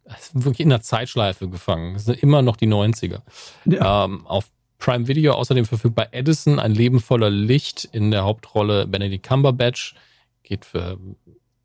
Es 0.04 0.28
ist 0.28 0.44
wirklich 0.44 0.60
in 0.60 0.68
der 0.68 0.82
Zeitschleife 0.82 1.48
gefangen. 1.48 1.94
Das 1.94 2.04
sind 2.04 2.22
immer 2.22 2.42
noch 2.42 2.56
die 2.56 2.68
90er. 2.68 3.22
Ja. 3.64 4.04
Ähm, 4.04 4.26
auf 4.26 4.50
Prime 4.78 5.08
Video 5.08 5.32
außerdem 5.32 5.64
verfügbar 5.64 6.08
Edison, 6.12 6.58
ein 6.58 6.72
Leben 6.72 7.00
voller 7.00 7.30
Licht 7.30 7.88
in 7.90 8.10
der 8.10 8.24
Hauptrolle 8.24 8.86
Benedict 8.86 9.26
Cumberbatch. 9.26 9.94
Geht 10.42 10.64
für 10.64 10.98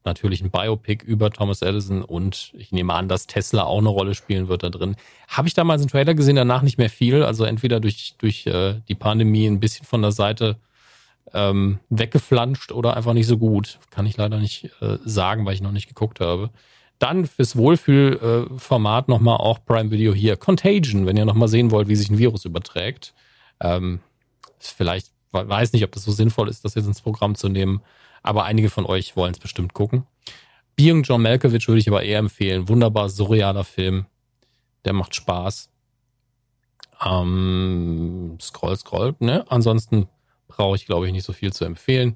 natürlich 0.03 0.41
ein 0.41 0.49
Biopic 0.49 1.05
über 1.05 1.29
Thomas 1.29 1.61
Edison 1.61 2.01
und 2.01 2.51
ich 2.57 2.71
nehme 2.71 2.93
an, 2.93 3.07
dass 3.07 3.27
Tesla 3.27 3.63
auch 3.63 3.77
eine 3.77 3.89
Rolle 3.89 4.15
spielen 4.15 4.47
wird 4.47 4.63
da 4.63 4.69
drin. 4.69 4.95
Habe 5.27 5.47
ich 5.47 5.53
damals 5.53 5.81
einen 5.81 5.89
Trailer 5.89 6.15
gesehen, 6.15 6.35
danach 6.35 6.63
nicht 6.63 6.77
mehr 6.77 6.89
viel. 6.89 7.23
Also 7.23 7.43
entweder 7.43 7.79
durch, 7.79 8.15
durch 8.17 8.47
äh, 8.47 8.81
die 8.87 8.95
Pandemie 8.95 9.45
ein 9.45 9.59
bisschen 9.59 9.85
von 9.85 10.01
der 10.01 10.11
Seite 10.11 10.57
ähm, 11.33 11.79
weggeflanscht 11.89 12.71
oder 12.71 12.95
einfach 12.97 13.13
nicht 13.13 13.27
so 13.27 13.37
gut. 13.37 13.79
Kann 13.89 14.05
ich 14.05 14.17
leider 14.17 14.39
nicht 14.39 14.69
äh, 14.81 14.97
sagen, 15.03 15.45
weil 15.45 15.53
ich 15.53 15.61
noch 15.61 15.71
nicht 15.71 15.87
geguckt 15.87 16.19
habe. 16.19 16.49
Dann 16.99 17.25
fürs 17.25 17.55
Wohlfühlformat 17.55 19.07
äh, 19.07 19.11
nochmal 19.11 19.37
auch 19.37 19.65
Prime 19.65 19.89
Video 19.89 20.13
hier. 20.13 20.37
Contagion, 20.37 21.05
wenn 21.05 21.17
ihr 21.17 21.25
nochmal 21.25 21.47
sehen 21.47 21.71
wollt, 21.71 21.87
wie 21.87 21.95
sich 21.95 22.09
ein 22.09 22.19
Virus 22.19 22.45
überträgt. 22.45 23.13
Ähm, 23.59 24.01
vielleicht, 24.59 25.11
weiß 25.31 25.73
nicht, 25.73 25.83
ob 25.83 25.91
das 25.91 26.03
so 26.03 26.11
sinnvoll 26.11 26.47
ist, 26.47 26.63
das 26.63 26.75
jetzt 26.75 26.85
ins 26.85 27.01
Programm 27.01 27.35
zu 27.35 27.49
nehmen, 27.49 27.81
aber 28.21 28.43
einige 28.43 28.69
von 28.69 28.85
euch 28.85 29.15
wollen 29.15 29.33
es 29.33 29.39
bestimmt 29.39 29.73
gucken. 29.73 30.05
Being 30.75 31.03
John 31.03 31.21
Malkovich 31.21 31.67
würde 31.67 31.79
ich 31.79 31.87
aber 31.87 32.03
eher 32.03 32.19
empfehlen. 32.19 32.69
Wunderbar 32.69 33.09
surrealer 33.09 33.63
Film. 33.63 34.05
Der 34.85 34.93
macht 34.93 35.15
Spaß. 35.15 35.69
Ähm, 37.03 38.37
scroll, 38.39 38.77
scroll. 38.77 39.15
Ne? 39.19 39.45
Ansonsten 39.49 40.07
brauche 40.55 40.75
ich, 40.75 40.85
glaube 40.85 41.07
ich, 41.07 41.13
nicht 41.13 41.25
so 41.25 41.33
viel 41.33 41.53
zu 41.53 41.65
empfehlen. 41.65 42.15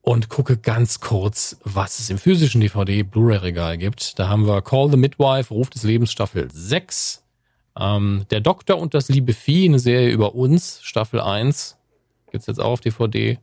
Und 0.00 0.28
gucke 0.28 0.56
ganz 0.56 1.00
kurz, 1.00 1.58
was 1.64 1.98
es 1.98 2.10
im 2.10 2.18
physischen 2.18 2.60
DVD-Blu-ray-Regal 2.60 3.76
gibt. 3.76 4.18
Da 4.18 4.28
haben 4.28 4.46
wir 4.46 4.62
Call 4.62 4.90
the 4.90 4.96
Midwife, 4.96 5.52
Ruf 5.52 5.68
des 5.68 5.82
Lebens, 5.82 6.12
Staffel 6.12 6.48
6. 6.52 7.24
Ähm, 7.78 8.24
Der 8.30 8.40
Doktor 8.40 8.78
und 8.78 8.94
das 8.94 9.08
liebe 9.08 9.32
Vieh, 9.32 9.66
eine 9.66 9.80
Serie 9.80 10.10
über 10.10 10.34
uns, 10.34 10.80
Staffel 10.82 11.20
1. 11.20 11.76
Gibt's 12.30 12.46
jetzt 12.46 12.60
auch 12.60 12.72
auf 12.72 12.80
DVD. 12.80 13.30
Äh, 13.30 13.38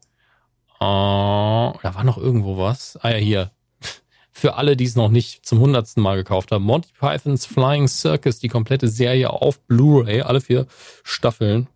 da 0.80 1.92
war 1.94 2.04
noch 2.04 2.18
irgendwo 2.18 2.58
was. 2.58 2.98
Ah 3.02 3.10
ja, 3.12 3.18
hier. 3.18 3.52
Für 4.32 4.56
alle, 4.56 4.76
die 4.76 4.86
es 4.86 4.96
noch 4.96 5.10
nicht 5.10 5.46
zum 5.46 5.60
hundertsten 5.60 6.02
Mal 6.02 6.16
gekauft 6.16 6.52
haben. 6.52 6.64
Monty 6.64 6.90
Pythons 7.00 7.46
Flying 7.46 7.88
Circus, 7.88 8.40
die 8.40 8.48
komplette 8.48 8.88
Serie 8.88 9.30
auf 9.30 9.60
Blu-ray, 9.62 10.22
alle 10.22 10.42
vier 10.42 10.66
Staffeln. 11.04 11.68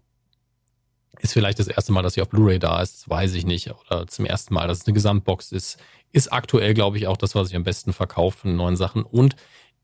Ist 1.20 1.34
vielleicht 1.34 1.60
das 1.60 1.68
erste 1.68 1.92
Mal, 1.92 2.04
dass 2.04 2.14
sie 2.14 2.22
auf 2.22 2.30
Blu-ray 2.30 2.60
da 2.60 2.82
ist, 2.82 3.10
weiß 3.10 3.34
ich 3.34 3.46
nicht. 3.46 3.72
Oder 3.72 4.08
zum 4.08 4.26
ersten 4.26 4.54
Mal, 4.54 4.68
dass 4.68 4.80
es 4.80 4.88
eine 4.88 4.94
Gesamtbox 4.94 5.52
ist. 5.52 5.78
Ist 6.12 6.32
aktuell, 6.32 6.74
glaube 6.74 6.98
ich, 6.98 7.08
auch 7.08 7.18
das, 7.18 7.36
was 7.36 7.48
sich 7.48 7.56
am 7.56 7.64
besten 7.64 7.94
verkauft 7.94 8.40
von 8.40 8.56
neuen 8.56 8.76
Sachen. 8.76 9.04
Und 9.04 9.36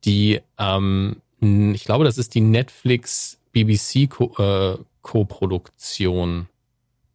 die, 0.05 0.41
ähm, 0.57 1.21
ich 1.39 1.85
glaube, 1.85 2.05
das 2.05 2.17
ist 2.17 2.35
die 2.35 2.41
Netflix 2.41 3.39
BBC 3.51 4.09
äh. 4.39 4.77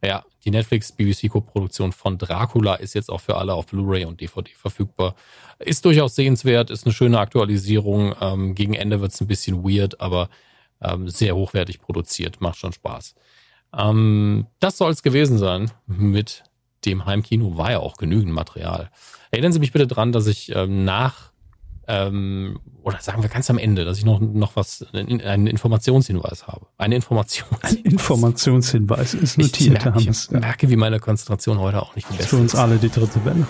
Ja, 0.01 0.23
die 0.45 0.51
Netflix 0.51 0.91
BBC 0.93 1.29
Co-Produktion 1.29 1.91
von 1.91 2.17
Dracula 2.17 2.75
ist 2.75 2.95
jetzt 2.95 3.09
auch 3.09 3.19
für 3.19 3.35
alle 3.35 3.53
auf 3.53 3.65
Blu-ray 3.67 4.05
und 4.05 4.21
DVD 4.21 4.51
verfügbar. 4.53 5.15
Ist 5.59 5.83
durchaus 5.83 6.15
sehenswert, 6.15 6.69
ist 6.69 6.85
eine 6.85 6.93
schöne 6.93 7.19
Aktualisierung. 7.19 8.15
Ähm, 8.21 8.55
gegen 8.55 8.73
Ende 8.73 9.01
wird 9.01 9.11
es 9.11 9.19
ein 9.19 9.27
bisschen 9.27 9.63
weird, 9.63 9.99
aber 9.99 10.29
ähm, 10.81 11.09
sehr 11.09 11.35
hochwertig 11.35 11.81
produziert, 11.81 12.39
macht 12.39 12.57
schon 12.57 12.71
Spaß. 12.71 13.15
Ähm, 13.77 14.47
das 14.59 14.77
soll 14.77 14.91
es 14.91 15.03
gewesen 15.03 15.37
sein 15.37 15.71
mit 15.87 16.43
dem 16.85 17.05
Heimkino. 17.05 17.57
War 17.57 17.71
ja 17.71 17.79
auch 17.79 17.97
genügend 17.97 18.33
Material. 18.33 18.89
Erinnern 19.31 19.51
Sie 19.51 19.59
mich 19.59 19.71
bitte 19.71 19.87
dran, 19.87 20.11
dass 20.11 20.27
ich 20.27 20.51
ähm, 20.55 20.85
nach, 20.85 21.31
ähm, 21.87 22.59
oder 22.81 22.99
sagen 23.01 23.21
wir 23.21 23.29
ganz 23.29 23.49
am 23.49 23.57
Ende, 23.57 23.85
dass 23.85 23.97
ich 23.97 24.05
noch, 24.05 24.19
noch 24.19 24.55
was, 24.55 24.85
einen 24.93 25.47
Informationshinweis 25.47 26.47
habe. 26.47 26.65
Eine 26.77 26.95
Information. 26.95 27.47
Ein 27.61 27.75
Informationshinweis 27.77 29.13
ist 29.13 29.37
notiert, 29.37 29.77
ich 29.79 29.85
merke, 29.85 29.99
ich 30.01 30.31
merke, 30.31 30.69
wie 30.69 30.75
meine 30.75 30.99
Konzentration 30.99 31.59
heute 31.59 31.81
auch 31.81 31.95
nicht 31.95 32.07
die 32.09 32.17
Das 32.17 32.25
ist 32.27 32.31
beste 32.31 32.35
für 32.37 32.41
uns 32.41 32.55
alle 32.55 32.77
die 32.77 32.89
dritte 32.89 33.23
Welle. 33.25 33.47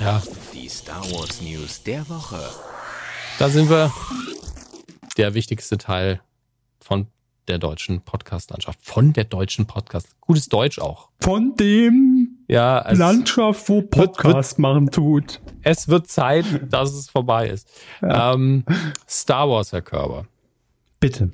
Ja, 0.00 0.20
Die 0.52 0.68
Star 0.68 1.02
Wars 1.12 1.40
News 1.40 1.82
der 1.84 2.06
Woche. 2.08 2.40
da 3.38 3.48
sind 3.48 3.70
wir. 3.70 3.92
Der 5.16 5.34
wichtigste 5.34 5.78
Teil 5.78 6.20
von 6.80 7.06
der 7.48 7.58
deutschen 7.58 8.00
Podcast-Landschaft. 8.02 8.78
Von 8.82 9.12
der 9.12 9.24
deutschen 9.24 9.66
Podcast. 9.66 10.08
Gutes 10.20 10.48
Deutsch 10.48 10.78
auch. 10.78 11.10
Von 11.20 11.54
dem 11.56 12.38
Ja, 12.48 12.90
Landschaft, 12.92 13.68
wo 13.68 13.82
Podcast 13.82 14.58
machen 14.58 14.90
tut. 14.90 15.40
es 15.62 15.88
wird 15.88 16.08
Zeit, 16.08 16.44
dass 16.72 16.92
es 16.92 17.08
vorbei 17.10 17.48
ist. 17.48 17.68
Ähm, 18.02 18.64
Star 19.08 19.48
Wars, 19.48 19.72
Herr 19.72 19.82
Körber. 19.82 20.26
Bitte. 21.00 21.32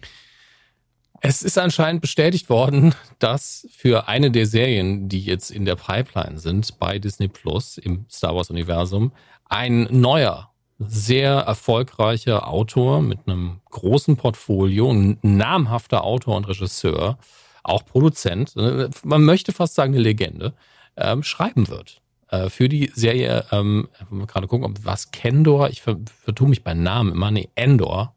Es 1.23 1.43
ist 1.43 1.59
anscheinend 1.59 2.01
bestätigt 2.01 2.49
worden, 2.49 2.95
dass 3.19 3.69
für 3.73 4.09
eine 4.09 4.31
der 4.31 4.47
Serien, 4.47 5.09
die 5.09 5.21
jetzt 5.21 5.51
in 5.51 5.67
der 5.67 5.77
Pipeline 5.77 6.39
sind 6.39 6.79
bei 6.79 6.99
Disney 6.99 7.29
Plus 7.29 7.77
im 7.77 8.07
Star 8.11 8.35
Wars 8.35 8.49
Universum, 8.51 9.13
ein 9.45 9.87
neuer, 9.91 10.50
sehr 10.81 11.33
erfolgreicher 11.33 12.49
Autor 12.49 13.03
mit 13.03 13.21
einem 13.27 13.61
großen 13.71 14.17
Portfolio, 14.17 14.91
ein 14.91 15.19
namhafter 15.23 16.05
Autor 16.05 16.37
und 16.37 16.49
Regisseur, 16.49 17.19
auch 17.63 17.85
Produzent, 17.85 18.57
äh, 18.57 18.89
man 19.05 19.25
möchte 19.25 19.53
fast 19.53 19.75
sagen 19.75 19.95
eine 19.95 20.03
Legende, 20.03 20.55
ähm, 20.97 21.23
schreiben 21.23 21.69
wird. 21.69 22.01
Äh, 22.29 22.49
für 22.49 22.69
die 22.69 22.91
Serie, 22.95 23.45
ähm, 23.53 23.89
gerade 24.27 24.47
gucken, 24.47 24.65
ob 24.67 24.85
was 24.85 25.11
Kendor, 25.11 25.69
ich 25.69 25.83
ver 25.83 25.97
vertue 26.23 26.49
mich 26.49 26.65
bei 26.65 26.75
Namen 26.75 27.13
immer, 27.13 27.31
nee, 27.31 27.51
Endor, 27.55 28.15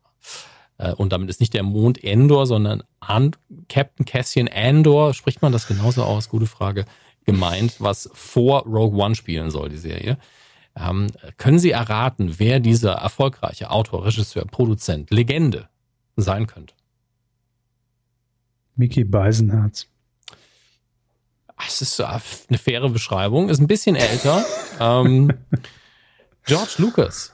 äh, 0.77 0.93
und 0.93 1.11
damit 1.11 1.29
ist 1.29 1.39
nicht 1.39 1.53
der 1.53 1.63
Mond 1.63 2.03
Endor, 2.03 2.47
sondern 2.47 2.83
An 2.99 3.35
Captain 3.69 4.05
Cassian 4.05 4.47
Andor, 4.47 5.13
spricht 5.13 5.41
man 5.41 5.51
das 5.51 5.67
genauso 5.67 6.03
aus? 6.03 6.29
Gute 6.29 6.47
Frage. 6.47 6.85
Gemeint, 7.25 7.75
was 7.79 8.09
vor 8.13 8.63
Rogue 8.63 9.01
One 9.01 9.15
spielen 9.15 9.49
soll, 9.49 9.69
die 9.69 9.77
Serie. 9.77 10.17
Ähm, 10.75 11.07
können 11.37 11.59
Sie 11.59 11.71
erraten, 11.71 12.35
wer 12.39 12.59
dieser 12.59 12.93
erfolgreiche 12.93 13.69
Autor, 13.69 14.05
Regisseur, 14.05 14.45
Produzent, 14.45 15.11
Legende 15.11 15.69
sein 16.15 16.47
könnte? 16.47 16.73
Mickey 18.75 19.03
Beisenherz. 19.03 19.87
Es 21.65 21.81
ist 21.81 22.01
eine 22.01 22.57
faire 22.57 22.89
Beschreibung, 22.89 23.49
ist 23.49 23.59
ein 23.59 23.67
bisschen 23.67 23.95
älter. 23.95 24.43
ähm, 24.79 25.31
George 26.45 26.73
Lucas. 26.77 27.33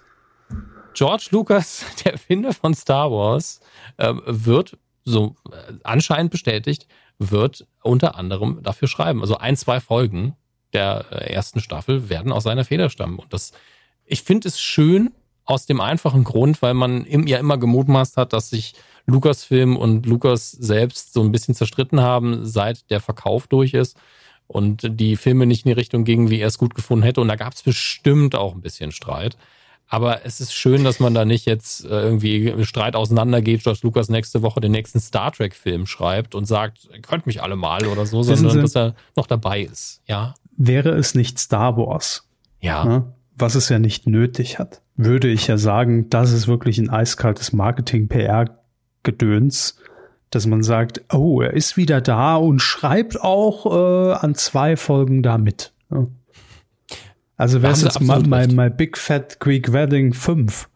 George 0.94 1.30
Lucas, 1.32 1.86
der 2.04 2.14
Erfinder 2.14 2.54
von 2.54 2.74
Star 2.74 3.10
Wars, 3.12 3.62
äh, 3.98 4.14
wird, 4.26 4.78
so 5.06 5.36
äh, 5.52 5.74
anscheinend 5.84 6.32
bestätigt, 6.32 6.88
wird 7.18 7.68
unter 7.82 8.16
anderem 8.16 8.62
dafür 8.64 8.88
schreiben. 8.88 9.22
Also 9.22 9.38
ein, 9.38 9.56
zwei 9.56 9.80
Folgen 9.80 10.36
der 10.74 11.06
äh, 11.12 11.34
ersten 11.34 11.60
Staffel 11.60 12.10
werden 12.10 12.32
aus 12.32 12.44
seiner 12.44 12.66
Feder 12.66 12.90
stammen. 12.90 13.20
Und 13.20 13.34
das, 13.34 13.52
ich 14.06 14.24
finde 14.24 14.48
es 14.48 14.60
schön 14.60 15.12
aus 15.46 15.66
dem 15.66 15.82
einfachen 15.82 16.24
Grund, 16.24 16.62
weil 16.62 16.74
man 16.74 17.06
im, 17.06 17.26
ja 17.26 17.40
immer 17.40 17.58
gemutmaßt 17.58 18.18
hat, 18.18 18.34
dass 18.34 18.50
sich 18.50 18.76
Lucasfilm 19.08 19.78
und 19.78 20.06
Lucas 20.06 20.52
selbst 20.52 21.14
so 21.14 21.22
ein 21.22 21.32
bisschen 21.32 21.56
zerstritten 21.56 22.02
haben, 22.02 22.46
seit 22.46 22.90
der 22.92 23.00
Verkauf 23.00 23.48
durch 23.48 23.74
ist 23.74 23.98
und 24.48 25.00
die 25.00 25.16
Filme 25.16 25.46
nicht 25.46 25.66
in 25.66 25.70
die 25.70 25.80
Richtung 25.80 26.04
gingen, 26.06 26.30
wie 26.30 26.40
er 26.40 26.48
es 26.48 26.58
gut 26.58 26.76
gefunden 26.76 27.04
hätte. 27.04 27.22
Und 27.22 27.28
da 27.28 27.36
gab 27.36 27.54
es 27.54 27.64
bestimmt 27.64 28.36
auch 28.36 28.54
ein 28.54 28.62
bisschen 28.62 28.92
Streit. 28.92 29.38
Aber 29.88 30.24
es 30.24 30.40
ist 30.40 30.54
schön, 30.54 30.84
dass 30.84 31.00
man 31.00 31.16
da 31.16 31.26
nicht 31.26 31.48
jetzt 31.48 31.84
äh, 31.84 31.90
irgendwie 31.90 32.48
im 32.48 32.64
Streit 32.64 32.96
auseinandergeht, 32.96 33.66
dass 33.66 33.82
Lukas 33.82 34.08
nächste 34.10 34.44
Woche 34.44 34.62
den 34.62 34.72
nächsten 34.72 35.00
Star 35.00 35.32
Trek-Film 35.32 35.88
schreibt 35.88 36.36
und 36.36 36.46
sagt, 36.46 36.88
könnt 37.02 37.26
mich 37.26 37.42
alle 37.42 37.56
mal 37.56 37.88
oder 37.88 38.06
so, 38.06 38.22
sondern 38.22 38.52
Sie, 38.52 38.62
dass 38.62 38.76
er 38.76 38.94
noch 39.16 39.26
dabei 39.26 39.62
ist. 39.62 40.02
Ja. 40.08 40.36
Wäre 40.62 40.90
es 40.90 41.16
nicht 41.16 41.40
Star 41.40 41.78
Wars? 41.78 42.28
Ja. 42.60 42.84
Ne? 42.84 43.14
Was 43.38 43.56
es 43.56 43.70
ja 43.70 43.80
nicht 43.80 44.08
nötig 44.08 44.60
hat, 44.60 44.82
würde 44.98 45.30
ich 45.30 45.48
ja 45.48 45.58
sagen, 45.58 46.10
das 46.10 46.34
ist 46.34 46.50
wirklich 46.50 46.78
ein 46.78 46.90
eiskaltes 46.90 47.54
Marketing-PR-Gedöns, 47.54 49.78
dass 50.30 50.46
man 50.46 50.62
sagt, 50.62 51.06
oh, 51.14 51.40
er 51.40 51.54
ist 51.54 51.78
wieder 51.78 52.02
da 52.02 52.36
und 52.36 52.62
schreibt 52.62 53.22
auch 53.22 53.66
äh, 53.66 54.16
an 54.16 54.36
zwei 54.36 54.76
Folgen 54.76 55.24
da 55.24 55.38
mit. 55.38 55.72
Ja. 55.90 56.08
Also 57.38 57.62
wäre 57.62 57.72
es 57.72 57.82
jetzt 57.82 58.02
mal 58.02 58.22
my, 58.24 58.54
my 58.54 58.70
Big 58.70 58.98
Fat 58.98 59.40
Greek 59.40 59.72
Wedding 59.72 60.12
5. 60.12 60.68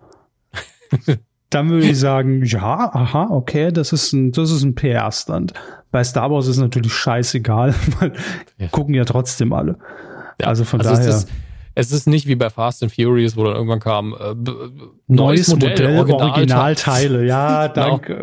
dann 1.50 1.70
würde 1.70 1.88
ich 1.88 2.00
sagen, 2.00 2.46
ja, 2.46 2.90
aha, 2.94 3.28
okay, 3.32 3.74
das 3.74 3.92
ist 3.92 4.14
ein, 4.14 4.32
das 4.32 4.50
ist 4.50 4.64
ein 4.64 4.76
PR-Stand. 4.76 5.52
Bei 5.94 6.04
Star 6.04 6.32
Wars 6.32 6.48
ist 6.48 6.58
natürlich 6.58 6.92
scheißegal, 6.92 7.76
weil 8.00 8.14
ja. 8.58 8.68
gucken 8.70 8.96
ja 8.96 9.06
trotzdem 9.06 9.54
alle. 9.54 9.78
Ja, 10.42 10.48
also 10.48 10.64
von 10.64 10.82
also 10.82 10.92
daher. 10.92 11.08
Es 11.08 11.16
ist, 11.18 11.30
es 11.76 11.92
ist 11.92 12.08
nicht 12.08 12.26
wie 12.26 12.34
bei 12.34 12.50
Fast 12.50 12.82
and 12.82 12.92
Furious, 12.92 13.38
wo 13.38 13.44
dann 13.44 13.54
irgendwann 13.54 13.80
kam 13.80 14.14
äh, 14.14 14.34
neues, 15.06 15.50
Modell, 15.50 15.70
Modell 15.70 15.98
Originalteile. 16.00 16.32
Originalteile. 16.32 17.26
Ja, 17.28 17.68
genau. 17.74 17.90
danke. 17.90 18.22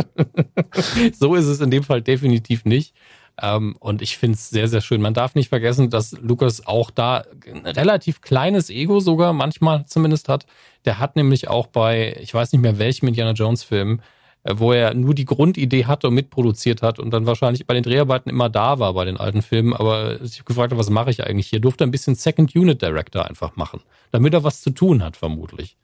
so 1.13 1.37
ist 1.37 1.47
es 1.47 1.61
in 1.61 1.71
dem 1.71 1.85
Fall 1.85 2.03
definitiv 2.03 2.65
nicht. 2.65 2.93
Ähm, 3.41 3.77
und 3.79 4.03
ich 4.03 4.19
finde 4.19 4.35
es 4.35 4.51
sehr, 4.51 4.67
sehr 4.67 4.81
schön. 4.81 5.01
Man 5.01 5.15
darf 5.15 5.37
nicht 5.37 5.49
vergessen, 5.49 5.91
dass 5.91 6.11
Lukas 6.21 6.67
auch 6.67 6.91
da 6.91 7.23
ein 7.47 7.67
relativ 7.67 8.21
kleines 8.21 8.69
Ego 8.69 8.99
sogar 8.99 9.33
manchmal 9.33 9.87
zumindest 9.87 10.29
hat. 10.29 10.45
Der 10.87 10.99
hat 10.99 11.15
nämlich 11.15 11.47
auch 11.47 11.69
bei, 11.69 12.17
ich 12.21 12.35
weiß 12.35 12.51
nicht 12.53 12.63
mehr 12.63 12.81
welchem 12.81 13.07
Indiana 13.07 13.31
Jones 13.31 13.63
Film, 13.63 14.01
wo 14.45 14.73
er 14.73 14.95
nur 14.95 15.15
die 15.15 15.27
Grundidee 15.27 15.85
hatte 15.85 16.09
und 16.09 16.15
mitproduziert 16.15 16.83
hat 16.83 16.99
und 16.99 17.11
dann 17.11 17.27
wahrscheinlich 17.27 17.67
bei 17.67 17.75
den 17.75 17.83
Dreharbeiten 17.83 18.31
immer 18.31 18.49
da 18.49 18.79
war 18.79 18.95
bei 18.95 19.05
den 19.05 19.19
alten 19.19 19.43
Filmen, 19.43 19.75
aber 19.75 20.21
ich 20.23 20.45
gefragt 20.45 20.73
habe, 20.73 20.81
was 20.81 20.91
mache 20.91 21.11
ich 21.11 21.27
eigentlich 21.27 21.49
hier? 21.49 21.61
Durfte 21.61 21.85
ein 21.85 21.91
bisschen 21.91 22.15
Second 22.15 22.55
Unit 22.55 22.81
Director 22.81 23.29
einfach 23.29 23.57
machen, 23.57 23.81
damit 24.13 24.33
er 24.33 24.43
was 24.43 24.63
zu 24.63 24.71
tun 24.71 25.03
hat, 25.03 25.17
vermutlich. 25.17 25.77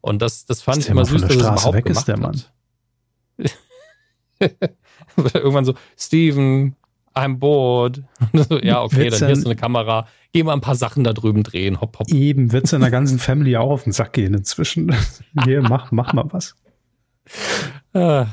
Und 0.00 0.22
das, 0.22 0.46
das 0.46 0.62
fand 0.62 0.78
das 0.78 0.84
ich 0.84 0.90
immer 0.90 1.04
süß, 1.04 1.22
dass 1.22 1.30
er 1.30 1.36
überhaupt 1.36 1.74
weg 1.74 1.84
gemacht 1.86 1.98
ist 1.98 2.08
der 2.08 2.18
Mann. 2.18 2.42
Irgendwann 5.34 5.64
so, 5.64 5.74
Steven, 5.96 6.76
I'm 7.14 7.38
bored. 7.38 8.04
so, 8.32 8.58
ja, 8.60 8.82
okay, 8.82 8.96
wird's 8.96 9.18
dann 9.18 9.28
hier 9.28 9.36
ist 9.36 9.44
eine 9.44 9.56
Kamera. 9.56 10.06
Geh 10.32 10.42
mal 10.44 10.52
ein 10.52 10.60
paar 10.60 10.76
Sachen 10.76 11.02
da 11.02 11.12
drüben 11.12 11.42
drehen. 11.42 11.80
Hopp, 11.80 11.98
hopp. 11.98 12.08
Eben, 12.10 12.52
wird 12.52 12.66
es 12.66 12.72
in 12.72 12.80
der 12.80 12.90
ganzen 12.90 13.18
Family 13.18 13.56
auch 13.56 13.70
auf 13.70 13.84
den 13.84 13.92
Sack 13.92 14.12
gehen 14.12 14.34
inzwischen. 14.34 14.94
Hier, 15.44 15.62
mach, 15.62 15.90
mach 15.90 16.12
mal 16.12 16.26
was. 16.30 16.54
Äh, 17.98 18.26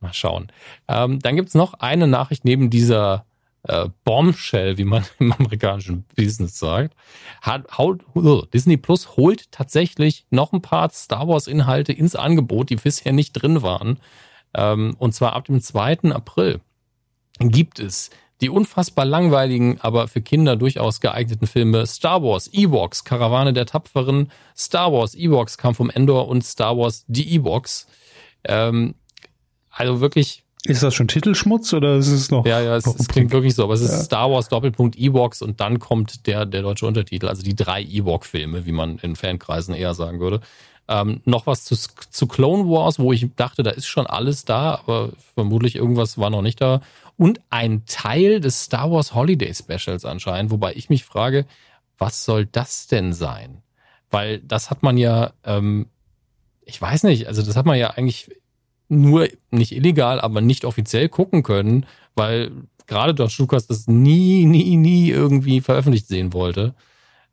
mal 0.00 0.12
schauen. 0.12 0.50
Ähm, 0.88 1.20
dann 1.20 1.36
gibt's 1.36 1.54
noch 1.54 1.74
eine 1.74 2.06
Nachricht 2.06 2.44
neben 2.44 2.70
dieser 2.70 3.26
äh, 3.64 3.88
Bombshell, 4.04 4.78
wie 4.78 4.84
man 4.84 5.04
im 5.18 5.32
amerikanischen 5.32 6.04
Business 6.16 6.58
sagt. 6.58 6.94
Hat, 7.40 7.78
haut, 7.78 8.02
uh, 8.14 8.42
Disney 8.46 8.76
Plus 8.76 9.16
holt 9.16 9.50
tatsächlich 9.52 10.26
noch 10.30 10.52
ein 10.52 10.62
paar 10.62 10.90
Star 10.90 11.28
Wars 11.28 11.46
Inhalte 11.46 11.92
ins 11.92 12.16
Angebot, 12.16 12.70
die 12.70 12.76
bisher 12.76 13.12
nicht 13.12 13.32
drin 13.32 13.62
waren. 13.62 13.98
Ähm, 14.54 14.96
und 14.98 15.14
zwar 15.14 15.34
ab 15.34 15.44
dem 15.44 15.60
2. 15.60 16.12
April 16.12 16.60
gibt 17.38 17.78
es 17.78 18.10
die 18.40 18.50
unfassbar 18.50 19.04
langweiligen, 19.04 19.80
aber 19.80 20.08
für 20.08 20.20
Kinder 20.20 20.56
durchaus 20.56 21.00
geeigneten 21.00 21.46
Filme 21.46 21.86
Star 21.86 22.24
Wars, 22.24 22.52
Ewoks, 22.52 23.04
Karawane 23.04 23.52
der 23.52 23.66
Tapferen, 23.66 24.32
Star 24.56 24.92
Wars, 24.92 25.14
Ewoks, 25.14 25.58
Kampf 25.58 25.78
um 25.78 25.90
Endor 25.90 26.26
und 26.26 26.42
Star 26.42 26.76
Wars, 26.76 27.04
die 27.06 27.36
Ewoks. 27.36 27.86
Ähm, 28.44 28.96
also 29.72 30.00
wirklich. 30.00 30.44
Ist 30.64 30.84
das 30.84 30.94
schon 30.94 31.08
Titelschmutz 31.08 31.72
oder 31.72 31.96
ist 31.96 32.06
es 32.06 32.30
noch? 32.30 32.46
Ja, 32.46 32.60
ja, 32.60 32.76
es, 32.76 32.86
es 32.86 33.08
klingt 33.08 33.32
wirklich 33.32 33.56
so, 33.56 33.64
aber 33.64 33.74
es 33.74 33.80
ist 33.80 33.90
ja. 33.90 33.98
Star 33.98 34.30
Wars 34.30 34.48
Doppelpunkt 34.48 34.96
Ewoks 34.96 35.42
und 35.42 35.60
dann 35.60 35.80
kommt 35.80 36.28
der, 36.28 36.46
der 36.46 36.62
deutsche 36.62 36.86
Untertitel, 36.86 37.26
also 37.26 37.42
die 37.42 37.56
drei 37.56 37.82
Ewok-Filme, 37.82 38.64
wie 38.64 38.70
man 38.70 38.98
in 38.98 39.16
Fankreisen 39.16 39.74
eher 39.74 39.94
sagen 39.94 40.20
würde. 40.20 40.40
Ähm, 40.86 41.20
noch 41.24 41.46
was 41.46 41.64
zu, 41.64 41.74
zu 41.76 42.26
Clone 42.28 42.68
Wars, 42.68 43.00
wo 43.00 43.12
ich 43.12 43.28
dachte, 43.34 43.64
da 43.64 43.70
ist 43.70 43.86
schon 43.86 44.06
alles 44.06 44.44
da, 44.44 44.76
aber 44.76 45.10
vermutlich 45.34 45.74
irgendwas 45.74 46.16
war 46.16 46.30
noch 46.30 46.42
nicht 46.42 46.60
da. 46.60 46.80
Und 47.16 47.40
ein 47.50 47.84
Teil 47.86 48.40
des 48.40 48.64
Star 48.64 48.90
Wars 48.90 49.14
Holiday 49.14 49.52
Specials 49.54 50.04
anscheinend, 50.04 50.52
wobei 50.52 50.74
ich 50.74 50.90
mich 50.90 51.04
frage, 51.04 51.46
was 51.98 52.24
soll 52.24 52.46
das 52.46 52.86
denn 52.86 53.12
sein? 53.12 53.62
Weil 54.10 54.38
das 54.40 54.70
hat 54.70 54.82
man 54.82 54.96
ja, 54.96 55.32
ähm, 55.44 55.86
ich 56.64 56.80
weiß 56.80 57.04
nicht, 57.04 57.26
also 57.26 57.42
das 57.42 57.56
hat 57.56 57.66
man 57.66 57.78
ja 57.78 57.90
eigentlich 57.90 58.30
nur 58.92 59.28
nicht 59.50 59.72
illegal, 59.72 60.20
aber 60.20 60.40
nicht 60.40 60.64
offiziell 60.64 61.08
gucken 61.08 61.42
können, 61.42 61.86
weil 62.14 62.52
gerade 62.86 63.14
George 63.14 63.36
Lucas 63.38 63.66
das 63.66 63.86
nie, 63.86 64.44
nie, 64.44 64.76
nie 64.76 65.10
irgendwie 65.10 65.60
veröffentlicht 65.60 66.08
sehen 66.08 66.32
wollte. 66.32 66.74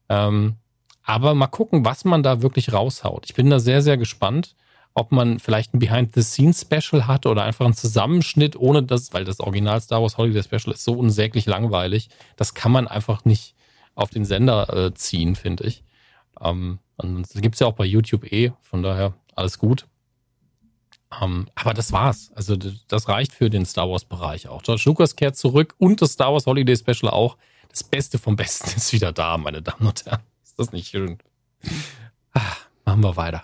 Ähm, 0.07 0.56
aber 1.03 1.36
mal 1.36 1.48
gucken, 1.48 1.86
was 1.86 2.06
man 2.06 2.23
da 2.23 2.41
wirklich 2.41 2.72
raushaut. 2.72 3.26
Ich 3.26 3.34
bin 3.34 3.49
da 3.49 3.60
sehr, 3.60 3.81
sehr 3.81 3.98
gespannt, 3.98 4.56
ob 4.94 5.11
man 5.11 5.40
vielleicht 5.40 5.73
ein 5.73 5.80
Behind-the-Scenes-Special 5.80 7.07
hat 7.07 7.26
oder 7.26 7.44
einfach 7.44 7.65
einen 7.65 7.73
Zusammenschnitt, 7.73 8.56
ohne 8.56 8.84
das, 8.84 9.14
weil 9.14 9.26
das 9.26 9.40
Original 9.40 9.81
Star 9.81 10.02
Wars 10.02 10.18
Holiday 10.18 10.44
Special 10.44 10.73
ist 10.73 10.84
so 10.84 10.94
unsäglich 10.94 11.45
langweilig. 11.45 12.10
Das 12.36 12.53
kann 12.53 12.72
man 12.72 12.88
einfach 12.88 13.26
nicht 13.26 13.56
auf 13.95 14.10
den 14.10 14.26
Sender 14.26 14.73
äh, 14.73 14.94
ziehen, 14.94 15.36
finde 15.36 15.65
ich. 15.65 15.84
Ähm, 16.41 16.80
und 16.98 17.23
das 17.23 17.41
gibt's 17.41 17.60
ja 17.60 17.68
auch 17.68 17.73
bei 17.73 17.86
YouTube 17.86 18.31
eh, 18.31 18.52
von 18.61 18.84
daher 18.84 19.14
alles 19.36 19.60
gut. 19.60 19.88
Um, 21.11 21.31
ähm, 21.31 21.49
aber 21.56 21.73
das 21.73 21.91
war's. 21.91 22.31
Also 22.36 22.56
das 22.56 23.10
reicht 23.10 23.34
für 23.34 23.49
den 23.49 23.65
Star 23.65 23.90
Wars 23.90 24.06
Bereich 24.06 24.48
auch. 24.48 24.61
George 24.61 24.84
Lucas 24.86 25.15
kehrt 25.15 25.36
zurück 25.36 25.73
und 25.77 26.02
das 26.02 26.14
Star 26.14 26.34
Wars 26.34 26.45
Holiday 26.45 26.77
Special 26.77 27.11
auch. 27.11 27.38
Das 27.69 27.84
Beste 27.84 28.18
vom 28.19 28.36
Besten 28.36 28.69
ist 28.76 28.94
wieder 28.94 29.11
da, 29.11 29.38
meine 29.38 29.61
Damen 29.61 29.88
und 29.88 30.06
Herren 30.06 30.22
das 30.60 30.73
nicht 30.73 30.90
schön? 30.90 31.18
Ah, 32.34 32.41
machen 32.86 33.02
wir 33.02 33.15
weiter. 33.15 33.44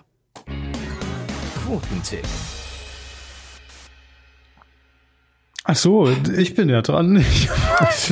Quotentipp. 1.64 2.26
Ach 5.64 5.74
so, 5.74 6.08
ich 6.36 6.54
bin 6.54 6.68
ja 6.68 6.82
dran. 6.82 7.24
Ich 7.88 8.10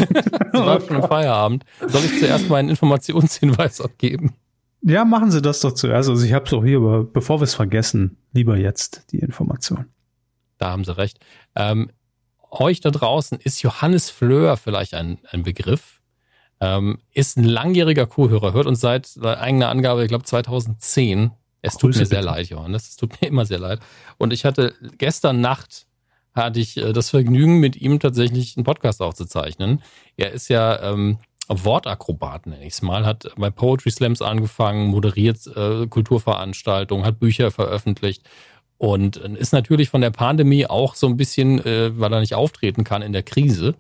war 0.69 0.81
schon 0.81 0.97
im 0.97 1.03
Feierabend. 1.03 1.65
Soll 1.87 2.05
ich 2.05 2.21
zuerst 2.21 2.49
meinen 2.49 2.69
Informationshinweis 2.69 3.81
abgeben? 3.83 4.35
Ja, 4.87 5.07
machen 5.07 5.31
Sie 5.31 5.41
das 5.41 5.61
doch 5.61 5.73
zuerst. 5.73 6.11
Also 6.11 6.25
ich 6.25 6.35
habe 6.35 6.45
es 6.45 6.53
auch 6.53 6.63
hier, 6.63 6.77
aber 6.77 7.05
bevor 7.05 7.41
wir 7.41 7.45
es 7.45 7.55
vergessen, 7.55 8.19
lieber 8.33 8.57
jetzt 8.59 9.11
die 9.13 9.19
Information. 9.19 9.87
Da 10.59 10.71
haben 10.71 10.85
Sie 10.85 10.97
recht. 10.97 11.19
Ähm, 11.57 11.91
euch 12.51 12.81
da 12.81 12.91
draußen 12.91 13.39
ist 13.39 13.63
Johannes 13.63 14.11
Fleur 14.11 14.59
vielleicht 14.59 14.93
ein, 14.93 15.19
ein 15.31 15.43
Begriff. 15.43 16.03
Ähm, 16.61 16.99
ist 17.13 17.39
ein 17.39 17.45
langjähriger 17.45 18.07
Co-Hörer, 18.07 18.53
hört 18.53 18.67
uns 18.67 18.81
seit 18.81 19.11
eigener 19.23 19.71
Angabe, 19.71 20.03
ich 20.03 20.09
glaube 20.09 20.25
2010. 20.25 21.33
Es 21.63 21.79
tut 21.79 21.97
mir 21.97 22.05
sehr 22.05 22.23
leid, 22.23 22.51
Johannes. 22.51 22.91
Es 22.91 22.97
tut 22.97 23.21
mir 23.21 23.29
immer 23.29 23.47
sehr 23.47 23.59
leid. 23.59 23.81
Und 24.19 24.35
ich 24.35 24.45
hatte 24.45 24.75
gestern 24.99 25.41
Nacht 25.41 25.87
hatte 26.35 26.61
ich 26.61 26.77
äh, 26.77 26.93
das 26.93 27.11
Vergnügen, 27.11 27.59
mit 27.59 27.77
ihm 27.77 28.01
tatsächlich 28.01 28.57
einen 28.57 28.65
Podcast 28.65 29.01
aufzuzeichnen. 29.01 29.83
Er 30.17 30.33
ist 30.33 30.49
ja 30.49 30.81
ähm, 30.83 31.19
Wortakrobat, 31.49 32.47
nenne 32.47 32.65
ich 32.65 32.75
es 32.75 32.83
mal, 32.83 33.05
hat 33.05 33.31
bei 33.37 33.51
Poetry 33.51 33.91
Slams 33.91 34.23
angefangen, 34.23 34.89
moderiert 34.89 35.47
äh, 35.55 35.87
Kulturveranstaltungen, 35.87 37.05
hat 37.05 37.21
Bücher 37.21 37.51
veröffentlicht 37.51 38.23
und 38.79 39.17
äh, 39.17 39.33
ist 39.39 39.53
natürlich 39.53 39.91
von 39.91 40.01
der 40.01 40.11
Pandemie 40.11 40.67
auch 40.67 40.95
so 40.95 41.07
ein 41.07 41.17
bisschen, 41.17 41.65
äh, 41.65 41.99
weil 41.99 42.13
er 42.13 42.21
nicht 42.21 42.35
auftreten 42.35 42.85
kann 42.85 43.03
in 43.03 43.13
der 43.13 43.23
Krise, 43.23 43.75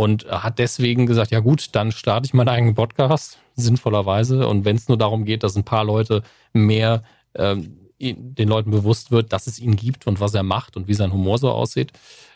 und 0.00 0.24
hat 0.30 0.58
deswegen 0.58 1.04
gesagt, 1.04 1.30
ja 1.30 1.40
gut, 1.40 1.70
dann 1.72 1.92
starte 1.92 2.24
ich 2.24 2.32
meinen 2.32 2.48
eigenen 2.48 2.74
Podcast, 2.74 3.38
sinnvollerweise. 3.56 4.48
Und 4.48 4.64
wenn 4.64 4.76
es 4.76 4.88
nur 4.88 4.96
darum 4.96 5.26
geht, 5.26 5.42
dass 5.42 5.56
ein 5.56 5.64
paar 5.64 5.84
Leute 5.84 6.22
mehr 6.54 7.02
ähm, 7.34 7.76
den 7.98 8.48
Leuten 8.48 8.70
bewusst 8.70 9.10
wird, 9.10 9.32
dass 9.32 9.46
es 9.46 9.58
ihn 9.58 9.76
gibt 9.76 10.06
und 10.06 10.20
was 10.20 10.32
er 10.32 10.42
macht 10.42 10.76
und 10.76 10.88
wie 10.88 10.94
sein 10.94 11.12
Humor 11.12 11.36
so 11.36 11.50
aussieht. 11.50 11.92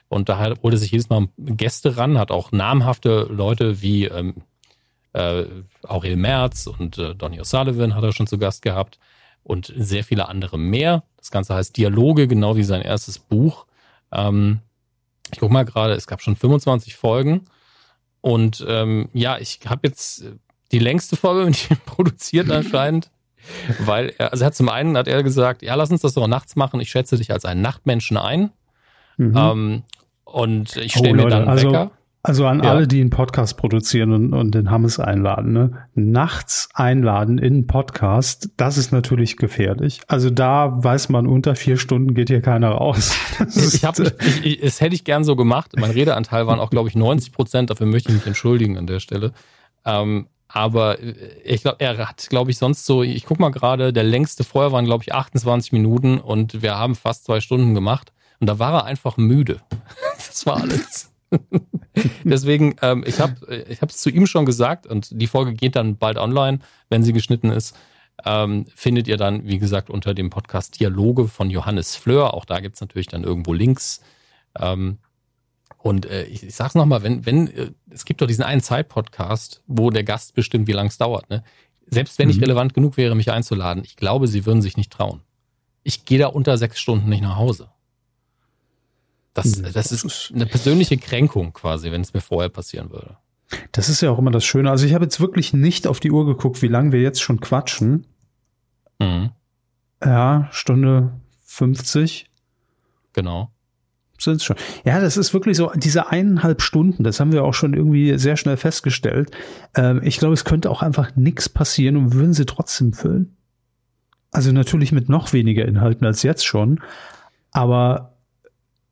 Und 0.09 0.29
da 0.29 0.39
holt 0.63 0.75
er 0.75 0.79
sich 0.79 0.91
jedes 0.91 1.09
Mal 1.09 1.29
Gäste 1.39 1.97
ran, 1.97 2.19
hat 2.19 2.31
auch 2.31 2.53
namhafte 2.53 3.27
Leute 3.31 3.81
wie 3.81 4.05
ähm, 4.05 4.35
äh, 5.15 5.47
Aurel 5.83 6.17
Merz 6.17 6.67
und 6.67 6.99
äh, 6.99 7.15
Donny 7.15 7.41
O'Sullivan 7.41 7.95
hat 7.95 8.05
er 8.05 8.13
schon 8.13 8.27
zu 8.27 8.39
Gast 8.39 8.63
gehabt 8.63 8.99
und 9.43 9.73
sehr 9.77 10.05
viele 10.05 10.29
andere 10.29 10.59
mehr. 10.59 11.05
Das 11.17 11.31
Ganze 11.31 11.55
heißt 11.55 11.77
Dialoge, 11.77 12.29
genau 12.29 12.57
wie 12.57 12.65
sein 12.65 12.83
erstes 12.83 13.19
Buch. 13.19 13.67
Ähm, 14.13 14.61
ich 15.33 15.41
guck 15.41 15.51
mal 15.51 15.65
gerade, 15.65 15.95
es 15.95 16.07
gab 16.07 16.21
schon 16.21 16.37
25 16.37 16.97
Folgen. 16.97 17.43
Und 18.21 18.65
ähm, 18.69 19.09
ja, 19.13 19.39
ich 19.39 19.61
habe 19.67 19.87
jetzt 19.87 20.25
die 20.73 20.79
längste 20.79 21.17
Folge, 21.17 21.51
die 21.71 21.75
produziert 21.87 22.51
anscheinend. 22.51 23.11
Weil 23.79 24.15
er, 24.17 24.33
also 24.33 24.45
er 24.45 24.47
hat 24.47 24.55
zum 24.55 24.71
einen 24.71 24.97
hat 24.97 25.07
er 25.07 25.23
gesagt, 25.23 25.63
ja, 25.63 25.75
lass 25.75 25.91
uns 25.91 26.01
das 26.01 26.15
doch 26.15 26.27
nachts 26.27 26.57
machen. 26.57 26.81
Ich 26.81 26.91
schätze 26.91 27.19
dich 27.19 27.31
als 27.31 27.45
einen 27.45 27.61
Nachtmenschen 27.61 28.17
ein. 28.17 28.51
Mhm. 29.19 29.37
Ähm, 29.37 29.83
und 30.25 30.77
ich 30.77 30.93
stelle 30.93 31.11
oh, 31.11 31.25
mir 31.25 31.29
dann 31.29 31.43
einen 31.43 31.51
also, 31.51 31.69
Wecker. 31.69 31.91
Also 32.27 32.47
an 32.47 32.63
ja. 32.63 32.71
alle, 32.71 32.89
die 32.89 33.03
einen 33.03 33.11
Podcast 33.11 33.59
produzieren 33.59 34.11
und, 34.13 34.33
und 34.33 34.55
den 34.55 34.71
Hammes 34.71 34.99
einladen, 34.99 35.53
ne? 35.53 35.87
nachts 35.95 36.71
einladen 36.73 37.37
in 37.37 37.53
einen 37.53 37.67
Podcast, 37.67 38.49
das 38.57 38.79
ist 38.79 38.93
natürlich 38.93 39.37
gefährlich. 39.37 40.01
Also 40.07 40.31
da 40.31 40.73
weiß 40.83 41.11
man, 41.11 41.27
unter 41.27 41.55
vier 41.55 41.77
Stunden 41.77 42.15
geht 42.15 42.31
hier 42.31 42.41
keiner 42.41 42.71
raus. 42.71 43.15
ich 43.55 43.85
hab, 43.85 43.99
ich, 43.99 44.43
ich, 44.43 44.63
es 44.63 44.81
hätte 44.81 44.95
ich 44.95 45.05
gern 45.05 45.23
so 45.23 45.37
gemacht. 45.37 45.73
Mein 45.77 45.91
Redeanteil 45.91 46.47
waren 46.47 46.61
auch, 46.61 46.71
glaube 46.71 46.89
ich, 46.89 46.97
90 46.97 47.31
Prozent. 47.31 47.69
Dafür 47.69 47.87
möchte 47.87 48.09
ich 48.09 48.15
mich 48.15 48.27
entschuldigen 48.27 48.79
an 48.79 48.87
der 48.87 49.01
Stelle. 49.01 49.35
Ähm, 49.85 50.29
aber 50.49 51.01
äh, 51.01 51.13
ich 51.45 51.61
glaube, 51.61 51.77
er 51.81 51.99
hat, 52.09 52.27
glaube 52.31 52.51
ich, 52.51 52.57
sonst 52.57 52.87
so, 52.87 53.03
ich 53.03 53.27
guck 53.27 53.39
mal 53.39 53.51
gerade, 53.51 53.93
der 53.93 54.05
längste 54.05 54.45
vorher 54.45 54.73
waren, 54.73 54.87
glaube 54.87 55.05
ich, 55.05 55.13
28 55.13 55.73
Minuten 55.73 56.17
und 56.17 56.63
wir 56.63 56.79
haben 56.79 56.95
fast 56.95 57.27
zwei 57.27 57.41
Stunden 57.41 57.75
gemacht. 57.75 58.15
Und 58.41 58.47
da 58.47 58.59
war 58.59 58.73
er 58.73 58.85
einfach 58.87 59.19
müde. 59.19 59.61
Das 60.17 60.47
war 60.47 60.57
alles. 60.63 61.14
Deswegen, 62.25 62.77
ähm, 62.83 63.05
ich 63.07 63.21
habe 63.21 63.35
ich 63.69 63.81
es 63.81 63.97
zu 63.99 64.11
ihm 64.11 64.27
schon 64.27 64.47
gesagt 64.47 64.87
und 64.87 65.09
die 65.13 65.27
Folge 65.27 65.55
geht 65.55 65.77
dann 65.77 65.97
bald 65.97 66.19
online, 66.19 66.59
wenn 66.89 67.03
sie 67.03 67.13
geschnitten 67.13 67.51
ist. 67.51 67.77
Ähm, 68.25 68.67
findet 68.75 69.09
ihr 69.09 69.17
dann, 69.17 69.45
wie 69.47 69.59
gesagt, 69.59 69.91
unter 69.91 70.15
dem 70.15 70.31
Podcast 70.31 70.79
Dialoge 70.79 71.29
von 71.29 71.51
Johannes 71.51 71.97
Fleur. 71.97 72.35
Auch 72.35 72.45
da 72.45 72.61
gibt 72.61 72.77
es 72.77 72.81
natürlich 72.81 73.09
dann 73.09 73.25
irgendwo 73.25 73.53
Links. 73.53 74.01
Ähm, 74.59 74.99
und 75.79 76.07
äh, 76.07 76.25
ich, 76.25 76.43
ich 76.43 76.55
sag's 76.55 76.75
nochmal, 76.75 77.03
wenn, 77.03 77.27
wenn, 77.27 77.49
äh, 77.49 77.71
es 77.91 78.05
gibt 78.05 78.23
doch 78.23 78.27
diesen 78.27 78.45
einen 78.45 78.63
Zeit-Podcast, 78.63 79.63
wo 79.67 79.91
der 79.91 80.05
Gast 80.05 80.35
bestimmt, 80.35 80.67
wie 80.69 80.73
lange 80.73 80.89
es 80.89 80.97
dauert. 80.97 81.29
Ne? 81.29 81.45
Selbst 81.87 82.19
wenn 82.19 82.29
mhm. 82.29 82.35
ich 82.35 82.41
relevant 82.41 82.73
genug 82.73 82.97
wäre, 82.97 83.15
mich 83.15 83.31
einzuladen, 83.31 83.83
ich 83.85 83.97
glaube, 83.97 84.29
sie 84.29 84.47
würden 84.47 84.63
sich 84.63 84.77
nicht 84.77 84.93
trauen. 84.93 85.21
Ich 85.83 86.05
gehe 86.07 86.19
da 86.19 86.29
unter 86.29 86.57
sechs 86.57 86.81
Stunden 86.81 87.11
nicht 87.11 87.23
nach 87.23 87.37
Hause. 87.37 87.69
Das, 89.35 89.61
das 89.61 89.91
ist 89.91 90.33
eine 90.33 90.47
persönliche 90.47 90.97
Kränkung 90.97 91.53
quasi, 91.53 91.91
wenn 91.91 92.01
es 92.01 92.15
mir 92.15 92.21
vorher 92.21 92.49
passieren 92.49 92.91
würde. 92.91 93.17
Das 93.73 93.89
ist 93.89 94.01
ja 94.01 94.11
auch 94.11 94.19
immer 94.19 94.31
das 94.31 94.45
Schöne. 94.45 94.71
Also 94.71 94.87
ich 94.87 94.95
habe 94.95 95.05
jetzt 95.05 95.21
wirklich 95.21 95.53
nicht 95.53 95.87
auf 95.87 96.01
die 96.01 96.11
Uhr 96.11 96.25
geguckt, 96.25 96.63
wie 96.63 96.69
lange 96.69 96.93
wir 96.93 97.01
jetzt 97.01 97.21
schon 97.21 97.41
quatschen. 97.41 98.07
Mhm. 99.01 99.31
Ja, 100.03 100.49
Stunde 100.53 101.13
50. 101.47 102.31
Genau. 103.13 103.51
Sind 104.19 104.43
schon. 104.43 104.57
Ja, 104.85 105.01
das 105.01 105.17
ist 105.17 105.35
wirklich 105.35 105.57
so, 105.57 105.73
diese 105.75 106.09
eineinhalb 106.11 106.63
Stunden, 106.63 107.03
das 107.03 107.19
haben 107.19 107.33
wir 107.33 107.45
auch 107.45 107.53
schon 107.53 107.75
irgendwie 107.75 108.17
sehr 108.17 108.37
schnell 108.37 108.57
festgestellt. 108.57 109.33
Ähm, 109.75 110.01
ich 110.05 110.19
glaube, 110.19 110.35
es 110.35 110.45
könnte 110.45 110.71
auch 110.71 110.83
einfach 110.83 111.17
nichts 111.17 111.49
passieren 111.49 111.97
und 111.97 112.15
würden 112.15 112.33
sie 112.33 112.47
trotzdem 112.47 112.93
füllen. 112.93 113.37
Also 114.31 114.53
natürlich 114.53 114.93
mit 114.93 115.09
noch 115.09 115.33
weniger 115.33 115.65
Inhalten 115.65 116.07
als 116.07 116.23
jetzt 116.23 116.47
schon. 116.47 116.81
Aber 117.51 118.14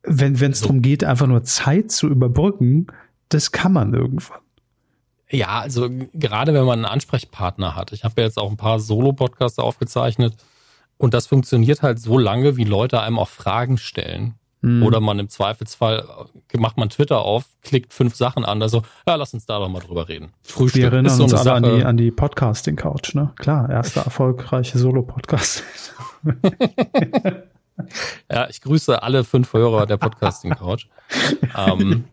wenn 0.03 0.35
es 0.35 0.61
so. 0.61 0.66
darum 0.66 0.83
geht, 0.83 1.05
einfach 1.05 1.27
nur 1.27 1.45
Zeit 1.45 1.91
zu 1.91 2.09
überbrücken, 2.09 2.87
das 3.29 3.53
kann 3.53 3.73
man 3.73 3.95
irgendwann. 3.95 4.41
Ja, 5.31 5.61
also 5.61 5.89
gerade 6.12 6.53
wenn 6.53 6.65
man 6.65 6.81
einen 6.81 6.93
Ansprechpartner 6.93 7.74
hat. 7.74 7.93
Ich 7.93 8.05
habe 8.05 8.20
ja 8.20 8.27
jetzt 8.27 8.39
auch 8.39 8.51
ein 8.51 8.59
paar 8.59 8.81
Solo-Podcasts 8.81 9.59
aufgezeichnet 9.59 10.35
und 10.99 11.15
das 11.15 11.27
funktioniert 11.27 11.83
halt 11.83 11.99
so 11.99 12.19
lange, 12.19 12.57
wie 12.57 12.65
Leute 12.65 13.01
einem 13.01 13.19
auch 13.19 13.31
Fragen 13.31 13.79
stellen. 13.79 14.35
Hm. 14.61 14.83
Oder 14.83 15.01
man 15.01 15.19
im 15.19 15.29
Zweifelsfall 15.29 16.07
macht 16.55 16.77
man 16.77 16.89
Twitter 16.91 17.23
auf, 17.23 17.47
klickt 17.62 17.93
fünf 17.93 18.15
Sachen 18.15 18.45
an, 18.45 18.62
also 18.62 18.83
ja, 19.09 19.16
lass 19.16 19.35
uns 19.35 19.45
da 19.47 19.59
doch 19.59 19.69
mal 19.69 19.81
drüber 19.81 20.09
reden. 20.09 20.33
Frühstück 20.43 20.83
Wir 20.83 20.93
erinnern 20.93 21.16
so 21.16 21.24
uns 21.24 21.35
alle 21.35 21.53
an 21.53 21.62
die, 21.65 21.85
an 21.85 21.97
die 21.97 22.11
Podcasting-Couch, 22.12 23.15
ne? 23.15 23.33
Klar, 23.37 23.69
erster 23.70 24.03
erfolgreiche 24.03 24.79
Solo-Podcast. 24.79 25.65
Ja, 28.31 28.49
ich 28.49 28.61
grüße 28.61 29.03
alle 29.03 29.24
fünf 29.24 29.53
Hörer 29.53 29.86
der 29.86 29.97
Podcasting 29.97 30.53
Couch. 30.53 30.86
ähm, 31.57 32.05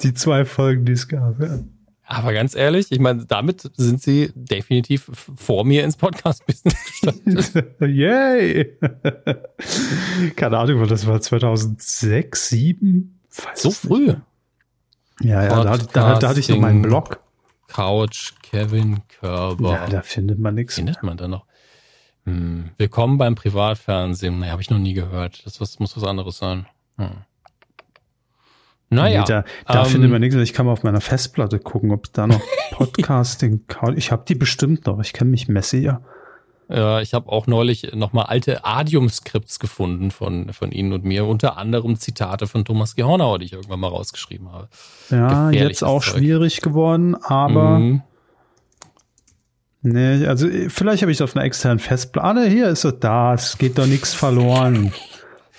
die 0.00 0.14
zwei 0.14 0.44
Folgen, 0.44 0.84
die 0.84 0.92
es 0.92 1.08
gab, 1.08 1.40
ja. 1.40 1.60
Aber 2.04 2.32
ganz 2.34 2.54
ehrlich, 2.54 2.90
ich 2.90 2.98
meine, 2.98 3.24
damit 3.24 3.70
sind 3.76 4.02
sie 4.02 4.32
definitiv 4.34 5.10
vor 5.34 5.64
mir 5.64 5.82
ins 5.82 5.96
Podcast-Business 5.96 6.84
gestartet. 6.84 7.80
Yay! 7.80 8.76
Keine 10.36 10.58
Ahnung, 10.58 10.86
das 10.88 11.06
war 11.06 11.20
2006, 11.20 12.48
2007? 12.48 13.20
so 13.54 13.70
früh? 13.70 14.14
Ja, 15.20 15.44
ja, 15.44 15.64
da, 15.64 15.76
da, 15.78 16.18
da 16.18 16.28
hatte 16.28 16.40
ich 16.40 16.48
noch 16.48 16.58
meinen 16.58 16.82
Blog. 16.82 17.20
Couch, 17.68 18.32
Kevin 18.42 19.00
Körber. 19.08 19.72
Ja, 19.72 19.86
da 19.86 20.02
findet 20.02 20.38
man 20.38 20.54
nichts. 20.54 20.74
Findet 20.74 21.02
man 21.02 21.16
da 21.16 21.28
noch? 21.28 21.46
Hm. 22.24 22.70
Willkommen 22.76 23.18
beim 23.18 23.34
Privatfernsehen. 23.34 24.38
Naja, 24.38 24.52
habe 24.52 24.62
ich 24.62 24.70
noch 24.70 24.78
nie 24.78 24.94
gehört. 24.94 25.44
Das 25.44 25.60
was, 25.60 25.78
muss 25.80 25.96
was 25.96 26.04
anderes 26.04 26.38
sein. 26.38 26.66
Hm. 26.96 27.10
Naja. 28.90 29.20
Nee, 29.20 29.26
da 29.26 29.44
da 29.66 29.84
ähm, 29.84 29.90
findet 29.90 30.10
man 30.10 30.20
nichts. 30.20 30.36
Ich 30.36 30.52
kann 30.52 30.66
mal 30.66 30.72
auf 30.72 30.82
meiner 30.82 31.00
Festplatte 31.00 31.58
gucken, 31.58 31.90
ob 31.90 32.12
da 32.12 32.26
noch 32.26 32.40
Podcasting. 32.72 33.64
ich 33.96 34.12
habe 34.12 34.24
die 34.28 34.34
bestimmt 34.34 34.86
noch. 34.86 35.00
Ich 35.00 35.12
kenne 35.12 35.30
mich 35.30 35.48
Messier. 35.48 36.02
Ja, 36.68 37.00
ich 37.00 37.12
habe 37.12 37.30
auch 37.30 37.46
neulich 37.46 37.92
nochmal 37.94 38.26
alte 38.26 38.64
Adium-Skripts 38.64 39.58
gefunden 39.58 40.10
von, 40.10 40.52
von 40.52 40.72
Ihnen 40.72 40.92
und 40.92 41.04
mir, 41.04 41.26
unter 41.26 41.58
anderem 41.58 41.96
Zitate 41.96 42.46
von 42.46 42.64
Thomas 42.64 42.94
Gehornauer, 42.94 43.40
die 43.40 43.46
ich 43.46 43.52
irgendwann 43.52 43.80
mal 43.80 43.88
rausgeschrieben 43.88 44.50
habe. 44.50 44.68
Ja, 45.10 45.50
jetzt 45.50 45.82
auch 45.82 46.02
Zeug. 46.02 46.18
schwierig 46.18 46.60
geworden, 46.60 47.14
aber 47.14 47.78
mhm. 47.78 48.02
Nee, 49.82 50.26
also 50.26 50.46
vielleicht 50.68 51.02
habe 51.02 51.10
ich 51.10 51.18
es 51.18 51.22
auf 51.22 51.34
einer 51.34 51.44
externen 51.44 51.80
Festplatte. 51.80 52.40
Ah, 52.40 52.44
hier 52.44 52.68
ist 52.68 52.84
es 52.84 53.00
da. 53.00 53.34
Es 53.34 53.58
geht 53.58 53.78
doch 53.78 53.86
nichts 53.86 54.14
verloren. 54.14 54.92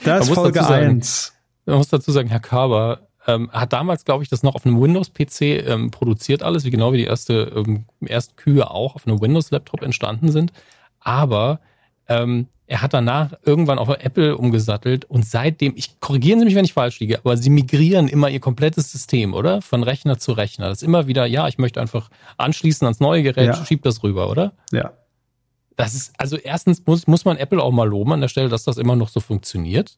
Das 0.03 0.29
ist 0.29 0.33
Folge 0.33 0.65
1. 0.65 1.33
Man 1.65 1.77
muss 1.77 1.89
dazu 1.89 2.11
sagen, 2.11 2.29
Herr 2.29 2.39
Körber 2.39 3.07
ähm, 3.27 3.49
hat 3.51 3.73
damals, 3.73 4.05
glaube 4.05 4.23
ich, 4.23 4.29
das 4.29 4.43
noch 4.43 4.55
auf 4.55 4.65
einem 4.65 4.81
Windows-PC 4.81 5.41
ähm, 5.67 5.91
produziert 5.91 6.41
alles, 6.43 6.63
wie 6.65 6.71
genau 6.71 6.93
wie 6.93 6.97
die 6.97 7.05
erste, 7.05 7.51
ähm, 7.55 7.85
ersten 8.05 8.35
Kühe 8.35 8.69
auch 8.69 8.95
auf 8.95 9.07
einem 9.07 9.21
Windows-Laptop 9.21 9.81
entstanden 9.81 10.31
sind. 10.31 10.51
Aber 10.99 11.59
ähm, 12.07 12.47
er 12.65 12.81
hat 12.81 12.93
danach 12.93 13.33
irgendwann 13.43 13.77
auf 13.77 13.89
Apple 13.89 14.37
umgesattelt 14.37 15.05
und 15.05 15.25
seitdem, 15.25 15.73
ich 15.75 15.99
korrigieren 15.99 16.39
Sie 16.39 16.45
mich, 16.45 16.55
wenn 16.55 16.65
ich 16.65 16.73
falsch 16.73 16.99
liege, 16.99 17.19
aber 17.19 17.35
Sie 17.35 17.49
migrieren 17.49 18.07
immer 18.07 18.29
Ihr 18.29 18.39
komplettes 18.39 18.91
System, 18.91 19.33
oder? 19.33 19.61
Von 19.61 19.83
Rechner 19.83 20.17
zu 20.17 20.31
Rechner. 20.31 20.69
Das 20.69 20.81
ist 20.81 20.87
immer 20.87 21.07
wieder, 21.07 21.25
ja, 21.25 21.47
ich 21.47 21.57
möchte 21.57 21.81
einfach 21.81 22.09
anschließen 22.37 22.85
ans 22.85 22.99
neue 22.99 23.21
Gerät, 23.23 23.47
ja. 23.47 23.65
schieb 23.65 23.83
das 23.83 24.01
rüber, 24.03 24.29
oder? 24.29 24.53
Ja. 24.71 24.93
Das 25.75 25.93
ist, 25.93 26.13
also 26.17 26.37
erstens 26.37 26.85
muss, 26.85 27.07
muss 27.07 27.25
man 27.25 27.37
Apple 27.37 27.61
auch 27.61 27.71
mal 27.71 27.87
loben 27.87 28.13
an 28.13 28.21
der 28.21 28.27
Stelle, 28.27 28.49
dass 28.49 28.63
das 28.63 28.77
immer 28.77 28.95
noch 28.95 29.09
so 29.09 29.19
funktioniert. 29.19 29.97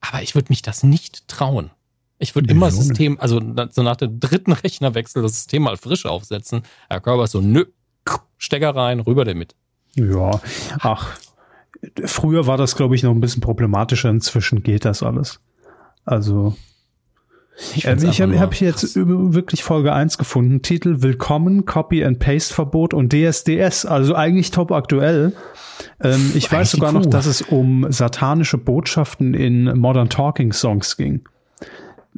Aber 0.00 0.22
ich 0.22 0.34
würde 0.34 0.50
mich 0.50 0.62
das 0.62 0.82
nicht 0.82 1.26
trauen. 1.26 1.70
Ich 2.18 2.34
würde 2.34 2.50
immer 2.50 2.66
das 2.66 2.76
System, 2.76 3.18
also 3.20 3.40
so 3.70 3.82
nach 3.82 3.96
dem 3.96 4.20
dritten 4.20 4.52
Rechnerwechsel 4.52 5.22
das 5.22 5.32
System 5.32 5.62
mal 5.62 5.76
frisch 5.76 6.06
aufsetzen. 6.06 6.62
Herr 6.88 7.00
Körber 7.00 7.24
ist 7.24 7.32
so, 7.32 7.40
nö, 7.40 7.64
Stecker 8.38 8.76
rein, 8.76 9.00
rüber 9.00 9.24
damit. 9.24 9.54
Ja, 9.94 10.40
ach, 10.80 11.18
Früher 12.04 12.46
war 12.46 12.56
das, 12.56 12.76
glaube 12.76 12.94
ich, 12.94 13.02
noch 13.02 13.12
ein 13.12 13.20
bisschen 13.20 13.40
problematischer. 13.40 14.10
Inzwischen 14.10 14.62
geht 14.62 14.84
das 14.84 15.02
alles. 15.02 15.40
Also. 16.04 16.56
Ich, 17.74 17.86
äh, 17.86 17.96
ich 18.02 18.20
habe 18.20 18.38
hab 18.38 18.54
jetzt 18.60 18.96
wirklich 18.96 19.64
Folge 19.64 19.92
1 19.92 20.18
gefunden. 20.18 20.60
Titel 20.60 20.96
Willkommen, 21.00 21.64
Copy 21.64 22.04
and 22.04 22.18
Paste 22.18 22.52
Verbot 22.52 22.92
und 22.92 23.12
DSDS. 23.12 23.86
Also 23.86 24.14
eigentlich 24.14 24.50
top 24.50 24.72
aktuell. 24.72 25.32
Ähm, 26.00 26.32
ich 26.34 26.50
weiß 26.50 26.72
sogar 26.72 26.92
noch, 26.92 27.06
dass 27.06 27.26
es 27.26 27.42
um 27.42 27.90
satanische 27.90 28.58
Botschaften 28.58 29.32
in 29.34 29.78
Modern 29.78 30.10
Talking 30.10 30.52
Songs 30.52 30.96
ging. 30.96 31.26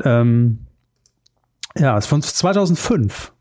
Ähm, 0.05 0.66
ja, 1.76 1.97
ist 1.97 2.06
von 2.06 2.22
2005. 2.22 3.32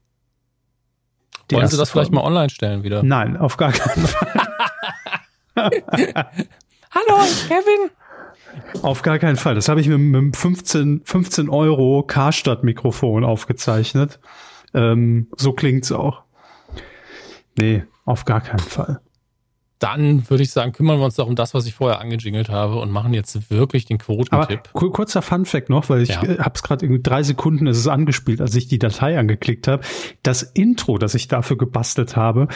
Wollen 1.52 1.68
Sie 1.68 1.78
das 1.78 1.90
vielleicht 1.92 2.12
mal 2.12 2.22
online 2.22 2.50
stellen 2.50 2.84
wieder? 2.84 3.04
Nein, 3.04 3.38
auf 3.38 3.58
gar 3.58 3.72
keinen 3.72 4.06
Fall. 4.08 4.47
Hallo, 6.92 7.24
Kevin. 7.48 7.90
Auf 8.84 9.02
gar 9.02 9.18
keinen 9.20 9.38
Fall. 9.38 9.56
Das 9.56 9.70
habe 9.70 9.82
ich 9.82 9.88
mit, 9.88 9.98
einem 9.98 10.34
15, 10.34 11.02
15 11.04 11.50
Euro 11.50 12.04
Karstadt-Mikrofon 12.04 13.24
aufgezeichnet. 13.24 14.20
Ähm, 14.74 15.28
so 15.36 15.54
klingt's 15.54 15.92
auch. 15.92 16.24
Nee, 17.58 17.84
auf 18.06 18.26
gar 18.26 18.42
keinen 18.42 18.60
Fall. 18.60 19.00
Dann 19.80 20.28
würde 20.30 20.42
ich 20.44 20.52
sagen, 20.52 20.72
kümmern 20.72 21.00
wir 21.00 21.06
uns 21.06 21.16
doch 21.16 21.28
um 21.28 21.36
das, 21.36 21.54
was 21.54 21.68
ich 21.68 21.76
vorher 21.76 22.02
angejingelt 22.02 22.50
habe 22.50 22.76
und 22.80 22.92
machen 22.92 23.14
jetzt 23.14 23.52
wirklich 23.52 23.86
den 23.86 24.00
Quotentipp. 24.00 24.70
Aber 24.74 24.90
kurzer 24.92 25.22
Fun-Fact 25.22 25.70
noch, 25.70 25.90
weil 25.90 26.02
ich 26.02 26.10
ja. 26.10 26.22
habe 26.40 26.54
es 26.56 26.64
gerade 26.64 26.86
in 26.86 27.04
drei 27.04 27.22
Sekunden 27.22 27.68
ist 27.68 27.78
es 27.78 27.88
angespielt, 27.88 28.42
als 28.42 28.56
ich 28.56 28.68
die 28.68 28.80
Datei 28.80 29.20
angeklickt 29.20 29.68
habe. 29.68 29.84
Das 30.24 30.42
Intro, 30.42 30.98
das 30.98 31.14
ich 31.14 31.28
dafür 31.28 31.58
gebastelt 31.58 32.16
habe, 32.16 32.48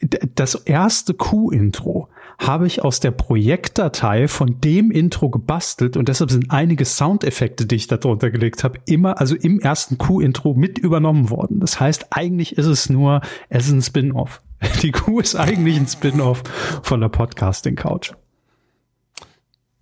das 0.00 0.54
erste 0.54 1.14
Q-Intro 1.14 2.08
habe 2.38 2.66
ich 2.66 2.84
aus 2.84 3.00
der 3.00 3.10
Projektdatei 3.10 4.28
von 4.28 4.60
dem 4.60 4.90
Intro 4.90 5.28
gebastelt 5.28 5.96
und 5.96 6.08
deshalb 6.08 6.30
sind 6.30 6.50
einige 6.50 6.84
Soundeffekte, 6.84 7.66
die 7.66 7.74
ich 7.74 7.88
da 7.88 7.96
drunter 7.96 8.30
gelegt 8.30 8.62
habe, 8.62 8.78
immer, 8.86 9.20
also 9.20 9.34
im 9.34 9.58
ersten 9.60 9.98
Q-Intro 9.98 10.54
mit 10.54 10.78
übernommen 10.78 11.30
worden. 11.30 11.58
Das 11.60 11.80
heißt, 11.80 12.06
eigentlich 12.10 12.56
ist 12.56 12.66
es 12.66 12.88
nur, 12.88 13.20
es 13.48 13.66
ist 13.66 13.72
ein 13.72 13.82
Spin-off. 13.82 14.40
Die 14.82 14.92
Q 14.92 15.20
ist 15.20 15.34
eigentlich 15.34 15.76
ein 15.76 15.86
Spin-off 15.86 16.42
von 16.82 17.00
der 17.00 17.08
Podcasting 17.08 17.74
Couch. 17.74 18.12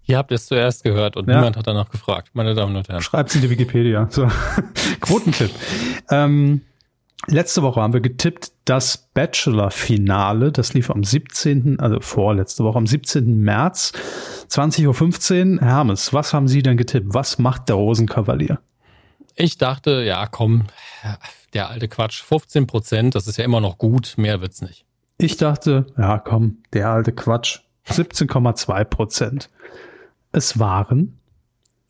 Ihr 0.08 0.18
habt 0.18 0.30
es 0.32 0.46
zuerst 0.46 0.84
gehört 0.84 1.16
und 1.16 1.28
ja. 1.28 1.36
niemand 1.36 1.56
hat 1.56 1.66
danach 1.66 1.90
gefragt, 1.90 2.30
meine 2.32 2.54
Damen 2.54 2.76
und 2.76 2.88
Herren. 2.88 3.02
Schreibt 3.02 3.34
in 3.34 3.42
die 3.42 3.50
Wikipedia. 3.50 4.06
So. 4.10 4.28
Quotentipp. 5.00 5.50
Ähm, 6.10 6.62
letzte 7.26 7.62
Woche 7.62 7.80
haben 7.80 7.92
wir 7.92 8.00
getippt, 8.00 8.52
das 8.64 9.08
Bachelor-Finale, 9.14 10.52
das 10.52 10.74
lief 10.74 10.90
am 10.90 11.04
17., 11.04 11.80
also 11.80 12.00
vorletzte 12.00 12.64
Woche, 12.64 12.78
am 12.78 12.86
17. 12.86 13.40
März, 13.40 13.92
20.15 14.50 15.56
Uhr. 15.56 15.60
Hermes, 15.62 16.12
was 16.12 16.32
haben 16.32 16.48
Sie 16.48 16.62
denn 16.62 16.76
getippt? 16.76 17.06
Was 17.14 17.38
macht 17.38 17.68
der 17.68 17.76
Rosenkavalier? 17.76 18.60
Ich 19.34 19.58
dachte, 19.58 20.02
ja, 20.02 20.26
komm, 20.26 20.64
der 21.52 21.68
alte 21.68 21.88
Quatsch, 21.88 22.22
15 22.22 22.66
Prozent, 22.66 23.14
das 23.14 23.26
ist 23.26 23.36
ja 23.36 23.44
immer 23.44 23.60
noch 23.60 23.78
gut, 23.78 24.14
mehr 24.16 24.40
wird's 24.40 24.62
nicht. 24.62 24.84
Ich 25.18 25.36
dachte, 25.36 25.86
ja, 25.96 26.18
komm, 26.18 26.62
der 26.72 26.90
alte 26.90 27.12
Quatsch, 27.12 27.60
17,2 27.88 28.84
Prozent. 28.84 29.50
Es 30.32 30.58
waren 30.58 31.18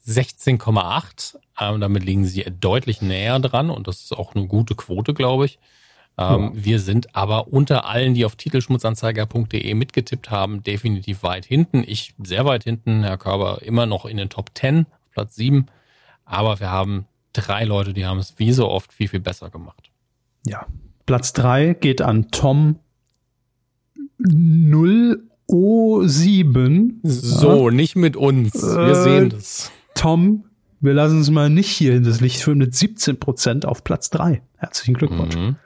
16,8. 0.07 1.37
Ähm, 1.59 1.81
damit 1.81 2.05
liegen 2.05 2.27
sie 2.27 2.45
deutlich 2.61 3.01
näher 3.03 3.39
dran 3.39 3.71
und 3.71 3.89
das 3.89 4.03
ist 4.03 4.13
auch 4.13 4.35
eine 4.35 4.47
gute 4.47 4.75
Quote, 4.75 5.15
glaube 5.15 5.47
ich. 5.47 5.59
Ähm, 6.19 6.53
ja. 6.55 6.65
Wir 6.65 6.81
sind 6.81 7.15
aber 7.15 7.49
unter 7.49 7.87
allen, 7.87 8.15
die 8.15 8.25
auf 8.25 8.37
titelschmutzanzeiger.de 8.37 9.75
mitgetippt 9.75 10.31
haben, 10.31 10.63
definitiv 10.63 11.23
weit 11.23 11.45
hinten. 11.45 11.83
Ich 11.87 12.15
sehr 12.23 12.45
weit 12.45 12.65
hinten, 12.65 13.03
Herr 13.03 13.19
Körber 13.19 13.63
immer 13.63 13.87
noch 13.87 14.07
in 14.07 14.17
den 14.17 14.29
Top 14.29 14.51
10, 14.55 14.87
Platz 15.13 15.37
7. 15.37 15.67
Aber 16.25 16.61
wir 16.61 16.71
haben 16.71 17.07
drei 17.33 17.65
Leute, 17.65 17.93
die 17.93 18.07
haben 18.07 18.19
es 18.19 18.39
wie 18.39 18.53
so 18.53 18.69
oft 18.69 18.93
viel, 18.93 19.09
viel 19.09 19.21
besser 19.21 19.51
gemacht. 19.51 19.91
Ja. 20.47 20.67
Platz 21.05 21.33
3 21.35 21.75
geht 21.75 22.03
an 22.03 22.31
Tom 22.31 22.81
0 24.19 25.23
O7. 25.49 26.95
So, 27.03 27.71
nicht 27.71 27.95
mit 27.95 28.17
uns. 28.17 28.55
Wir 28.55 28.89
äh, 28.89 29.03
sehen 29.03 29.31
das. 29.31 29.71
Tom, 29.95 30.46
wir 30.81 30.95
lassen 30.95 31.19
uns 31.19 31.31
mal 31.31 31.51
nicht 31.51 31.69
hier 31.69 31.95
in 31.95 32.05
das 32.05 32.21
Licht 32.21 32.43
führen 32.43 32.59
mit 32.59 32.75
17 32.75 33.19
Prozent 33.19 33.67
auf 33.67 33.85
Platz 33.85 34.11
3. 34.11 34.43
Herzlichen 34.57 34.95
Glückwunsch. 34.95 35.37
Mhm. 35.37 35.57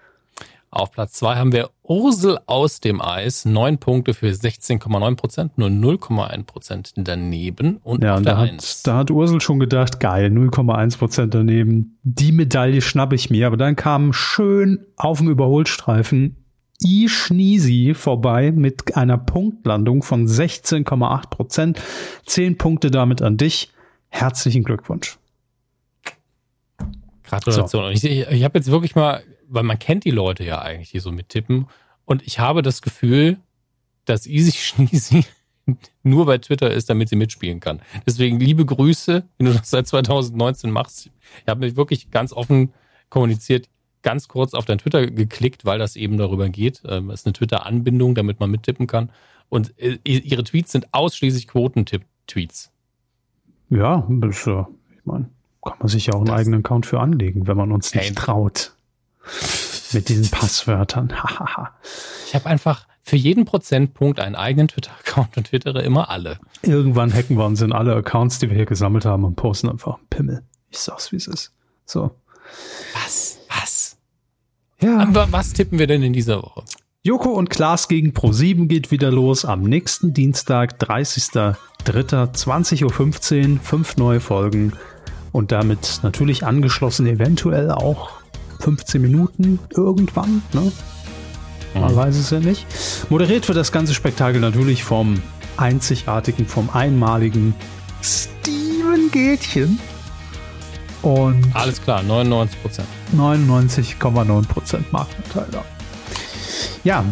Auf 0.72 0.92
Platz 0.92 1.14
2 1.14 1.34
haben 1.34 1.52
wir 1.52 1.70
Ursel 1.82 2.38
aus 2.46 2.78
dem 2.78 3.00
Eis. 3.00 3.44
Neun 3.44 3.78
Punkte 3.78 4.14
für 4.14 4.28
16,9 4.28 5.16
Prozent, 5.16 5.58
nur 5.58 5.68
0,1 5.68 6.44
Prozent 6.44 6.92
daneben. 6.94 7.78
Und 7.82 8.04
ja, 8.04 8.16
und 8.16 8.24
da 8.24 8.38
hat, 8.38 8.86
da 8.86 8.98
hat 8.98 9.10
Ursel 9.10 9.40
schon 9.40 9.58
gedacht, 9.58 9.98
geil, 9.98 10.30
0,1 10.30 10.96
Prozent 10.96 11.34
daneben. 11.34 11.98
Die 12.04 12.30
Medaille 12.30 12.82
schnappe 12.82 13.16
ich 13.16 13.30
mir. 13.30 13.48
Aber 13.48 13.56
dann 13.56 13.74
kam 13.74 14.12
schön 14.12 14.86
auf 14.96 15.18
dem 15.18 15.28
Überholstreifen 15.28 16.36
Ischnisi 16.82 17.92
vorbei 17.94 18.52
mit 18.52 18.96
einer 18.96 19.18
Punktlandung 19.18 20.02
von 20.02 20.26
16,8 20.26 21.30
Prozent. 21.30 21.82
Zehn 22.24 22.56
Punkte 22.56 22.92
damit 22.92 23.22
an 23.22 23.36
dich. 23.36 23.72
Herzlichen 24.10 24.64
Glückwunsch. 24.64 25.18
Gratulation. 27.24 27.68
So. 27.68 27.88
Ich, 27.88 28.04
ich, 28.04 28.28
ich 28.28 28.44
habe 28.44 28.58
jetzt 28.58 28.70
wirklich 28.70 28.94
mal, 28.94 29.22
weil 29.48 29.62
man 29.62 29.78
kennt 29.78 30.04
die 30.04 30.10
Leute 30.10 30.44
ja 30.44 30.60
eigentlich, 30.60 30.90
die 30.90 30.98
so 31.00 31.12
mittippen. 31.12 31.66
Und 32.04 32.26
ich 32.26 32.38
habe 32.38 32.62
das 32.62 32.82
Gefühl, 32.82 33.38
dass 34.04 34.26
Easy 34.26 34.52
Schneezy 34.58 35.24
nur 36.02 36.26
bei 36.26 36.38
Twitter 36.38 36.70
ist, 36.70 36.90
damit 36.90 37.08
sie 37.08 37.16
mitspielen 37.16 37.60
kann. 37.60 37.80
Deswegen 38.06 38.40
liebe 38.40 38.66
Grüße, 38.66 39.24
wenn 39.38 39.46
du 39.46 39.52
das 39.52 39.70
seit 39.70 39.86
2019 39.86 40.70
machst. 40.70 41.06
Ich 41.06 41.48
habe 41.48 41.60
mich 41.60 41.76
wirklich 41.76 42.10
ganz 42.10 42.32
offen 42.32 42.72
kommuniziert 43.08 43.68
ganz 44.02 44.28
kurz 44.28 44.54
auf 44.54 44.64
dein 44.64 44.78
Twitter 44.78 45.06
geklickt, 45.06 45.64
weil 45.64 45.78
das 45.78 45.96
eben 45.96 46.16
darüber 46.16 46.48
geht. 46.48 46.82
Ähm, 46.86 47.10
es 47.10 47.20
ist 47.20 47.26
eine 47.26 47.32
Twitter-Anbindung, 47.34 48.14
damit 48.14 48.40
man 48.40 48.50
mittippen 48.50 48.86
kann. 48.86 49.10
Und 49.48 49.78
äh, 49.78 49.98
ihre 50.04 50.44
Tweets 50.44 50.72
sind 50.72 50.92
ausschließlich 50.94 51.48
Quotentipp-Tweets. 51.48 52.70
Ja, 53.70 54.06
das, 54.08 54.46
äh, 54.46 54.64
ich 54.96 55.06
meine, 55.06 55.30
kann 55.64 55.76
man 55.78 55.88
sich 55.88 56.06
ja 56.06 56.14
auch 56.14 56.18
einen 56.18 56.26
das 56.26 56.40
eigenen 56.40 56.60
Account 56.60 56.86
für 56.86 57.00
anlegen, 57.00 57.46
wenn 57.46 57.56
man 57.56 57.72
uns 57.72 57.94
nicht 57.94 58.16
traut. 58.16 58.74
Mit 59.92 60.08
diesen 60.08 60.30
Passwörtern. 60.30 61.12
ich 62.26 62.34
habe 62.34 62.46
einfach 62.46 62.86
für 63.02 63.16
jeden 63.16 63.44
Prozentpunkt 63.44 64.20
einen 64.20 64.36
eigenen 64.36 64.68
Twitter-Account 64.68 65.36
und 65.36 65.44
twittere 65.48 65.82
immer 65.82 66.10
alle. 66.10 66.38
Irgendwann 66.62 67.12
hacken 67.12 67.36
wir 67.36 67.44
uns 67.44 67.60
in 67.60 67.72
alle 67.72 67.94
Accounts, 67.94 68.38
die 68.38 68.50
wir 68.50 68.56
hier 68.56 68.66
gesammelt 68.66 69.04
haben 69.04 69.24
und 69.24 69.36
posten 69.36 69.68
einfach 69.68 69.98
Pimmel. 70.10 70.42
Ich 70.70 70.78
sag's, 70.78 71.10
wie 71.10 71.16
es 71.16 71.26
ist. 71.26 71.52
So. 71.84 72.12
Was? 72.94 73.38
Was? 73.48 73.96
Ja. 74.80 74.98
Aber 74.98 75.32
was 75.32 75.52
tippen 75.52 75.78
wir 75.78 75.86
denn 75.86 76.02
in 76.02 76.12
dieser 76.12 76.42
Woche? 76.42 76.62
Joko 77.02 77.30
und 77.30 77.48
Klaas 77.48 77.88
gegen 77.88 78.10
Pro7 78.10 78.66
geht 78.66 78.90
wieder 78.90 79.10
los 79.10 79.46
am 79.46 79.62
nächsten 79.62 80.12
Dienstag, 80.12 80.78
30.03.20.15 80.82 82.84
Uhr. 82.84 82.92
Fünf 83.62 83.96
neue 83.96 84.20
Folgen 84.20 84.74
und 85.32 85.50
damit 85.50 86.00
natürlich 86.02 86.44
angeschlossen 86.44 87.06
eventuell 87.06 87.70
auch 87.70 88.10
15 88.58 89.00
Minuten 89.00 89.58
irgendwann. 89.74 90.42
Ne? 90.52 90.70
Man 91.72 91.92
mhm. 91.92 91.96
weiß 91.96 92.16
es 92.16 92.28
ja 92.28 92.40
nicht. 92.40 92.66
Moderiert 93.08 93.48
wird 93.48 93.56
das 93.56 93.72
ganze 93.72 93.94
Spektakel 93.94 94.42
natürlich 94.42 94.84
vom 94.84 95.22
einzigartigen, 95.56 96.44
vom 96.44 96.68
einmaligen 96.68 97.54
Steven 98.02 99.10
Gätchen. 99.10 99.78
Und 101.00 101.46
Alles 101.54 101.80
klar, 101.80 102.02
99 102.02 102.60
Prozent. 102.60 102.88
99,9 103.16 104.46
Prozent 104.46 104.92
Marktanteil 104.92 105.46
da. 105.50 105.64
Ja, 106.84 107.04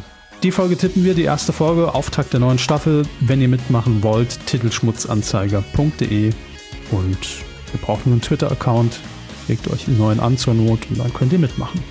die 0.42 0.52
Folge 0.52 0.76
tippen 0.76 1.04
wir, 1.04 1.14
die 1.14 1.24
erste 1.24 1.52
Folge, 1.52 1.94
Auftakt 1.94 2.32
der 2.32 2.40
neuen 2.40 2.58
Staffel. 2.58 3.04
Wenn 3.20 3.40
ihr 3.40 3.48
mitmachen 3.48 4.02
wollt, 4.02 4.38
titelschmutzanzeiger.de 4.46 6.32
und 6.90 7.18
wir 7.72 7.80
brauchen 7.80 8.12
einen 8.12 8.20
Twitter-Account. 8.20 9.00
Legt 9.48 9.68
euch 9.68 9.88
einen 9.88 9.98
neuen 9.98 10.20
an 10.20 10.38
zur 10.38 10.54
Not 10.54 10.80
und 10.90 10.98
dann 10.98 11.12
könnt 11.12 11.32
ihr 11.32 11.38
mitmachen. 11.38 11.82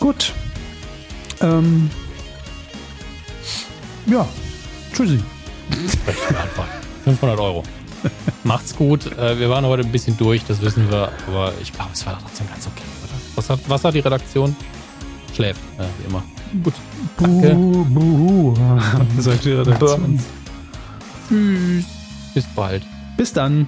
Gut. 0.00 0.32
Ähm, 1.40 1.90
ja, 4.06 4.28
tschüssi. 4.94 5.20
500 7.04 7.38
Euro. 7.40 7.62
Macht's 8.42 8.76
gut. 8.76 9.06
Äh, 9.16 9.38
wir 9.38 9.48
waren 9.48 9.64
heute 9.64 9.82
ein 9.82 9.92
bisschen 9.92 10.16
durch, 10.18 10.44
das 10.44 10.60
wissen 10.60 10.90
wir, 10.90 11.10
aber 11.26 11.52
ich 11.62 11.72
glaube, 11.72 11.90
es 11.94 12.04
war 12.04 12.18
trotzdem 12.20 12.48
ganz 12.48 12.66
okay? 12.66 12.84
Was 13.34 13.48
hat, 13.48 13.60
was 13.66 13.84
hat 13.84 13.94
die 13.94 14.00
Redaktion? 14.00 14.54
Schläft, 15.34 15.60
ja, 15.78 15.84
wie 15.98 16.08
immer. 16.08 16.22
Gut. 16.62 16.74
Danke. 17.18 17.54
Buhu, 17.54 17.84
buhu, 17.84 18.54
sagt. 19.18 19.42
Tschüss. 21.28 21.84
Bis 22.34 22.44
bald. 22.54 22.82
Bis 23.16 23.32
dann. 23.32 23.66